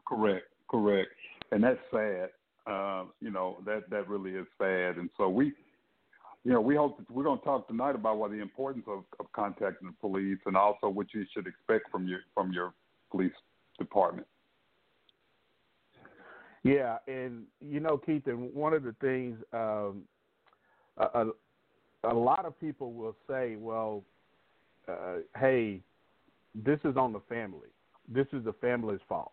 Correct, 0.07 0.47
correct, 0.71 1.11
and 1.51 1.65
that's 1.65 1.79
sad. 1.91 2.29
Uh, 2.67 3.05
you 3.21 3.31
know 3.31 3.59
that 3.67 3.91
that 3.91 4.09
really 4.09 4.33
is 4.33 4.47
sad, 4.59 4.97
and 4.97 5.11
so 5.17 5.29
we 5.29 5.53
you 6.45 6.53
know, 6.53 6.61
we 6.61 6.75
hope 6.75 6.99
that 6.99 7.11
we're 7.11 7.23
going 7.23 7.39
to 7.39 7.45
talk 7.45 7.69
tonight 7.69 7.95
about 7.95 8.19
what 8.19 8.33
the 8.33 8.41
importance 8.41 8.85
of, 8.89 9.05
of 9.21 9.31
contacting 9.33 9.89
the 9.89 9.95
police 10.01 10.39
and 10.47 10.57
also 10.57 10.89
what 10.89 11.07
you 11.15 11.25
should 11.33 11.47
expect 11.47 11.91
from 11.91 12.09
your 12.09 12.21
from 12.35 12.53
your 12.53 12.75
police 13.11 13.33
department. 13.79 14.27
Yeah, 16.65 16.99
and 17.09 17.45
you 17.61 17.81
know, 17.81 17.99
Keith, 17.99 18.27
and 18.27 18.55
one 18.55 18.73
of 18.73 18.85
the 18.85 18.95
things 19.01 19.37
um, 19.53 20.03
a, 20.97 21.27
a 22.05 22.15
lot 22.15 22.45
of 22.45 22.59
people 22.61 22.93
will 22.93 23.17
say, 23.29 23.57
well, 23.57 24.03
uh, 24.89 25.19
hey, 25.39 25.81
this 26.55 26.79
is 26.85 26.97
on 26.97 27.13
the 27.13 27.21
family. 27.29 27.69
This 28.09 28.27
is 28.33 28.45
the 28.45 28.53
family's 28.55 29.01
fault. 29.09 29.33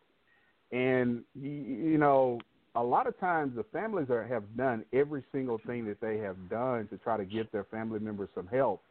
And, 0.71 1.23
you 1.33 1.97
know, 1.97 2.39
a 2.75 2.83
lot 2.83 3.07
of 3.07 3.19
times 3.19 3.55
the 3.55 3.63
families 3.63 4.09
are, 4.11 4.25
have 4.25 4.43
done 4.55 4.85
every 4.93 5.23
single 5.31 5.59
thing 5.65 5.85
that 5.85 5.99
they 5.99 6.19
have 6.19 6.37
done 6.49 6.87
to 6.89 6.97
try 6.97 7.17
to 7.17 7.25
get 7.25 7.51
their 7.51 7.63
family 7.65 7.99
members 7.99 8.29
some 8.35 8.47
help. 8.47 8.83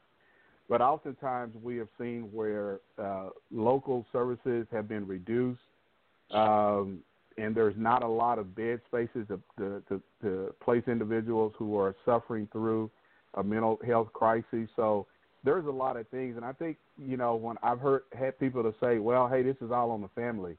But 0.69 0.83
oftentimes 0.83 1.55
we 1.63 1.77
have 1.77 1.89
seen 1.99 2.29
where 2.33 2.81
uh, 3.03 3.31
local 3.51 4.05
services 4.13 4.67
have 4.73 4.89
been 4.89 5.07
reduced, 5.07 5.61
um, 6.33 6.99
and 7.39 7.55
there's 7.55 7.75
not 7.77 8.03
a 8.03 8.09
lot 8.09 8.39
of 8.39 8.55
bed 8.55 8.81
spaces 8.87 9.27
to, 9.29 9.41
to, 9.59 9.83
to, 9.89 10.03
to 10.23 10.55
place 10.63 10.83
individuals 10.87 11.53
who 11.57 11.77
are 11.79 11.95
suffering 12.05 12.49
through 12.53 12.91
a 13.35 13.43
mental 13.43 13.79
health 13.87 14.13
crisis. 14.13 14.69
So 14.75 15.07
there's 15.45 15.67
a 15.67 15.71
lot 15.71 15.97
of 15.97 16.09
things, 16.09 16.37
and 16.37 16.45
I 16.45 16.53
think 16.53 16.77
you 16.99 17.17
know 17.17 17.37
when 17.37 17.57
I've 17.63 17.81
heard 17.81 18.03
had 18.19 18.39
people 18.39 18.63
to 18.63 18.75
say, 18.81 18.99
"Well, 18.99 19.29
hey, 19.29 19.43
this 19.43 19.57
is 19.61 19.71
all 19.71 19.91
on 19.91 20.01
the 20.01 20.09
family." 20.09 20.57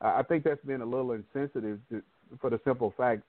I 0.00 0.22
think 0.22 0.44
that's 0.44 0.64
been 0.64 0.82
a 0.82 0.86
little 0.86 1.12
insensitive 1.12 1.78
to, 1.90 2.02
for 2.40 2.50
the 2.50 2.60
simple 2.64 2.92
fact 2.98 3.22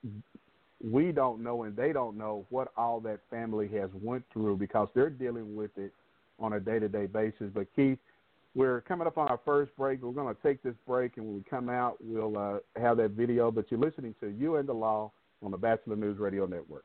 we 0.84 1.12
don't 1.12 1.42
know 1.42 1.64
and 1.64 1.76
they 1.76 1.92
don't 1.92 2.16
know 2.16 2.46
what 2.50 2.68
all 2.76 3.00
that 3.00 3.20
family 3.30 3.68
has 3.68 3.90
went 4.00 4.24
through 4.32 4.56
because 4.56 4.88
they're 4.94 5.10
dealing 5.10 5.56
with 5.56 5.70
it 5.76 5.92
on 6.38 6.52
a 6.52 6.60
day 6.60 6.78
to 6.78 6.88
day 6.88 7.06
basis. 7.06 7.50
But 7.52 7.66
Keith, 7.74 7.98
we're 8.58 8.80
coming 8.80 9.06
up 9.06 9.16
on 9.16 9.28
our 9.28 9.38
first 9.44 9.70
break. 9.76 10.02
We're 10.02 10.10
going 10.10 10.34
to 10.34 10.42
take 10.42 10.64
this 10.64 10.74
break, 10.84 11.16
and 11.16 11.24
when 11.24 11.36
we 11.36 11.44
come 11.48 11.68
out, 11.68 11.96
we'll 12.00 12.36
uh, 12.36 12.58
have 12.74 12.96
that 12.96 13.12
video. 13.12 13.52
But 13.52 13.70
you're 13.70 13.78
listening 13.78 14.16
to 14.20 14.30
You 14.36 14.56
and 14.56 14.68
the 14.68 14.72
Law 14.72 15.12
on 15.44 15.52
the 15.52 15.56
Batchelor 15.56 15.94
News 15.94 16.18
Radio 16.18 16.44
Network. 16.44 16.84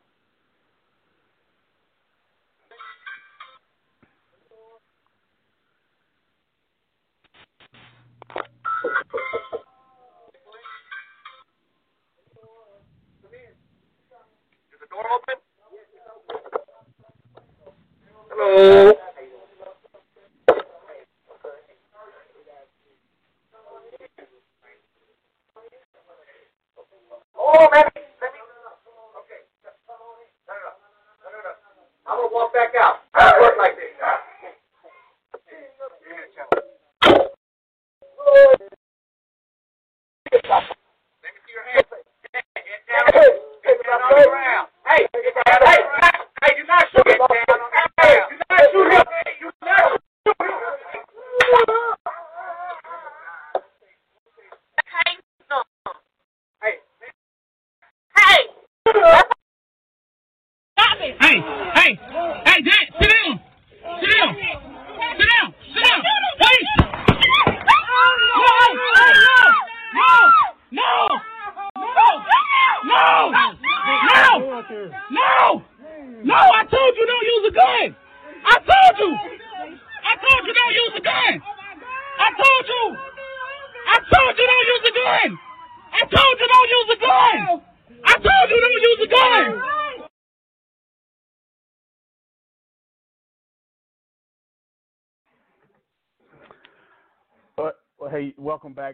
Hello. 18.29 18.93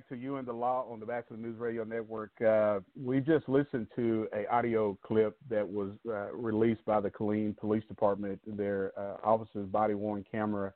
To 0.10 0.16
you 0.16 0.38
and 0.38 0.48
the 0.48 0.54
law 0.54 0.88
on 0.90 1.00
the 1.00 1.06
Batchelor 1.06 1.38
News 1.38 1.60
Radio 1.60 1.84
Network. 1.84 2.32
Uh, 2.42 2.80
we 3.00 3.20
just 3.20 3.48
listened 3.48 3.86
to 3.96 4.28
a 4.34 4.52
audio 4.52 4.98
clip 5.06 5.38
that 5.52 5.68
was 5.68 5.92
uh, 6.08 6.34
released 6.34 6.84
by 6.84 7.00
the 7.00 7.12
Killeen 7.12 7.56
Police 7.56 7.84
Department, 7.88 8.40
their 8.58 8.92
uh, 8.98 9.18
officer's 9.24 9.68
body 9.68 9.94
worn 9.94 10.26
camera, 10.32 10.74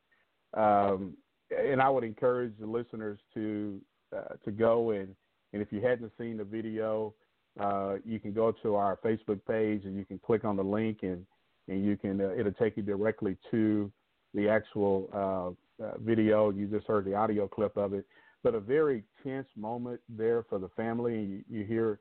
um, 0.53 1.17
and 1.49 1.81
I 1.81 1.89
would 1.89 2.03
encourage 2.03 2.53
the 2.59 2.67
listeners 2.67 3.17
to 3.33 3.81
uh, 4.15 4.35
to 4.45 4.51
go 4.51 4.91
and 4.91 5.15
and 5.51 5.63
if 5.63 5.71
you 5.71 5.81
hadn't 5.81 6.11
seen 6.19 6.37
the 6.37 6.43
video, 6.43 7.15
uh, 7.59 7.95
you 8.05 8.19
can 8.19 8.33
go 8.33 8.51
to 8.61 8.75
our 8.75 8.97
Facebook 8.97 9.39
page 9.47 9.85
and 9.85 9.97
you 9.97 10.05
can 10.05 10.19
click 10.19 10.45
on 10.45 10.55
the 10.55 10.63
link 10.63 10.99
and 11.01 11.25
and 11.67 11.83
you 11.83 11.97
can 11.97 12.21
uh, 12.21 12.35
it'll 12.37 12.51
take 12.51 12.77
you 12.77 12.83
directly 12.83 13.35
to 13.49 13.91
the 14.35 14.47
actual 14.47 15.09
uh, 15.11 15.83
uh, 15.83 15.97
video. 15.97 16.51
You 16.51 16.67
just 16.67 16.85
heard 16.85 17.05
the 17.05 17.15
audio 17.15 17.47
clip 17.47 17.75
of 17.77 17.93
it, 17.93 18.05
but 18.43 18.55
a 18.55 18.59
very 18.59 19.03
tense 19.23 19.47
moment 19.55 20.01
there 20.09 20.43
for 20.49 20.59
the 20.59 20.69
family. 20.69 21.19
You, 21.21 21.43
you 21.49 21.65
hear 21.65 21.99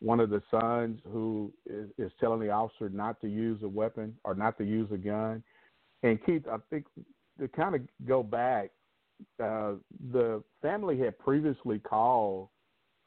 one 0.00 0.20
of 0.20 0.30
the 0.30 0.42
sons 0.50 1.00
who 1.10 1.52
is, 1.66 1.88
is 1.98 2.12
telling 2.20 2.40
the 2.40 2.50
officer 2.50 2.88
not 2.88 3.20
to 3.20 3.28
use 3.28 3.62
a 3.62 3.68
weapon 3.68 4.14
or 4.24 4.34
not 4.34 4.58
to 4.58 4.64
use 4.64 4.88
a 4.92 4.98
gun. 4.98 5.42
And 6.02 6.18
Keith, 6.26 6.42
I 6.50 6.56
think 6.68 6.84
to 7.40 7.48
kind 7.48 7.74
of 7.74 7.80
go 8.06 8.22
back, 8.22 8.70
uh, 9.42 9.74
the 10.12 10.42
family 10.60 10.98
had 10.98 11.18
previously 11.18 11.78
called 11.78 12.48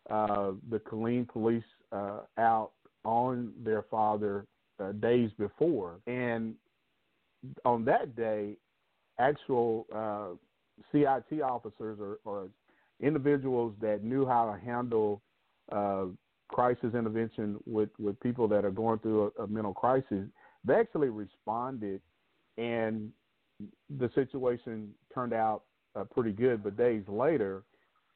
uh, 0.10 0.52
the 0.70 0.80
Killeen 0.80 1.28
police 1.28 1.64
uh, 1.92 2.22
out 2.38 2.72
on 3.04 3.54
their 3.64 3.84
father 3.84 4.46
uh, 4.80 4.94
days 4.94 5.30
before, 5.38 6.00
and 6.08 6.56
on 7.66 7.86
that 7.86 8.16
day, 8.16 8.58
actual 9.20 9.86
uh, 9.94 10.36
CIT 10.92 11.42
officers 11.42 12.00
or, 12.00 12.20
or, 12.26 12.48
individuals 13.02 13.74
that 13.82 14.04
knew 14.04 14.26
how 14.26 14.52
to 14.52 14.66
handle 14.66 15.22
uh, 15.72 16.06
crisis 16.50 16.94
intervention 16.94 17.58
with, 17.66 17.90
with 18.00 18.20
people 18.20 18.48
that 18.48 18.66
are 18.66 18.72
going 18.72 19.00
through 19.00 19.32
a, 19.38 19.44
a 19.44 19.48
mental 19.48 19.74
crisis, 19.74 20.26
they 20.64 20.76
actually 20.76 21.10
responded, 21.10 22.02
and 22.58 23.12
the 23.98 24.10
situation 24.16 24.90
turned 25.14 25.34
out 25.34 25.64
uh, 25.96 26.04
pretty 26.04 26.32
good. 26.32 26.64
But 26.64 26.78
days 26.78 27.04
later, 27.08 27.64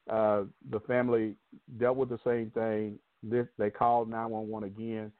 uh, 0.09 0.43
the 0.69 0.79
family 0.81 1.35
dealt 1.79 1.97
with 1.97 2.09
the 2.09 2.19
same 2.25 2.51
thing. 2.51 2.99
This, 3.23 3.47
they 3.57 3.69
called 3.69 4.09
911 4.09 4.67
again, 4.67 5.11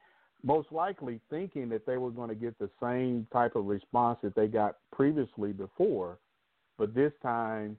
most 0.42 0.72
likely 0.72 1.20
thinking 1.30 1.68
that 1.68 1.86
they 1.86 1.96
were 1.96 2.10
going 2.10 2.28
to 2.28 2.34
get 2.34 2.58
the 2.58 2.70
same 2.82 3.26
type 3.32 3.54
of 3.54 3.66
response 3.66 4.18
that 4.22 4.34
they 4.34 4.48
got 4.48 4.76
previously 4.92 5.52
before. 5.52 6.18
But 6.78 6.94
this 6.94 7.12
time, 7.22 7.76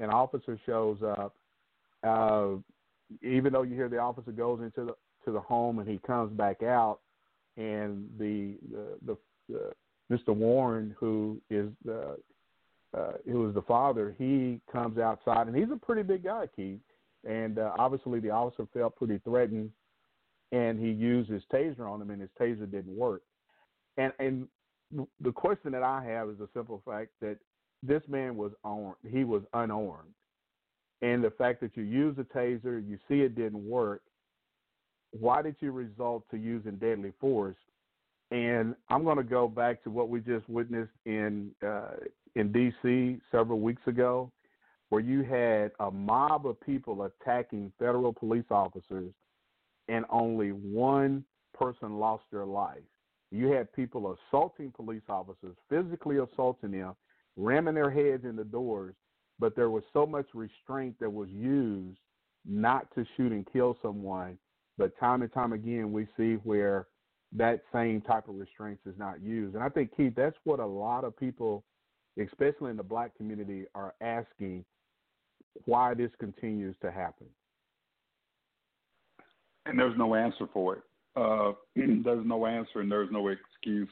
an 0.00 0.10
officer 0.10 0.58
shows 0.66 0.98
up. 1.02 1.34
Uh, 2.02 2.56
even 3.22 3.52
though 3.52 3.62
you 3.62 3.74
hear 3.74 3.88
the 3.88 3.98
officer 3.98 4.32
goes 4.32 4.60
into 4.60 4.84
the 4.86 4.94
to 5.24 5.32
the 5.32 5.40
home 5.40 5.78
and 5.78 5.88
he 5.88 5.98
comes 5.98 6.32
back 6.32 6.62
out, 6.62 7.00
and 7.56 8.08
the 8.18 8.54
the, 8.70 8.96
the, 9.06 9.16
the 9.48 10.16
Mr. 10.16 10.34
Warren, 10.34 10.94
who 10.98 11.40
is 11.50 11.68
the 11.84 12.16
uh, 12.96 13.12
who 13.24 13.48
is 13.48 13.54
the 13.54 13.62
father, 13.62 14.14
he 14.18 14.60
comes 14.72 14.98
outside, 14.98 15.46
and 15.46 15.56
he's 15.56 15.70
a 15.72 15.76
pretty 15.76 16.02
big 16.02 16.24
guy, 16.24 16.46
Keith. 16.56 16.80
And 17.28 17.58
uh, 17.58 17.72
obviously, 17.78 18.18
the 18.18 18.30
officer 18.30 18.66
felt 18.72 18.96
pretty 18.96 19.18
threatened, 19.18 19.70
and 20.52 20.80
he 20.80 20.90
used 20.90 21.30
his 21.30 21.42
taser 21.52 21.88
on 21.88 22.00
him, 22.00 22.10
and 22.10 22.20
his 22.20 22.30
taser 22.40 22.70
didn't 22.70 22.96
work. 22.96 23.22
And 23.96 24.12
and 24.18 24.48
the 25.20 25.32
question 25.32 25.72
that 25.72 25.82
I 25.82 26.02
have 26.04 26.30
is 26.30 26.38
the 26.38 26.48
simple 26.54 26.82
fact 26.84 27.10
that 27.20 27.36
this 27.82 28.02
man 28.08 28.36
was 28.36 28.52
armed; 28.64 28.96
he 29.08 29.24
was 29.24 29.42
unarmed, 29.54 30.12
and 31.02 31.24
the 31.24 31.30
fact 31.30 31.60
that 31.60 31.76
you 31.76 31.82
use 31.82 32.16
a 32.18 32.24
taser, 32.24 32.86
you 32.86 32.98
see 33.08 33.20
it 33.20 33.34
didn't 33.34 33.66
work. 33.66 34.02
Why 35.12 35.42
did 35.42 35.56
you 35.60 35.72
resort 35.72 36.22
to 36.30 36.36
using 36.36 36.76
deadly 36.76 37.12
force? 37.20 37.56
And 38.30 38.76
I'm 38.88 39.02
going 39.02 39.16
to 39.16 39.24
go 39.24 39.48
back 39.48 39.82
to 39.82 39.90
what 39.90 40.08
we 40.08 40.20
just 40.20 40.48
witnessed 40.48 40.92
in 41.04 41.50
uh, 41.66 41.96
in 42.36 42.52
D.C. 42.52 43.18
several 43.32 43.60
weeks 43.60 43.82
ago, 43.86 44.30
where 44.90 45.00
you 45.00 45.22
had 45.22 45.72
a 45.80 45.90
mob 45.90 46.46
of 46.46 46.60
people 46.60 47.02
attacking 47.02 47.72
federal 47.78 48.12
police 48.12 48.44
officers, 48.50 49.12
and 49.88 50.04
only 50.10 50.50
one 50.50 51.24
person 51.54 51.98
lost 51.98 52.24
their 52.30 52.46
life. 52.46 52.82
You 53.32 53.48
had 53.48 53.72
people 53.72 54.16
assaulting 54.30 54.70
police 54.72 55.02
officers, 55.08 55.56
physically 55.68 56.18
assaulting 56.18 56.72
them, 56.72 56.94
ramming 57.40 57.74
their 57.74 57.90
heads 57.90 58.24
in 58.24 58.36
the 58.36 58.44
doors, 58.44 58.94
but 59.38 59.56
there 59.56 59.70
was 59.70 59.82
so 59.92 60.06
much 60.06 60.26
restraint 60.34 60.96
that 61.00 61.12
was 61.12 61.28
used 61.30 61.98
not 62.46 62.92
to 62.94 63.04
shoot 63.16 63.32
and 63.32 63.46
kill 63.52 63.76
someone. 63.82 64.38
But 64.78 64.98
time 64.98 65.22
and 65.22 65.32
time 65.32 65.52
again, 65.52 65.92
we 65.92 66.06
see 66.16 66.34
where 66.44 66.86
that 67.32 67.62
same 67.72 68.00
type 68.00 68.28
of 68.28 68.36
restraints 68.36 68.82
is 68.86 68.94
not 68.98 69.22
used. 69.22 69.54
And 69.54 69.62
I 69.62 69.68
think, 69.68 69.96
Keith, 69.96 70.14
that's 70.16 70.36
what 70.44 70.60
a 70.60 70.66
lot 70.66 71.04
of 71.04 71.16
people, 71.16 71.64
especially 72.20 72.70
in 72.70 72.76
the 72.76 72.82
black 72.82 73.16
community, 73.16 73.66
are 73.74 73.94
asking 74.00 74.64
why 75.64 75.94
this 75.94 76.10
continues 76.18 76.76
to 76.82 76.90
happen. 76.90 77.26
And 79.66 79.78
there's 79.78 79.96
no 79.98 80.14
answer 80.14 80.46
for 80.52 80.76
it. 80.76 80.82
Uh, 81.16 81.52
there's 81.76 82.26
no 82.26 82.46
answer 82.46 82.80
and 82.80 82.90
there's 82.90 83.10
no 83.12 83.28
excuse 83.28 83.90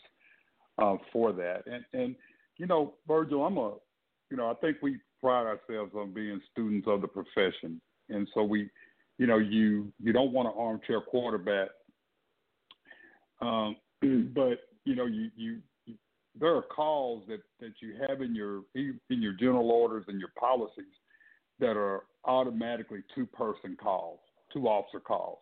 uh, 0.78 0.96
for 1.12 1.32
that. 1.32 1.62
And, 1.66 1.84
and, 1.92 2.16
you 2.58 2.66
know, 2.66 2.94
Virgil, 3.06 3.44
I'm 3.44 3.56
a, 3.56 3.74
you 4.30 4.36
know, 4.36 4.50
I 4.50 4.54
think 4.54 4.78
we 4.82 4.98
pride 5.20 5.46
ourselves 5.46 5.92
on 5.94 6.12
being 6.12 6.40
students 6.52 6.86
of 6.88 7.00
the 7.00 7.08
profession. 7.08 7.80
And 8.08 8.28
so 8.34 8.42
we, 8.42 8.68
you 9.18 9.26
know, 9.26 9.38
you, 9.38 9.92
you 10.02 10.12
don't 10.12 10.32
want 10.32 10.48
an 10.48 10.54
armchair 10.56 11.00
quarterback 11.00 11.68
um, 13.40 13.76
but 14.34 14.60
you 14.84 14.94
know, 14.94 15.06
you, 15.06 15.30
you 15.36 15.58
there 16.38 16.54
are 16.54 16.62
calls 16.62 17.24
that 17.28 17.40
that 17.60 17.72
you 17.80 17.94
have 18.08 18.22
in 18.22 18.34
your 18.34 18.62
in 18.74 18.98
your 19.08 19.32
general 19.32 19.70
orders 19.70 20.04
and 20.08 20.20
your 20.20 20.30
policies 20.38 20.84
that 21.58 21.76
are 21.76 22.02
automatically 22.24 23.00
two 23.14 23.26
person 23.26 23.76
calls, 23.80 24.20
two 24.52 24.68
officer 24.68 25.00
calls. 25.00 25.38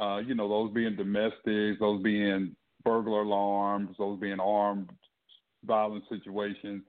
Uh, 0.00 0.18
you 0.18 0.34
know, 0.34 0.48
those 0.48 0.72
being 0.72 0.96
domestics, 0.96 1.78
those 1.80 2.02
being 2.02 2.54
burglar 2.84 3.22
alarms, 3.22 3.94
those 3.98 4.18
being 4.20 4.40
armed 4.40 4.90
violent 5.66 6.04
situations. 6.08 6.82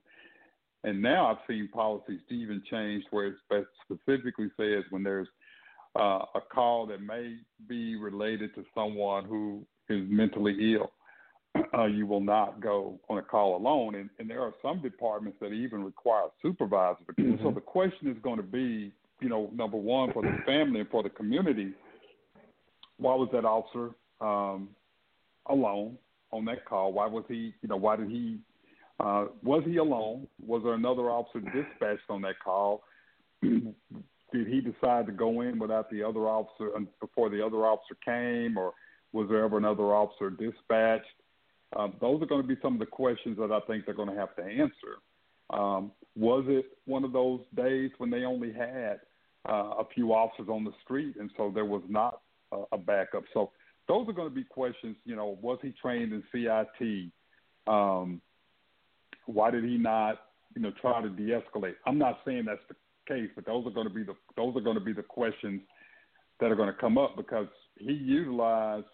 And 0.84 1.02
now 1.02 1.26
I've 1.26 1.44
seen 1.48 1.68
policies 1.72 2.20
even 2.30 2.62
change 2.70 3.04
where 3.10 3.26
it 3.26 3.66
specifically 3.84 4.48
says 4.56 4.84
when 4.90 5.02
there's 5.02 5.28
uh, 5.98 6.20
a 6.34 6.40
call 6.52 6.86
that 6.86 7.02
may 7.02 7.36
be 7.68 7.96
related 7.96 8.54
to 8.54 8.64
someone 8.74 9.24
who 9.24 9.64
is 9.88 10.04
mentally 10.08 10.74
ill, 10.74 10.92
uh, 11.76 11.86
you 11.86 12.06
will 12.06 12.20
not 12.20 12.60
go 12.60 13.00
on 13.08 13.18
a 13.18 13.22
call 13.22 13.56
alone. 13.56 13.96
And, 13.96 14.08
and 14.18 14.30
there 14.30 14.42
are 14.42 14.52
some 14.62 14.80
departments 14.80 15.38
that 15.40 15.48
even 15.48 15.82
require 15.82 16.26
a 16.26 16.30
supervisor. 16.42 16.98
Mm-hmm. 17.18 17.42
So 17.42 17.50
the 17.50 17.60
question 17.60 18.08
is 18.08 18.16
going 18.22 18.36
to 18.36 18.42
be, 18.42 18.92
you 19.20 19.28
know, 19.28 19.50
number 19.52 19.76
one 19.76 20.12
for 20.12 20.22
the 20.22 20.36
family 20.46 20.80
and 20.80 20.88
for 20.90 21.02
the 21.02 21.10
community, 21.10 21.72
why 22.98 23.14
was 23.14 23.28
that 23.32 23.44
officer 23.44 23.90
um, 24.20 24.68
alone 25.46 25.96
on 26.30 26.44
that 26.44 26.64
call? 26.64 26.92
Why 26.92 27.06
was 27.06 27.24
he, 27.28 27.54
you 27.62 27.68
know, 27.68 27.76
why 27.76 27.96
did 27.96 28.10
he 28.10 28.38
Uh, 29.00 29.26
was 29.42 29.62
he 29.64 29.76
alone? 29.76 30.26
Was 30.44 30.62
there 30.64 30.74
another 30.74 31.10
officer 31.10 31.40
dispatched 31.40 32.08
on 32.08 32.22
that 32.22 32.38
call? 32.44 32.82
Did 33.42 34.46
he 34.46 34.60
decide 34.60 35.06
to 35.06 35.12
go 35.12 35.40
in 35.42 35.58
without 35.58 35.90
the 35.90 36.02
other 36.02 36.26
officer 36.28 36.70
before 37.00 37.30
the 37.30 37.44
other 37.44 37.58
officer 37.58 37.96
came, 38.04 38.58
or 38.58 38.74
was 39.12 39.28
there 39.28 39.44
ever 39.44 39.56
another 39.56 39.94
officer 39.94 40.30
dispatched? 40.30 41.06
Um, 41.76 41.94
those 42.00 42.20
are 42.22 42.26
going 42.26 42.42
to 42.42 42.48
be 42.48 42.60
some 42.60 42.74
of 42.74 42.80
the 42.80 42.86
questions 42.86 43.36
that 43.38 43.52
I 43.52 43.60
think 43.66 43.84
they're 43.84 43.94
going 43.94 44.10
to 44.10 44.16
have 44.16 44.34
to 44.36 44.42
answer. 44.42 44.98
Um, 45.50 45.92
was 46.16 46.44
it 46.48 46.66
one 46.86 47.04
of 47.04 47.12
those 47.12 47.40
days 47.56 47.90
when 47.98 48.10
they 48.10 48.24
only 48.24 48.52
had 48.52 49.00
uh, 49.48 49.74
a 49.78 49.84
few 49.94 50.12
officers 50.12 50.48
on 50.48 50.64
the 50.64 50.72
street, 50.84 51.16
and 51.18 51.30
so 51.36 51.50
there 51.54 51.64
was 51.64 51.82
not 51.88 52.20
a, 52.72 52.78
backup? 52.78 53.24
So 53.32 53.52
those 53.86 54.08
are 54.08 54.12
going 54.12 54.28
to 54.28 54.34
be 54.34 54.44
questions. 54.44 54.96
You 55.04 55.16
know, 55.16 55.38
was 55.40 55.58
he 55.62 55.72
trained 55.80 56.12
in 56.12 56.22
CIT? 56.32 57.10
Um, 57.66 58.20
why 59.28 59.50
did 59.50 59.64
he 59.64 59.76
not, 59.76 60.20
you 60.56 60.62
know, 60.62 60.72
try 60.80 61.02
to 61.02 61.08
de-escalate? 61.10 61.74
I'm 61.86 61.98
not 61.98 62.20
saying 62.24 62.44
that's 62.46 62.60
the 62.68 62.76
case, 63.06 63.28
but 63.34 63.46
those 63.46 63.66
are 63.66 63.70
going 63.70 63.86
to 63.86 63.92
be 63.92 64.02
the 64.02 64.14
those 64.36 64.56
are 64.56 64.60
going 64.60 64.78
to 64.78 64.84
be 64.84 64.92
the 64.92 65.02
questions 65.02 65.60
that 66.40 66.50
are 66.50 66.56
going 66.56 66.72
to 66.72 66.80
come 66.80 66.96
up 66.96 67.16
because 67.16 67.48
he 67.78 67.92
utilized 67.92 68.86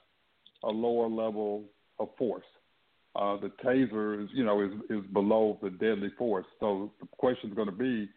a 0.65 0.69
lower 0.69 1.09
level 1.09 1.65
of 2.01 2.09
force. 2.19 2.45
Uh, 3.17 3.37
the 3.37 3.53
taser 3.65 4.23
is, 4.23 4.29
you 4.35 4.45
know, 4.45 4.61
is 4.61 4.73
is 4.91 5.05
below 5.13 5.59
the 5.63 5.71
deadly 5.71 6.11
force. 6.19 6.47
So 6.59 6.93
the 7.01 7.07
question 7.17 7.51
is 7.51 7.57
going 7.57 7.71
to 7.71 7.77
be, 7.77 8.09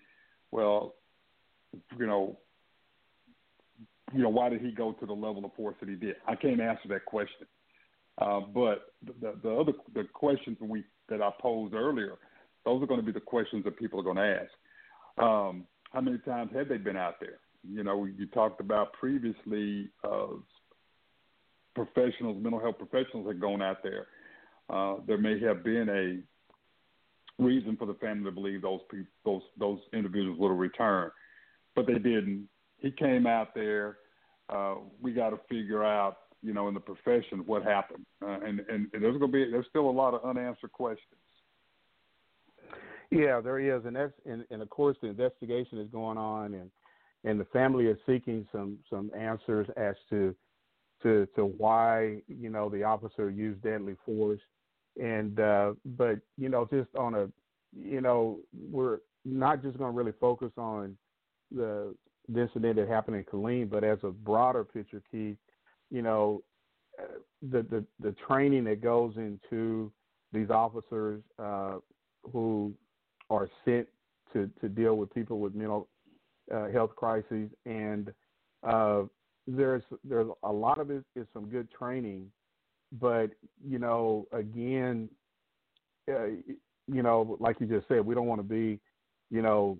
well, 0.52 0.96
you 2.00 2.08
know, 2.08 2.40
you 4.12 4.24
know, 4.24 4.30
why 4.30 4.50
did 4.50 4.62
he 4.62 4.72
go 4.72 4.94
to 4.94 5.06
the 5.06 5.14
level 5.14 5.46
of 5.46 5.54
force 5.54 5.76
that 5.82 5.90
he 5.90 5.96
did? 5.96 6.16
I 6.28 6.36
can't 6.36 6.60
answer 6.60 6.88
that 6.90 7.06
question. 7.06 7.46
Uh, 8.20 8.40
but 8.40 8.94
the, 9.06 9.36
the 9.44 9.52
other 9.52 9.74
the 9.94 10.06
questions 10.14 10.58
when 10.60 10.72
we 10.72 10.84
that 11.10 11.22
I 11.22 11.32
posed 11.42 11.74
earlier, 11.74 12.18
those 12.66 12.82
are 12.82 12.88
going 12.88 13.00
to 13.00 13.06
be 13.06 13.12
the 13.12 13.20
questions 13.20 13.64
that 13.64 13.78
people 13.78 14.00
are 14.00 14.04
going 14.04 14.18
to 14.18 14.42
ask. 14.42 15.24
Um, 15.24 15.66
how 15.92 16.02
many 16.02 16.18
times 16.20 16.52
have 16.54 16.68
they 16.68 16.78
been 16.78 16.98
out 16.98 17.16
there? 17.20 17.40
You 17.68 17.84
know, 17.84 18.06
you 18.06 18.28
talked 18.28 18.62
about 18.62 18.94
previously 18.94 19.90
uh, 20.04 20.36
professionals, 21.76 22.42
mental 22.42 22.60
health 22.60 22.78
professionals 22.78 23.28
had 23.28 23.40
gone 23.40 23.62
out 23.62 23.84
there. 23.84 24.08
Uh, 24.70 24.98
there 25.08 25.18
may 25.18 25.40
have 25.40 25.64
been 25.64 25.88
a 25.90 27.44
reason 27.44 27.78
for 27.78 27.86
the 27.86 27.94
family 27.96 28.26
to 28.26 28.32
believe 28.32 28.62
those 28.62 28.82
people, 28.90 29.08
those 29.24 29.42
those 29.60 29.80
individuals 29.94 30.38
would 30.40 30.50
have 30.50 30.58
returned, 30.58 31.12
but 31.76 31.88
they 31.88 31.94
didn't. 31.94 32.48
He 32.80 32.92
came 32.92 33.26
out 33.26 33.56
there. 33.56 33.98
Uh, 34.50 34.76
we 35.02 35.12
got 35.12 35.32
to 35.32 35.40
figure 35.50 35.84
out, 35.84 36.18
you 36.42 36.54
know, 36.54 36.68
in 36.68 36.74
the 36.74 36.80
profession 36.80 37.44
what 37.46 37.64
happened, 37.64 38.06
uh, 38.22 38.40
and, 38.40 38.60
and 38.70 38.88
and 38.94 39.04
there's 39.04 39.18
going 39.18 39.32
to 39.32 39.46
be 39.46 39.50
there's 39.50 39.66
still 39.70 39.90
a 39.90 39.92
lot 39.92 40.14
of 40.14 40.24
unanswered 40.24 40.72
questions. 40.72 41.20
Yeah, 43.10 43.40
there 43.40 43.60
is, 43.60 43.86
and 43.86 43.96
that's 43.96 44.14
and, 44.26 44.46
and 44.52 44.62
of 44.62 44.70
course 44.70 44.98
the 45.02 45.08
investigation 45.08 45.80
is 45.80 45.90
going 45.92 46.18
on, 46.18 46.54
and 46.54 46.70
and 47.24 47.40
the 47.40 47.46
family 47.46 47.88
is 47.88 47.98
seeking 48.06 48.48
some 48.52 48.78
some 48.90 49.12
answers 49.18 49.68
as 49.78 49.96
to 50.10 50.36
to 51.04 51.28
to 51.36 51.46
why 51.46 52.22
you 52.28 52.50
know 52.50 52.70
the 52.70 52.84
officer 52.84 53.30
used 53.30 53.62
deadly 53.62 53.96
force, 54.06 54.42
and 55.02 55.40
uh, 55.40 55.74
but 55.86 56.20
you 56.38 56.50
know 56.50 56.68
just 56.72 56.94
on 56.96 57.16
a 57.16 57.28
you 57.76 58.02
know 58.02 58.40
we're 58.70 59.00
not 59.26 59.62
just 59.62 59.78
going 59.78 59.92
to 59.92 59.98
really 59.98 60.14
focus 60.20 60.52
on 60.58 60.98
the, 61.54 61.94
incident 62.36 62.76
that 62.76 62.90
happened 62.90 63.16
in 63.16 63.24
Killeen, 63.24 63.70
but 63.70 63.86
as 63.86 64.00
a 64.04 64.10
broader 64.10 64.66
picture, 64.66 65.02
Keith, 65.10 65.38
you 65.92 66.02
know 66.02 66.44
uh, 67.00 67.20
the 67.50 67.64
the 67.64 67.86
the 68.00 68.16
training 68.28 68.64
that 68.66 68.82
goes 68.82 69.14
into 69.18 69.92
these 70.34 70.50
officers 70.50 71.22
uh, 71.40 71.78
who 72.32 72.74
are 73.30 73.50
sent 73.66 73.88
to, 74.34 74.50
to 74.62 74.70
deal 74.70 74.96
with 74.96 75.14
people 75.14 75.40
with 75.40 75.56
mental 75.56 75.88
uh, 76.54 76.70
health 76.70 76.96
crises, 76.96 77.50
and 77.66 78.14
uh, 78.68 79.04
there's 79.48 79.84
there's 80.04 80.28
a 80.44 80.52
lot 80.52 80.80
of 80.80 80.92
it 80.92 81.04
is 81.16 81.26
some 81.34 81.46
good 81.46 81.70
training, 81.72 82.30
but 83.00 83.32
you 83.66 83.80
know, 83.80 84.28
again, 84.32 85.10
uh, 86.10 86.28
you 86.88 87.04
know, 87.04 87.38
like 87.40 87.60
you 87.60 87.68
just 87.68 87.88
said, 87.88 88.06
we 88.06 88.16
don't 88.16 88.28
want 88.28 88.40
to 88.40 88.48
be, 88.48 88.80
you 89.30 89.42
know, 89.42 89.78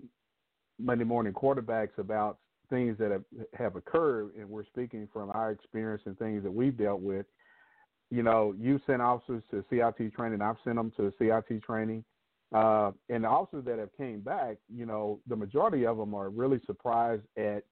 Monday 0.78 1.04
morning 1.04 1.32
quarterbacks 1.32 1.98
about 1.98 2.38
things 2.70 2.96
that 2.98 3.10
have, 3.10 3.24
have 3.54 3.76
occurred, 3.76 4.32
and 4.38 4.48
we're 4.48 4.64
speaking 4.66 5.08
from 5.12 5.30
our 5.30 5.50
experience 5.50 6.02
and 6.06 6.18
things 6.18 6.42
that 6.42 6.50
we've 6.52 6.76
dealt 6.76 7.00
with. 7.00 7.26
You 8.10 8.22
know, 8.22 8.54
you 8.58 8.80
sent 8.86 9.02
officers 9.02 9.42
to 9.50 9.64
CIT 9.68 10.14
training. 10.14 10.40
I've 10.40 10.56
sent 10.64 10.76
them 10.76 10.92
to 10.96 11.12
CIT 11.18 11.62
training. 11.62 12.04
Uh, 12.54 12.92
and 13.10 13.24
the 13.24 13.28
officers 13.28 13.64
that 13.66 13.78
have 13.78 13.94
came 13.96 14.20
back, 14.20 14.56
you 14.74 14.86
know, 14.86 15.20
the 15.28 15.36
majority 15.36 15.84
of 15.84 15.98
them 15.98 16.14
are 16.14 16.30
really 16.30 16.60
surprised 16.66 17.22
at 17.36 17.64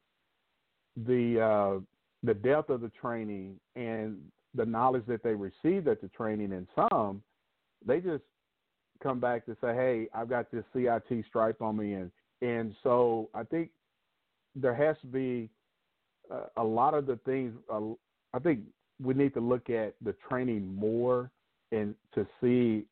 the 1.06 1.40
uh, 1.40 1.81
the 2.23 2.35
depth 2.35 2.68
of 2.68 2.81
the 2.82 2.90
training 3.01 3.59
and 3.74 4.18
the 4.55 4.66
knowledge 4.66 5.05
that 5.06 5.23
they 5.23 5.35
received 5.35 5.89
at 5.89 6.01
the 6.02 6.09
training. 6.09 6.52
And 6.52 6.66
some, 6.74 7.23
they 7.86 8.01
just 8.01 8.24
come 9.02 9.18
back 9.18 9.47
to 9.47 9.56
say, 9.62 9.74
"Hey, 9.74 10.09
I've 10.14 10.28
got 10.28 10.51
this 10.51 10.64
CIT 10.74 11.24
stripe 11.27 11.62
on 11.62 11.77
me," 11.77 11.94
and 11.94 12.10
and 12.43 12.74
so 12.82 13.31
I 13.35 13.44
think 13.44 13.70
there 14.56 14.74
has 14.74 14.96
to 15.02 15.06
be 15.06 15.48
uh, 16.32 16.46
a 16.56 16.64
lot 16.64 16.94
of 16.94 17.06
the 17.06 17.16
things. 17.24 17.54
Uh, 17.72 17.92
I 18.34 18.38
think 18.40 18.60
we 19.00 19.14
need 19.14 19.34
to 19.34 19.40
look 19.40 19.70
at 19.70 19.94
the 20.02 20.14
training 20.28 20.74
more 20.74 21.30
and 21.70 21.94
to 22.14 22.26
see 22.40 22.86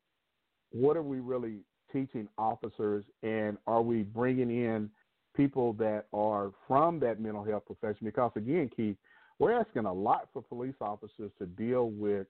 what 0.71 0.95
are 0.95 1.03
we 1.03 1.19
really 1.19 1.59
teaching 1.91 2.27
officers, 2.37 3.05
and 3.23 3.57
are 3.67 3.81
we 3.81 4.03
bringing 4.03 4.49
in 4.49 4.89
people 5.35 5.73
that 5.73 6.05
are 6.13 6.51
from 6.67 6.99
that 6.99 7.19
mental 7.19 7.43
health 7.43 7.63
profession? 7.65 8.05
Because 8.05 8.31
again, 8.35 8.69
Keith, 8.75 8.97
we're 9.39 9.53
asking 9.53 9.85
a 9.85 9.93
lot 9.93 10.29
for 10.33 10.41
police 10.41 10.75
officers 10.81 11.31
to 11.39 11.45
deal 11.45 11.89
with, 11.89 12.27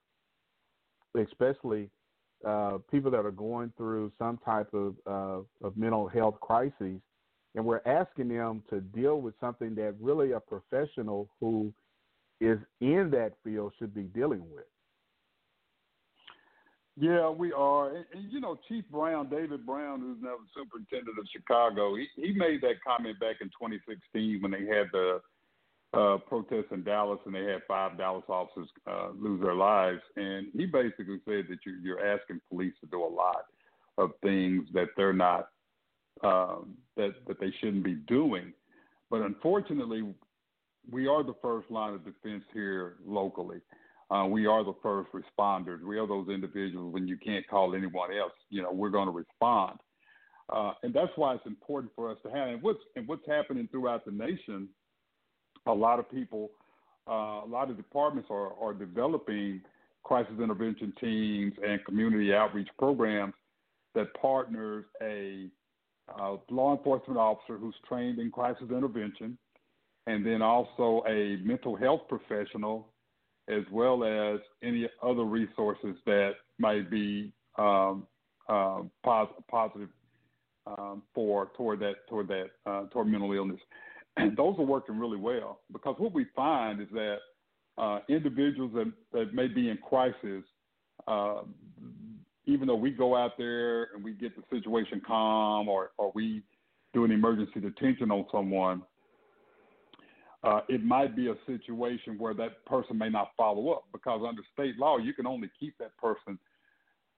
especially 1.20 1.90
uh, 2.46 2.78
people 2.92 3.10
that 3.12 3.26
are 3.26 3.32
going 3.32 3.72
through 3.78 4.12
some 4.20 4.38
type 4.46 4.72
of 4.74 4.96
uh, 5.08 5.66
of 5.66 5.76
mental 5.76 6.08
health 6.08 6.40
crises, 6.42 7.00
and 7.56 7.66
we're 7.66 7.82
asking 7.86 8.30
them 8.30 8.62
to 8.70 8.82
deal 8.82 9.22
with 9.22 9.34
something 9.40 9.76
that 9.76 9.96
really 10.00 10.34
a 10.34 10.40
professional 10.40 11.30
who 11.40 11.74
is 12.42 12.60
in 12.82 13.10
that 13.12 13.34
field 13.44 13.74
should 13.80 13.94
be 13.94 14.04
dealing 14.04 14.44
with. 14.54 14.66
Yeah, 16.98 17.30
we 17.30 17.52
are. 17.52 17.96
And, 17.96 18.06
and, 18.14 18.32
you 18.32 18.40
know, 18.40 18.58
Chief 18.70 18.86
Brown, 18.90 19.30
David 19.30 19.66
Brown, 19.66 20.00
who's 20.00 20.18
now 20.22 20.36
the 20.38 20.62
superintendent 20.62 21.18
of 21.20 21.26
Chicago, 21.32 21.96
he, 21.96 22.08
he 22.16 22.34
made 22.34 22.62
that 22.62 22.76
comment 22.86 23.20
back 23.20 23.38
in 23.42 23.48
2016 23.48 24.42
when 24.42 24.52
they 24.52 24.66
had 24.66 24.88
the 24.94 25.22
uh, 25.94 26.18
protests 26.18 26.72
in 26.72 26.84
Dallas 26.84 27.20
and 27.26 27.36
they 27.36 27.44
had 27.44 27.62
five 27.68 27.98
Dallas 27.98 28.24
officers 28.30 28.70
uh, 28.90 29.10
lose 29.18 29.42
their 29.42 29.56
lives. 29.56 30.02
And 30.16 30.48
he 30.54 30.66
basically 30.66 31.20
said 31.26 31.46
that 31.50 31.60
you, 31.66 31.78
you're 31.82 32.06
asking 32.06 32.40
police 32.50 32.74
to 32.82 32.88
do 32.88 33.04
a 33.04 33.08
lot 33.08 33.46
of 33.98 34.12
things 34.22 34.68
that 34.74 34.88
they're 34.96 35.14
not, 35.14 35.50
um, 36.24 36.76
that, 36.98 37.14
that 37.28 37.40
they 37.40 37.52
shouldn't 37.60 37.84
be 37.84 37.96
doing. 38.08 38.54
But 39.10 39.22
unfortunately, 39.22 40.04
we 40.90 41.08
are 41.08 41.24
the 41.24 41.36
first 41.42 41.70
line 41.72 41.94
of 41.94 42.06
defense 42.06 42.44
here 42.54 42.98
locally. 43.06 43.60
Uh, 44.12 44.26
we 44.30 44.46
are 44.46 44.64
the 44.64 44.76
first 44.84 45.10
responders. 45.12 45.82
We 45.84 45.98
are 45.98 46.08
those 46.08 46.30
individuals 46.30 46.94
when 46.94 47.08
you 47.08 47.18
can't 47.18 47.48
call 47.48 47.74
anyone 47.74 48.16
else. 48.16 48.34
You 48.50 48.62
know, 48.62 48.72
we're 48.72 48.90
going 48.90 49.08
to 49.08 49.12
respond, 49.12 49.80
uh, 50.54 50.74
and 50.84 50.94
that's 50.94 51.12
why 51.16 51.34
it's 51.34 51.46
important 51.48 51.92
for 51.96 52.12
us 52.12 52.18
to 52.24 52.30
have. 52.30 52.50
And 52.50 52.62
what's 52.62 52.80
and 52.96 53.08
what's 53.08 53.26
happening 53.28 53.68
throughout 53.72 54.06
the 54.06 54.12
nation, 54.12 54.70
a 55.66 55.74
lot 55.74 55.98
of 55.98 56.10
people, 56.12 56.52
uh, 57.10 57.42
a 57.44 57.48
lot 57.50 57.72
of 57.72 57.78
departments 57.78 58.30
are 58.30 58.54
are 58.62 58.76
developing 58.76 59.62
crisis 60.04 60.36
intervention 60.40 60.94
teams 61.02 61.54
and 61.68 61.84
community 61.84 62.32
outreach 62.32 62.70
programs 62.78 63.34
that 63.96 64.14
partners 64.14 64.86
a 65.02 65.48
uh, 66.20 66.36
law 66.50 66.76
enforcement 66.76 67.20
officer 67.20 67.58
who's 67.58 67.76
trained 67.88 68.20
in 68.20 68.32
crisis 68.32 68.68
intervention, 68.70 69.38
and 70.08 70.26
then 70.26 70.42
also 70.42 71.04
a 71.08 71.38
mental 71.44 71.76
health 71.76 72.02
professional 72.08 72.88
as 73.48 73.64
well 73.72 74.04
as 74.04 74.40
any 74.64 74.88
other 75.04 75.24
resources 75.24 75.96
that 76.06 76.32
might 76.58 76.90
be 76.90 77.32
um, 77.58 78.08
um, 78.50 78.90
pos- 79.04 79.30
positive 79.50 79.90
um, 80.68 81.04
for 81.14 81.52
toward 81.56 81.80
that 81.80 82.08
toward 82.10 82.28
that 82.28 82.48
uh, 82.66 82.86
toward 82.92 83.08
mental 83.08 83.32
illness. 83.34 83.60
And 84.18 84.36
those 84.38 84.56
are 84.58 84.66
working 84.66 84.98
really 84.98 85.18
well 85.18 85.60
because 85.72 85.96
what 85.98 86.14
we 86.14 86.26
find 86.36 86.82
is 86.82 86.88
that 86.94 87.18
uh, 87.78 88.00
individuals 88.10 88.72
that, 88.74 88.92
that 89.12 89.34
may 89.34 89.48
be 89.48 89.70
in 89.70 89.78
crisis, 89.78 90.44
uh, 91.08 91.42
even 92.46 92.68
though 92.68 92.76
we 92.76 92.92
go 92.92 93.16
out 93.16 93.38
there 93.38 93.90
and 93.96 94.04
we 94.04 94.14
get 94.14 94.34
the 94.36 94.44
situation 94.56 95.02
calm 95.06 95.68
or, 95.68 95.92
or 95.98 96.12
we 96.16 96.44
do 96.94 97.04
an 97.04 97.12
emergency 97.12 97.60
detention 97.60 98.12
on 98.12 98.26
someone, 98.32 98.82
uh, 100.44 100.62
it 100.70 100.84
might 100.84 101.16
be 101.16 101.28
a 101.28 101.36
situation 101.48 102.18
where 102.20 102.34
that 102.36 102.64
person 102.66 102.98
may 102.98 103.10
not 103.10 103.32
follow 103.36 103.72
up 103.72 103.86
because 103.92 104.22
under 104.28 104.44
state 104.54 104.78
law, 104.78 104.98
you 104.98 105.14
can 105.14 105.26
only 105.26 105.50
keep 105.60 105.76
that 105.80 105.98
person 105.98 106.38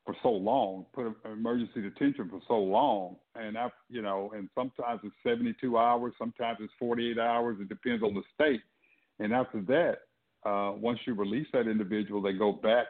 for 0.06 0.16
so 0.24 0.30
long, 0.30 0.86
put 0.94 1.06
an 1.06 1.16
emergency 1.26 1.82
detention 1.82 2.30
for 2.30 2.40
so 2.48 2.58
long, 2.58 3.18
and 3.36 3.58
I, 3.58 3.70
you 3.90 4.02
know, 4.02 4.32
and 4.34 4.48
sometimes 4.56 5.02
it's 5.04 5.14
72 5.22 5.78
hours, 5.78 6.14
sometimes 6.18 6.60
it's 6.62 6.72
48 6.80 7.20
hours. 7.20 7.58
It 7.60 7.68
depends 7.68 8.02
on 8.02 8.14
the 8.14 8.22
state. 8.34 8.62
And 9.20 9.34
after 9.34 9.62
that, 9.64 10.50
uh, 10.50 10.72
once 10.78 11.00
you 11.06 11.14
release 11.14 11.48
that 11.52 11.68
individual, 11.68 12.22
they 12.22 12.32
go 12.32 12.54
back 12.54 12.86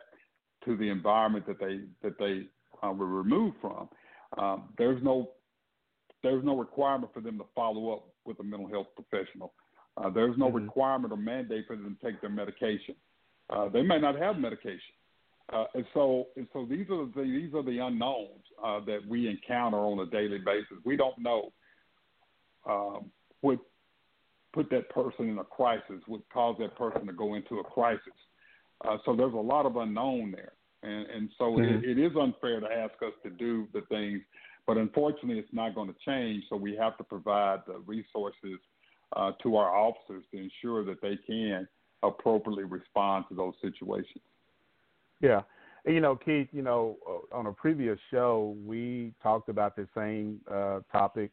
to 0.68 0.78
the 0.78 0.90
environment 0.90 1.46
that 1.48 1.60
they 1.60 1.82
that 2.04 2.18
they 2.20 2.44
uh, 2.84 2.92
were 2.92 3.08
removed 3.08 3.58
from. 3.62 3.90
Um, 4.38 4.70
there's 4.78 5.02
no 5.04 5.32
there's 6.24 6.44
no 6.44 6.58
requirement 6.58 7.14
for 7.14 7.22
them 7.22 7.38
to 7.38 7.46
follow 7.56 7.92
up 7.92 8.06
with 8.26 8.40
a 8.40 8.44
mental 8.44 8.68
health 8.68 8.88
professional. 8.96 9.54
Uh, 9.96 10.10
there's 10.10 10.38
no 10.38 10.48
mm-hmm. 10.48 10.66
requirement 10.66 11.14
or 11.14 11.18
mandate 11.18 11.66
for 11.66 11.76
them 11.76 11.98
to 12.00 12.06
take 12.06 12.22
their 12.22 12.30
medication. 12.30 12.96
Uh, 13.50 13.70
they 13.70 13.82
may 13.82 14.00
not 14.00 14.18
have 14.18 14.38
medication. 14.38 14.94
Uh, 15.54 15.64
and 15.76 15.86
so, 15.94 16.28
and 16.36 16.48
so 16.52 16.68
these 16.70 16.86
are 16.90 17.06
the 17.16 17.24
these 17.24 17.54
are 17.54 17.64
the 17.64 17.80
unknowns 17.80 18.44
uh, 18.64 18.82
that 18.86 19.00
we 19.08 19.30
encounter 19.30 19.78
on 19.78 20.00
a 20.00 20.06
daily 20.08 20.40
basis. 20.40 20.78
We 20.84 20.98
don't 20.98 21.18
know 21.18 21.54
um, 22.70 23.10
what 23.42 23.60
put 24.54 24.70
that 24.72 24.90
person 24.90 25.30
in 25.30 25.38
a 25.38 25.44
crisis, 25.44 26.02
what 26.08 26.22
caused 26.34 26.60
that 26.60 26.76
person 26.76 27.06
to 27.08 27.14
go 27.14 27.36
into 27.36 27.60
a 27.60 27.64
crisis. 27.64 28.02
Uh, 28.86 28.98
so 29.06 29.16
there's 29.16 29.34
a 29.34 29.38
lot 29.38 29.66
of 29.66 29.76
unknown 29.78 30.32
there, 30.32 30.54
and 30.84 31.08
and 31.08 31.30
so 31.38 31.46
mm-hmm. 31.46 31.84
it, 31.84 31.98
it 31.98 32.00
is 32.00 32.12
unfair 32.20 32.60
to 32.60 32.68
ask 32.68 32.94
us 33.02 33.14
to 33.24 33.30
do 33.30 33.68
the 33.74 33.82
things, 33.90 34.22
but 34.66 34.78
unfortunately, 34.78 35.40
it's 35.40 35.54
not 35.54 35.74
going 35.74 35.88
to 35.88 35.96
change. 36.06 36.44
So 36.50 36.56
we 36.56 36.76
have 36.76 36.98
to 36.98 37.04
provide 37.04 37.60
the 37.66 37.80
resources 37.86 38.60
uh, 39.16 39.32
to 39.44 39.56
our 39.56 39.76
officers 39.76 40.24
to 40.32 40.38
ensure 40.38 40.84
that 40.86 41.02
they 41.02 41.18
can 41.26 41.68
appropriately 42.04 42.66
respond 42.66 43.26
to 43.30 43.36
those 43.36 43.54
situations. 43.62 44.24
Yeah. 45.22 45.42
You 45.86 46.02
know, 46.02 46.16
Keith, 46.16 46.50
you 46.52 46.62
know, 46.62 46.98
uh, 47.10 47.36
on 47.36 47.48
a 47.48 47.54
previous 47.54 47.98
show, 48.12 48.56
we 48.66 49.14
talked 49.24 49.50
about 49.50 49.76
the 49.76 49.88
same 49.96 50.42
uh, 50.52 50.82
topic. 50.92 51.32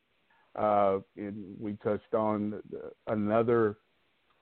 Uh, 0.56 0.98
and 1.16 1.56
we 1.58 1.72
touched 1.82 2.14
on 2.14 2.62
another 3.08 3.78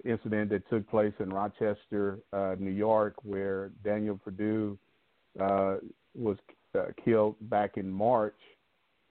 incident 0.05 0.51
that 0.51 0.69
took 0.69 0.89
place 0.89 1.13
in 1.21 1.31
Rochester, 1.31 2.19
uh, 2.33 2.57
New 2.59 2.71
York, 2.71 3.15
where 3.23 3.71
Daniel 3.85 4.19
Perdue 4.19 4.79
uh, 5.41 5.77
was 6.15 6.37
uh, 6.79 6.87
killed 7.05 7.37
back 7.43 7.77
in 7.77 7.91
March. 7.91 8.37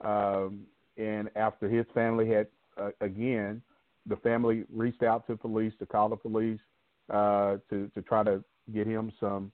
Um, 0.02 0.62
and 0.96 1.30
after 1.36 1.68
his 1.68 1.86
family 1.94 2.28
had, 2.28 2.48
uh, 2.76 2.90
again, 3.00 3.62
the 4.06 4.16
family 4.16 4.64
reached 4.72 5.02
out 5.02 5.26
to 5.26 5.36
police 5.36 5.72
to 5.78 5.86
call 5.86 6.08
the 6.08 6.16
police 6.16 6.60
uh, 7.10 7.56
to 7.70 7.88
to 7.94 8.02
try 8.02 8.22
to 8.24 8.42
get 8.72 8.86
him 8.86 9.12
some 9.20 9.52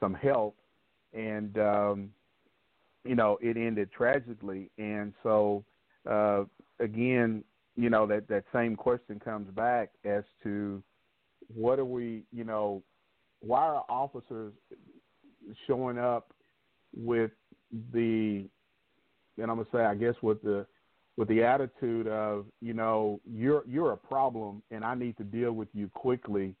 some 0.00 0.14
help, 0.14 0.56
and 1.12 1.58
um, 1.58 2.10
you 3.04 3.14
know 3.14 3.38
it 3.40 3.56
ended 3.56 3.90
tragically. 3.92 4.70
And 4.78 5.12
so 5.22 5.64
uh, 6.08 6.44
again, 6.78 7.44
you 7.80 7.90
know 7.90 8.06
that 8.06 8.28
that 8.28 8.44
same 8.52 8.76
question 8.76 9.20
comes 9.20 9.48
back 9.54 9.90
as 10.04 10.24
to 10.42 10.82
what 11.54 11.78
are 11.78 11.84
we, 11.84 12.22
you 12.32 12.44
know, 12.44 12.82
why 13.40 13.60
are 13.60 13.84
officers 13.88 14.52
showing 15.66 15.98
up 15.98 16.32
with 16.94 17.30
the, 17.92 18.44
and 19.38 19.50
I'm 19.50 19.56
gonna 19.56 19.66
say, 19.72 19.80
I 19.80 19.94
guess 19.94 20.14
with 20.22 20.42
the 20.42 20.66
with 21.16 21.28
the 21.28 21.42
attitude 21.42 22.06
of, 22.06 22.46
you 22.60 22.74
know, 22.74 23.20
you're 23.30 23.64
you're 23.66 23.92
a 23.92 23.96
problem 23.96 24.62
and 24.70 24.84
I 24.84 24.94
need 24.94 25.16
to 25.18 25.24
deal 25.24 25.52
with 25.52 25.68
you 25.74 25.88
quickly 25.88 26.54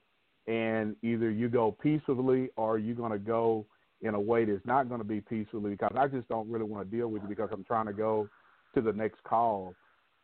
and 0.46 0.96
either 1.02 1.30
you 1.30 1.48
go 1.48 1.70
peacefully 1.70 2.48
or 2.56 2.78
you're 2.78 2.96
going 2.96 3.12
to 3.12 3.18
go 3.18 3.66
in 4.02 4.14
a 4.14 4.20
way 4.20 4.44
that's 4.44 4.64
not 4.64 4.88
going 4.88 5.00
to 5.00 5.06
be 5.06 5.20
peacefully 5.20 5.70
because 5.70 5.92
I 5.96 6.08
just 6.08 6.28
don't 6.28 6.50
really 6.50 6.64
want 6.64 6.90
to 6.90 6.96
deal 6.96 7.08
with 7.08 7.22
you 7.22 7.28
because 7.28 7.50
I'm 7.52 7.64
trying 7.64 7.86
to 7.86 7.92
go 7.92 8.28
to 8.74 8.80
the 8.80 8.92
next 8.92 9.22
call. 9.22 9.74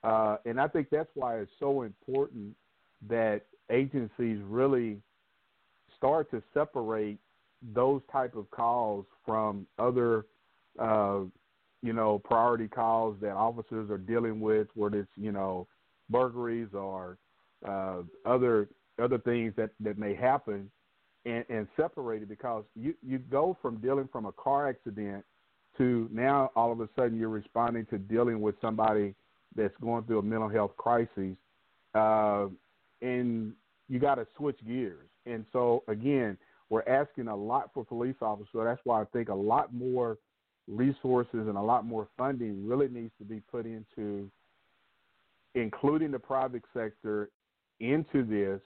Uh, 0.06 0.36
and 0.44 0.60
I 0.60 0.68
think 0.68 0.86
that's 0.88 1.10
why 1.14 1.40
it's 1.40 1.50
so 1.58 1.82
important 1.82 2.54
that 3.08 3.42
agencies 3.72 4.38
really 4.46 4.98
start 5.96 6.30
to 6.30 6.40
separate 6.54 7.18
those 7.74 8.02
type 8.12 8.36
of 8.36 8.48
calls 8.52 9.04
from 9.24 9.66
other, 9.80 10.26
uh, 10.78 11.22
you 11.82 11.92
know, 11.92 12.20
priority 12.20 12.68
calls 12.68 13.16
that 13.20 13.32
officers 13.32 13.90
are 13.90 13.98
dealing 13.98 14.38
with, 14.38 14.68
whether 14.74 15.00
it's 15.00 15.10
you 15.16 15.32
know 15.32 15.66
burglaries 16.08 16.68
or 16.72 17.18
uh, 17.66 18.02
other 18.24 18.68
other 19.02 19.18
things 19.18 19.54
that 19.56 19.70
that 19.80 19.98
may 19.98 20.14
happen, 20.14 20.70
and, 21.24 21.44
and 21.48 21.66
separate 21.76 22.22
it 22.22 22.28
because 22.28 22.62
you 22.76 22.94
you 23.04 23.18
go 23.18 23.58
from 23.60 23.78
dealing 23.78 24.08
from 24.12 24.26
a 24.26 24.32
car 24.32 24.68
accident 24.68 25.24
to 25.78 26.08
now 26.12 26.52
all 26.54 26.70
of 26.70 26.78
a 26.80 26.88
sudden 26.94 27.18
you're 27.18 27.28
responding 27.28 27.84
to 27.86 27.98
dealing 27.98 28.40
with 28.40 28.54
somebody 28.60 29.12
that's 29.56 29.74
going 29.80 30.04
through 30.04 30.18
a 30.18 30.22
mental 30.22 30.48
health 30.48 30.76
crisis, 30.76 31.36
uh, 31.94 32.46
and 33.02 33.52
you 33.88 33.98
got 33.98 34.16
to 34.16 34.26
switch 34.36 34.58
gears. 34.66 35.08
And 35.26 35.44
so 35.52 35.82
again, 35.88 36.36
we're 36.70 36.86
asking 36.88 37.28
a 37.28 37.36
lot 37.36 37.70
for 37.72 37.84
police 37.84 38.16
officers. 38.20 38.48
So 38.52 38.64
that's 38.64 38.80
why 38.84 39.02
I 39.02 39.04
think 39.06 39.28
a 39.28 39.34
lot 39.34 39.72
more 39.72 40.18
resources 40.68 41.46
and 41.46 41.56
a 41.56 41.62
lot 41.62 41.84
more 41.84 42.08
funding 42.16 42.66
really 42.66 42.88
needs 42.88 43.12
to 43.18 43.24
be 43.24 43.40
put 43.40 43.66
into 43.66 44.28
including 45.54 46.10
the 46.10 46.18
private 46.18 46.62
sector 46.74 47.30
into 47.80 48.24
this 48.24 48.60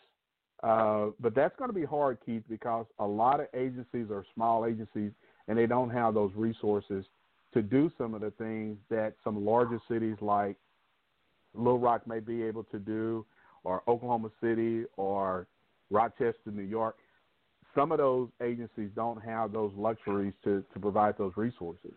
uh, 0.63 1.07
but 1.21 1.35
that's 1.35 1.57
going 1.57 1.71
to 1.71 1.75
be 1.75 1.87
hard, 1.87 2.19
Keith, 2.25 2.43
because 2.49 2.87
a 2.99 3.07
lot 3.07 3.41
of 3.41 3.47
agencies 3.55 4.11
are 4.11 4.25
small 4.35 4.67
agencies 4.67 5.11
and 5.49 5.57
they 5.59 5.67
don't 5.67 5.91
have 5.91 6.15
those 6.15 6.33
resources 6.35 7.05
to 7.55 7.63
do 7.63 7.91
some 7.97 8.15
of 8.15 8.21
the 8.21 8.31
things 8.33 8.77
that 8.91 9.15
some 9.25 9.45
larger 9.45 9.81
cities 9.89 10.17
like 10.21 10.57
Little 11.55 11.79
Rock 11.79 12.07
may 12.07 12.21
be 12.21 12.43
able 12.43 12.65
to 12.65 12.79
do, 12.79 13.25
or 13.65 13.83
Oklahoma 13.89 14.31
City, 14.41 14.85
or 14.97 15.47
Rochester, 15.91 16.51
New 16.53 16.63
York. 16.63 16.97
Some 17.75 17.93
of 17.93 17.99
those 17.99 18.29
agencies 18.43 18.91
don't 18.95 19.23
have 19.23 19.53
those 19.53 19.73
luxuries 19.77 20.35
to, 20.45 20.65
to 20.73 20.81
provide 20.81 21.17
those 21.19 21.33
resources. 21.37 21.93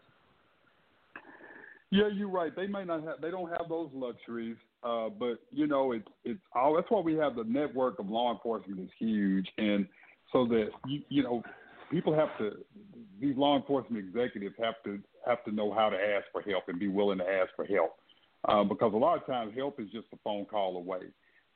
Yeah, 1.94 2.10
you're 2.12 2.28
right. 2.30 2.56
They 2.56 2.66
may 2.66 2.84
not 2.86 3.04
have. 3.04 3.22
They 3.22 3.30
don't 3.30 3.50
have 3.50 3.70
those 3.70 3.90
luxuries. 3.94 4.58
Uh, 4.84 5.10
but 5.10 5.36
you 5.52 5.68
know, 5.68 5.92
it's 5.92 6.08
it's 6.26 6.40
all. 6.56 6.76
That's 6.76 6.90
why 6.90 7.02
we 7.02 7.14
have 7.14 7.36
the 7.36 7.44
network 7.44 8.00
of 8.00 8.10
law 8.10 8.34
enforcement 8.34 8.80
is 8.80 8.90
huge, 8.98 9.48
and 9.60 9.88
so 10.32 10.48
that 10.48 10.70
you 10.88 11.02
you 11.10 11.22
know, 11.22 11.44
people 11.92 12.12
have 12.16 12.36
to. 12.40 12.58
These 13.22 13.38
law 13.38 13.56
enforcement 13.56 14.04
executives 14.04 14.56
have 14.60 14.74
to 14.86 15.00
have 15.28 15.44
to 15.46 15.52
know 15.52 15.72
how 15.72 15.90
to 15.90 15.96
ask 15.96 16.26
for 16.32 16.42
help 16.42 16.64
and 16.68 16.80
be 16.80 16.88
willing 16.88 17.20
to 17.20 17.26
ask 17.26 17.52
for 17.56 17.64
help, 17.66 17.92
uh, 18.48 18.64
because 18.64 18.94
a 18.94 18.98
lot 18.98 19.18
of 19.18 19.26
times 19.26 19.54
help 19.56 19.80
is 19.80 19.90
just 19.92 20.08
a 20.14 20.18
phone 20.24 20.46
call 20.46 20.78
away. 20.78 21.02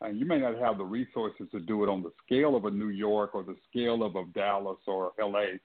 And 0.01 0.19
you 0.19 0.25
may 0.25 0.39
not 0.39 0.57
have 0.59 0.77
the 0.77 0.83
resources 0.83 1.47
to 1.51 1.59
do 1.59 1.83
it 1.83 1.89
on 1.89 2.03
the 2.03 2.11
scale 2.25 2.55
of 2.55 2.65
a 2.65 2.71
New 2.71 2.89
York 2.89 3.33
or 3.33 3.43
the 3.43 3.55
scale 3.69 4.03
of 4.03 4.15
a 4.15 4.25
Dallas 4.33 4.77
or 4.85 5.11
L.A., 5.19 5.59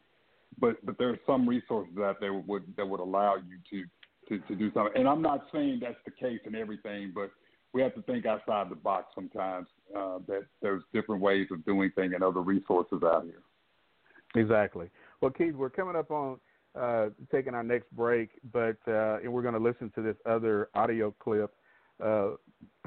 but 0.59 0.85
but 0.85 0.99
there 0.99 1.09
are 1.09 1.19
some 1.27 1.49
resources 1.49 1.97
out 1.99 2.21
there 2.21 2.35
would 2.35 2.65
that 2.77 2.87
would 2.87 3.01
allow 3.01 3.37
you 3.37 3.59
to 3.71 3.89
to, 4.29 4.47
to 4.47 4.55
do 4.55 4.73
something. 4.73 4.93
And 4.95 5.09
I'm 5.09 5.23
not 5.23 5.47
saying 5.53 5.81
that's 5.83 5.97
the 6.05 6.11
case 6.11 6.41
in 6.45 6.55
everything, 6.55 7.13
but 7.15 7.31
we 7.73 7.81
have 7.83 7.95
to 7.95 8.03
think 8.03 8.27
outside 8.27 8.71
the 8.71 8.77
box 8.77 9.07
sometimes. 9.15 9.67
Uh, 9.97 10.19
that 10.27 10.47
there's 10.63 10.83
different 10.95 11.21
ways 11.21 11.47
of 11.51 11.65
doing 11.67 11.91
things 11.95 12.13
and 12.15 12.23
other 12.23 12.41
resources 12.41 13.03
out 13.05 13.25
here. 13.25 13.43
Exactly. 14.35 14.89
Well, 15.21 15.31
Keith, 15.31 15.55
we're 15.55 15.71
coming 15.71 15.97
up 15.97 16.11
on 16.11 16.39
uh, 16.79 17.09
taking 17.31 17.55
our 17.55 17.63
next 17.63 17.91
break, 17.95 18.31
but 18.53 18.77
uh, 18.89 19.19
and 19.19 19.33
we're 19.33 19.43
going 19.43 19.55
to 19.55 19.61
listen 19.61 19.91
to 19.95 20.03
this 20.03 20.17
other 20.27 20.69
audio 20.75 21.15
clip 21.19 21.53
uh, 22.03 22.31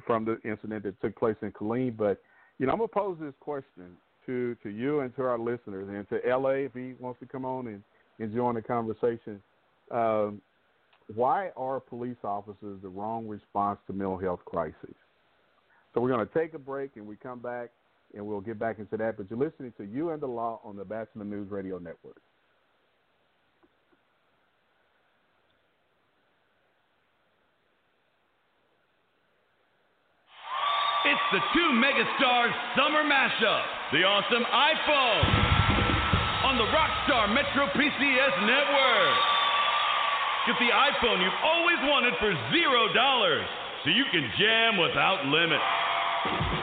from 0.05 0.25
the 0.25 0.39
incident 0.49 0.83
that 0.83 0.99
took 1.01 1.15
place 1.17 1.35
in 1.41 1.51
Killeen. 1.51 1.95
But 1.95 2.21
you 2.57 2.65
know, 2.65 2.71
I'm 2.71 2.79
going 2.79 2.89
to 2.89 2.93
pose 2.93 3.17
this 3.19 3.33
question 3.39 3.95
to 4.25 4.55
to 4.63 4.69
you 4.69 5.01
and 5.01 5.15
to 5.15 5.23
our 5.23 5.37
listeners, 5.37 5.87
and 5.89 6.07
to 6.09 6.37
LA 6.37 6.65
if 6.65 6.73
he 6.73 6.93
wants 6.99 7.19
to 7.19 7.25
come 7.25 7.45
on 7.45 7.67
and, 7.67 7.83
and 8.19 8.33
join 8.33 8.55
the 8.55 8.61
conversation. 8.61 9.41
Um, 9.91 10.41
why 11.13 11.51
are 11.55 11.79
police 11.79 12.17
officers 12.23 12.79
the 12.81 12.89
wrong 12.89 13.27
response 13.27 13.79
to 13.87 13.93
mental 13.93 14.17
health 14.17 14.39
crises? 14.45 14.95
So 15.93 16.01
we're 16.01 16.09
going 16.09 16.27
to 16.27 16.33
take 16.33 16.53
a 16.55 16.59
break 16.59 16.91
and 16.95 17.05
we 17.05 17.15
come 17.15 17.39
back 17.39 17.69
and 18.15 18.25
we'll 18.25 18.41
get 18.41 18.57
back 18.57 18.79
into 18.79 18.97
that. 18.97 19.17
But 19.17 19.29
you're 19.29 19.39
listening 19.39 19.73
to 19.77 19.83
You 19.83 20.09
and 20.11 20.21
the 20.21 20.27
Law 20.27 20.59
on 20.63 20.75
the 20.75 20.85
Batchelor 20.85 21.25
News 21.25 21.51
Radio 21.51 21.77
Network. 21.77 22.17
It's 31.05 31.21
the 31.35 31.43
two 31.51 31.69
megastars 31.75 32.55
summer 32.79 33.03
mashup, 33.03 33.63
the 33.91 34.07
awesome 34.07 34.47
iPhone 34.47 35.27
on 36.47 36.55
the 36.55 36.63
Rockstar 36.71 37.27
Metro 37.27 37.67
PCS 37.75 38.35
network. 38.47 39.17
Get 40.47 40.55
the 40.63 40.71
iPhone 40.71 41.19
you've 41.19 41.43
always 41.43 41.75
wanted 41.91 42.13
for 42.23 42.31
zero 42.55 42.87
dollars, 42.93 43.43
so 43.83 43.89
you 43.89 44.05
can 44.13 44.23
jam 44.39 44.79
without 44.79 45.25
limit. 45.25 45.59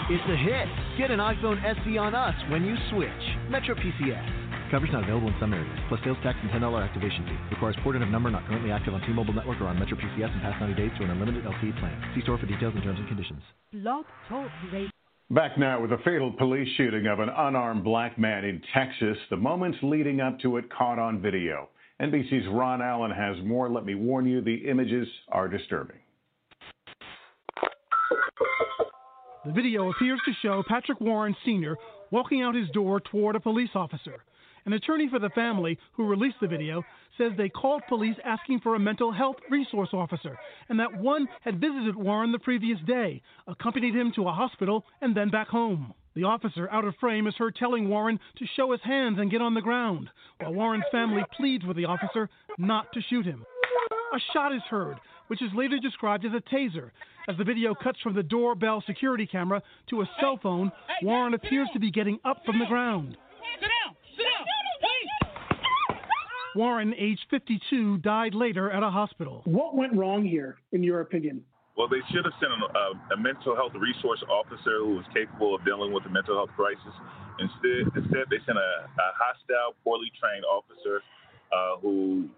It's 0.09 0.25
a 0.33 0.37
hit. 0.41 0.69
Get 0.97 1.11
an 1.11 1.21
iPhone 1.21 1.61
SE 1.61 1.99
on 1.99 2.15
us 2.15 2.35
when 2.49 2.65
you 2.65 2.75
switch. 2.89 3.11
Metro 3.51 3.75
PCS. 3.75 4.52
Coverage 4.73 4.91
not 4.91 5.05
available 5.05 5.29
in 5.29 5.35
some 5.39 5.53
areas, 5.53 5.79
plus 5.89 6.01
sales 6.03 6.17
tax 6.23 6.39
and 6.41 6.51
$10 6.51 6.65
activation 6.83 7.27
fee. 7.27 7.37
Requires 7.51 7.77
port 7.85 7.95
in 7.95 8.03
of 8.03 8.09
number 8.09 8.31
not 8.31 8.47
currently 8.47 8.73
active 8.73 8.95
on 8.95 9.03
T-Mobile 9.03 9.35
network 9.35 9.61
or 9.61 9.67
on 9.67 9.79
Metro 9.79 9.99
PCS 9.99 10.33
in 10.33 10.41
past 10.41 10.59
90 10.63 10.81
days 10.81 10.91
to 10.97 11.05
an 11.05 11.11
unlimited 11.11 11.45
LTE 11.45 11.79
plan. 11.79 12.13
See 12.15 12.23
store 12.23 12.39
for 12.39 12.47
details 12.47 12.73
and 12.75 12.83
terms 12.83 12.99
and 12.99 13.07
conditions. 13.07 13.43
Blog 13.71 14.07
Talk 14.31 14.49
Radio. 14.73 14.89
Back 15.31 15.59
now 15.59 15.83
with 15.83 15.93
a 15.93 15.99
fatal 15.99 16.33
police 16.33 16.67
shooting 16.79 17.07
of 17.07 17.21
an 17.21 17.29
unarmed 17.29 17.85
black 17.85 18.19
man 18.19 18.47
in 18.47 18.63
Texas. 18.73 19.19
The 19.29 19.37
moments 19.37 19.77
leading 19.83 20.23
up 20.23 20.41
to 20.41 20.57
it 20.57 20.73
caught 20.73 20.99
on 20.99 21.21
video. 21.21 21.69
NBC's 22.01 22.47
Ron 22.51 22.81
Allen 22.81 23.11
has 23.11 23.37
more. 23.45 23.69
Let 23.69 23.85
me 23.85 23.95
warn 23.95 24.25
you, 24.25 24.41
the 24.41 24.57
images 24.71 25.07
are 25.29 25.49
disturbing. 25.49 25.99
The 29.45 29.53
video 29.53 29.91
appears 29.91 30.21
to 30.25 30.33
show 30.41 30.63
Patrick 30.67 30.99
Warren 30.99 31.37
Sr. 31.45 31.77
walking 32.11 32.41
out 32.41 32.55
his 32.55 32.71
door 32.71 33.01
toward 33.01 33.37
a 33.37 33.41
police 33.41 33.71
officer. 33.75 34.23
An 34.65 34.73
attorney 34.75 35.09
for 35.09 35.19
the 35.19 35.31
family 35.31 35.79
who 35.93 36.07
released 36.07 36.37
the 36.41 36.47
video 36.47 36.85
says 37.19 37.33
they 37.37 37.49
called 37.49 37.83
police 37.89 38.17
asking 38.25 38.61
for 38.61 38.75
a 38.75 38.79
mental 38.79 39.13
health 39.13 39.37
resource 39.51 39.91
officer 39.93 40.39
and 40.69 40.79
that 40.79 40.97
one 40.97 41.29
had 41.43 41.61
visited 41.61 41.97
Warren 41.97 42.33
the 42.33 42.39
previous 42.39 42.79
day, 42.87 43.23
accompanied 43.47 43.95
him 43.95 44.13
to 44.15 44.29
a 44.29 44.33
hospital, 44.33 44.85
and 45.01 45.17
then 45.17 45.31
back 45.31 45.49
home. 45.49 45.95
The 46.15 46.25
officer, 46.25 46.69
out 46.71 46.85
of 46.85 46.95
frame, 47.01 47.27
is 47.27 47.35
heard 47.37 47.57
telling 47.57 47.89
Warren 47.89 48.21
to 48.39 48.47
show 48.55 48.73
his 48.73 48.83
hands 48.83 49.19
and 49.19 49.31
get 49.31 49.41
on 49.41 49.55
the 49.55 49.63
ground, 49.63 50.11
while 50.39 50.53
Warren's 50.53 50.85
family 50.93 51.23
pleads 51.37 51.65
with 51.65 51.77
the 51.77 51.87
officer 51.87 52.29
not 52.59 52.93
to 52.93 53.01
shoot 53.09 53.25
him. 53.25 53.45
A 54.15 54.21
shot 54.33 54.55
is 54.55 54.63
heard, 54.69 54.99
which 55.29 55.41
is 55.41 55.51
later 55.55 55.79
described 55.79 56.27
as 56.27 56.33
a 56.35 56.55
taser. 56.55 56.91
As 57.29 57.37
the 57.39 57.45
video 57.45 57.75
cuts 57.75 57.99
from 58.03 58.15
the 58.15 58.23
doorbell 58.23 58.83
security 58.87 59.27
camera 59.27 59.63
to 59.89 60.03
a 60.03 60.11
cell 60.21 60.39
phone, 60.43 60.71
Warren 61.03 61.35
appears 61.35 61.69
to 61.73 61.81
be 61.81 61.91
getting 61.91 62.19
up 62.25 62.45
from 62.45 62.59
the 62.59 62.67
ground. 62.67 63.17
Sit 63.59 63.69
down! 63.69 63.97
Sit 64.17 64.25
down! 64.25 64.52
Warren, 66.55 66.95
aged 66.99 67.27
52, 67.31 67.99
died 67.99 68.35
later 68.35 68.71
at 68.71 68.83
a 68.83 68.91
hospital. 68.91 69.43
What 69.45 69.75
went 69.75 69.95
wrong 69.97 70.25
here, 70.25 70.57
in 70.73 70.83
your 70.83 71.01
opinion? 71.01 71.45
Well, 71.77 71.89
they 71.89 72.05
should 72.13 72.25
have 72.25 72.37
sent 72.37 72.53
a, 72.53 73.15
a, 73.15 73.17
mental 73.17 73.57
health 73.57 73.73
resource 73.73 74.23
officer 74.29 74.85
who 74.85 75.01
was 75.01 75.07
capable 75.15 75.55
of 75.55 75.65
dealing 75.65 75.93
with 75.93 76.05
a 76.05 76.11
mental 76.11 76.37
health 76.37 76.53
crisis. 76.55 76.93
Instead, 77.41 77.89
instead 77.97 78.29
they 78.29 78.45
sent 78.45 78.61
a, 78.61 78.73
a 78.85 79.09
hostile, 79.17 79.73
poorly 79.83 80.13
trained 80.21 80.45
officer 80.45 81.01
uh, 81.49 81.81
who 81.81 82.29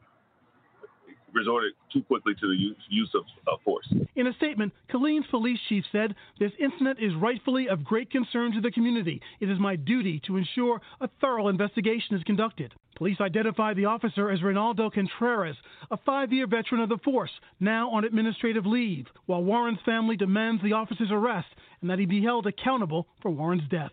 resorted 1.35 1.73
too 1.93 2.02
quickly 2.02 2.35
to 2.35 2.47
the 2.47 2.74
use, 2.89 3.11
of, 3.15 3.61
force. 3.65 3.93
In 4.16 4.27
a 4.27 4.32
statement, 4.35 4.73
Killeen's 4.90 5.27
police 5.31 5.59
chief 5.69 5.85
said, 5.93 6.15
This 6.39 6.52
incident 6.59 6.98
is 7.01 7.15
rightfully 7.15 7.69
of 7.69 7.85
great 7.85 8.11
concern 8.11 8.52
to 8.52 8.61
the 8.61 8.70
community. 8.70 9.20
It 9.40 9.51
is 9.51 9.59
my 9.59 9.77
duty 9.77 10.20
to 10.27 10.36
ensure 10.36 10.81
a 11.01 11.09
thorough 11.20 11.48
investigation 11.48 12.16
is 12.16 12.23
conducted. 12.24 12.73
Police 12.97 13.20
identified 13.20 13.77
the 13.77 13.86
officer 13.86 14.31
as 14.31 14.40
Reynaldo 14.40 14.93
Contreras, 14.93 15.56
a 15.90 15.97
five 15.97 16.32
year 16.32 16.47
veteran 16.47 16.81
of 16.81 16.89
the 16.89 16.98
force, 16.98 17.31
now 17.59 17.90
on 17.90 18.05
administrative 18.05 18.66
leave, 18.66 19.06
while 19.27 19.43
Warren's 19.43 19.81
family 19.85 20.16
demands 20.16 20.62
the 20.62 20.74
officer's 20.74 21.11
arrest 21.11 21.48
and 21.81 21.90
that 21.90 21.98
he 21.98 22.06
be 22.06 22.23
held 22.23 22.47
accountable 22.47 23.09
for 23.20 23.31
Warren's 23.31 23.69
death. 23.69 23.93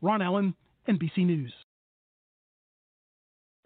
Ron 0.00 0.22
Allen, 0.22 0.54
NBC 0.88 1.26
News. 1.26 1.52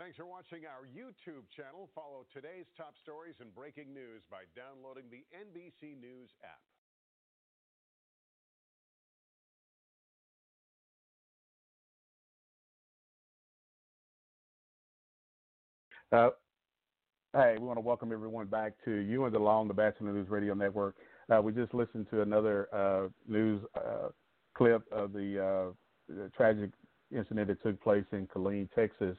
Thanks 0.03 0.17
for 0.17 0.27
watching 0.27 0.67
our 0.67 0.83
YouTube 0.91 1.47
channel. 1.57 1.89
Follow 1.95 2.27
today's 2.35 2.67
top 2.77 2.95
stories 3.05 3.37
and 3.41 3.55
breaking 3.55 3.95
news 3.95 4.23
by 4.29 4.39
downloading 4.57 5.05
the 5.13 5.23
NBC 5.31 5.95
News 6.01 6.29
app. 16.11 16.19
Uh, 16.19 16.31
hey, 17.33 17.55
we 17.61 17.65
want 17.65 17.77
to 17.77 17.81
welcome 17.81 18.11
everyone 18.11 18.47
back 18.49 18.73
to 18.85 18.91
you 18.91 19.25
and 19.25 19.33
the 19.33 19.39
Law 19.39 19.61
on 19.61 19.69
the 19.69 19.75
Batchelor 19.75 20.13
News 20.13 20.29
Radio 20.29 20.55
Network. 20.55 20.97
Uh, 21.33 21.41
we 21.41 21.53
just 21.53 21.73
listened 21.75 22.09
to 22.11 22.23
another 22.23 22.67
uh, 22.75 23.07
news 23.29 23.63
uh, 23.77 24.09
clip 24.57 24.83
of 24.91 25.13
the, 25.13 25.39
uh, 25.39 25.73
the, 26.13 26.29
tragic 26.37 26.73
incident 27.17 27.47
that 27.47 27.63
took 27.63 27.81
place 27.81 28.05
in 28.11 28.27
Killeen, 28.27 28.69
Texas, 28.75 29.17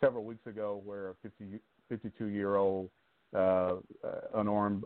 several 0.00 0.24
weeks 0.24 0.46
ago, 0.46 0.80
where 0.84 1.10
a 1.10 1.14
50, 1.22 1.60
52 1.88 2.26
year 2.26 2.56
old 2.56 2.90
uh, 3.36 3.76
unarmed 4.34 4.84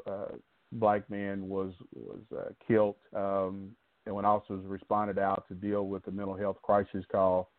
black 0.73 1.09
man 1.09 1.49
was 1.49 1.73
was 1.95 2.20
killed. 2.66 2.97
Um, 3.15 3.70
and 4.07 4.15
when 4.15 4.24
officers 4.24 4.65
responded 4.66 5.19
out 5.19 5.45
to 5.49 5.55
deal 5.55 5.86
with 5.86 6.05
the 6.05 6.11
mental 6.11 6.36
health 6.36 6.59
crisis 6.62 7.05
call, 7.11 7.51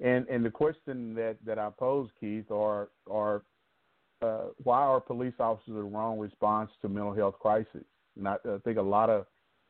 and 0.00 0.26
and 0.28 0.44
the 0.44 0.50
question 0.50 1.14
that 1.14 1.36
that 1.44 1.58
I 1.58 1.70
pose, 1.78 2.08
Keith, 2.18 2.50
are 2.50 2.88
are 3.08 3.42
uh, 4.22 4.46
why 4.62 4.80
are 4.80 5.00
police 5.00 5.34
officers 5.38 5.74
the 5.74 5.82
wrong 5.82 6.18
response 6.18 6.70
to 6.82 6.88
mental 6.88 7.14
health 7.14 7.38
crisis? 7.38 7.84
And 8.16 8.26
I, 8.26 8.36
I 8.44 8.58
think 8.64 8.78
a 8.78 8.82
lot 8.82 9.10
of 9.10 9.26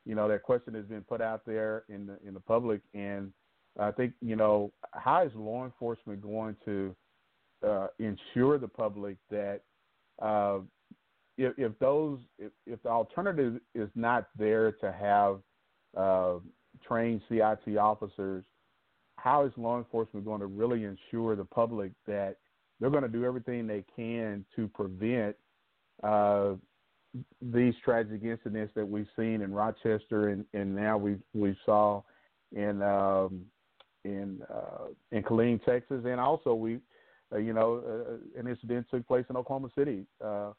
you 0.06 0.14
know 0.14 0.28
that 0.28 0.42
question 0.42 0.74
has 0.74 0.86
been 0.86 1.02
put 1.02 1.20
out 1.20 1.42
there 1.46 1.84
in 1.88 2.06
the 2.06 2.18
in 2.26 2.34
the 2.34 2.40
public, 2.40 2.80
and 2.94 3.32
I 3.78 3.90
think 3.90 4.14
you 4.22 4.36
know 4.36 4.72
how 4.92 5.24
is 5.24 5.32
law 5.34 5.64
enforcement 5.64 6.22
going 6.22 6.56
to 6.64 6.94
uh, 7.64 7.88
ensure 7.98 8.58
the 8.58 8.68
public 8.68 9.16
that 9.30 9.60
uh, 10.22 10.58
if, 11.36 11.52
if 11.58 11.78
those 11.78 12.18
if, 12.38 12.52
if 12.66 12.82
the 12.82 12.88
alternative 12.88 13.60
is 13.74 13.88
not 13.94 14.28
there 14.38 14.72
to 14.72 14.92
have 14.92 15.40
uh, 15.96 16.38
trained 16.86 17.20
CIT 17.28 17.76
officers 17.76 18.44
how 19.16 19.44
is 19.44 19.52
law 19.56 19.78
enforcement 19.78 20.24
going 20.26 20.40
to 20.40 20.46
really 20.46 20.84
ensure 20.84 21.34
the 21.36 21.44
public 21.44 21.92
that 22.06 22.36
they're 22.78 22.90
going 22.90 23.02
to 23.02 23.08
do 23.08 23.24
everything 23.24 23.66
they 23.66 23.84
can 23.96 24.44
to 24.54 24.68
prevent 24.68 25.34
uh, 26.02 26.52
these 27.40 27.74
tragic 27.84 28.22
incidents 28.24 28.72
that 28.74 28.86
we've 28.86 29.08
seen 29.16 29.40
in 29.40 29.52
Rochester 29.52 30.30
and, 30.30 30.44
and 30.52 30.74
now 30.74 30.98
we 30.98 31.16
we 31.32 31.56
saw 31.64 32.02
in 32.52 32.82
um, 32.82 33.42
in 34.04 34.40
uh, 34.52 34.86
in 35.12 35.22
Killeen, 35.22 35.64
Texas, 35.64 36.02
and 36.04 36.20
also 36.20 36.54
we 36.54 36.78
uh, 37.34 37.38
you 37.38 37.52
know 37.52 37.82
uh, 37.86 38.40
an 38.40 38.46
incident 38.46 38.86
took 38.90 39.06
place 39.06 39.24
in 39.28 39.36
Oklahoma 39.36 39.68
City 39.76 40.06
uh, 40.22 40.52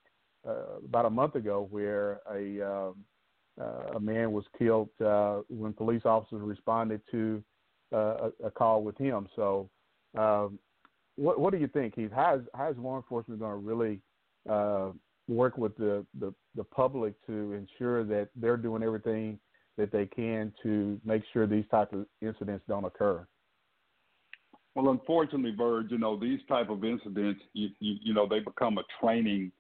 uh, 0.48 0.78
about 0.86 1.06
a 1.06 1.10
month 1.10 1.36
ago 1.36 1.68
where 1.72 2.20
a 2.32 2.62
um, 2.62 2.96
uh, 3.60 3.96
a 3.96 4.00
man 4.00 4.32
was 4.32 4.44
killed 4.58 4.90
when 5.48 5.74
police 5.74 6.02
officers 6.06 6.42
responded 6.42 7.02
to 7.12 7.42
a, 7.94 8.30
a 8.44 8.52
call 8.52 8.84
with 8.84 8.98
him. 8.98 9.28
So, 9.36 9.70
um, 10.18 10.60
what 11.16 11.40
what 11.40 11.54
do 11.54 11.60
you 11.60 11.68
think, 11.68 11.96
Keith? 11.96 12.12
How 12.14 12.36
is 12.36 12.42
how 12.54 12.70
is 12.70 12.78
law 12.78 12.98
enforcement 12.98 13.40
going 13.40 13.52
to 13.52 13.58
really 13.58 14.02
uh, 14.50 14.90
work 15.28 15.58
with 15.58 15.76
the, 15.78 16.06
the 16.20 16.34
the 16.56 16.64
public 16.64 17.14
to 17.28 17.54
ensure 17.54 18.04
that 18.04 18.30
they're 18.36 18.58
doing 18.58 18.84
everything 18.84 19.40
that 19.78 19.92
they 19.92 20.06
can 20.06 20.54
to 20.64 21.00
make 21.04 21.24
sure 21.34 21.48
these 21.48 21.66
type 21.72 21.94
of 21.94 22.06
incidents 22.22 22.64
don't 22.68 22.86
occur? 22.86 23.26
Well, 24.76 24.90
unfortunately, 24.90 25.54
Verge, 25.58 25.92
you 25.92 25.98
know 25.98 26.20
these 26.20 26.40
type 26.48 26.70
of 26.70 26.84
incidents, 26.84 27.42
you 27.54 27.70
you, 27.80 27.96
you 28.02 28.14
know 28.14 28.28
they 28.28 28.40
become 28.40 28.78
a 28.78 28.84
training 29.02 29.52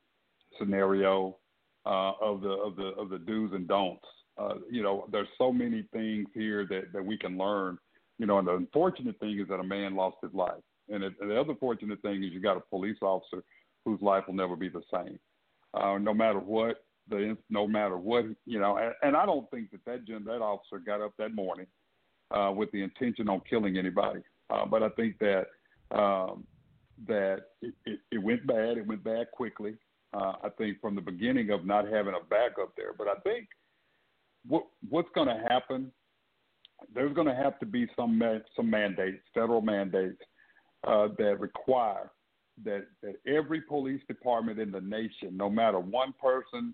scenario 0.59 1.37
uh, 1.85 2.11
of 2.21 2.41
the 2.41 2.49
of 2.49 2.75
the 2.75 2.93
of 2.99 3.09
the 3.09 3.19
do's 3.19 3.51
and 3.53 3.67
don'ts. 3.67 4.05
Uh, 4.37 4.55
you 4.69 4.83
know, 4.83 5.07
there's 5.11 5.29
so 5.37 5.51
many 5.51 5.85
things 5.93 6.27
here 6.33 6.67
that 6.69 6.91
that 6.93 7.03
we 7.03 7.17
can 7.17 7.37
learn 7.37 7.77
you 8.17 8.25
know, 8.25 8.39
and 8.39 8.47
the 8.47 8.53
unfortunate 8.55 9.19
thing 9.19 9.39
is 9.39 9.47
that 9.49 9.59
a 9.59 9.63
man 9.63 9.95
lost 9.95 10.17
his 10.21 10.33
life. 10.33 10.61
And, 10.89 11.03
it, 11.03 11.13
and 11.19 11.31
the 11.31 11.39
other 11.39 11.55
fortunate 11.59 12.01
thing 12.01 12.23
is 12.23 12.31
you 12.31 12.39
got 12.39 12.57
a 12.57 12.61
police 12.61 12.97
officer 13.01 13.43
whose 13.83 14.01
life 14.01 14.23
will 14.27 14.35
never 14.35 14.55
be 14.55 14.69
the 14.69 14.81
same, 14.93 15.19
uh, 15.73 15.97
no 15.97 16.13
matter 16.13 16.39
what 16.39 16.85
the 17.07 17.37
no 17.49 17.67
matter 17.67 17.97
what 17.97 18.25
you 18.45 18.59
know. 18.59 18.77
And, 18.77 18.93
and 19.03 19.15
I 19.15 19.25
don't 19.25 19.49
think 19.51 19.71
that 19.71 19.85
that 19.85 20.05
that 20.07 20.41
officer 20.41 20.79
got 20.79 21.01
up 21.01 21.13
that 21.17 21.35
morning 21.35 21.67
uh, 22.31 22.51
with 22.55 22.71
the 22.71 22.81
intention 22.81 23.29
on 23.29 23.41
killing 23.49 23.77
anybody. 23.77 24.21
Uh, 24.49 24.65
but 24.65 24.83
I 24.83 24.89
think 24.89 25.17
that 25.19 25.47
um, 25.91 26.45
that 27.07 27.41
it, 27.61 27.73
it, 27.85 27.99
it 28.11 28.17
went 28.17 28.45
bad. 28.47 28.77
It 28.77 28.87
went 28.87 29.03
bad 29.03 29.31
quickly. 29.31 29.75
Uh, 30.13 30.33
I 30.43 30.49
think 30.57 30.79
from 30.79 30.95
the 30.95 31.01
beginning 31.01 31.49
of 31.51 31.65
not 31.65 31.87
having 31.87 32.13
a 32.13 32.25
backup 32.29 32.75
there. 32.77 32.93
But 32.97 33.07
I 33.07 33.15
think 33.21 33.47
what 34.47 34.63
what's 34.89 35.09
going 35.13 35.27
to 35.27 35.43
happen 35.49 35.91
there's 36.93 37.13
going 37.13 37.27
to 37.27 37.35
have 37.35 37.59
to 37.59 37.65
be 37.65 37.87
some 37.95 38.21
some 38.55 38.69
mandates, 38.69 39.19
federal 39.33 39.61
mandates 39.61 40.21
uh, 40.85 41.07
that 41.17 41.39
require 41.39 42.11
that 42.63 42.85
that 43.01 43.15
every 43.27 43.61
police 43.61 44.01
department 44.07 44.59
in 44.59 44.71
the 44.71 44.81
nation, 44.81 45.35
no 45.35 45.49
matter 45.49 45.79
one 45.79 46.13
person 46.21 46.73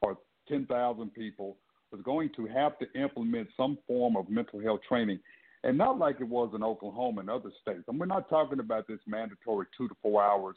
or 0.00 0.18
ten 0.48 0.66
thousand 0.66 1.12
people, 1.14 1.56
is 1.92 2.00
going 2.02 2.30
to 2.36 2.46
have 2.46 2.78
to 2.78 2.86
implement 3.00 3.48
some 3.56 3.78
form 3.86 4.16
of 4.16 4.28
mental 4.28 4.60
health 4.60 4.80
training, 4.88 5.18
and 5.64 5.78
not 5.78 5.98
like 5.98 6.16
it 6.20 6.28
was 6.28 6.52
in 6.54 6.62
Oklahoma 6.62 7.20
and 7.20 7.30
other 7.30 7.50
states. 7.60 7.84
And 7.88 7.98
we're 7.98 8.06
not 8.06 8.28
talking 8.28 8.60
about 8.60 8.86
this 8.88 8.98
mandatory 9.06 9.66
two 9.76 9.88
to 9.88 9.94
four 10.02 10.22
hours 10.22 10.56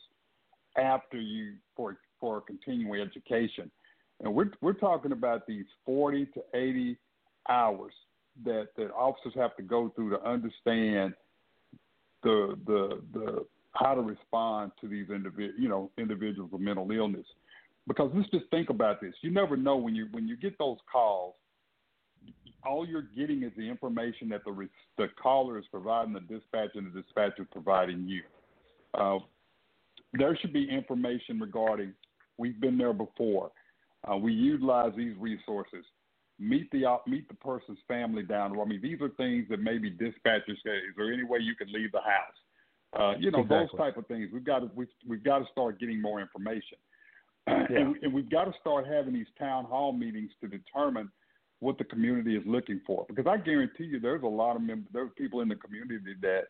after 0.78 1.20
you 1.20 1.54
for 1.76 1.98
for 2.20 2.42
continuing 2.42 3.02
education, 3.02 3.70
and 4.22 4.34
we're 4.34 4.52
we're 4.62 4.74
talking 4.74 5.12
about 5.12 5.46
these 5.48 5.66
forty 5.86 6.26
to 6.28 6.42
eighty 6.54 6.98
hours 7.50 7.94
that 8.44 8.68
that 8.78 8.92
officers 8.92 9.34
have 9.36 9.56
to 9.58 9.64
go 9.64 9.92
through 9.96 10.10
to 10.12 10.22
understand 10.24 11.14
the 12.24 12.58
the 12.66 13.02
the 13.14 13.46
how 13.74 13.94
to 13.94 14.02
respond 14.02 14.72
to 14.82 14.88
these 14.88 15.08
individ 15.08 15.52
you 15.58 15.70
know 15.70 15.92
individuals 15.98 16.52
with 16.52 16.62
mental 16.62 16.90
illness. 16.92 17.26
Because 17.88 18.10
let's 18.16 18.30
just 18.32 18.50
think 18.50 18.72
about 18.72 19.00
this. 19.00 19.14
You 19.22 19.30
never 19.30 19.56
know 19.56 19.78
when 19.78 19.94
you 19.94 20.08
when 20.12 20.28
you 20.28 20.36
get 20.36 20.58
those 20.58 20.78
calls. 20.92 21.36
All 22.66 22.86
you're 22.88 23.08
getting 23.16 23.44
is 23.44 23.52
the 23.58 23.70
information 23.70 24.30
that 24.30 24.44
the 24.44 24.68
the 24.98 25.08
caller 25.22 25.58
is 25.60 25.66
providing 25.72 26.14
the 26.14 26.22
dispatcher, 26.22 26.72
and 26.76 26.92
the 26.92 27.02
dispatcher 27.02 27.44
is 27.44 27.48
providing 27.52 28.08
you. 28.08 28.22
Uh, 28.94 29.20
there 30.14 30.38
should 30.38 30.54
be 30.54 30.68
information 30.70 31.40
regarding. 31.40 31.94
We've 32.38 32.60
been 32.60 32.78
there 32.78 32.94
before. 32.94 33.52
Uh, 34.10 34.18
we 34.18 34.34
utilize 34.34 34.92
these 34.96 35.16
resources. 35.18 35.86
Meet 36.38 36.70
the 36.72 36.86
uh, 36.86 36.98
meet 37.08 37.28
the 37.28 37.36
person's 37.36 37.80
family 37.88 38.24
down. 38.24 38.60
I 38.60 38.66
mean, 38.66 38.82
these 38.82 39.00
are 39.02 39.10
things 39.10 39.48
that 39.50 39.62
maybe 39.62 39.90
dispatchers 39.90 40.58
say. 40.66 40.78
Is 40.90 40.96
there 40.98 41.14
any 41.14 41.24
way 41.24 41.40
you 41.40 41.56
could 41.56 41.70
leave 41.70 41.92
the 41.92 42.02
house? 42.02 42.36
Uh, 42.98 43.14
you 43.20 43.32
know, 43.32 43.40
exactly. 43.40 43.68
those 43.72 43.78
type 43.78 43.98
of 43.98 44.08
things. 44.08 44.30
We've 44.34 44.46
got 44.46 44.60
to 44.60 44.70
we've, 44.76 44.88
we've 45.08 45.24
got 45.24 45.40
to 45.40 45.46
start 45.52 45.80
getting 45.80 46.02
more 46.02 46.20
information, 46.22 46.78
Yeah. 47.48 47.66
and, 47.70 47.96
and 48.02 48.14
we've 48.14 48.30
got 48.30 48.46
to 48.46 48.54
start 48.60 48.86
having 48.88 49.14
these 49.14 49.28
town 49.40 49.66
hall 49.66 49.94
meetings 49.94 50.32
to 50.42 50.48
determine 50.48 51.10
what 51.60 51.78
the 51.78 51.84
community 51.84 52.36
is 52.36 52.44
looking 52.46 52.82
for. 52.86 53.06
Because 53.08 53.28
I 53.28 53.38
guarantee 53.38 53.86
you, 53.86 54.00
there's 54.00 54.24
a 54.24 54.28
lot 54.28 54.56
of 54.56 54.62
mem- 54.62 54.88
there's 54.92 55.12
people 55.18 55.42
in 55.42 55.48
the 55.48 55.56
community 55.56 56.00
that 56.22 56.44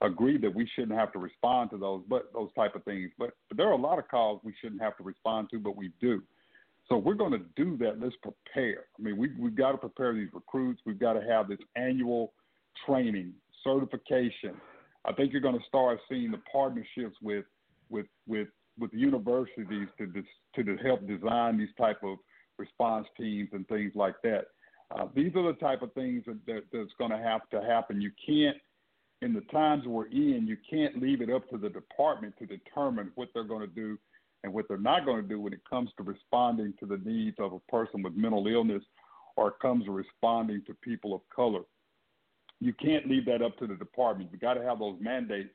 agree 0.00 0.38
that 0.38 0.54
we 0.54 0.68
shouldn't 0.74 0.98
have 0.98 1.12
to 1.12 1.18
respond 1.18 1.70
to 1.70 1.78
those, 1.78 2.02
but 2.08 2.32
those 2.32 2.50
type 2.54 2.74
of 2.74 2.84
things. 2.84 3.10
But, 3.18 3.30
but 3.48 3.56
there 3.56 3.68
are 3.68 3.72
a 3.72 3.80
lot 3.80 3.98
of 3.98 4.08
calls 4.08 4.40
we 4.44 4.54
shouldn't 4.60 4.80
have 4.80 4.96
to 4.98 5.02
respond 5.02 5.48
to, 5.50 5.58
but 5.58 5.76
we 5.76 5.92
do. 6.00 6.22
So 6.88 6.96
we're 6.96 7.14
going 7.14 7.32
to 7.32 7.42
do 7.56 7.76
that. 7.78 8.00
Let's 8.00 8.14
prepare. 8.22 8.84
I 8.98 9.02
mean, 9.02 9.16
we 9.16 9.30
we've 9.38 9.56
got 9.56 9.72
to 9.72 9.78
prepare 9.78 10.14
these 10.14 10.30
recruits. 10.32 10.80
We've 10.86 10.98
got 10.98 11.14
to 11.14 11.22
have 11.22 11.48
this 11.48 11.58
annual 11.76 12.32
training, 12.86 13.34
certification. 13.62 14.54
I 15.04 15.12
think 15.12 15.32
you're 15.32 15.42
going 15.42 15.58
to 15.58 15.64
start 15.68 15.98
seeing 16.08 16.30
the 16.30 16.40
partnerships 16.50 17.16
with 17.20 17.44
with 17.90 18.06
with 18.26 18.48
with 18.78 18.90
universities 18.94 19.88
to 19.98 20.64
to 20.64 20.76
help 20.82 21.06
design 21.06 21.58
these 21.58 21.68
type 21.76 21.98
of 22.02 22.16
response 22.58 23.06
teams 23.16 23.48
and 23.52 23.66
things 23.68 23.92
like 23.94 24.16
that. 24.22 24.46
Uh, 24.94 25.06
these 25.14 25.32
are 25.36 25.52
the 25.52 25.58
type 25.58 25.82
of 25.82 25.92
things 25.92 26.24
that, 26.26 26.38
that 26.46 26.62
that's 26.72 26.92
going 26.98 27.10
to 27.10 27.18
have 27.18 27.48
to 27.50 27.60
happen. 27.62 28.00
You 28.00 28.10
can't, 28.24 28.56
in 29.20 29.34
the 29.34 29.42
times 29.52 29.84
we're 29.86 30.06
in, 30.06 30.46
you 30.46 30.56
can't 30.68 31.00
leave 31.02 31.20
it 31.20 31.30
up 31.30 31.48
to 31.50 31.58
the 31.58 31.68
department 31.68 32.34
to 32.38 32.46
determine 32.46 33.12
what 33.14 33.28
they're 33.34 33.44
going 33.44 33.66
to 33.68 33.74
do 33.74 33.98
and 34.44 34.52
what 34.52 34.66
they're 34.68 34.78
not 34.78 35.04
going 35.04 35.20
to 35.20 35.28
do 35.28 35.40
when 35.40 35.52
it 35.52 35.60
comes 35.68 35.90
to 35.96 36.02
responding 36.04 36.72
to 36.80 36.86
the 36.86 37.00
needs 37.04 37.36
of 37.38 37.52
a 37.52 37.58
person 37.70 38.02
with 38.02 38.14
mental 38.14 38.46
illness 38.46 38.82
or 39.36 39.52
comes 39.52 39.84
to 39.84 39.90
responding 39.90 40.62
to 40.66 40.74
people 40.82 41.14
of 41.14 41.20
color. 41.34 41.62
You 42.60 42.72
can't 42.72 43.08
leave 43.08 43.26
that 43.26 43.42
up 43.42 43.56
to 43.58 43.66
the 43.66 43.74
department. 43.74 44.30
You 44.32 44.38
got 44.38 44.54
to 44.54 44.62
have 44.62 44.78
those 44.78 44.96
mandates, 45.00 45.54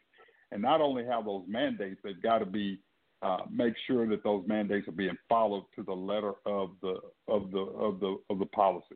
and 0.51 0.61
not 0.61 0.79
only 0.79 1.05
have 1.05 1.25
those 1.25 1.43
mandates, 1.47 1.99
they've 2.03 2.21
got 2.21 2.39
to 2.39 2.45
be 2.45 2.79
uh, 3.23 3.37
make 3.49 3.73
sure 3.87 4.07
that 4.07 4.23
those 4.23 4.43
mandates 4.47 4.87
are 4.87 4.93
being 4.93 5.17
followed 5.29 5.65
to 5.75 5.83
the 5.83 5.93
letter 5.93 6.33
of 6.45 6.71
the 6.81 6.99
of 7.27 7.51
the 7.51 7.59
of 7.59 7.99
the 7.99 8.17
of 8.29 8.39
the 8.39 8.45
policy. 8.47 8.95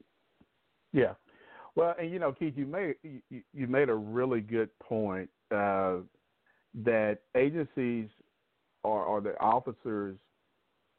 Yeah. 0.91 1.13
Well, 1.75 1.95
and 1.99 2.11
you 2.11 2.19
know, 2.19 2.33
Keith, 2.33 2.53
you 2.57 2.65
made 2.65 2.95
you, 3.03 3.41
you 3.53 3.67
made 3.67 3.89
a 3.89 3.95
really 3.95 4.41
good 4.41 4.69
point 4.79 5.29
uh, 5.55 5.97
that 6.83 7.19
agencies 7.35 8.09
or, 8.83 9.19
the 9.19 9.37
officers, 9.41 10.17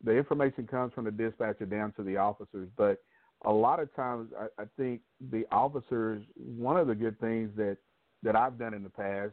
the 0.05 0.13
information 0.13 0.67
comes 0.67 0.93
from 0.93 1.07
the 1.07 1.11
dispatcher 1.11 1.65
down 1.65 1.93
to 1.93 2.03
the 2.03 2.19
officers, 2.19 2.69
but 2.77 2.99
a 3.47 3.53
lot 3.53 3.81
of 3.81 3.95
times 3.95 4.31
I, 4.39 4.63
I 4.63 4.67
think 4.77 5.01
the 5.31 5.47
officers. 5.51 6.23
One 6.37 6.77
of 6.77 6.87
the 6.87 6.95
good 6.95 7.19
things 7.21 7.51
that 7.57 7.77
that 8.23 8.37
I've 8.37 8.59
done 8.59 8.75
in 8.75 8.83
the 8.83 8.91
past 8.91 9.33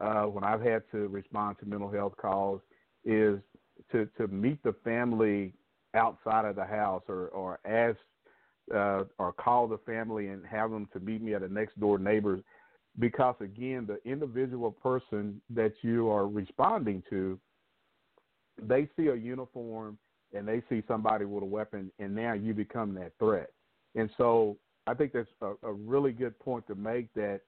uh, 0.00 0.24
when 0.24 0.44
I've 0.44 0.62
had 0.62 0.82
to 0.92 1.08
respond 1.08 1.56
to 1.60 1.66
mental 1.66 1.90
health 1.90 2.14
calls 2.20 2.60
is 3.06 3.38
to 3.92 4.06
to 4.18 4.26
meet 4.28 4.62
the 4.62 4.74
family 4.84 5.54
outside 5.94 6.44
of 6.44 6.56
the 6.56 6.64
house 6.64 7.04
or 7.08 7.28
or 7.28 7.60
ask 7.64 7.98
uh, 8.74 9.04
or 9.18 9.32
call 9.32 9.68
the 9.68 9.78
family 9.78 10.28
and 10.28 10.44
have 10.44 10.70
them 10.70 10.88
to 10.92 11.00
meet 11.00 11.22
me 11.22 11.34
at 11.34 11.42
a 11.42 11.48
next 11.48 11.78
door 11.80 11.98
neighbor's. 11.98 12.42
Because 12.98 13.36
again 13.40 13.86
the 13.86 13.98
individual 14.10 14.72
person 14.72 15.40
that 15.50 15.72
you 15.82 16.10
are 16.10 16.26
responding 16.26 17.02
to 17.10 17.38
they 18.60 18.88
see 18.96 19.08
a 19.08 19.14
uniform 19.14 19.98
and 20.34 20.48
they 20.48 20.62
see 20.68 20.82
somebody 20.88 21.24
with 21.24 21.42
a 21.42 21.46
weapon 21.46 21.90
and 21.98 22.14
now 22.14 22.32
you 22.32 22.54
become 22.54 22.94
that 22.94 23.12
threat. 23.18 23.50
And 23.94 24.10
so 24.18 24.56
i 24.88 24.94
think 24.94 25.12
that's 25.12 25.28
a, 25.42 25.52
a 25.62 25.72
really 25.72 26.12
good 26.12 26.38
point 26.38 26.66
to 26.66 26.74
make 26.74 27.12
that 27.14 27.40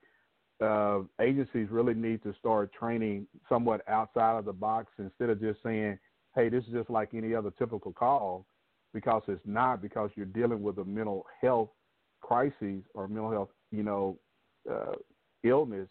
uh, 0.61 1.01
agencies 1.21 1.69
really 1.71 1.95
need 1.95 2.23
to 2.23 2.35
start 2.39 2.73
training 2.73 3.27
somewhat 3.49 3.83
outside 3.89 4.39
of 4.39 4.45
the 4.45 4.53
box 4.53 4.93
instead 4.99 5.31
of 5.31 5.41
just 5.41 5.63
saying 5.63 5.99
hey 6.35 6.49
this 6.49 6.65
is 6.65 6.73
just 6.73 6.91
like 6.91 7.11
any 7.15 7.35
other 7.35 7.51
typical 7.59 7.93
call 7.93 8.45
because 8.93 9.23
it's 9.29 9.41
not 9.45 9.81
because 9.81 10.11
you're 10.17 10.27
dealing 10.27 10.63
with 10.63 10.79
a 10.79 10.85
mental 10.85 11.27
health 11.41 11.71
crisis 12.21 12.83
or 12.95 13.07
mental 13.07 13.31
health 13.31 13.51
you 13.71 13.83
know 13.83 14.19
uh, 14.71 14.95
illness 15.45 15.89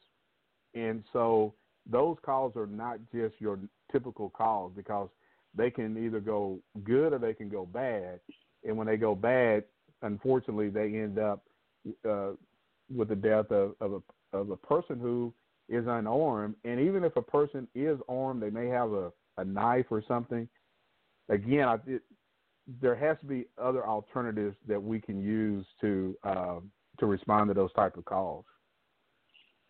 and 0.74 1.04
so 1.14 1.54
those 1.90 2.18
calls 2.24 2.56
are 2.56 2.68
not 2.68 3.00
just 3.14 3.36
your 3.40 3.60
typical 3.92 4.30
calls 4.30 4.74
because 4.76 5.10
they 5.56 5.72
can 5.72 6.04
either 6.04 6.20
go 6.20 6.60
good 6.84 7.14
or 7.14 7.20
they 7.20 7.34
can 7.34 7.50
go 7.50 7.66
bad. 7.66 8.20
And 8.64 8.78
when 8.78 8.88
they 8.88 8.98
go 8.98 9.16
bad, 9.16 9.64
unfortunately, 10.02 10.70
they 10.70 10.96
end 10.96 11.18
up 11.18 11.44
uh, 12.08 12.32
with 12.94 13.10
the 13.10 13.16
death 13.16 13.52
of, 13.52 13.76
of 13.80 13.94
a 13.94 14.00
of 14.34 14.50
a 14.50 14.58
person 14.58 15.00
who 15.00 15.34
is 15.70 15.86
unarmed. 15.88 16.56
And 16.64 16.80
even 16.80 17.04
if 17.04 17.16
a 17.16 17.22
person 17.22 17.68
is 17.76 18.00
armed, 18.08 18.42
they 18.42 18.50
may 18.50 18.68
have 18.68 18.92
a, 18.94 19.12
a 19.38 19.46
knife 19.46 19.86
or 19.90 20.04
something. 20.08 20.48
Again, 21.30 21.68
I, 21.68 21.76
it, 21.88 22.02
there 22.82 22.96
has 22.96 23.18
to 23.20 23.26
be 23.26 23.46
other 23.62 23.86
alternatives 23.86 24.56
that 24.68 24.82
we 24.82 25.00
can 25.00 25.22
use 25.22 25.66
to 25.82 26.16
uh, 26.24 26.60
to 27.00 27.06
respond 27.06 27.50
to 27.50 27.54
those 27.54 27.72
type 27.74 27.96
of 27.96 28.06
calls. 28.06 28.46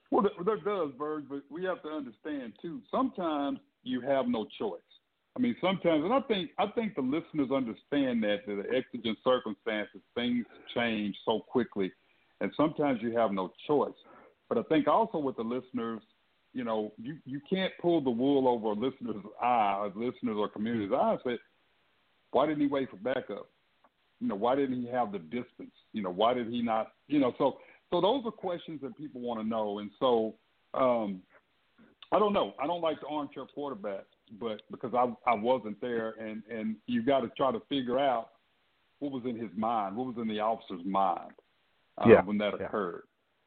Well, 0.10 0.26
there, 0.46 0.58
does, 0.58 0.92
Verge, 0.98 1.26
but 1.30 1.42
we 1.50 1.66
have 1.66 1.82
to 1.84 1.90
understand 1.90 2.54
too. 2.62 2.82
Sometimes 2.90 3.60
you 3.84 4.02
have 4.02 4.28
no 4.28 4.48
choice. 4.58 4.80
I 5.36 5.40
mean, 5.40 5.56
sometimes, 5.62 6.04
and 6.04 6.14
I 6.14 6.22
think 6.22 6.52
I 6.58 6.68
think 6.68 6.96
the 6.96 7.02
listeners 7.02 7.52
understand 7.52 8.24
that 8.24 8.40
that 8.48 8.64
the 8.64 8.76
exigent 8.76 9.18
circumstances, 9.24 10.02
things 10.16 10.46
change 10.74 11.16
so 11.26 11.42
quickly, 11.42 11.92
and 12.42 12.52
sometimes 12.58 13.00
you 13.02 13.16
have 13.18 13.32
no 13.32 13.52
choice. 13.68 13.94
But 14.50 14.58
I 14.58 14.64
think 14.64 14.88
also 14.88 15.18
with 15.18 15.36
the 15.36 15.44
listeners, 15.44 16.02
you 16.54 16.64
know, 16.64 16.94
you 17.02 17.18
you 17.26 17.42
can't 17.50 17.74
pull 17.82 18.02
the 18.02 18.10
wool 18.10 18.48
over 18.48 18.68
a 18.68 18.74
listener's 18.74 19.24
eye, 19.42 19.76
or 19.80 19.88
listeners 19.88 20.38
or 20.38 20.48
community's 20.48 20.92
eye. 20.92 21.12
And 21.12 21.20
say, 21.24 21.40
why 22.32 22.46
didn't 22.46 22.62
he 22.62 22.68
wait 22.68 22.90
for 22.90 22.98
backup? 22.98 23.50
You 24.20 24.28
know, 24.28 24.36
why 24.36 24.56
didn't 24.56 24.82
he 24.82 24.88
have 24.88 25.12
the 25.12 25.20
distance? 25.20 25.74
You 25.94 26.02
know, 26.02 26.10
why 26.10 26.34
did 26.34 26.48
he 26.48 26.62
not? 26.62 26.94
You 27.08 27.20
know, 27.20 27.34
so 27.38 27.58
so 27.92 28.02
those 28.02 28.24
are 28.26 28.32
questions 28.32 28.82
that 28.82 28.98
people 28.98 29.22
want 29.22 29.40
to 29.40 29.48
know, 29.48 29.80
and 29.80 29.92
so 30.00 30.36
um, 30.74 31.22
I 32.12 32.20
don't 32.20 32.34
know. 32.34 32.54
I 32.62 32.68
don't 32.68 32.82
like 32.82 33.00
the 33.02 33.08
armchair 33.08 33.46
quarterback, 33.46 34.06
but 34.40 34.62
because 34.72 34.94
I 34.94 35.14
I 35.30 35.36
wasn't 35.36 35.80
there, 35.82 36.12
and 36.20 36.42
and 36.50 36.76
you 36.88 37.04
got 37.04 37.22
to 37.22 37.30
try 37.38 37.52
to 37.52 37.62
figure 37.70 38.00
out 38.00 38.30
what 39.00 39.12
was 39.12 39.24
in 39.26 39.38
his 39.38 39.52
mind, 39.56 39.96
what 39.96 40.08
was 40.08 40.16
in 40.18 40.28
the 40.28 40.40
officer's 40.40 40.86
mind 40.86 41.34
uh, 42.00 42.10
Yeah, 42.10 42.24
when 42.24 42.38
that 42.40 42.54
yeah. 42.60 42.66
occurred. 42.66 43.04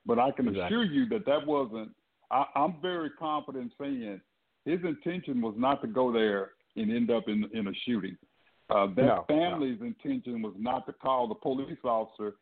But 0.06 0.18
I 0.18 0.30
can 0.30 0.48
Exactly. 0.48 0.76
assure 0.76 0.84
you 0.84 1.08
that 1.10 1.26
that 1.26 1.46
wasn't. 1.46 1.90
I, 2.30 2.44
I'm 2.54 2.76
very 2.80 3.10
confident 3.10 3.72
saying 3.78 4.20
his 4.64 4.80
intention 4.84 5.40
was 5.40 5.54
not 5.56 5.82
to 5.82 5.88
go 5.88 6.12
there 6.12 6.52
and 6.76 6.92
end 6.92 7.10
up 7.10 7.28
in 7.28 7.44
in 7.52 7.68
a 7.68 7.72
shooting. 7.86 8.16
Uh, 8.70 8.86
that 8.94 8.96
No, 8.96 9.24
family's 9.26 9.80
intention 9.80 10.42
was 10.42 10.54
not 10.56 10.86
to 10.86 10.92
call 10.92 11.26
the 11.26 11.34
police 11.34 11.78
officer 11.84 12.34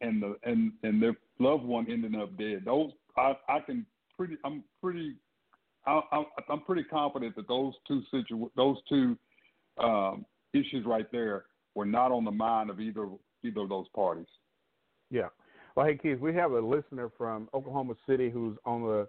and 0.00 0.22
the 0.22 0.36
and 0.44 0.72
and 0.82 1.02
their 1.02 1.16
loved 1.38 1.64
one 1.64 1.86
ending 1.90 2.14
up 2.20 2.36
dead. 2.38 2.62
Those 2.64 2.92
I 3.16 3.34
I 3.48 3.60
can 3.60 3.84
pretty 4.16 4.36
I'm 4.44 4.62
pretty 4.80 5.16
I, 5.86 6.00
I, 6.12 6.24
I'm 6.48 6.60
pretty 6.60 6.84
confident 6.84 7.34
that 7.36 7.48
those 7.48 7.74
two 7.88 8.02
situ 8.10 8.48
those 8.56 8.76
two 8.88 9.18
um, 9.78 10.24
issues 10.52 10.86
right 10.86 11.10
there 11.10 11.46
were 11.74 11.86
not 11.86 12.12
on 12.12 12.24
the 12.24 12.30
mind 12.30 12.70
of 12.70 12.80
either 12.80 13.08
either 13.42 13.62
of 13.62 13.68
those 13.68 13.88
parties. 13.94 14.26
Yeah. 15.10 15.28
Well, 15.74 15.86
hey, 15.86 15.96
Keith, 15.96 16.18
we 16.18 16.34
have 16.34 16.52
a 16.52 16.60
listener 16.60 17.10
from 17.16 17.48
Oklahoma 17.54 17.94
City 18.06 18.30
who's 18.30 18.56
on 18.64 18.82
the 18.82 19.08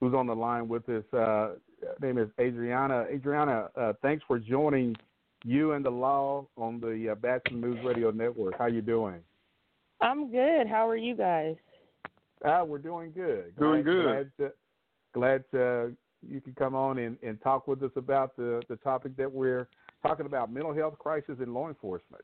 who's 0.00 0.14
on 0.14 0.26
the 0.26 0.34
line 0.34 0.68
with 0.68 0.86
us. 0.88 1.04
Uh, 1.12 1.52
name 2.00 2.18
is 2.18 2.28
Adriana. 2.40 3.06
Adriana, 3.10 3.70
uh, 3.76 3.92
thanks 4.02 4.22
for 4.26 4.38
joining 4.38 4.96
you 5.44 5.72
and 5.72 5.84
the 5.84 5.90
law 5.90 6.46
on 6.56 6.80
the 6.80 7.10
uh, 7.12 7.14
Batchelor 7.14 7.56
News 7.56 7.78
Radio 7.84 8.10
Network. 8.10 8.58
How 8.58 8.66
you 8.66 8.82
doing? 8.82 9.20
I'm 10.00 10.30
good. 10.30 10.66
How 10.66 10.88
are 10.88 10.96
you 10.96 11.16
guys? 11.16 11.56
Ah, 12.44 12.64
we're 12.64 12.78
doing 12.78 13.12
good. 13.12 13.56
Doing 13.56 13.84
glad, 13.84 14.32
good. 14.36 14.52
Glad, 15.14 15.42
to, 15.44 15.44
glad 15.52 15.60
uh, 15.60 15.86
you 16.28 16.40
can 16.40 16.54
come 16.58 16.74
on 16.74 16.98
and, 16.98 17.16
and 17.22 17.40
talk 17.40 17.68
with 17.68 17.82
us 17.82 17.92
about 17.96 18.36
the, 18.36 18.62
the 18.68 18.76
topic 18.76 19.16
that 19.16 19.32
we're 19.32 19.68
talking 20.02 20.26
about: 20.26 20.52
mental 20.52 20.74
health 20.74 20.98
crisis 20.98 21.36
in 21.40 21.54
law 21.54 21.68
enforcement. 21.68 22.22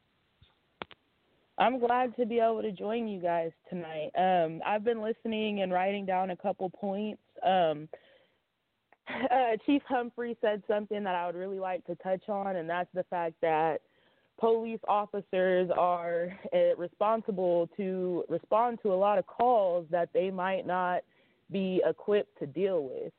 I'm 1.59 1.81
glad 1.81 2.15
to 2.17 2.25
be 2.25 2.39
able 2.39 2.63
to 2.63 2.73
join 2.73 3.09
you 3.09 3.21
guys 3.21 3.51
tonight. 3.69 4.11
Um, 4.17 4.63
I've 4.65 4.85
been 4.85 5.03
listening 5.03 5.63
and 5.63 5.73
writing 5.73 6.07
down 6.07 6.31
a 6.31 6.37
couple 6.37 6.71
points. 6.71 7.21
Um, 7.45 7.89
uh, 9.31 9.57
Chief 9.67 9.83
Humphrey 9.89 10.37
said 10.41 10.63
something 10.69 11.03
that 11.03 11.15
I 11.15 11.27
would 11.27 11.35
really 11.35 11.59
like 11.59 11.85
to 11.87 11.97
touch 11.97 12.29
on, 12.29 12.57
and 12.57 12.71
that's 12.71 12.91
the 12.95 13.05
fact 13.05 13.35
that 13.43 13.81
police 14.39 14.81
officers 14.87 15.69
are 15.77 16.29
uh, 16.55 16.77
responsible 16.77 17.69
to 17.77 18.25
respond 18.29 18.79
to 18.83 18.93
a 18.93 18.95
lot 18.95 19.19
of 19.19 19.27
calls 19.27 19.85
that 19.91 20.11
they 20.15 20.31
might 20.31 20.65
not 20.65 21.03
be 21.51 21.83
equipped 21.85 22.39
to 22.39 22.47
deal 22.47 22.85
with. 22.85 23.13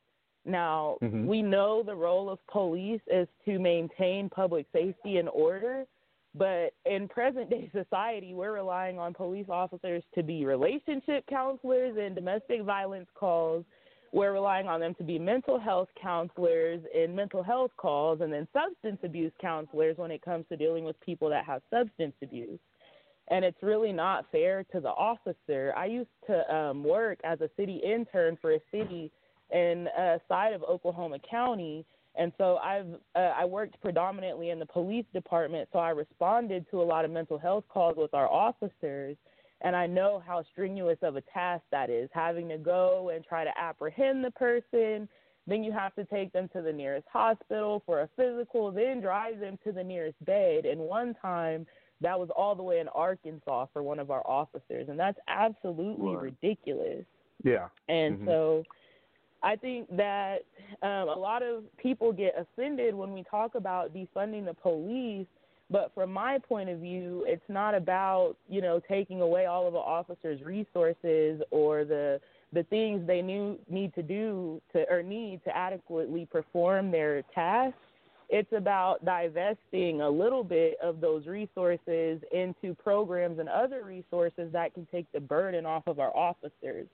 Now, 0.46 0.96
Mhm. 1.02 1.26
we 1.26 1.42
know 1.42 1.82
the 1.82 1.94
role 1.94 2.30
of 2.30 2.38
police 2.46 3.02
is 3.08 3.28
to 3.44 3.58
maintain 3.58 4.30
public 4.30 4.66
safety 4.72 5.18
and 5.18 5.28
order, 5.28 5.86
but 6.34 6.74
in 6.86 7.08
present 7.08 7.50
day 7.50 7.70
society, 7.84 8.34
we're 8.34 8.54
relying 8.54 8.98
on 8.98 9.14
police 9.14 9.46
officers 9.48 10.02
to 10.14 10.22
be 10.22 10.44
relationship 10.44 11.24
counselors 11.28 11.96
in 11.96 12.14
domestic 12.14 12.62
violence 12.62 13.08
calls. 13.14 13.64
We're 14.12 14.32
relying 14.32 14.66
on 14.66 14.80
them 14.80 14.94
to 14.96 15.04
be 15.04 15.18
mental 15.18 15.58
health 15.60 15.88
counselors 16.00 16.80
in 16.94 17.14
mental 17.14 17.44
health 17.44 17.70
calls, 17.76 18.20
and 18.20 18.32
then 18.32 18.48
substance 18.52 18.98
abuse 19.04 19.32
counselors 19.40 19.98
when 19.98 20.10
it 20.10 20.22
comes 20.22 20.46
to 20.48 20.56
dealing 20.56 20.84
with 20.84 21.00
people 21.00 21.30
that 21.30 21.44
have 21.44 21.62
substance 21.70 22.14
abuse. 22.22 22.58
And 23.28 23.44
it's 23.44 23.62
really 23.62 23.92
not 23.92 24.26
fair 24.32 24.64
to 24.72 24.80
the 24.80 24.88
officer. 24.88 25.72
I 25.76 25.86
used 25.86 26.10
to 26.26 26.54
um, 26.54 26.82
work 26.82 27.20
as 27.22 27.40
a 27.40 27.50
city 27.56 27.80
intern 27.84 28.36
for 28.40 28.54
a 28.54 28.60
city 28.72 29.12
in 29.52 29.86
a 29.96 30.20
side 30.28 30.52
of 30.52 30.64
Oklahoma 30.64 31.18
County, 31.30 31.84
and 32.16 32.32
so 32.38 32.56
I've 32.56 32.94
uh, 33.14 33.32
I 33.36 33.44
worked 33.44 33.80
predominantly 33.80 34.50
in 34.50 34.58
the 34.58 34.66
police 34.66 35.06
department. 35.12 35.68
So 35.72 35.78
I 35.78 35.90
responded 35.90 36.66
to 36.70 36.82
a 36.82 36.84
lot 36.84 37.04
of 37.04 37.10
mental 37.10 37.38
health 37.38 37.64
calls 37.68 37.96
with 37.96 38.14
our 38.14 38.28
officers, 38.28 39.16
and 39.60 39.76
I 39.76 39.86
know 39.86 40.22
how 40.24 40.42
strenuous 40.52 40.98
of 41.02 41.16
a 41.16 41.22
task 41.22 41.62
that 41.70 41.90
is. 41.90 42.08
Having 42.12 42.48
to 42.50 42.58
go 42.58 43.10
and 43.14 43.24
try 43.24 43.44
to 43.44 43.52
apprehend 43.58 44.24
the 44.24 44.32
person, 44.32 45.08
then 45.46 45.62
you 45.62 45.72
have 45.72 45.94
to 45.94 46.04
take 46.04 46.32
them 46.32 46.48
to 46.52 46.62
the 46.62 46.72
nearest 46.72 47.06
hospital 47.12 47.82
for 47.86 48.02
a 48.02 48.08
physical, 48.16 48.70
then 48.72 49.00
drive 49.00 49.38
them 49.40 49.58
to 49.64 49.72
the 49.72 49.84
nearest 49.84 50.22
bed. 50.24 50.64
And 50.64 50.80
one 50.80 51.14
time, 51.20 51.66
that 52.00 52.18
was 52.18 52.30
all 52.34 52.54
the 52.54 52.62
way 52.62 52.80
in 52.80 52.88
Arkansas 52.88 53.66
for 53.72 53.82
one 53.82 53.98
of 53.98 54.10
our 54.10 54.26
officers, 54.26 54.88
and 54.88 54.98
that's 54.98 55.18
absolutely 55.28 56.16
Right. 56.16 56.34
ridiculous. 56.42 57.04
Yeah. 57.44 57.68
And 57.88 58.18
Mhm. 58.18 58.24
so 58.24 58.64
I 59.42 59.56
think 59.56 59.88
that 59.96 60.38
um, 60.82 61.08
a 61.08 61.18
lot 61.18 61.42
of 61.42 61.64
people 61.78 62.12
get 62.12 62.34
offended 62.38 62.94
when 62.94 63.12
we 63.12 63.24
talk 63.30 63.54
about 63.54 63.94
defunding 63.94 64.44
the 64.44 64.54
police. 64.54 65.26
But 65.70 65.92
from 65.94 66.12
my 66.12 66.38
point 66.38 66.68
of 66.68 66.80
view, 66.80 67.24
it's 67.26 67.48
not 67.48 67.74
about 67.74 68.34
you 68.48 68.60
know 68.60 68.80
taking 68.88 69.20
away 69.20 69.46
all 69.46 69.66
of 69.66 69.72
the 69.72 69.78
officers' 69.78 70.42
resources 70.42 71.40
or 71.50 71.84
the 71.84 72.20
the 72.52 72.64
things 72.64 73.06
they 73.06 73.22
knew 73.22 73.58
need 73.68 73.94
to 73.94 74.02
do 74.02 74.60
to 74.72 74.84
or 74.90 75.02
need 75.02 75.40
to 75.44 75.56
adequately 75.56 76.26
perform 76.30 76.90
their 76.90 77.22
tasks. 77.34 77.78
It's 78.32 78.52
about 78.52 79.04
divesting 79.04 80.02
a 80.02 80.08
little 80.08 80.44
bit 80.44 80.76
of 80.80 81.00
those 81.00 81.26
resources 81.26 82.20
into 82.32 82.74
programs 82.76 83.40
and 83.40 83.48
other 83.48 83.82
resources 83.84 84.52
that 84.52 84.72
can 84.72 84.86
take 84.92 85.10
the 85.12 85.18
burden 85.18 85.66
off 85.66 85.82
of 85.88 85.98
our 85.98 86.16
officers. 86.16 86.86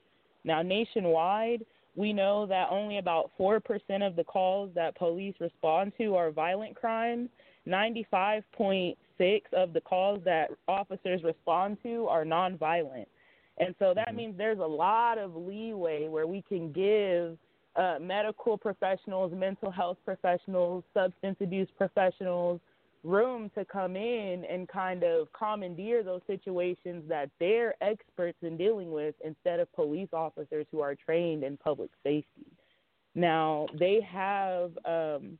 Now, 0.43 0.63
nationwide, 0.63 1.63
we 1.97 2.13
know 2.13 2.45
that 2.45 2.67
only 2.69 2.99
about 2.99 3.31
4% 3.39 3.59
of 4.05 4.15
the 4.15 4.23
calls 4.23 4.69
that 4.75 4.95
police 4.95 5.33
respond 5.39 5.93
to 5.97 6.15
are 6.15 6.31
violent 6.31 6.75
crimes. 6.75 7.27
95.6 7.67 8.95
of 9.51 9.73
the 9.73 9.81
calls 9.81 10.19
that 10.23 10.51
officers 10.67 11.23
respond 11.23 11.77
to 11.83 12.05
are 12.07 12.23
nonviolent. 12.23 13.07
And 13.57 13.73
so 13.79 13.93
that 13.95 14.13
means 14.15 14.37
there's 14.37 14.59
a 14.59 14.61
lot 14.61 15.17
of 15.17 15.35
leeway 15.35 16.07
where 16.07 16.27
we 16.27 16.43
can 16.43 16.71
give 16.71 17.35
uh, 17.75 17.97
medical 17.99 18.57
professionals, 18.59 19.33
mental 19.35 19.71
health 19.71 19.97
professionals, 20.05 20.83
substance 20.93 21.37
abuse 21.41 21.67
professionals 21.77 22.61
room 23.03 23.49
to 23.55 23.63
come 23.65 23.95
in 23.95 24.43
and 24.49 24.67
kind 24.67 25.03
of 25.03 25.27
commandeer 25.33 26.03
those 26.03 26.21
situations 26.27 27.03
that 27.07 27.29
they're 27.39 27.75
experts 27.81 28.37
in 28.41 28.57
dealing 28.57 28.91
with 28.91 29.15
instead 29.23 29.59
of 29.59 29.71
police 29.73 30.09
officers 30.13 30.65
who 30.71 30.81
are 30.81 30.95
trained 30.95 31.43
in 31.43 31.57
public 31.57 31.89
safety. 32.03 32.45
Now, 33.15 33.67
they 33.79 33.99
have 34.07 34.71
um, 34.85 35.37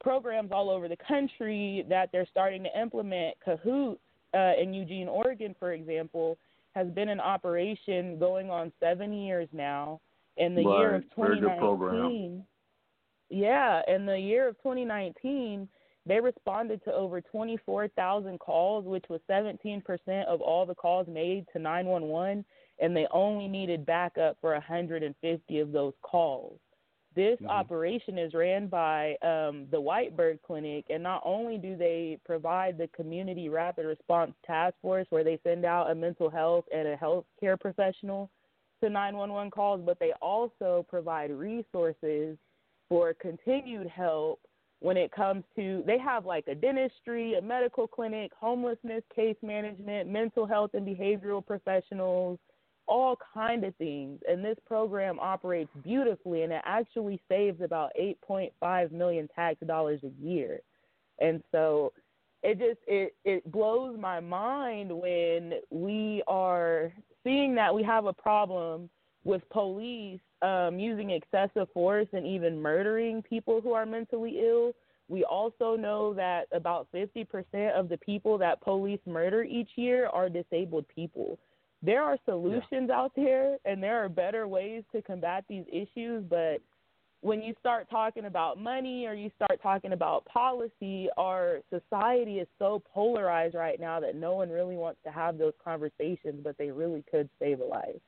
programs 0.00 0.50
all 0.52 0.70
over 0.70 0.88
the 0.88 0.96
country 0.96 1.84
that 1.88 2.10
they're 2.12 2.26
starting 2.30 2.64
to 2.64 2.80
implement. 2.80 3.36
Cahoots 3.44 4.00
uh, 4.34 4.52
in 4.60 4.72
Eugene, 4.72 5.08
Oregon, 5.08 5.54
for 5.58 5.72
example, 5.72 6.38
has 6.74 6.88
been 6.88 7.08
in 7.08 7.20
operation 7.20 8.18
going 8.18 8.50
on 8.50 8.72
seven 8.80 9.12
years 9.12 9.48
now. 9.52 10.00
In 10.38 10.54
the 10.54 10.62
year 10.62 10.94
of 10.94 11.02
Right. 11.16 11.28
Very 11.28 11.40
good 11.40 11.58
2019, 11.58 11.58
program. 11.58 12.44
yeah, 13.28 13.82
in 13.86 14.06
the 14.06 14.18
year 14.18 14.48
of 14.48 14.56
2019, 14.58 15.68
they 16.04 16.20
responded 16.20 16.82
to 16.84 16.92
over 16.92 17.20
24,000 17.20 18.38
calls, 18.38 18.84
which 18.84 19.04
was 19.08 19.20
17% 19.30 19.82
of 20.26 20.40
all 20.40 20.66
the 20.66 20.74
calls 20.74 21.06
made 21.06 21.46
to 21.52 21.58
911, 21.58 22.44
and 22.80 22.96
they 22.96 23.06
only 23.12 23.46
needed 23.46 23.86
backup 23.86 24.36
for 24.40 24.52
150 24.52 25.58
of 25.60 25.72
those 25.72 25.94
calls. 26.02 26.58
This 27.14 27.38
operation 27.46 28.16
is 28.18 28.32
ran 28.32 28.68
by 28.68 29.16
um, 29.22 29.66
the 29.70 29.80
White 29.80 30.16
Bird 30.16 30.38
Clinic, 30.46 30.86
and 30.88 31.02
not 31.02 31.20
only 31.24 31.58
do 31.58 31.76
they 31.76 32.18
provide 32.24 32.78
the 32.78 32.88
Community 32.88 33.50
Rapid 33.50 33.84
Response 33.84 34.32
Task 34.46 34.74
Force, 34.80 35.06
where 35.10 35.22
they 35.22 35.38
send 35.44 35.66
out 35.66 35.90
a 35.90 35.94
mental 35.94 36.30
health 36.30 36.64
and 36.74 36.88
a 36.88 36.96
health 36.96 37.26
care 37.38 37.58
professional 37.58 38.30
to 38.82 38.88
911 38.88 39.50
calls, 39.50 39.82
but 39.84 39.98
they 40.00 40.12
also 40.22 40.86
provide 40.88 41.30
resources 41.30 42.38
for 42.88 43.14
continued 43.14 43.88
help 43.88 44.40
when 44.82 44.96
it 44.96 45.12
comes 45.12 45.44
to 45.54 45.84
they 45.86 45.96
have 45.98 46.26
like 46.26 46.48
a 46.48 46.54
dentistry, 46.54 47.34
a 47.34 47.40
medical 47.40 47.86
clinic, 47.86 48.32
homelessness 48.38 49.04
case 49.14 49.36
management, 49.40 50.08
mental 50.08 50.44
health 50.44 50.70
and 50.74 50.84
behavioral 50.86 51.44
professionals, 51.44 52.38
all 52.88 53.16
kind 53.32 53.64
of 53.64 53.76
things. 53.76 54.18
And 54.28 54.44
this 54.44 54.58
program 54.66 55.20
operates 55.20 55.70
beautifully 55.84 56.42
and 56.42 56.52
it 56.52 56.62
actually 56.64 57.20
saves 57.28 57.60
about 57.60 57.92
8.5 58.28 58.90
million 58.90 59.28
tax 59.34 59.60
dollars 59.64 60.00
a 60.02 60.10
year. 60.20 60.58
And 61.20 61.44
so 61.52 61.92
it 62.42 62.58
just 62.58 62.80
it 62.88 63.14
it 63.24 63.50
blows 63.52 63.96
my 64.00 64.18
mind 64.18 64.90
when 64.90 65.60
we 65.70 66.24
are 66.26 66.92
seeing 67.22 67.54
that 67.54 67.72
we 67.72 67.84
have 67.84 68.06
a 68.06 68.12
problem 68.12 68.90
with 69.22 69.48
police 69.50 70.18
um, 70.42 70.78
using 70.78 71.10
excessive 71.10 71.68
force 71.72 72.08
and 72.12 72.26
even 72.26 72.60
murdering 72.60 73.22
people 73.22 73.60
who 73.60 73.72
are 73.72 73.86
mentally 73.86 74.40
ill. 74.40 74.72
We 75.08 75.24
also 75.24 75.76
know 75.76 76.14
that 76.14 76.46
about 76.52 76.88
50% 76.94 77.26
of 77.78 77.88
the 77.88 77.98
people 77.98 78.38
that 78.38 78.60
police 78.62 79.00
murder 79.06 79.42
each 79.42 79.70
year 79.76 80.06
are 80.06 80.28
disabled 80.28 80.86
people. 80.94 81.38
There 81.82 82.02
are 82.02 82.18
solutions 82.24 82.90
out 82.90 83.12
there 83.16 83.56
and 83.64 83.82
there 83.82 84.04
are 84.04 84.08
better 84.08 84.46
ways 84.48 84.84
to 84.92 85.02
combat 85.02 85.44
these 85.48 85.64
issues, 85.70 86.24
but 86.28 86.60
when 87.22 87.40
you 87.40 87.54
start 87.60 87.88
talking 87.88 88.24
about 88.24 88.58
money 88.58 89.06
or 89.06 89.14
you 89.14 89.30
start 89.36 89.60
talking 89.62 89.92
about 89.92 90.24
policy, 90.24 91.08
our 91.16 91.60
society 91.70 92.40
is 92.40 92.48
so 92.58 92.82
polarized 92.92 93.54
right 93.54 93.78
now 93.78 94.00
that 94.00 94.16
no 94.16 94.34
one 94.34 94.50
really 94.50 94.76
wants 94.76 94.98
to 95.04 95.12
have 95.12 95.38
those 95.38 95.52
conversations, 95.64 96.40
but 96.42 96.58
they 96.58 96.70
really 96.70 97.04
could 97.10 97.28
save 97.38 97.60
a 97.60 97.64
life. 97.64 98.00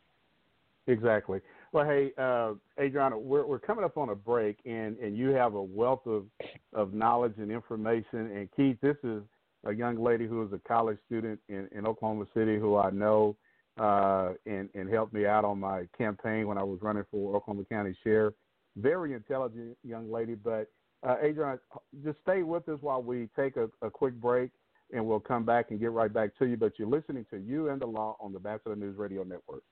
Exactly. 0.86 1.40
Well, 1.74 1.86
hey, 1.86 2.12
uh, 2.16 2.52
Adriana, 2.80 3.18
we're 3.18 3.44
we're 3.44 3.58
coming 3.58 3.84
up 3.84 3.98
on 3.98 4.10
a 4.10 4.14
break, 4.14 4.58
and 4.64 4.96
and 4.98 5.18
you 5.18 5.30
have 5.30 5.54
a 5.54 5.62
wealth 5.62 6.06
of 6.06 6.26
of 6.72 6.94
knowledge 6.94 7.34
and 7.38 7.50
information. 7.50 8.30
And 8.30 8.48
Keith, 8.54 8.76
this 8.80 8.94
is 9.02 9.24
a 9.66 9.72
young 9.72 10.00
lady 10.00 10.28
who 10.28 10.44
is 10.44 10.52
a 10.52 10.60
college 10.68 10.98
student 11.06 11.40
in 11.48 11.68
in 11.76 11.84
Oklahoma 11.84 12.26
City 12.32 12.60
who 12.60 12.76
I 12.76 12.90
know 12.90 13.36
uh, 13.76 14.34
and 14.46 14.68
and 14.76 14.88
helped 14.88 15.12
me 15.12 15.26
out 15.26 15.44
on 15.44 15.58
my 15.58 15.88
campaign 15.98 16.46
when 16.46 16.58
I 16.58 16.62
was 16.62 16.78
running 16.80 17.02
for 17.10 17.34
Oklahoma 17.34 17.64
County 17.64 17.96
Sheriff. 18.04 18.34
Very 18.76 19.12
intelligent 19.12 19.76
young 19.82 20.12
lady, 20.12 20.36
but 20.36 20.70
uh, 21.04 21.16
Adriana, 21.24 21.58
just 22.04 22.18
stay 22.22 22.44
with 22.44 22.68
us 22.68 22.78
while 22.82 23.02
we 23.02 23.28
take 23.34 23.56
a, 23.56 23.68
a 23.82 23.90
quick 23.90 24.14
break, 24.14 24.50
and 24.92 25.04
we'll 25.04 25.18
come 25.18 25.44
back 25.44 25.72
and 25.72 25.80
get 25.80 25.90
right 25.90 26.12
back 26.12 26.38
to 26.38 26.46
you. 26.46 26.56
But 26.56 26.78
you're 26.78 26.86
listening 26.86 27.26
to 27.30 27.38
You 27.38 27.70
and 27.70 27.80
the 27.82 27.86
Law 27.86 28.16
on 28.20 28.32
the 28.32 28.38
Batchelor 28.38 28.76
News 28.76 28.96
Radio 28.96 29.24
Network. 29.24 29.64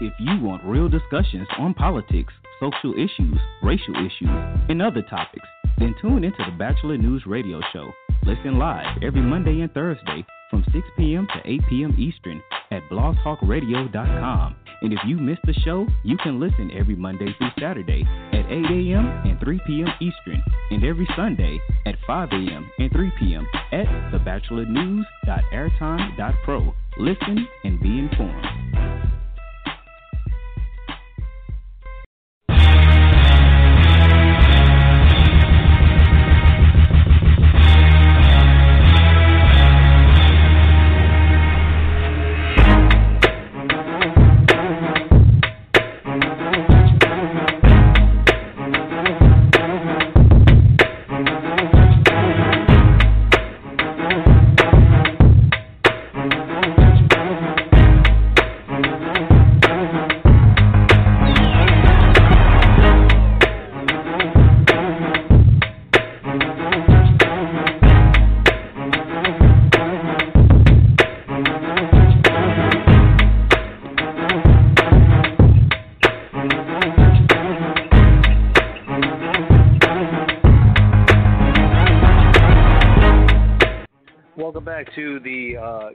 If 0.00 0.12
you 0.20 0.38
want 0.40 0.62
real 0.64 0.88
discussions 0.88 1.48
on 1.58 1.74
politics, 1.74 2.32
social 2.60 2.94
issues, 2.94 3.36
racial 3.64 3.96
issues, 3.96 4.30
and 4.68 4.80
other 4.80 5.02
topics, 5.02 5.48
then 5.76 5.92
tune 6.00 6.22
into 6.22 6.38
the 6.38 6.56
Batchelor 6.56 6.96
News 6.96 7.24
Radio 7.26 7.60
Show. 7.72 7.90
Listen 8.24 8.60
live 8.60 9.02
every 9.02 9.22
Monday 9.22 9.60
and 9.60 9.74
Thursday 9.74 10.24
from 10.50 10.64
6 10.72 10.86
p.m. 10.96 11.26
to 11.34 11.40
8 11.44 11.60
p.m. 11.68 11.96
Eastern 11.98 12.40
at 12.70 12.88
blogtalkradio.com. 12.88 14.54
And 14.82 14.92
if 14.92 15.00
you 15.04 15.16
missed 15.16 15.42
the 15.44 15.54
show, 15.64 15.88
you 16.04 16.16
can 16.18 16.38
listen 16.38 16.70
every 16.78 16.94
Monday 16.94 17.34
through 17.36 17.50
Saturday 17.58 18.04
at 18.32 18.46
8 18.46 18.52
a.m. 18.52 19.04
and 19.26 19.40
3 19.40 19.60
p.m. 19.66 19.88
Eastern, 20.00 20.40
and 20.70 20.84
every 20.84 21.08
Sunday 21.16 21.58
at 21.86 21.96
5 22.06 22.28
a.m. 22.30 22.70
and 22.78 22.92
3 22.92 23.10
p.m. 23.18 23.44
at 23.72 23.86
thebatchelornews.airtime.pro. 24.12 26.74
Listen 26.98 27.48
and 27.64 27.80
be 27.80 27.98
informed. 27.98 28.57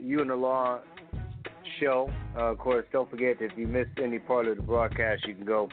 You 0.04 0.20
and 0.20 0.28
the 0.28 0.36
Law 0.36 0.80
show. 1.80 2.10
Uh, 2.36 2.52
of 2.52 2.58
course, 2.58 2.84
don't 2.92 3.10
forget 3.10 3.36
if 3.40 3.52
you 3.56 3.66
missed 3.66 3.98
any 4.02 4.18
part 4.18 4.46
of 4.46 4.56
the 4.56 4.62
broadcast, 4.62 5.26
you 5.26 5.34
can 5.34 5.46
go 5.46 5.68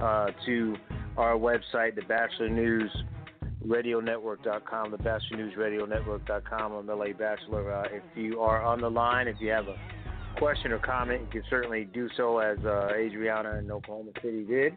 uh, 0.00 0.28
to 0.46 0.76
our 1.16 1.34
website, 1.34 1.94
the 1.96 2.02
Batchelor 2.08 2.48
News 2.48 2.90
Radio 3.64 4.00
Network.com, 4.00 4.90
the 4.90 4.98
Batchelor 4.98 5.36
News 5.36 5.56
Radio 5.56 5.84
Network.com. 5.84 6.72
I'm 6.72 6.86
LA 6.86 7.12
Batchelor. 7.18 7.72
Uh, 7.72 7.88
if 7.90 8.02
you 8.14 8.40
are 8.40 8.62
on 8.62 8.80
the 8.80 8.90
line, 8.90 9.28
if 9.28 9.36
you 9.40 9.50
have 9.50 9.66
a 9.66 9.76
question 10.38 10.72
or 10.72 10.78
comment, 10.78 11.22
you 11.22 11.40
can 11.40 11.50
certainly 11.50 11.84
do 11.84 12.08
so 12.16 12.38
as 12.38 12.58
uh, 12.64 12.90
Adriana 12.96 13.56
in 13.56 13.70
Oklahoma 13.70 14.12
City 14.22 14.44
did. 14.44 14.76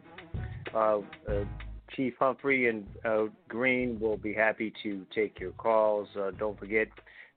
Uh, 0.74 0.98
uh, 1.28 1.44
Chief 1.94 2.14
Humphrey 2.18 2.68
and 2.68 2.84
Green 3.48 3.98
will 4.00 4.16
be 4.16 4.34
happy 4.34 4.72
to 4.82 5.06
take 5.14 5.38
your 5.38 5.52
calls. 5.52 6.08
Don't 6.38 6.58
forget 6.58 6.88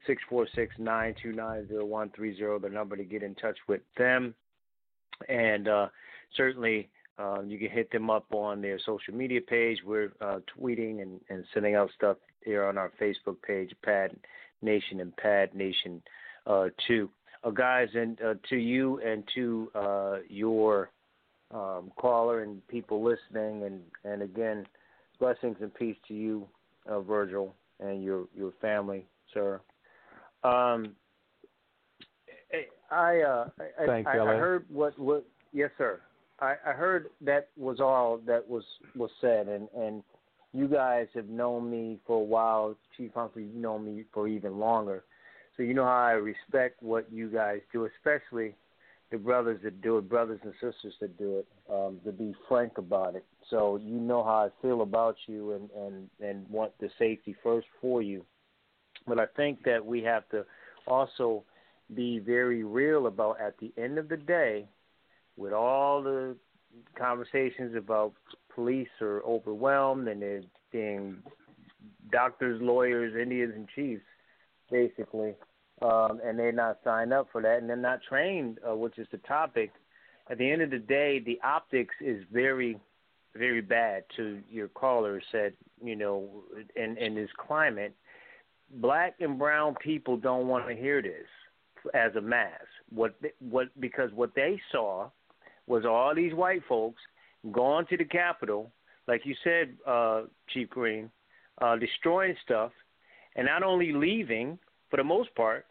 646-929-0130, 0.07 2.61
the 2.61 2.69
number 2.69 2.95
to 2.95 3.03
get 3.03 3.23
in 3.23 3.35
touch 3.35 3.57
with 3.67 3.81
them. 3.97 4.33
And 5.27 5.67
uh, 5.67 5.89
certainly 6.35 6.89
um, 7.17 7.49
you 7.49 7.57
can 7.57 7.69
hit 7.69 7.91
them 7.91 8.09
up 8.09 8.33
on 8.33 8.61
their 8.61 8.79
social 8.85 9.13
media 9.13 9.41
page. 9.41 9.79
We're 9.85 10.13
uh, 10.21 10.39
tweeting 10.57 11.01
and, 11.01 11.19
and 11.29 11.43
sending 11.53 11.75
out 11.75 11.89
stuff 11.95 12.15
here 12.45 12.63
on 12.65 12.77
our 12.77 12.91
Facebook 12.99 13.41
page, 13.45 13.71
Pad 13.83 14.15
Nation 14.61 15.01
and 15.01 15.15
Pad 15.17 15.53
Nation 15.53 16.01
uh, 16.47 16.69
2. 16.87 17.09
Uh, 17.43 17.49
guys, 17.51 17.89
and 17.93 18.21
uh, 18.21 18.33
to 18.49 18.57
you 18.57 18.99
and 18.99 19.23
to 19.33 19.71
uh, 19.73 20.17
your 20.27 20.89
um, 21.51 21.91
caller 21.97 22.43
and 22.43 22.65
people 22.67 23.03
listening, 23.03 23.63
and, 23.63 23.81
and 24.03 24.21
again, 24.21 24.67
blessings 25.19 25.57
and 25.61 25.73
peace 25.73 25.95
to 26.07 26.13
you, 26.13 26.45
uh, 26.89 26.99
Virgil, 26.99 27.55
and 27.79 28.03
your, 28.03 28.25
your 28.35 28.51
family, 28.61 29.05
sir. 29.33 29.61
Um, 30.43 30.95
I, 32.91 33.19
uh, 33.19 33.49
I, 33.59 33.85
Thanks, 33.85 34.09
I, 34.11 34.19
I 34.19 34.35
heard 34.35 34.65
what, 34.69 34.97
what, 34.97 35.25
yes, 35.53 35.69
sir. 35.77 36.01
I, 36.41 36.55
I 36.65 36.71
heard 36.71 37.07
that 37.21 37.49
was 37.57 37.79
all 37.79 38.19
that 38.25 38.47
was 38.47 38.63
was 38.95 39.11
said, 39.19 39.47
and 39.47 39.67
and 39.75 40.03
you 40.53 40.67
guys 40.67 41.07
have 41.13 41.27
known 41.27 41.69
me 41.69 41.99
for 42.07 42.17
a 42.21 42.23
while, 42.23 42.75
Chief 42.95 43.11
Humphrey. 43.13 43.45
You 43.45 43.59
know 43.59 43.77
me 43.77 44.05
for 44.13 44.27
even 44.27 44.57
longer, 44.57 45.03
so 45.57 45.63
you 45.63 45.73
know 45.73 45.83
how 45.83 46.05
I 46.05 46.11
respect 46.11 46.81
what 46.81 47.11
you 47.11 47.29
guys 47.29 47.59
do, 47.73 47.87
especially 47.97 48.55
the 49.11 49.17
brothers 49.17 49.59
that 49.63 49.81
do 49.81 49.97
it, 49.97 50.07
brothers 50.07 50.39
and 50.43 50.53
sisters 50.53 50.93
that 51.01 51.17
do 51.17 51.39
it. 51.39 51.47
Um, 51.69 51.99
to 52.05 52.11
be 52.11 52.33
frank 52.47 52.77
about 52.77 53.15
it, 53.15 53.25
so 53.49 53.75
you 53.75 53.99
know 53.99 54.23
how 54.23 54.45
I 54.45 54.49
feel 54.61 54.81
about 54.81 55.17
you, 55.27 55.53
and 55.53 55.69
and 55.71 56.09
and 56.21 56.49
want 56.49 56.71
the 56.79 56.89
safety 56.97 57.35
first 57.43 57.67
for 57.81 58.01
you. 58.01 58.25
But 59.07 59.19
I 59.19 59.25
think 59.35 59.63
that 59.63 59.85
we 59.85 60.01
have 60.03 60.27
to 60.29 60.45
also 60.87 61.43
be 61.95 62.19
very 62.19 62.63
real 62.63 63.07
about 63.07 63.39
at 63.41 63.57
the 63.59 63.71
end 63.77 63.97
of 63.97 64.09
the 64.09 64.17
day 64.17 64.67
with 65.37 65.53
all 65.53 66.03
the 66.03 66.35
conversations 66.97 67.75
about 67.75 68.13
police 68.53 68.89
are 69.01 69.23
overwhelmed 69.23 70.07
and 70.07 70.21
they're 70.21 70.41
being 70.71 71.17
doctors, 72.11 72.61
lawyers, 72.61 73.15
Indians, 73.19 73.53
and 73.55 73.67
chiefs, 73.75 74.03
basically, 74.69 75.33
um, 75.81 76.19
and 76.23 76.37
they're 76.37 76.51
not 76.51 76.79
signed 76.83 77.13
up 77.13 77.27
for 77.31 77.41
that 77.41 77.59
and 77.59 77.69
they're 77.69 77.77
not 77.77 78.01
trained, 78.07 78.59
uh, 78.69 78.75
which 78.75 78.97
is 78.97 79.07
the 79.11 79.17
topic. 79.19 79.71
At 80.29 80.37
the 80.37 80.49
end 80.49 80.61
of 80.61 80.69
the 80.69 80.79
day, 80.79 81.19
the 81.19 81.39
optics 81.43 81.95
is 82.01 82.23
very, 82.31 82.79
very 83.35 83.61
bad. 83.61 84.03
To 84.17 84.39
your 84.49 84.67
caller 84.67 85.21
said, 85.31 85.53
you 85.83 85.95
know, 85.95 86.43
in 86.75 86.97
in 86.97 87.15
this 87.15 87.29
climate, 87.37 87.95
black 88.75 89.15
and 89.19 89.37
brown 89.37 89.75
people 89.81 90.17
don't 90.17 90.47
want 90.47 90.67
to 90.67 90.75
hear 90.75 91.01
this 91.01 91.27
as 91.93 92.15
a 92.15 92.21
mass. 92.21 92.51
What 92.93 93.15
what 93.39 93.67
because 93.79 94.11
what 94.13 94.33
they 94.35 94.59
saw 94.71 95.09
was 95.67 95.85
all 95.85 96.13
these 96.15 96.33
white 96.33 96.61
folks 96.67 97.01
going 97.51 97.85
to 97.87 97.97
the 97.97 98.05
Capitol, 98.05 98.71
like 99.07 99.25
you 99.25 99.35
said, 99.43 99.75
uh, 99.87 100.23
Chief 100.49 100.69
Green, 100.69 101.09
uh, 101.61 101.75
destroying 101.77 102.35
stuff, 102.43 102.71
and 103.35 103.45
not 103.45 103.63
only 103.63 103.91
leaving 103.93 104.57
for 104.89 104.97
the 104.97 105.03
most 105.03 105.33
part, 105.35 105.65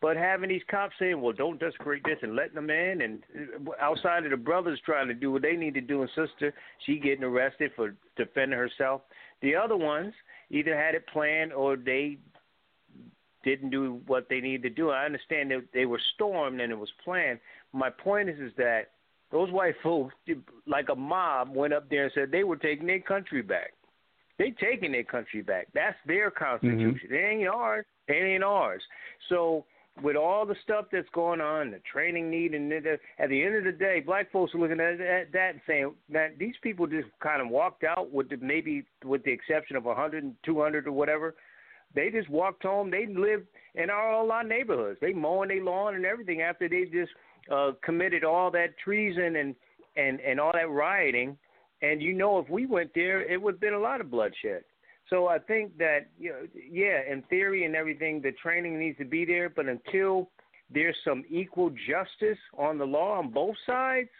but 0.00 0.16
having 0.16 0.48
these 0.48 0.62
cops 0.70 0.94
saying, 0.98 1.20
"Well, 1.20 1.32
don't 1.32 1.58
desecrate 1.58 2.02
this," 2.04 2.18
and 2.22 2.36
letting 2.36 2.54
them 2.54 2.70
in, 2.70 3.00
and 3.00 3.22
uh, 3.66 3.72
outside 3.80 4.24
of 4.24 4.30
the 4.30 4.36
brothers 4.36 4.80
trying 4.84 5.08
to 5.08 5.14
do 5.14 5.32
what 5.32 5.42
they 5.42 5.56
need 5.56 5.74
to 5.74 5.80
do, 5.80 6.02
and 6.02 6.10
sister, 6.10 6.54
she 6.86 6.98
getting 6.98 7.24
arrested 7.24 7.72
for 7.74 7.94
defending 8.16 8.58
herself. 8.58 9.02
The 9.42 9.54
other 9.54 9.76
ones 9.76 10.12
either 10.50 10.76
had 10.76 10.94
it 10.94 11.06
planned 11.08 11.52
or 11.52 11.76
they 11.76 12.18
didn't 13.44 13.70
do 13.70 14.00
what 14.06 14.28
they 14.28 14.40
needed 14.40 14.62
to 14.62 14.70
do. 14.70 14.90
I 14.90 15.04
understand 15.04 15.50
that 15.50 15.64
they 15.72 15.86
were 15.86 16.00
stormed 16.14 16.60
and 16.60 16.72
it 16.72 16.78
was 16.78 16.90
planned. 17.04 17.38
My 17.72 17.90
point 17.90 18.28
is, 18.28 18.38
is 18.38 18.52
that 18.56 18.90
those 19.30 19.50
white 19.50 19.74
folks, 19.82 20.14
like 20.66 20.88
a 20.90 20.96
mob, 20.96 21.54
went 21.54 21.72
up 21.72 21.88
there 21.90 22.04
and 22.04 22.12
said 22.14 22.30
they 22.30 22.44
were 22.44 22.56
taking 22.56 22.86
their 22.86 23.00
country 23.00 23.42
back. 23.42 23.72
They 24.38 24.50
taking 24.50 24.92
their 24.92 25.04
country 25.04 25.42
back. 25.42 25.68
That's 25.74 25.96
their 26.06 26.30
constitution. 26.30 27.08
It 27.10 27.16
ain't 27.16 27.48
ours. 27.48 27.84
It 28.06 28.12
ain't 28.12 28.44
ours. 28.44 28.82
So 29.28 29.64
with 30.02 30.16
all 30.16 30.46
the 30.46 30.54
stuff 30.62 30.86
that's 30.92 31.08
going 31.12 31.40
on, 31.40 31.70
the 31.70 31.80
training 31.90 32.30
need, 32.30 32.54
and 32.54 32.72
at 32.72 33.28
the 33.28 33.42
end 33.42 33.56
of 33.56 33.64
the 33.64 33.72
day, 33.72 34.00
black 34.04 34.30
folks 34.30 34.54
are 34.54 34.58
looking 34.58 34.80
at 34.80 34.98
that, 35.32 35.50
and 35.50 35.60
saying 35.66 35.94
that 36.10 36.38
these 36.38 36.54
people 36.62 36.86
just 36.86 37.08
kind 37.20 37.42
of 37.42 37.48
walked 37.48 37.84
out 37.84 38.12
with 38.12 38.28
the, 38.28 38.36
maybe 38.38 38.84
with 39.04 39.24
the 39.24 39.32
exception 39.32 39.76
of 39.76 39.84
100 39.84 40.22
and 40.22 40.34
200 40.44 40.86
or 40.86 40.92
whatever. 40.92 41.34
They 41.94 42.10
just 42.10 42.28
walked 42.28 42.62
home. 42.62 42.90
They 42.90 43.06
lived 43.06 43.46
in 43.74 43.90
our 43.90 44.12
all 44.12 44.30
our 44.30 44.44
neighborhoods. 44.44 44.98
They 45.00 45.12
mowing 45.12 45.48
their 45.48 45.64
lawn 45.64 45.94
and 45.94 46.04
everything 46.04 46.42
after 46.42 46.68
they 46.68 46.84
just 46.84 47.12
uh, 47.50 47.72
committed 47.82 48.24
all 48.24 48.50
that 48.50 48.76
treason 48.82 49.36
and 49.36 49.54
and 49.96 50.20
and 50.20 50.38
all 50.38 50.52
that 50.52 50.68
rioting. 50.68 51.36
And 51.80 52.02
you 52.02 52.12
know, 52.12 52.38
if 52.38 52.48
we 52.50 52.66
went 52.66 52.90
there, 52.94 53.22
it 53.22 53.40
would 53.40 53.54
have 53.54 53.60
been 53.60 53.74
a 53.74 53.78
lot 53.78 54.00
of 54.00 54.10
bloodshed. 54.10 54.64
So 55.10 55.26
I 55.26 55.38
think 55.38 55.76
that 55.78 56.08
you 56.18 56.30
know, 56.30 56.40
yeah, 56.70 57.00
in 57.10 57.22
theory 57.30 57.64
and 57.64 57.74
everything, 57.74 58.20
the 58.20 58.32
training 58.32 58.78
needs 58.78 58.98
to 58.98 59.04
be 59.04 59.24
there. 59.24 59.48
But 59.48 59.66
until 59.66 60.30
there's 60.70 60.96
some 61.04 61.24
equal 61.30 61.70
justice 61.70 62.38
on 62.56 62.78
the 62.78 62.84
law 62.84 63.18
on 63.18 63.30
both 63.30 63.56
sides, 63.66 64.10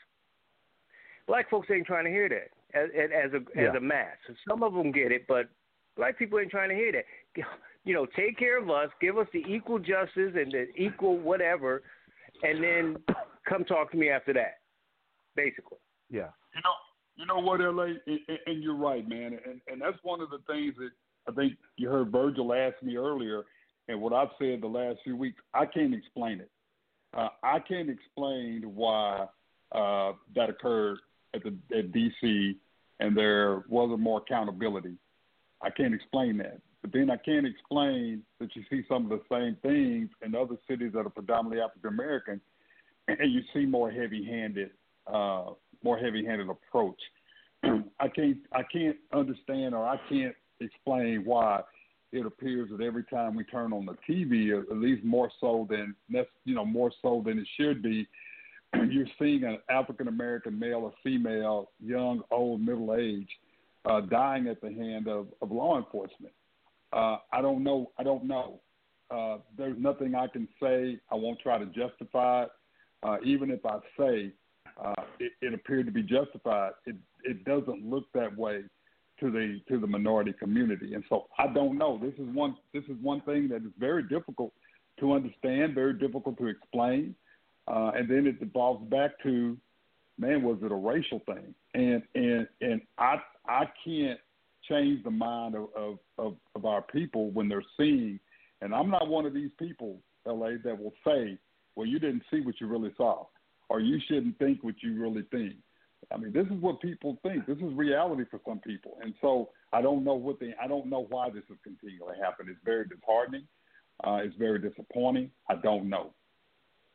black 1.26 1.50
folks 1.50 1.68
ain't 1.70 1.86
trying 1.86 2.04
to 2.04 2.10
hear 2.10 2.28
that 2.28 2.78
as, 2.78 2.88
as 2.94 3.32
a 3.32 3.36
as 3.58 3.70
Yeah. 3.72 3.76
a 3.76 3.80
mass. 3.80 4.16
Some 4.48 4.62
of 4.62 4.72
them 4.72 4.92
get 4.92 5.12
it, 5.12 5.26
but 5.28 5.48
black 5.96 6.18
people 6.18 6.38
ain't 6.38 6.50
trying 6.50 6.70
to 6.70 6.74
hear 6.74 6.92
that. 6.92 7.04
You 7.84 7.94
know, 7.94 8.06
take 8.16 8.36
care 8.36 8.58
of 8.60 8.68
us, 8.68 8.90
give 9.00 9.16
us 9.16 9.26
the 9.32 9.38
equal 9.48 9.78
justice 9.78 10.34
and 10.34 10.52
the 10.52 10.66
equal 10.76 11.16
whatever, 11.16 11.82
and 12.42 12.62
then 12.62 12.96
come 13.48 13.64
talk 13.64 13.90
to 13.92 13.96
me 13.96 14.10
after 14.10 14.34
that. 14.34 14.58
Basically. 15.34 15.78
Yeah. 16.10 16.28
You 16.54 16.60
know, 16.64 16.74
you 17.18 17.26
know 17.26 17.40
what, 17.40 17.60
La, 17.60 17.82
and, 17.82 17.98
and- 18.46 18.62
you're 18.62 18.76
right, 18.76 19.06
man, 19.06 19.38
and 19.44 19.60
and 19.66 19.82
that's 19.82 19.98
one 20.02 20.20
of 20.20 20.30
the 20.30 20.38
things 20.46 20.74
that 20.78 20.90
I 21.28 21.32
think 21.32 21.54
you 21.76 21.88
heard 21.88 22.10
Virgil 22.10 22.54
ask 22.54 22.80
me 22.82 22.96
earlier, 22.96 23.44
and 23.88 24.00
what 24.00 24.12
I've 24.12 24.28
said 24.38 24.60
the 24.60 24.68
last 24.68 25.00
few 25.04 25.16
weeks. 25.16 25.40
I 25.52 25.66
can't 25.66 25.94
explain 25.94 26.40
it. 26.40 26.50
Uh, 27.16 27.28
I 27.42 27.58
can't 27.58 27.90
explain 27.90 28.62
why 28.74 29.26
uh, 29.72 30.12
that 30.34 30.48
occurred 30.48 30.98
at 31.34 31.42
the 31.42 31.54
at 31.76 31.92
DC, 31.92 32.56
and 33.00 33.16
there 33.16 33.64
wasn't 33.68 34.00
more 34.00 34.18
accountability. 34.20 34.94
I 35.60 35.70
can't 35.70 35.94
explain 35.94 36.38
that. 36.38 36.60
But 36.82 36.92
then 36.92 37.10
I 37.10 37.16
can't 37.16 37.46
explain 37.46 38.22
that 38.38 38.54
you 38.54 38.62
see 38.70 38.84
some 38.88 39.10
of 39.10 39.18
the 39.18 39.22
same 39.30 39.56
things 39.62 40.10
in 40.24 40.34
other 40.36 40.56
cities 40.70 40.92
that 40.94 41.00
are 41.00 41.10
predominantly 41.10 41.60
African 41.60 41.88
American, 41.88 42.40
and 43.08 43.32
you 43.32 43.40
see 43.52 43.66
more 43.66 43.90
heavy-handed, 43.90 44.70
uh, 45.06 45.50
more 45.82 45.98
heavy-handed 45.98 46.48
approach. 46.48 47.00
I 47.64 48.08
can't, 48.08 48.38
I 48.52 48.62
can't 48.72 48.96
understand 49.12 49.74
or 49.74 49.86
I 49.86 49.98
can't 50.08 50.34
explain 50.60 51.24
why 51.24 51.60
it 52.12 52.24
appears 52.24 52.70
that 52.70 52.82
every 52.82 53.04
time 53.04 53.34
we 53.34 53.44
turn 53.44 53.72
on 53.72 53.86
the 53.86 53.96
TV, 54.08 54.58
at 54.58 54.76
least 54.76 55.04
more 55.04 55.30
so 55.40 55.66
than 55.68 55.94
you 56.44 56.54
know, 56.54 56.64
more 56.64 56.90
so 57.02 57.22
than 57.24 57.38
it 57.38 57.48
should 57.58 57.82
be, 57.82 58.06
you're 58.90 59.06
seeing 59.18 59.44
an 59.44 59.58
African 59.70 60.08
American 60.08 60.58
male 60.58 60.78
or 60.78 60.92
female, 61.02 61.70
young, 61.84 62.22
old, 62.30 62.60
middle 62.60 62.94
age, 62.94 63.28
uh, 63.84 64.00
dying 64.00 64.48
at 64.48 64.60
the 64.60 64.72
hand 64.72 65.08
of, 65.08 65.28
of 65.42 65.50
law 65.50 65.76
enforcement. 65.76 66.32
Uh, 66.92 67.18
I 67.32 67.42
don't 67.42 67.62
know. 67.62 67.90
I 67.98 68.02
don't 68.02 68.24
know. 68.24 68.60
Uh, 69.10 69.38
there's 69.56 69.76
nothing 69.78 70.14
I 70.14 70.26
can 70.26 70.48
say. 70.60 70.98
I 71.10 71.14
won't 71.14 71.40
try 71.40 71.58
to 71.58 71.66
justify 71.66 72.44
it. 72.44 72.50
Uh, 73.02 73.16
even 73.24 73.50
if 73.50 73.64
I 73.64 73.78
say 73.98 74.32
uh, 74.82 75.02
it, 75.18 75.32
it 75.40 75.54
appeared 75.54 75.86
to 75.86 75.92
be 75.92 76.02
justified, 76.02 76.72
it 76.86 76.96
it 77.24 77.44
doesn't 77.44 77.88
look 77.88 78.04
that 78.14 78.36
way 78.36 78.62
to 79.20 79.30
the 79.30 79.60
to 79.68 79.78
the 79.78 79.86
minority 79.86 80.32
community. 80.32 80.94
And 80.94 81.04
so 81.08 81.26
I 81.38 81.48
don't 81.48 81.78
know. 81.78 81.98
This 81.98 82.14
is 82.14 82.34
one 82.34 82.56
this 82.72 82.84
is 82.84 82.96
one 83.02 83.20
thing 83.22 83.48
that 83.48 83.62
is 83.62 83.72
very 83.78 84.02
difficult 84.04 84.52
to 85.00 85.12
understand, 85.12 85.74
very 85.74 85.94
difficult 85.94 86.38
to 86.38 86.46
explain. 86.46 87.14
Uh, 87.66 87.92
and 87.94 88.08
then 88.08 88.26
it 88.26 88.36
evolves 88.40 88.88
back 88.88 89.10
to, 89.22 89.56
man, 90.18 90.42
was 90.42 90.58
it 90.62 90.72
a 90.72 90.74
racial 90.74 91.20
thing? 91.26 91.54
And 91.74 92.02
and 92.14 92.48
and 92.60 92.80
I 92.98 93.16
I 93.46 93.64
can't 93.84 94.20
change 94.68 95.02
the 95.04 95.10
mind 95.10 95.54
of, 95.54 95.68
of, 95.76 95.98
of, 96.18 96.36
of 96.54 96.64
our 96.64 96.82
people 96.82 97.30
when 97.30 97.48
they're 97.48 97.62
seeing 97.76 98.20
And 98.60 98.74
I'm 98.74 98.90
not 98.90 99.08
one 99.08 99.24
of 99.24 99.34
these 99.34 99.50
people, 99.58 99.98
LA, 100.26 100.52
that 100.64 100.78
will 100.78 100.92
say, 101.06 101.38
well, 101.76 101.86
you 101.86 101.98
didn't 101.98 102.22
see 102.30 102.40
what 102.40 102.60
you 102.60 102.66
really 102.66 102.92
saw, 102.96 103.26
or 103.68 103.80
you 103.80 103.98
shouldn't 104.08 104.38
think 104.38 104.62
what 104.62 104.74
you 104.82 105.00
really 105.00 105.22
think. 105.30 105.54
I 106.12 106.16
mean, 106.16 106.32
this 106.32 106.46
is 106.46 106.60
what 106.60 106.80
people 106.80 107.18
think. 107.22 107.46
This 107.46 107.58
is 107.58 107.72
reality 107.74 108.24
for 108.30 108.40
some 108.46 108.60
people, 108.60 108.98
and 109.02 109.14
so 109.20 109.50
I 109.72 109.82
don't 109.82 110.04
know 110.04 110.14
what 110.14 110.40
they. 110.40 110.54
I 110.62 110.66
don't 110.66 110.86
know 110.86 111.06
why 111.08 111.28
this 111.30 111.42
is 111.50 111.56
continually 111.62 112.14
happening. 112.22 112.54
It's 112.54 112.64
very 112.64 112.86
disheartening. 112.86 113.44
Uh, 114.04 114.20
it's 114.22 114.36
very 114.36 114.58
disappointing. 114.60 115.30
I 115.50 115.56
don't 115.56 115.88
know. 115.88 116.12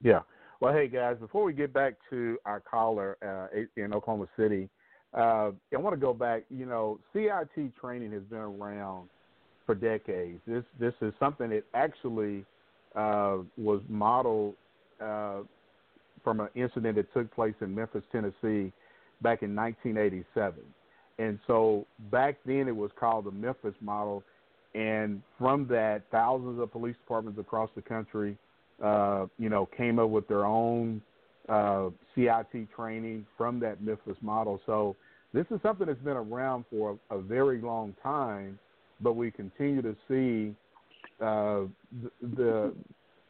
Yeah. 0.02 0.22
Well, 0.62 0.74
hey 0.74 0.88
guys, 0.88 1.18
before 1.20 1.44
we 1.44 1.54
get 1.54 1.74
back 1.74 1.96
to 2.10 2.38
our 2.46 2.62
caller 2.62 3.18
uh, 3.22 3.60
in 3.76 3.94
Oklahoma 3.94 4.28
City, 4.38 4.70
uh, 5.14 5.52
I 5.74 5.78
want 5.78 5.94
to 5.94 6.00
go 6.00 6.14
back. 6.14 6.44
You 6.50 6.66
know, 6.66 7.00
CIT 7.12 7.74
training 7.80 8.14
has 8.14 8.24
been 8.24 8.40
around 8.40 9.10
for 9.66 9.76
decades. 9.76 10.40
This 10.48 10.64
this 10.80 10.94
is 11.02 11.14
something 11.20 11.50
that 11.50 11.66
actually 11.74 12.46
uh, 12.96 13.40
was 13.58 13.82
modeled 13.90 14.56
uh, 15.02 15.42
from 16.24 16.40
an 16.40 16.50
incident 16.56 16.96
that 16.96 17.14
took 17.14 17.34
place 17.34 17.56
in 17.62 17.74
Memphis, 17.74 18.04
Tennessee, 18.12 18.72
back 19.22 19.44
in 19.44 19.56
1987. 19.56 20.60
And 21.20 21.40
so 21.48 21.86
back 22.12 22.38
then 22.46 22.68
it 22.68 22.76
was 22.76 22.92
called 23.00 23.26
the 23.26 23.32
Memphis 23.32 23.76
model. 23.82 24.24
And 24.74 25.22
from 25.38 25.68
that, 25.68 26.04
thousands 26.12 26.60
of 26.60 26.72
police 26.72 26.96
departments 26.98 27.40
across 27.40 27.70
the 27.76 27.82
country, 27.82 28.38
uh, 28.84 29.28
you 29.38 29.50
know, 29.50 29.68
came 29.78 30.00
up 30.00 30.10
with 30.10 30.28
their 30.28 30.46
own 30.46 31.02
uh, 31.48 31.90
CIT 32.16 32.68
training 32.76 33.26
from 33.38 33.60
that 33.60 33.82
Memphis 33.82 34.18
model. 34.22 34.60
So 34.66 34.96
this 35.34 35.46
is 35.52 35.60
something 35.62 35.88
that's 35.88 36.00
been 36.00 36.18
around 36.18 36.66
for 36.72 36.98
a, 37.12 37.18
a 37.18 37.22
very 37.22 37.62
long 37.62 37.96
time, 38.02 38.58
but 39.02 39.14
we 39.14 39.30
continue 39.30 39.82
to 39.82 39.96
see 40.08 40.56
uh, 41.22 41.68
the, 42.02 42.36
the, 42.36 42.74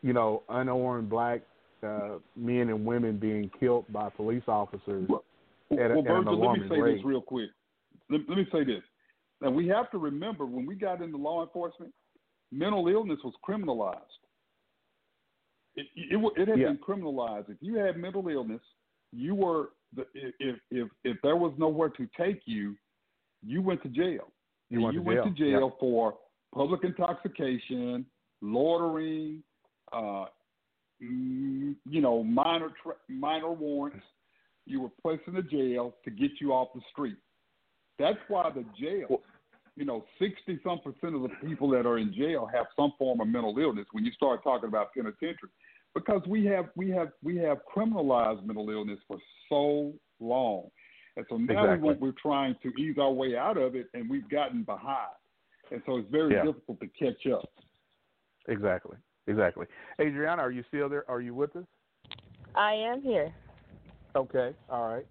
you 0.01 0.13
know, 0.13 0.43
unarmed 0.49 1.09
black 1.09 1.41
uh, 1.83 2.19
men 2.35 2.69
and 2.69 2.85
women 2.85 3.17
being 3.17 3.49
killed 3.59 3.85
by 3.91 4.09
police 4.09 4.43
officers 4.47 5.07
well, 5.09 5.23
at, 5.71 5.91
a, 5.91 5.95
well, 5.95 5.99
at 5.99 6.05
Virgil, 6.05 6.19
an 6.19 6.27
alarming 6.27 6.61
let 6.61 6.69
me 6.69 6.75
say 6.75 6.81
rate. 6.81 6.95
this 6.97 7.05
real 7.05 7.21
quick. 7.21 7.49
Let, 8.09 8.21
let 8.27 8.37
me 8.37 8.47
say 8.51 8.63
this. 8.63 8.83
Now 9.41 9.49
we 9.51 9.67
have 9.67 9.91
to 9.91 9.97
remember 9.97 10.45
when 10.45 10.65
we 10.65 10.75
got 10.75 11.01
into 11.01 11.17
law 11.17 11.43
enforcement, 11.43 11.93
mental 12.51 12.87
illness 12.87 13.19
was 13.23 13.33
criminalized. 13.47 13.99
It 15.75 15.87
it, 15.95 16.33
it 16.37 16.47
had 16.47 16.59
Yeah. 16.59 16.67
been 16.67 16.77
criminalized. 16.77 17.49
If 17.49 17.57
you 17.61 17.75
had 17.75 17.97
mental 17.97 18.27
illness, 18.27 18.61
you 19.11 19.35
were 19.35 19.69
the, 19.95 20.05
if 20.13 20.59
if 20.71 20.87
if 21.03 21.17
there 21.23 21.35
was 21.35 21.53
nowhere 21.57 21.89
to 21.89 22.07
take 22.17 22.41
you, 22.45 22.75
you 23.45 23.61
went 23.61 23.81
to 23.83 23.89
jail. 23.89 24.31
You 24.69 24.81
went 24.81 24.93
you 24.93 25.01
to 25.01 25.05
went 25.05 25.23
to 25.23 25.29
jail. 25.31 25.59
jail 25.59 25.77
for 25.79 26.17
public 26.53 26.83
intoxication, 26.83 28.05
loitering, 28.41 29.43
uh, 29.91 30.25
you 31.03 32.01
know, 32.01 32.23
minor 32.23 32.69
tra- 32.81 32.95
minor 33.09 33.51
warrants. 33.51 34.05
You 34.65 34.81
were 34.81 34.89
placed 35.01 35.23
in 35.27 35.33
the 35.33 35.41
jail 35.41 35.95
to 36.05 36.11
get 36.11 36.31
you 36.39 36.53
off 36.53 36.69
the 36.73 36.81
street. 36.91 37.17
That's 37.99 38.17
why 38.29 38.49
the 38.49 38.63
jail, 38.79 39.21
you 39.75 39.85
know, 39.85 40.05
sixty 40.19 40.59
some 40.63 40.79
percent 40.79 41.15
of 41.15 41.21
the 41.21 41.29
people 41.45 41.69
that 41.71 41.85
are 41.85 41.97
in 41.97 42.13
jail 42.13 42.49
have 42.53 42.67
some 42.75 42.93
form 42.97 43.19
of 43.19 43.27
mental 43.27 43.57
illness. 43.59 43.85
When 43.91 44.05
you 44.05 44.11
start 44.13 44.43
talking 44.43 44.69
about 44.69 44.93
penitentiary, 44.93 45.49
because 45.93 46.21
we 46.27 46.45
have 46.45 46.69
we 46.75 46.89
have 46.91 47.09
we 47.21 47.37
have 47.37 47.57
criminalized 47.75 48.45
mental 48.45 48.69
illness 48.69 48.99
for 49.07 49.17
so 49.49 49.93
long, 50.19 50.69
and 51.17 51.25
so 51.29 51.37
now 51.37 51.65
Exactly. 51.65 51.89
we, 51.89 51.95
we're 51.95 52.21
trying 52.21 52.55
to 52.63 52.69
ease 52.81 52.97
our 52.97 53.11
way 53.11 53.35
out 53.35 53.57
of 53.57 53.75
it, 53.75 53.87
and 53.93 54.09
we've 54.09 54.29
gotten 54.29 54.63
behind, 54.63 55.13
and 55.71 55.81
so 55.85 55.97
it's 55.97 56.09
very 56.09 56.33
Yeah. 56.33 56.45
difficult 56.45 56.79
to 56.79 56.87
catch 56.87 57.27
up. 57.27 57.49
Exactly. 58.47 58.97
Exactly. 59.27 59.65
Adriana, 59.99 60.41
are 60.41 60.51
you 60.51 60.63
still 60.67 60.89
there? 60.89 61.09
Are 61.09 61.21
you 61.21 61.33
with 61.33 61.55
us? 61.55 61.65
I 62.55 62.73
am 62.73 63.01
here. 63.01 63.33
Okay. 64.15 64.53
All 64.69 64.87
right. 64.87 65.05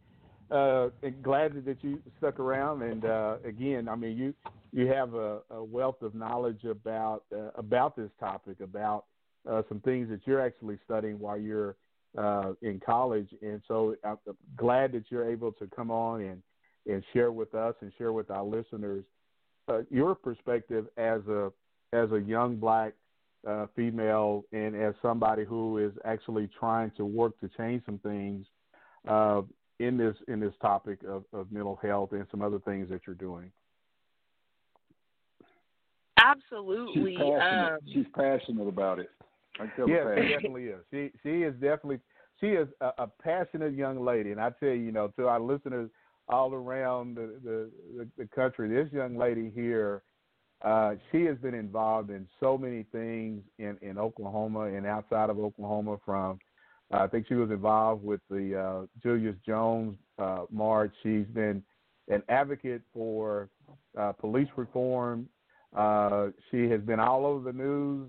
Uh, 0.51 0.91
and 1.03 1.23
glad 1.23 1.65
that 1.65 1.79
you 1.83 1.99
stuck 2.19 2.39
around. 2.39 2.83
And 2.83 3.05
uh, 3.05 3.37
again, 3.45 3.89
I 3.89 3.97
mean, 3.97 4.17
you 4.17 4.35
you 4.73 4.87
have 4.87 5.15
a, 5.15 5.39
a 5.51 5.65
wealth 5.65 6.03
of 6.03 6.15
knowledge 6.15 6.65
about 6.65 7.25
uh, 7.35 7.51
about 7.55 7.97
this 7.97 8.11
topic, 8.21 8.61
about 8.61 9.07
uh, 9.51 9.63
some 9.69 9.81
things 9.81 10.09
that 10.11 10.21
you're 10.27 10.41
actually 10.41 10.79
studying 10.85 11.19
while 11.19 11.39
you're 11.39 11.77
uh, 12.19 12.53
in 12.61 12.81
college. 12.85 13.29
And 13.41 13.63
so 13.67 13.97
I'm 14.05 14.19
glad 14.57 14.93
that 14.93 15.05
you're 15.09 15.31
able 15.31 15.53
to 15.53 15.67
come 15.75 15.91
on 15.91 16.21
and 16.21 16.43
and 16.87 17.03
share 17.13 17.33
with 17.33 17.55
us 17.55 17.75
and 17.81 17.93
share 17.97 18.13
with 18.13 18.31
our 18.31 18.45
listeners 18.45 19.05
uh, 19.69 19.83
your 19.91 20.15
perspective 20.15 20.87
as 20.97 21.21
a 21.29 21.51
as 21.93 22.11
a 22.13 22.19
young 22.19 22.57
black 22.57 22.93
uh, 23.47 23.67
female 23.75 24.45
and 24.53 24.77
as 24.77 24.95
somebody 25.03 25.45
who 25.45 25.79
is 25.79 25.93
actually 26.05 26.49
trying 26.59 26.91
to 26.97 27.05
work 27.05 27.39
to 27.41 27.49
change 27.57 27.83
some 27.85 27.99
things 27.99 28.47
uh, 29.09 29.43
in 29.79 29.97
this 29.97 30.15
in 30.29 30.39
this 30.41 30.55
topic 30.61 31.01
of, 31.09 31.25
of 31.33 31.51
mental 31.51 31.79
health 31.83 32.13
and 32.13 32.27
some 32.31 32.43
other 32.43 32.61
things 32.61 32.89
that 32.89 33.01
you're 33.07 33.17
doing. 33.17 33.51
Absolutely. 36.23 37.17
She's 37.17 37.19
passionate. 37.19 37.73
Um, 37.73 37.79
She's 37.93 38.07
passionate 38.15 38.69
about 38.69 38.99
it. 39.01 39.11
I 39.59 39.67
can 39.67 39.73
tell 39.77 39.89
Yes, 39.89 40.07
she 40.17 40.29
definitely 40.29 40.65
is. 40.65 40.81
She 40.91 41.11
she 41.23 41.43
is 41.43 41.53
definitely 41.55 42.01
she 42.41 42.49
is 42.49 42.69
a, 42.81 42.91
a 42.99 43.07
passionate 43.07 43.75
young 43.75 44.05
lady, 44.05 44.31
and 44.31 44.41
I 44.41 44.51
tell 44.61 44.71
you, 44.71 44.75
you 44.75 44.93
know, 44.93 45.09
to 45.19 45.27
our 45.29 45.41
listeners 45.41 45.91
all 46.29 46.55
around 46.55 47.17
the 47.17 47.35
the, 47.43 47.71
the, 47.97 48.09
the 48.19 48.27
country, 48.29 48.69
this 48.69 48.93
young 48.93 49.17
lady 49.17 49.51
here, 49.55 50.03
uh, 50.63 50.95
she 51.11 51.25
has 51.25 51.37
been 51.39 51.55
involved 51.55 52.11
in 52.11 52.27
so 52.39 52.57
many 52.57 52.85
things 52.93 53.43
in 53.59 53.77
in 53.83 53.99
Oklahoma 53.99 54.65
and 54.65 54.87
outside 54.87 55.29
of 55.29 55.39
Oklahoma. 55.39 55.97
From 56.05 56.39
uh, 56.93 56.99
I 56.99 57.07
think 57.09 57.27
she 57.27 57.35
was 57.35 57.51
involved 57.51 58.05
with 58.05 58.21
the 58.31 58.59
uh, 58.59 58.87
Julius 59.03 59.37
Jones 59.45 59.97
uh, 60.19 60.45
march. 60.51 60.93
She's 61.03 61.27
been 61.27 61.63
an 62.09 62.23
advocate 62.29 62.83
for 62.95 63.49
uh, 63.99 64.13
police 64.13 64.49
reform. 64.57 65.29
She 66.51 66.69
has 66.69 66.83
been 66.83 67.01
all 67.01 67.25
over 67.25 67.51
the 67.51 67.59
news 67.59 68.09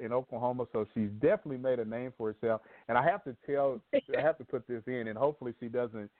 in 0.00 0.12
Oklahoma, 0.12 0.66
so 0.72 0.84
she's 0.94 1.10
definitely 1.20 1.58
made 1.58 1.78
a 1.78 1.84
name 1.84 2.12
for 2.18 2.32
herself. 2.32 2.60
And 2.88 2.98
I 2.98 3.04
have 3.04 3.22
to 3.24 3.36
tell, 3.46 3.80
I 3.94 4.20
have 4.20 4.36
to 4.38 4.44
put 4.44 4.66
this 4.66 4.82
in, 4.88 5.08
and 5.08 5.16
hopefully 5.16 5.54
she 5.60 5.68
doesn't. 5.68 6.10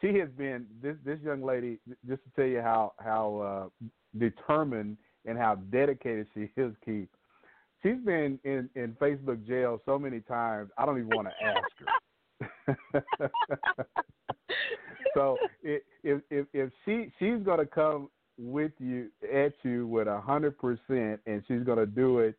She 0.00 0.18
has 0.18 0.28
been 0.30 0.66
this 0.82 0.96
this 1.04 1.20
young 1.24 1.42
lady. 1.42 1.78
Just 2.08 2.22
to 2.24 2.30
tell 2.34 2.46
you 2.46 2.60
how 2.60 2.92
how 2.98 3.70
determined 4.18 4.96
and 5.26 5.38
how 5.38 5.56
dedicated 5.70 6.26
she 6.34 6.50
is, 6.56 6.74
Keith. 6.84 7.08
She's 7.82 7.98
been 8.04 8.38
in 8.44 8.70
in 8.76 8.96
Facebook 9.00 9.44
jail 9.46 9.80
so 9.84 9.98
many 9.98 10.20
times. 10.20 10.70
I 10.78 10.86
don't 10.86 10.98
even 10.98 11.10
want 11.10 11.28
to 11.28 11.44
ask 11.44 11.64
her. 11.80 13.30
so 15.14 15.36
if 15.62 15.82
if 16.30 16.46
if 16.52 16.70
she 16.84 17.10
she's 17.18 17.42
gonna 17.44 17.66
come 17.66 18.08
with 18.38 18.72
you 18.78 19.08
at 19.32 19.52
you 19.62 19.86
with 19.86 20.06
a 20.06 20.20
hundred 20.20 20.58
percent, 20.58 21.20
and 21.26 21.42
she's 21.48 21.62
gonna 21.64 21.86
do 21.86 22.20
it 22.20 22.36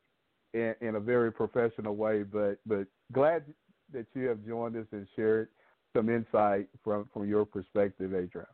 in, 0.54 0.76
in 0.82 0.96
a 0.96 1.00
very 1.00 1.32
professional 1.32 1.96
way. 1.96 2.24
But 2.24 2.58
but 2.66 2.88
glad 3.12 3.44
that 3.92 4.08
you 4.14 4.28
have 4.28 4.46
joined 4.46 4.78
us 4.78 4.88
and 4.92 5.08
shared 5.16 5.50
some 5.94 6.10
insight 6.10 6.68
from 6.84 7.10
from 7.14 7.28
your 7.28 7.46
perspective, 7.46 8.14
Adrian. 8.14 8.48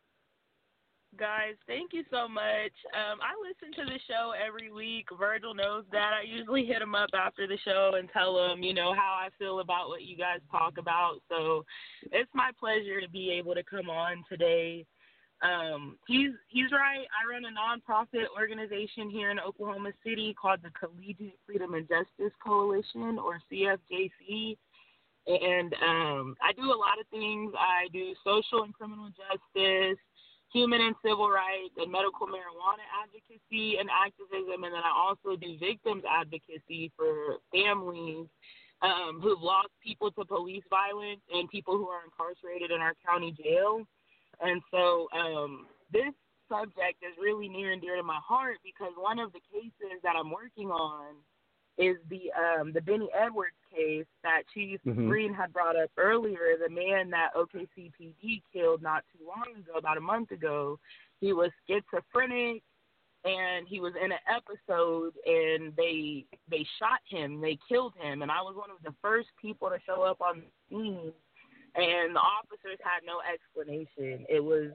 Guys, 1.18 1.56
thank 1.66 1.92
you 1.92 2.04
so 2.12 2.28
much. 2.28 2.72
Um, 2.94 3.20
I 3.20 3.34
listen 3.42 3.74
to 3.74 3.92
the 3.92 4.00
show 4.08 4.34
every 4.38 4.72
week. 4.72 5.08
Virgil 5.18 5.56
knows 5.56 5.84
that. 5.92 6.12
I 6.14 6.22
usually 6.24 6.66
hit 6.66 6.82
him 6.82 6.94
up 6.94 7.10
after 7.14 7.48
the 7.48 7.58
show 7.66 7.94
and 7.98 8.08
tell 8.14 8.52
him, 8.52 8.62
you 8.62 8.74
know, 8.74 8.94
how 8.94 9.18
I 9.20 9.30
feel 9.40 9.60
about 9.60 9.90
what 9.90 10.04
you 10.04 10.16
guys 10.16 10.40
talk 10.52 10.78
about. 10.78 11.16
So 11.28 11.66
it's 12.12 12.30
my 12.34 12.52
pleasure 12.60 13.02
to 13.02 13.10
be 13.10 13.32
able 13.32 13.56
to 13.56 13.64
come 13.64 13.90
on 13.90 14.24
today. 14.30 14.86
Um, 15.42 15.98
he's 16.08 16.32
he's 16.50 16.72
right. 16.72 17.08
I 17.16 17.30
run 17.30 17.44
a 17.46 17.56
nonprofit 17.56 18.26
organization 18.38 19.10
here 19.10 19.32
in 19.32 19.40
Oklahoma 19.40 19.92
City 20.06 20.36
called 20.40 20.60
the 20.62 20.70
Collegiate 20.72 21.40
Freedom 21.46 21.74
and 21.74 21.88
Justice 21.88 22.36
Coalition, 22.46 23.18
or 23.18 23.40
CFJC. 23.52 24.58
And 25.28 25.74
um, 25.86 26.36
I 26.42 26.54
do 26.56 26.64
a 26.64 26.76
lot 26.76 27.00
of 27.00 27.08
things. 27.12 27.54
I 27.58 27.88
do 27.94 28.14
social 28.24 28.64
and 28.64 28.74
criminal 28.74 29.10
justice, 29.10 30.00
human 30.52 30.82
and 30.82 30.96
civil 31.06 31.30
rights, 31.30 31.74
and 31.78 31.92
medical 31.92 32.28
marijuana 32.28 32.86
advocacy 33.02 33.78
and 33.78 33.90
activism. 33.90 34.64
And 34.64 34.74
then 34.74 34.84
I 34.84 34.94
also 34.94 35.38
do 35.38 35.58
victims 35.58 36.04
advocacy 36.10 36.92
for 36.98 37.38
families 37.52 38.28
um, 38.82 39.20
who've 39.22 39.42
lost 39.42 39.70
people 39.84 40.12
to 40.12 40.26
police 40.26 40.64
violence 40.70 41.22
and 41.34 41.50
people 41.50 41.78
who 41.78 41.88
are 41.88 42.02
incarcerated 42.06 42.72
in 42.72 42.82
our 42.82 42.94
county 43.06 43.36
jail. 43.36 43.84
And 44.42 44.62
so 44.72 45.08
um, 45.14 45.68
this 45.92 46.14
subject 46.50 47.04
is 47.06 47.14
really 47.22 47.48
near 47.48 47.72
and 47.72 47.82
dear 47.82 47.96
to 47.96 48.04
my 48.04 48.20
heart 48.26 48.58
because 48.64 48.94
one 48.98 49.20
of 49.20 49.32
the 49.34 49.42
cases 49.52 50.02
that 50.04 50.16
I'm 50.16 50.32
working 50.32 50.72
on 50.72 51.16
is 51.80 51.96
the 52.10 52.30
um, 52.34 52.74
the 52.74 52.82
Benny 52.82 53.10
Edwards 53.14 53.56
case 53.74 54.06
that 54.24 54.44
Chief 54.54 54.80
Mhm. 54.86 55.08
Green 55.08 55.34
had 55.34 55.52
brought 55.54 55.76
up 55.78 55.90
earlier. 55.98 56.58
The 56.58 56.70
man 56.70 57.10
that 57.12 57.34
OKCPD 57.36 58.44
killed 58.54 58.82
not 58.82 59.04
too 59.12 59.26
long 59.26 59.56
ago, 59.58 59.74
about 59.78 59.98
a 59.98 60.02
month 60.02 60.32
ago. 60.32 60.78
He 61.22 61.32
was 61.34 61.52
schizophrenic. 61.68 62.62
and 63.26 63.68
he 63.68 63.82
was 63.82 63.92
in 64.02 64.14
an 64.14 64.20
episode 64.34 65.14
and 65.26 65.76
they 65.76 66.24
they 66.50 66.66
shot 66.80 67.02
him 67.10 67.42
they 67.42 67.58
killed 67.68 67.94
him 68.00 68.22
and 68.22 68.32
i 68.32 68.42
was 68.42 68.56
one 68.56 68.72
of 68.72 68.82
the 68.82 68.96
first 69.02 69.28
people 69.42 69.70
to 69.70 69.78
show 69.86 70.04
up 70.04 70.22
on 70.22 70.40
the 70.40 70.48
scene 70.70 71.12
and 71.76 72.16
the 72.16 72.20
officers 72.38 72.80
had 72.82 73.02
no 73.06 73.20
explanation 73.30 74.26
it 74.30 74.40
was 74.42 74.72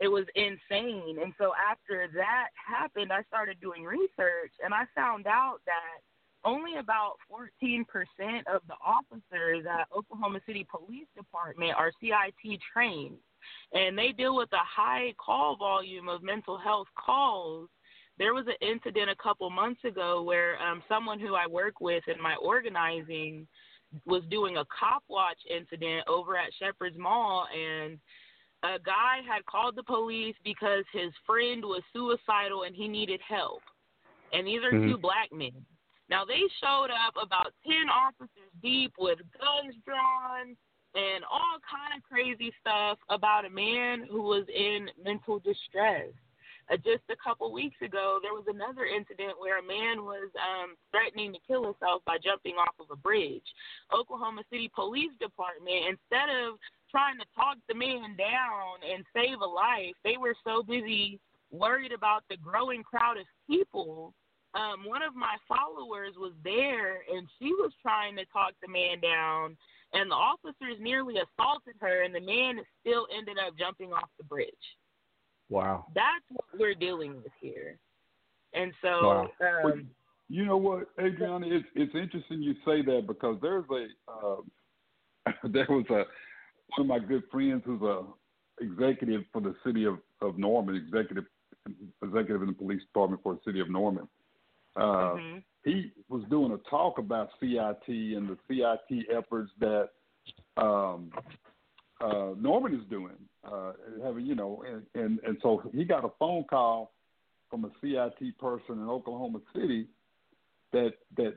it 0.00 0.08
was 0.08 0.24
insane 0.36 1.18
and 1.22 1.34
so 1.36 1.52
after 1.70 2.08
that 2.14 2.48
happened 2.54 3.12
i 3.12 3.22
started 3.24 3.60
doing 3.60 3.84
research 3.84 4.54
and 4.64 4.72
i 4.72 4.84
found 4.94 5.26
out 5.26 5.58
that 5.66 6.00
only 6.44 6.76
about 6.76 7.14
14% 7.30 7.84
of 8.52 8.62
the 8.66 8.74
officers 8.84 9.64
at 9.70 9.86
Oklahoma 9.96 10.40
City 10.46 10.66
Police 10.68 11.06
Department 11.16 11.74
are 11.76 11.92
CIT 12.00 12.60
trained 12.72 13.16
and 13.72 13.98
they 13.98 14.12
deal 14.12 14.36
with 14.36 14.52
a 14.52 14.56
high 14.56 15.14
call 15.18 15.56
volume 15.56 16.08
of 16.08 16.22
mental 16.22 16.58
health 16.58 16.88
calls 16.96 17.68
there 18.18 18.34
was 18.34 18.46
an 18.46 18.68
incident 18.68 19.10
a 19.10 19.16
couple 19.16 19.48
months 19.50 19.82
ago 19.84 20.22
where 20.22 20.60
um, 20.62 20.82
someone 20.88 21.18
who 21.18 21.34
I 21.34 21.46
work 21.46 21.80
with 21.80 22.04
in 22.08 22.20
my 22.22 22.36
organizing 22.36 23.46
was 24.06 24.22
doing 24.30 24.56
a 24.58 24.64
cop 24.66 25.02
watch 25.08 25.38
incident 25.50 26.06
over 26.08 26.36
at 26.36 26.52
Shepherd's 26.58 26.98
Mall, 26.98 27.46
and 27.52 27.98
a 28.62 28.78
guy 28.78 29.20
had 29.26 29.44
called 29.46 29.76
the 29.76 29.82
police 29.82 30.36
because 30.44 30.84
his 30.92 31.10
friend 31.26 31.64
was 31.64 31.82
suicidal 31.92 32.62
and 32.62 32.76
he 32.76 32.86
needed 32.86 33.20
help. 33.26 33.62
And 34.32 34.46
these 34.46 34.62
are 34.62 34.72
Mhm. 34.72 34.88
two 34.88 34.98
black 34.98 35.32
men. 35.32 35.66
Now 36.12 36.26
they 36.26 36.44
showed 36.60 36.92
up 36.92 37.16
about 37.16 37.56
ten 37.64 37.88
officers 37.88 38.52
deep 38.60 38.92
with 38.98 39.16
guns 39.32 39.74
drawn 39.80 40.52
and 40.92 41.24
all 41.24 41.56
kind 41.64 41.96
of 41.96 42.04
crazy 42.04 42.52
stuff 42.60 42.98
about 43.08 43.46
a 43.46 43.50
man 43.50 44.04
who 44.10 44.20
was 44.20 44.44
in 44.54 44.90
mental 45.02 45.38
distress. 45.38 46.12
Uh, 46.70 46.76
just 46.76 47.00
a 47.08 47.16
couple 47.16 47.50
weeks 47.50 47.80
ago, 47.80 48.20
there 48.20 48.36
was 48.36 48.44
another 48.44 48.84
incident 48.84 49.40
where 49.40 49.58
a 49.58 49.64
man 49.64 50.04
was 50.04 50.28
um, 50.36 50.76
threatening 50.92 51.32
to 51.32 51.40
kill 51.48 51.64
himself 51.64 52.04
by 52.04 52.18
jumping 52.22 52.60
off 52.60 52.76
of 52.78 52.92
a 52.92 52.96
bridge. 52.96 53.48
Oklahoma 53.88 54.42
City 54.52 54.70
Police 54.74 55.16
Department, 55.18 55.96
instead 55.96 56.28
of 56.28 56.60
trying 56.90 57.16
to 57.16 57.26
talk 57.34 57.56
the 57.72 57.74
man 57.74 58.20
down 58.20 58.84
and 58.84 59.00
save 59.16 59.40
a 59.40 59.48
life, 59.48 59.96
they 60.04 60.20
were 60.20 60.36
so 60.44 60.62
busy 60.62 61.18
worried 61.50 61.92
about 61.92 62.22
the 62.28 62.36
growing 62.36 62.82
crowd 62.82 63.16
of 63.16 63.24
people. 63.48 64.12
Um, 64.54 64.84
one 64.86 65.02
of 65.02 65.14
my 65.14 65.36
followers 65.48 66.12
was 66.18 66.32
there, 66.44 67.00
and 67.10 67.26
she 67.38 67.46
was 67.46 67.72
trying 67.80 68.16
to 68.16 68.24
talk 68.26 68.52
the 68.60 68.68
man 68.68 69.00
down, 69.00 69.56
and 69.94 70.10
the 70.10 70.14
officers 70.14 70.76
nearly 70.78 71.14
assaulted 71.14 71.74
her, 71.80 72.02
and 72.02 72.14
the 72.14 72.20
man 72.20 72.60
still 72.80 73.06
ended 73.16 73.38
up 73.38 73.56
jumping 73.58 73.92
off 73.92 74.10
the 74.18 74.24
bridge 74.24 74.52
Wow. 75.52 75.86
that's 75.94 76.24
what 76.30 76.44
we're 76.58 76.74
dealing 76.74 77.16
with 77.16 77.32
here. 77.40 77.78
And 78.54 78.72
so, 78.80 78.88
Wow. 79.06 79.30
um, 79.64 79.90
You 80.28 80.46
know 80.46 80.56
what, 80.56 80.88
Adriana? 80.98 81.46
It's 81.46 81.68
it's 81.74 81.94
interesting 81.94 82.42
you 82.42 82.54
say 82.64 82.80
that 82.82 83.06
because 83.06 83.38
there's 83.42 83.64
a 83.70 83.88
uh, 84.10 84.36
there 85.44 85.66
was 85.68 85.84
a 85.90 86.04
one 86.76 86.80
of 86.80 86.86
my 86.86 86.98
good 86.98 87.22
friends 87.30 87.62
who's 87.66 87.82
a 87.82 88.04
executive 88.60 89.24
for 89.30 89.42
the 89.42 89.54
city 89.64 89.84
of 89.84 89.98
of 90.22 90.38
Norman, 90.38 90.74
executive 90.76 91.24
executive 92.02 92.40
in 92.42 92.48
the 92.48 92.54
police 92.54 92.80
department 92.80 93.22
for 93.22 93.34
the 93.34 93.40
city 93.44 93.60
of 93.60 93.68
Norman. 93.68 94.08
Uh, 94.76 95.16
He 95.64 95.92
was 96.08 96.22
doing 96.28 96.52
a 96.52 96.58
talk 96.68 96.98
about 96.98 97.30
CIT 97.38 97.88
and 97.88 98.28
the 98.28 98.38
CIT 98.48 99.06
efforts 99.16 99.50
that 99.60 99.90
um, 100.56 101.12
uh, 102.00 102.30
Norman 102.38 102.74
is 102.74 102.86
doing. 102.90 103.16
Uh, 103.44 103.72
having 104.04 104.24
you 104.24 104.34
know, 104.34 104.62
and, 104.66 104.82
and 104.94 105.18
and 105.26 105.36
so 105.42 105.62
he 105.74 105.84
got 105.84 106.04
a 106.04 106.10
phone 106.18 106.44
call 106.44 106.92
from 107.50 107.64
a 107.64 107.70
CIT 107.80 108.38
person 108.38 108.80
in 108.80 108.88
Oklahoma 108.88 109.40
City 109.54 109.86
that 110.72 110.92
that 111.16 111.36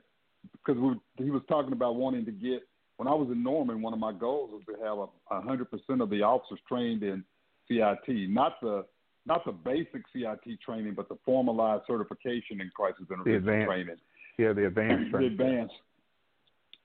because 0.52 0.80
we, 0.80 1.24
he 1.24 1.30
was 1.30 1.42
talking 1.48 1.72
about 1.72 1.96
wanting 1.96 2.24
to 2.24 2.32
get 2.32 2.62
when 2.96 3.08
I 3.08 3.14
was 3.14 3.28
in 3.30 3.42
Norman, 3.42 3.82
one 3.82 3.92
of 3.92 3.98
my 3.98 4.12
goals 4.12 4.50
was 4.52 4.62
to 4.66 4.84
have 4.84 4.98
a 5.30 5.42
hundred 5.42 5.70
percent 5.70 6.00
of 6.00 6.10
the 6.10 6.22
officers 6.22 6.58
trained 6.66 7.02
in 7.02 7.24
CIT, 7.68 8.30
not 8.30 8.60
the 8.60 8.86
not 9.26 9.44
the 9.44 9.52
basic 9.52 10.02
CIT 10.12 10.60
training, 10.64 10.94
but 10.94 11.08
the 11.08 11.18
formalized 11.24 11.82
certification 11.86 12.60
in 12.60 12.70
crisis 12.74 13.02
intervention 13.10 13.36
advanced. 13.48 13.66
training 13.66 13.96
Yeah, 14.38 14.52
the 14.52 14.66
advanced. 14.66 15.12
the 15.12 15.26
advanced. 15.26 15.74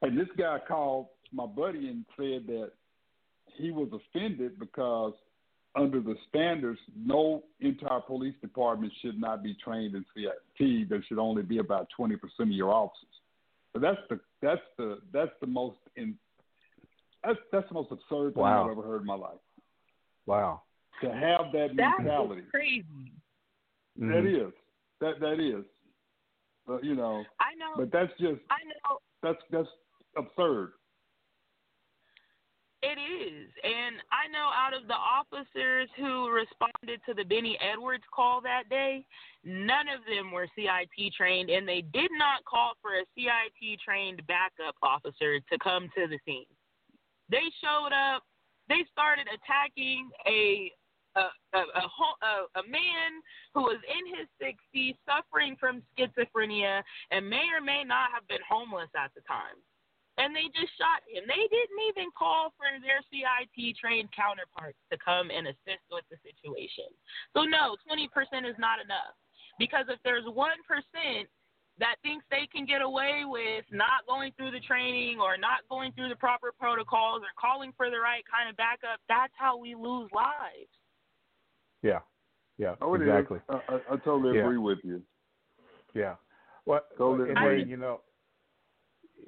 And 0.02 0.18
this 0.18 0.28
guy 0.38 0.58
called 0.68 1.08
my 1.32 1.46
buddy 1.46 1.88
and 1.90 2.06
said 2.18 2.48
that 2.48 2.72
he 3.58 3.72
was 3.72 3.90
offended 3.94 4.60
because 4.60 5.14
under 5.76 6.02
the 6.02 6.16
standards, 6.28 6.80
no 6.98 7.44
entire 7.60 8.02
police 8.02 8.36
department 8.42 8.92
should 9.02 9.20
not 9.20 9.44
be 9.44 9.56
trained 9.64 9.96
in 9.96 10.04
CIT. 10.16 10.90
There 10.90 11.04
should 11.08 11.20
only 11.20 11.44
be 11.44 11.60
about 11.60 11.88
twenty 11.96 12.16
percent 12.18 12.50
of 12.50 12.56
your 12.56 12.74
officers. 12.74 13.08
But 13.74 13.82
that's 13.82 14.00
the 14.10 14.20
that's 14.42 14.62
the 14.78 15.00
that's 15.14 15.32
the 15.40 15.48
most 15.48 15.78
in 15.96 16.16
that's 17.24 17.40
that's 17.52 17.68
the 17.70 17.74
most 17.76 17.92
absurd 17.92 18.34
thing 18.34 18.44
Wow. 18.44 18.66
I've 18.66 18.72
ever 18.72 18.82
heard 18.86 19.02
in 19.02 19.08
my 19.08 19.16
life. 19.16 19.38
Wow. 20.26 20.64
To 21.02 21.08
have 21.12 21.52
that 21.54 21.74
mentality. 21.74 21.76
that's 21.78 21.98
mentality. 22.04 22.42
crazy. 22.52 23.12
That 23.98 24.24
Mhm. 24.24 24.48
is. 24.48 24.54
That 25.00 25.20
that 25.20 25.40
is. 25.40 25.66
But 26.68 26.84
you 26.84 26.96
know 26.96 27.26
I 27.40 27.56
know. 27.56 27.74
but 27.76 27.92
that's 27.92 28.12
just 28.20 28.40
I 28.50 28.58
know 28.66 29.00
that's 29.24 29.42
that's 29.50 29.70
absurd. 30.16 30.74
it 32.84 32.98
is, 32.98 33.50
and 33.64 34.02
I 34.12 34.28
know 34.28 34.50
out 34.54 34.74
of 34.74 34.88
the 34.88 34.96
officers 34.96 35.88
who 35.98 36.30
responded 36.32 37.00
to 37.06 37.14
the 37.14 37.24
Benny 37.24 37.56
Edwards 37.62 38.04
call 38.12 38.42
that 38.42 38.70
day, 38.70 39.06
none 39.44 39.88
of 39.88 40.02
them 40.06 40.32
were 40.32 40.48
CIT 40.56 41.14
trained, 41.16 41.52
and 41.52 41.68
they 41.68 41.82
did 41.82 42.10
not 42.18 42.44
call 42.46 42.74
for 42.82 42.96
a 42.96 43.06
CIT 43.16 43.80
trained 43.86 44.26
backup 44.26 44.76
officer 44.82 45.40
to 45.40 45.58
come 45.60 45.90
to 45.96 46.08
the 46.08 46.18
scene. 46.26 46.48
They 47.30 47.52
showed 47.62 47.94
up. 47.94 48.24
They 48.68 48.84
started 48.92 49.28
attacking 49.28 50.10
a 50.26 50.72
a 51.16 51.28
a, 51.54 51.62
a, 51.62 52.34
a, 52.56 52.64
man 52.64 53.20
who 53.54 53.68
was 53.68 53.80
in 53.84 54.04
his 54.16 54.28
60s, 54.40 54.96
suffering 55.04 55.58
from 55.60 55.84
schizophrenia, 55.92 56.82
and 57.12 57.28
may 57.28 57.44
or 57.52 57.60
may 57.60 57.84
not 57.84 58.12
have 58.16 58.28
been 58.28 58.42
homeless 58.48 58.90
at 58.96 59.12
the 59.16 59.22
time. 59.28 59.60
And 60.18 60.36
they 60.36 60.48
just 60.52 60.72
shot 60.76 61.04
him. 61.08 61.24
They 61.28 61.46
didn't 61.48 61.82
even 61.92 62.12
call 62.16 62.54
for 62.60 62.68
their 62.84 63.00
CIT 63.12 63.76
trained 63.80 64.12
counterparts 64.12 64.80
to 64.92 64.98
come 65.00 65.32
and 65.32 65.48
assist 65.48 65.84
with 65.92 66.04
the 66.12 66.20
situation. 66.24 66.92
So 67.36 67.48
no, 67.48 67.80
20% 67.88 68.08
is 68.44 68.60
not 68.60 68.84
enough. 68.84 69.16
Because 69.60 69.88
if 69.88 70.00
there's 70.04 70.26
1% 70.28 70.36
that 71.80 71.96
thinks 72.04 72.26
they 72.30 72.48
can 72.52 72.66
get 72.66 72.82
away 72.82 73.24
with 73.26 73.66
not 73.72 74.06
going 74.08 74.32
through 74.36 74.52
the 74.52 74.60
training 74.60 75.20
or 75.20 75.38
not 75.38 75.64
going 75.70 75.92
through 75.94 76.10
the 76.10 76.20
proper 76.20 76.52
protocols 76.52 77.24
or 77.24 77.32
calling 77.40 77.72
for 77.76 77.90
the 77.90 78.00
right 78.00 78.24
kind 78.28 78.50
of 78.50 78.56
backup, 78.58 79.00
that's 79.08 79.34
how 79.38 79.58
we 79.58 79.76
lose 79.76 80.12
lives. 80.14 80.70
Yeah. 81.82 82.00
Yeah. 82.58 82.76
Oh, 82.82 82.94
exactly. 82.94 83.40
I, 83.50 83.60
I, 83.68 83.76
I 83.92 83.98
totally 83.98 84.38
Yeah. 84.38 84.46
agree 84.46 84.58
with 84.58 84.80
you. 84.84 85.02
Yeah. 85.94 86.16
Well, 86.66 86.82
Totally. 86.98 87.32
Ray, 87.34 87.64
you 87.64 87.78
know, 87.78 88.02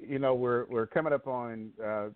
you 0.00 0.18
know, 0.18 0.34
we're 0.34 0.66
we're 0.66 0.86
coming 0.86 1.12
up 1.12 1.26
on 1.26 1.70
uh, 1.82 2.08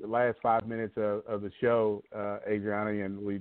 the 0.00 0.06
last 0.06 0.38
five 0.42 0.66
minutes 0.66 0.94
of, 0.96 1.24
of 1.26 1.42
the 1.42 1.50
show, 1.60 2.02
uh, 2.14 2.38
Adriana, 2.46 3.04
and 3.04 3.18
we 3.18 3.40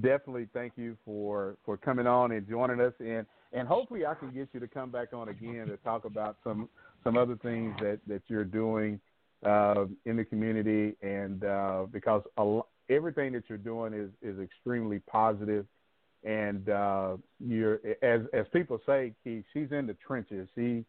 definitely 0.00 0.48
thank 0.52 0.72
you 0.76 0.96
for 1.04 1.56
for 1.64 1.76
coming 1.76 2.06
on 2.06 2.32
and 2.32 2.48
joining 2.48 2.80
us, 2.80 2.92
and 2.98 3.26
and 3.52 3.68
hopefully 3.68 4.04
I 4.04 4.14
can 4.14 4.30
get 4.30 4.48
you 4.52 4.60
to 4.60 4.68
come 4.68 4.90
back 4.90 5.12
on 5.12 5.28
again 5.28 5.68
to 5.68 5.76
talk 5.78 6.04
about 6.04 6.36
some 6.42 6.68
some 7.04 7.16
other 7.16 7.36
things 7.36 7.74
that 7.80 8.00
that 8.08 8.22
you're 8.26 8.44
doing 8.44 9.00
uh, 9.46 9.84
in 10.06 10.16
the 10.16 10.24
community, 10.24 10.96
and 11.02 11.44
uh, 11.44 11.86
because 11.92 12.22
a, 12.36 12.60
everything 12.90 13.32
that 13.34 13.44
you're 13.48 13.58
doing 13.58 13.94
is 13.94 14.10
is 14.22 14.40
extremely 14.40 14.98
positive 15.00 15.66
and 16.24 16.68
uh 16.70 17.16
you're 17.38 17.80
as 18.02 18.22
as 18.32 18.46
people 18.52 18.80
say 18.86 19.12
Keith, 19.22 19.44
she's 19.52 19.70
in 19.70 19.86
the 19.86 19.96
trenches 20.06 20.48
she 20.54 20.84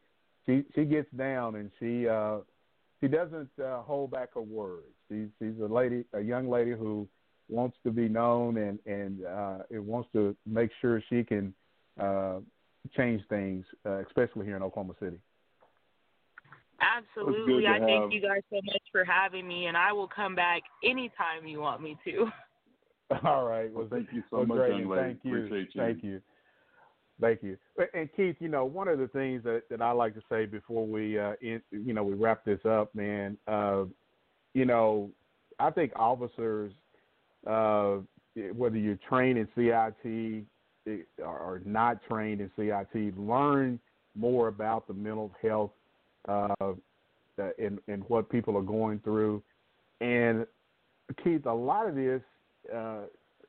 she 0.45 0.63
she 0.73 0.85
gets 0.85 1.11
down 1.17 1.55
and 1.55 1.71
she 1.79 2.07
uh 2.07 2.37
she 3.01 3.07
doesn't 3.07 3.49
uh, 3.63 3.81
hold 3.81 4.11
back 4.11 4.33
her 4.33 4.41
words 4.41 4.85
she's 5.09 5.27
she's 5.39 5.59
a 5.61 5.65
lady 5.67 6.05
a 6.13 6.21
young 6.21 6.49
lady 6.49 6.71
who 6.71 7.07
wants 7.49 7.77
to 7.83 7.91
be 7.91 8.07
known 8.07 8.57
and 8.57 8.79
and 8.85 9.25
uh 9.25 9.57
it 9.69 9.83
wants 9.83 10.09
to 10.13 10.35
make 10.45 10.71
sure 10.81 11.03
she 11.09 11.23
can 11.23 11.53
uh 11.99 12.39
change 12.95 13.21
things 13.29 13.65
uh, 13.85 14.01
especially 14.07 14.45
here 14.45 14.55
in 14.55 14.63
Oklahoma 14.63 14.93
City 14.99 15.17
Absolutely. 16.81 17.67
I 17.67 17.73
have- 17.79 17.87
thank 17.87 18.13
you 18.13 18.21
guys 18.21 18.41
so 18.49 18.59
much 18.63 18.81
for 18.91 19.05
having 19.05 19.47
me, 19.47 19.67
and 19.67 19.77
I 19.77 19.93
will 19.93 20.07
come 20.07 20.35
back 20.35 20.61
anytime 20.83 21.47
you 21.47 21.59
want 21.59 21.81
me 21.81 21.97
to. 22.05 22.31
All 23.23 23.45
right. 23.45 23.71
Well, 23.73 23.87
thank 23.89 24.07
you 24.11 24.23
so 24.29 24.37
well, 24.37 24.45
much, 24.45 24.57
great, 24.57 24.79
young 24.79 24.89
lady. 24.89 25.03
Thank 25.03 25.19
you. 25.23 25.45
Appreciate 25.45 25.75
you. 25.75 25.81
Thank 25.81 26.03
you. 26.03 26.21
Thank 27.21 27.43
you. 27.43 27.57
And 27.93 28.09
Keith, 28.15 28.35
you 28.39 28.49
know, 28.49 28.65
one 28.65 28.87
of 28.87 28.99
the 28.99 29.07
things 29.07 29.43
that, 29.43 29.63
that 29.69 29.81
I 29.81 29.91
like 29.91 30.15
to 30.15 30.21
say 30.29 30.45
before 30.45 30.85
we, 30.85 31.17
uh, 31.17 31.33
in, 31.41 31.61
you 31.71 31.93
know, 31.93 32.03
we 32.03 32.13
wrap 32.13 32.43
this 32.43 32.59
up, 32.65 32.93
man. 32.93 33.37
Uh, 33.47 33.85
you 34.53 34.65
know, 34.65 35.09
I 35.59 35.69
think 35.69 35.93
officers, 35.95 36.73
uh, 37.47 37.97
whether 38.53 38.77
you're 38.77 38.99
trained 39.07 39.37
in 39.37 39.47
CIT 39.55 40.45
or 41.23 41.61
not 41.65 41.99
trained 42.09 42.41
in 42.41 42.51
CIT 42.55 43.17
learn 43.17 43.79
more 44.15 44.47
about 44.47 44.87
the 44.87 44.93
mental 44.93 45.31
health 45.41 45.71
uh, 46.27 46.73
and, 47.59 47.79
and 47.87 48.03
what 48.07 48.29
people 48.29 48.57
are 48.57 48.63
going 48.63 48.99
through. 48.99 49.41
And 50.01 50.45
Keith, 51.23 51.45
a 51.45 51.53
lot 51.53 51.87
of 51.87 51.95
this 51.95 52.21
uh, 52.73 53.01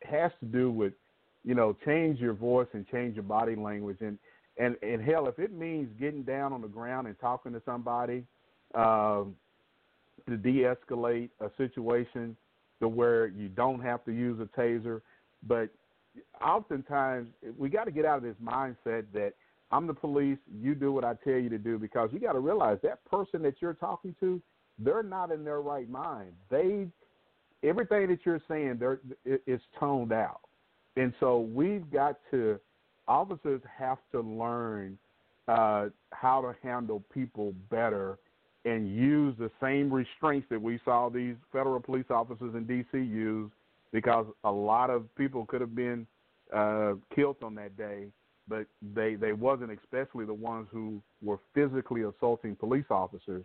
has 0.03 0.33
to 0.41 0.47
do 0.47 0.71
with, 0.71 0.93
you 1.45 1.55
know, 1.55 1.77
change 1.85 2.19
your 2.19 2.35
voice 2.35 2.69
and 2.73 2.87
change 2.89 3.15
your 3.15 3.25
body 3.25 3.55
language. 3.55 3.99
And, 4.01 4.19
and, 4.59 4.77
and 4.83 5.03
hell, 5.03 5.29
if 5.29 5.39
it 5.39 5.53
means 5.53 5.89
getting 5.99 6.23
down 6.23 6.53
on 6.53 6.63
the 6.63 6.69
ground 6.69 7.07
and 7.07 7.19
talking 7.19 7.53
to 7.53 7.63
somebody 7.65 8.25
um, 8.75 9.35
to 10.29 10.37
de 10.37 10.65
escalate 10.65 11.31
a 11.41 11.51
situation 11.57 12.37
to 12.81 12.89
where 12.89 13.29
you 13.29 13.49
don't 13.49 13.81
have 13.81 14.05
to 14.05 14.13
use 14.13 14.41
a 14.41 14.61
taser, 14.61 15.01
but 15.47 15.69
oftentimes 16.43 17.29
we 17.57 17.69
got 17.69 17.85
to 17.85 17.91
get 17.91 18.05
out 18.05 18.19
of 18.19 18.23
this 18.23 18.37
mindset 18.43 19.05
that 19.13 19.35
I'm 19.71 19.87
the 19.87 19.95
police, 19.95 20.39
you 20.61 20.75
do 20.75 20.93
what 20.93 21.05
I 21.05 21.15
tell 21.25 21.35
you 21.39 21.49
to 21.49 21.59
do 21.59 21.79
because 21.79 22.11
you 22.13 22.21
got 22.21 22.33
to 22.33 22.39
realize 22.39 22.79
that 22.83 23.05
person 23.05 23.43
that 23.43 23.57
you're 23.61 23.75
talking 23.75 24.15
to, 24.21 24.41
they're 24.79 25.03
not 25.03 25.33
in 25.33 25.45
their 25.45 25.61
right 25.61 25.89
mind. 25.89 26.33
They 26.51 26.87
everything 27.67 28.09
that 28.09 28.21
you're 28.25 28.43
saying 28.49 28.79
they're 28.79 29.01
toned 29.79 30.13
out. 30.13 30.41
And 30.97 31.13
so 31.21 31.41
we've 31.41 31.91
got 31.91 32.19
to 32.31 32.59
officers 33.07 33.61
have 33.79 33.99
to 34.13 34.21
learn 34.21 34.99
uh, 35.49 35.87
how 36.13 36.41
to 36.41 36.55
handle 36.67 37.03
people 37.13 37.55
better 37.71 38.19
and 38.65 38.93
use 38.93 39.35
the 39.39 39.51
same 39.63 39.93
restraints 39.93 40.47
that 40.51 40.61
we 40.61 40.81
saw 40.85 41.09
these 41.09 41.37
federal 41.53 41.81
police 41.81 42.07
officers 42.11 42.55
in 42.55 42.67
D.C. 42.67 42.99
use 42.99 43.51
because 43.93 44.27
a 44.43 44.51
lot 44.51 44.91
of 44.91 45.03
people 45.15 45.47
could 45.47 45.61
have 45.61 45.75
been 45.75 46.07
uh, 46.53 46.95
killed 47.15 47.37
on 47.43 47.55
that 47.55 47.77
day, 47.77 48.07
but 48.49 48.67
they 48.95 49.15
they 49.15 49.33
wasn't 49.33 49.71
especially 49.71 50.25
the 50.25 50.35
ones 50.35 50.67
who 50.73 51.01
were 51.23 51.39
physically 51.55 52.03
assaulting 52.03 52.57
police 52.57 52.85
officers. 52.91 53.45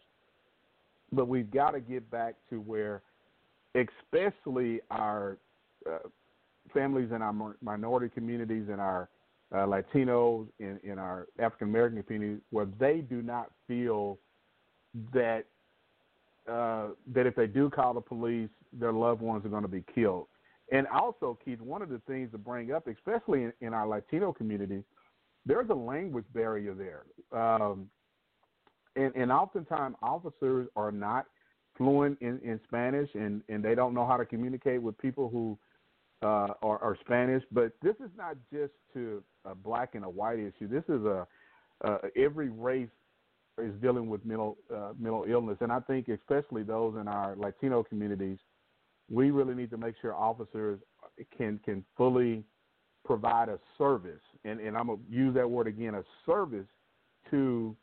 But 1.12 1.28
we've 1.28 1.52
got 1.52 1.72
to 1.72 1.80
get 1.80 2.10
back 2.10 2.36
to 2.50 2.60
where, 2.62 3.02
especially 3.76 4.82
our 4.90 5.38
uh, 5.90 6.00
families 6.74 7.10
in 7.14 7.22
our 7.22 7.56
minority 7.62 8.10
communities 8.14 8.66
and 8.70 8.80
our 8.80 9.10
uh, 9.54 9.66
Latinos 9.66 10.48
in, 10.60 10.80
in 10.84 10.98
our 10.98 11.28
African 11.40 11.68
American 11.68 12.02
community, 12.04 12.42
where 12.52 12.68
they 12.80 12.98
do 12.98 13.22
not 13.22 13.52
feel 13.68 14.20
that 15.14 15.46
uh, 16.50 16.88
that 17.14 17.28
if 17.28 17.36
they 17.36 17.48
do 17.48 17.70
call 17.70 17.94
the 17.94 18.02
police, 18.02 18.50
their 18.74 18.92
loved 18.92 19.22
ones 19.22 19.46
are 19.46 19.50
going 19.50 19.62
to 19.62 19.68
be 19.68 19.84
killed. 19.94 20.28
And 20.72 20.88
also, 20.88 21.38
Keith, 21.44 21.60
one 21.60 21.82
of 21.82 21.90
the 21.90 22.02
things 22.08 22.32
to 22.32 22.38
bring 22.38 22.72
up, 22.72 22.88
especially 22.88 23.44
in, 23.44 23.54
in 23.62 23.74
our 23.74 23.88
Latino 23.88 24.32
community, 24.32 24.84
there's 25.46 25.70
a 25.70 25.74
language 25.76 26.26
barrier 26.34 26.74
there. 26.74 27.04
Um, 27.40 27.90
and, 28.96 29.14
and 29.16 29.32
oftentimes, 29.32 29.96
officers 30.02 30.68
are 30.76 30.92
not 30.92 31.26
fluent 31.82 32.22
in, 32.22 32.40
in 32.44 32.60
Spanish 32.68 33.10
and, 33.16 33.42
and 33.50 33.66
they 33.66 33.74
don't 33.74 33.96
know 33.96 34.06
how 34.06 34.16
to 34.16 34.26
communicate 34.26 34.80
with 34.80 34.96
people 35.00 35.30
who 35.30 35.58
uh, 36.22 36.54
are, 36.62 36.78
are 36.80 36.96
Spanish. 37.02 37.44
But 37.52 37.72
this 37.82 37.96
is 37.96 38.12
not 38.16 38.38
just 38.54 38.74
to 38.94 39.24
a 39.46 39.56
black 39.56 39.96
and 39.96 40.06
a 40.06 40.10
white 40.10 40.38
issue. 40.38 40.68
This 40.68 40.84
is 40.88 41.04
a 41.06 41.28
every 42.16 42.50
race 42.50 42.90
is 43.58 43.74
dealing 43.82 44.08
with 44.08 44.24
mental 44.24 44.58
uh, 44.72 44.92
mental 45.00 45.26
illness, 45.28 45.58
and 45.62 45.72
I 45.72 45.80
think 45.80 46.10
especially 46.10 46.62
those 46.62 46.96
in 47.02 47.08
our 47.08 47.36
Latino 47.36 47.82
communities 47.82 48.38
we 49.10 49.32
really 49.32 49.56
need 49.56 49.72
to 49.72 49.78
make 49.78 49.96
sure 50.00 50.14
officers 50.14 50.80
can 51.36 51.60
can 51.66 51.84
fully 51.98 52.44
provide 53.04 53.50
a 53.50 53.58
service, 53.80 54.22
and, 54.46 54.60
and 54.60 54.78
I'm 54.78 54.88
gonna 54.88 55.00
use 55.10 55.34
that 55.34 55.50
word 55.50 55.66
again, 55.66 55.96
a 55.96 56.04
service 56.24 56.68
to 57.32 57.76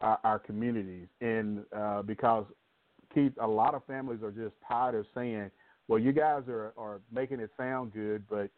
our, 0.00 0.18
our 0.24 0.38
communities, 0.40 1.06
and 1.20 1.64
uh, 1.76 2.02
because 2.02 2.44
Keith, 3.14 3.32
a 3.40 3.46
lot 3.46 3.74
of 3.74 3.84
families 3.84 4.22
are 4.22 4.30
just 4.30 4.54
tired 4.66 4.94
of 4.94 5.06
saying, 5.14 5.50
"Well, 5.88 5.98
you 5.98 6.12
guys 6.12 6.42
are 6.48 6.72
are 6.76 7.00
making 7.12 7.40
it 7.40 7.50
sound 7.56 7.92
good, 7.92 8.24
but." 8.28 8.50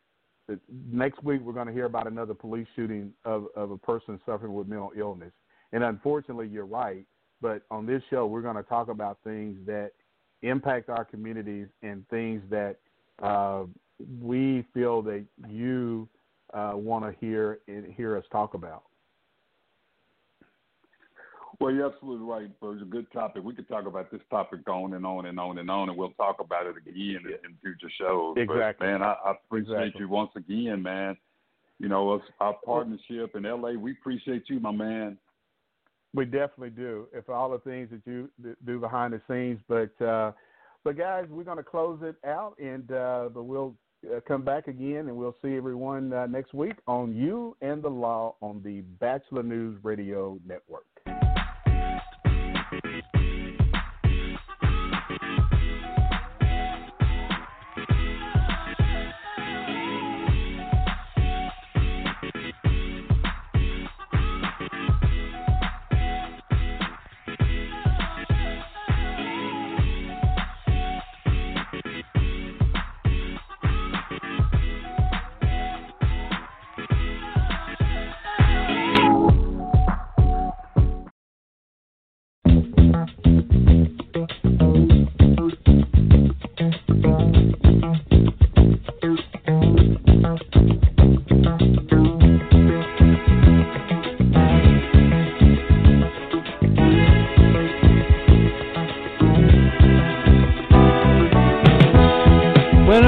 next 0.93 1.24
week 1.24 1.41
we're 1.41 1.53
going 1.53 1.66
to 1.66 1.73
hear 1.73 1.87
about 1.87 2.07
another 2.07 2.33
police 2.33 2.69
shooting 2.77 3.12
of, 3.24 3.47
of 3.57 3.73
a 3.73 3.77
person 3.77 4.20
suffering 4.24 4.55
with 4.55 4.69
mental 4.69 4.93
illness. 4.97 5.33
And 5.73 5.83
unfortunately, 5.83 6.47
you're 6.47 6.66
right. 6.66 7.05
But 7.41 7.62
on 7.70 7.87
this 7.87 8.03
show, 8.11 8.27
we're 8.27 8.43
going 8.43 8.57
to 8.57 8.62
talk 8.62 8.89
about 8.89 9.19
things 9.24 9.59
that 9.66 9.91
impact 10.43 10.89
our 10.89 11.05
communities 11.05 11.66
and 11.83 12.09
things 12.09 12.43
that 12.51 12.77
uh, 13.23 13.65
we 14.20 14.65
feel 14.73 15.03
that 15.03 15.24
you 15.49 16.09
uh, 16.55 16.73
want 16.74 17.05
to 17.05 17.15
hear 17.24 17.59
and 17.69 17.93
hear 17.93 18.16
us 18.16 18.24
talk 18.31 18.55
about. 18.55 18.85
Well, 21.59 21.73
you're 21.73 21.87
absolutely 21.87 22.27
right, 22.27 22.51
It's 22.62 22.83
a 22.83 22.85
good 22.85 23.11
topic. 23.12 23.43
We 23.43 23.55
could 23.55 23.69
talk 23.69 23.87
about 23.87 24.11
this 24.11 24.20
topic 24.31 24.69
on 24.69 24.93
and 24.95 25.07
on 25.07 25.27
and 25.27 25.41
on 25.41 25.59
and 25.59 25.70
on, 25.70 25.89
and 25.89 25.97
we'll 25.97 26.11
talk 26.11 26.37
about 26.41 26.66
it 26.66 26.77
again 26.77 27.23
in, 27.24 27.51
in 27.51 27.57
future 27.62 27.91
shows. 27.99 28.37
Exactly. 28.37 28.87
But, 28.87 28.87
man, 28.87 29.03
I, 29.03 29.15
I 29.24 29.31
appreciate 29.33 29.74
exactly. 29.74 30.01
you 30.03 30.09
once 30.09 30.31
again, 30.37 30.83
man. 30.83 31.16
You 31.78 31.89
know, 31.89 32.11
us, 32.15 32.23
our 32.41 32.57
partnership 32.65 33.35
in 33.37 33.45
LA, 33.45 33.73
we 33.73 33.93
appreciate 33.93 34.45
you, 34.49 34.61
my 34.61 34.70
man. 34.70 35.19
We 36.15 36.24
definitely 36.24 36.70
do. 36.70 37.09
If 37.12 37.28
all 37.28 37.51
the 37.51 37.59
things 37.59 37.91
that 37.91 38.01
you 38.07 38.31
do 38.65 38.78
behind 38.78 39.12
the 39.12 39.20
scenes, 39.28 39.61
but 39.69 40.05
uh, 40.05 40.33
but 40.85 40.97
guys, 40.97 41.27
we're 41.28 41.45
going 41.45 41.59
to 41.59 41.62
close 41.62 41.99
it 42.03 42.16
out, 42.27 42.55
and 42.59 42.91
uh, 42.91 43.28
but 43.35 43.43
we'll 43.43 43.74
uh, 44.11 44.20
come 44.27 44.43
back 44.43 44.69
again, 44.69 45.09
and 45.09 45.16
we'll 45.16 45.37
see 45.43 45.57
everyone 45.57 46.12
uh, 46.12 46.27
next 46.27 46.55
week 46.55 46.77
on 46.87 47.15
You 47.15 47.57
and 47.61 47.83
the 47.83 47.91
Law 47.91 48.37
on 48.41 48.62
the 48.62 48.81
Batchelor 49.01 49.43
News 49.43 49.78
Radio 49.83 50.39
Network. 50.47 50.87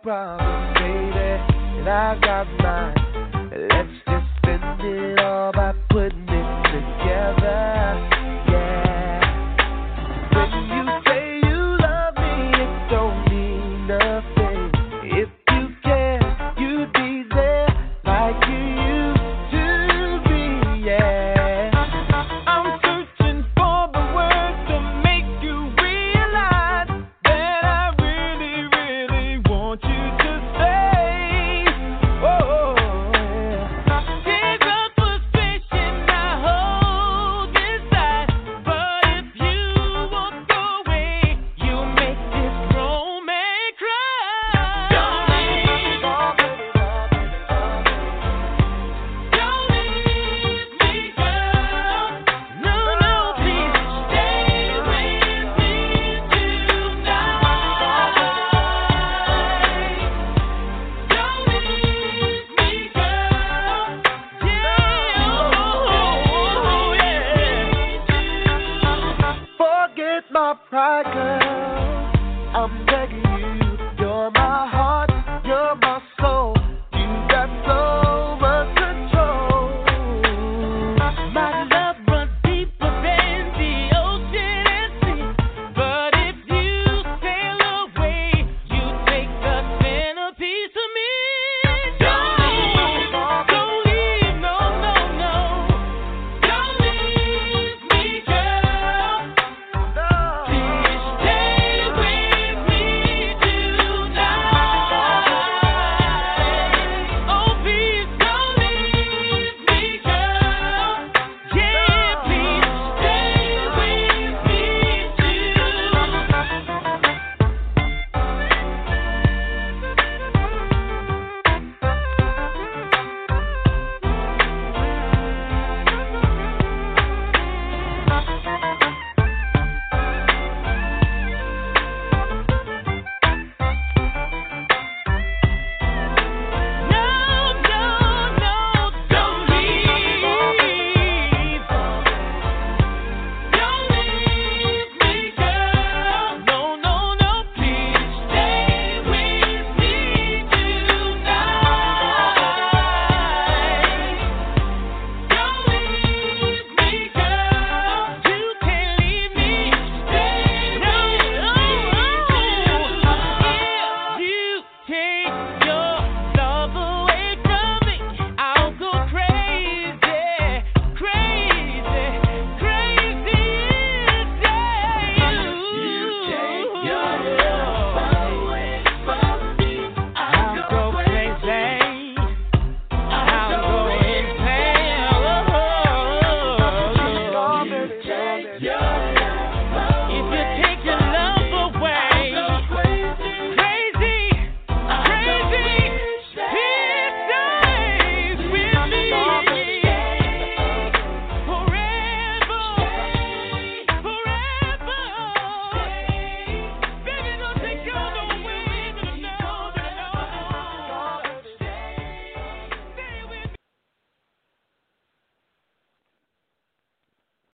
got 0.00 0.41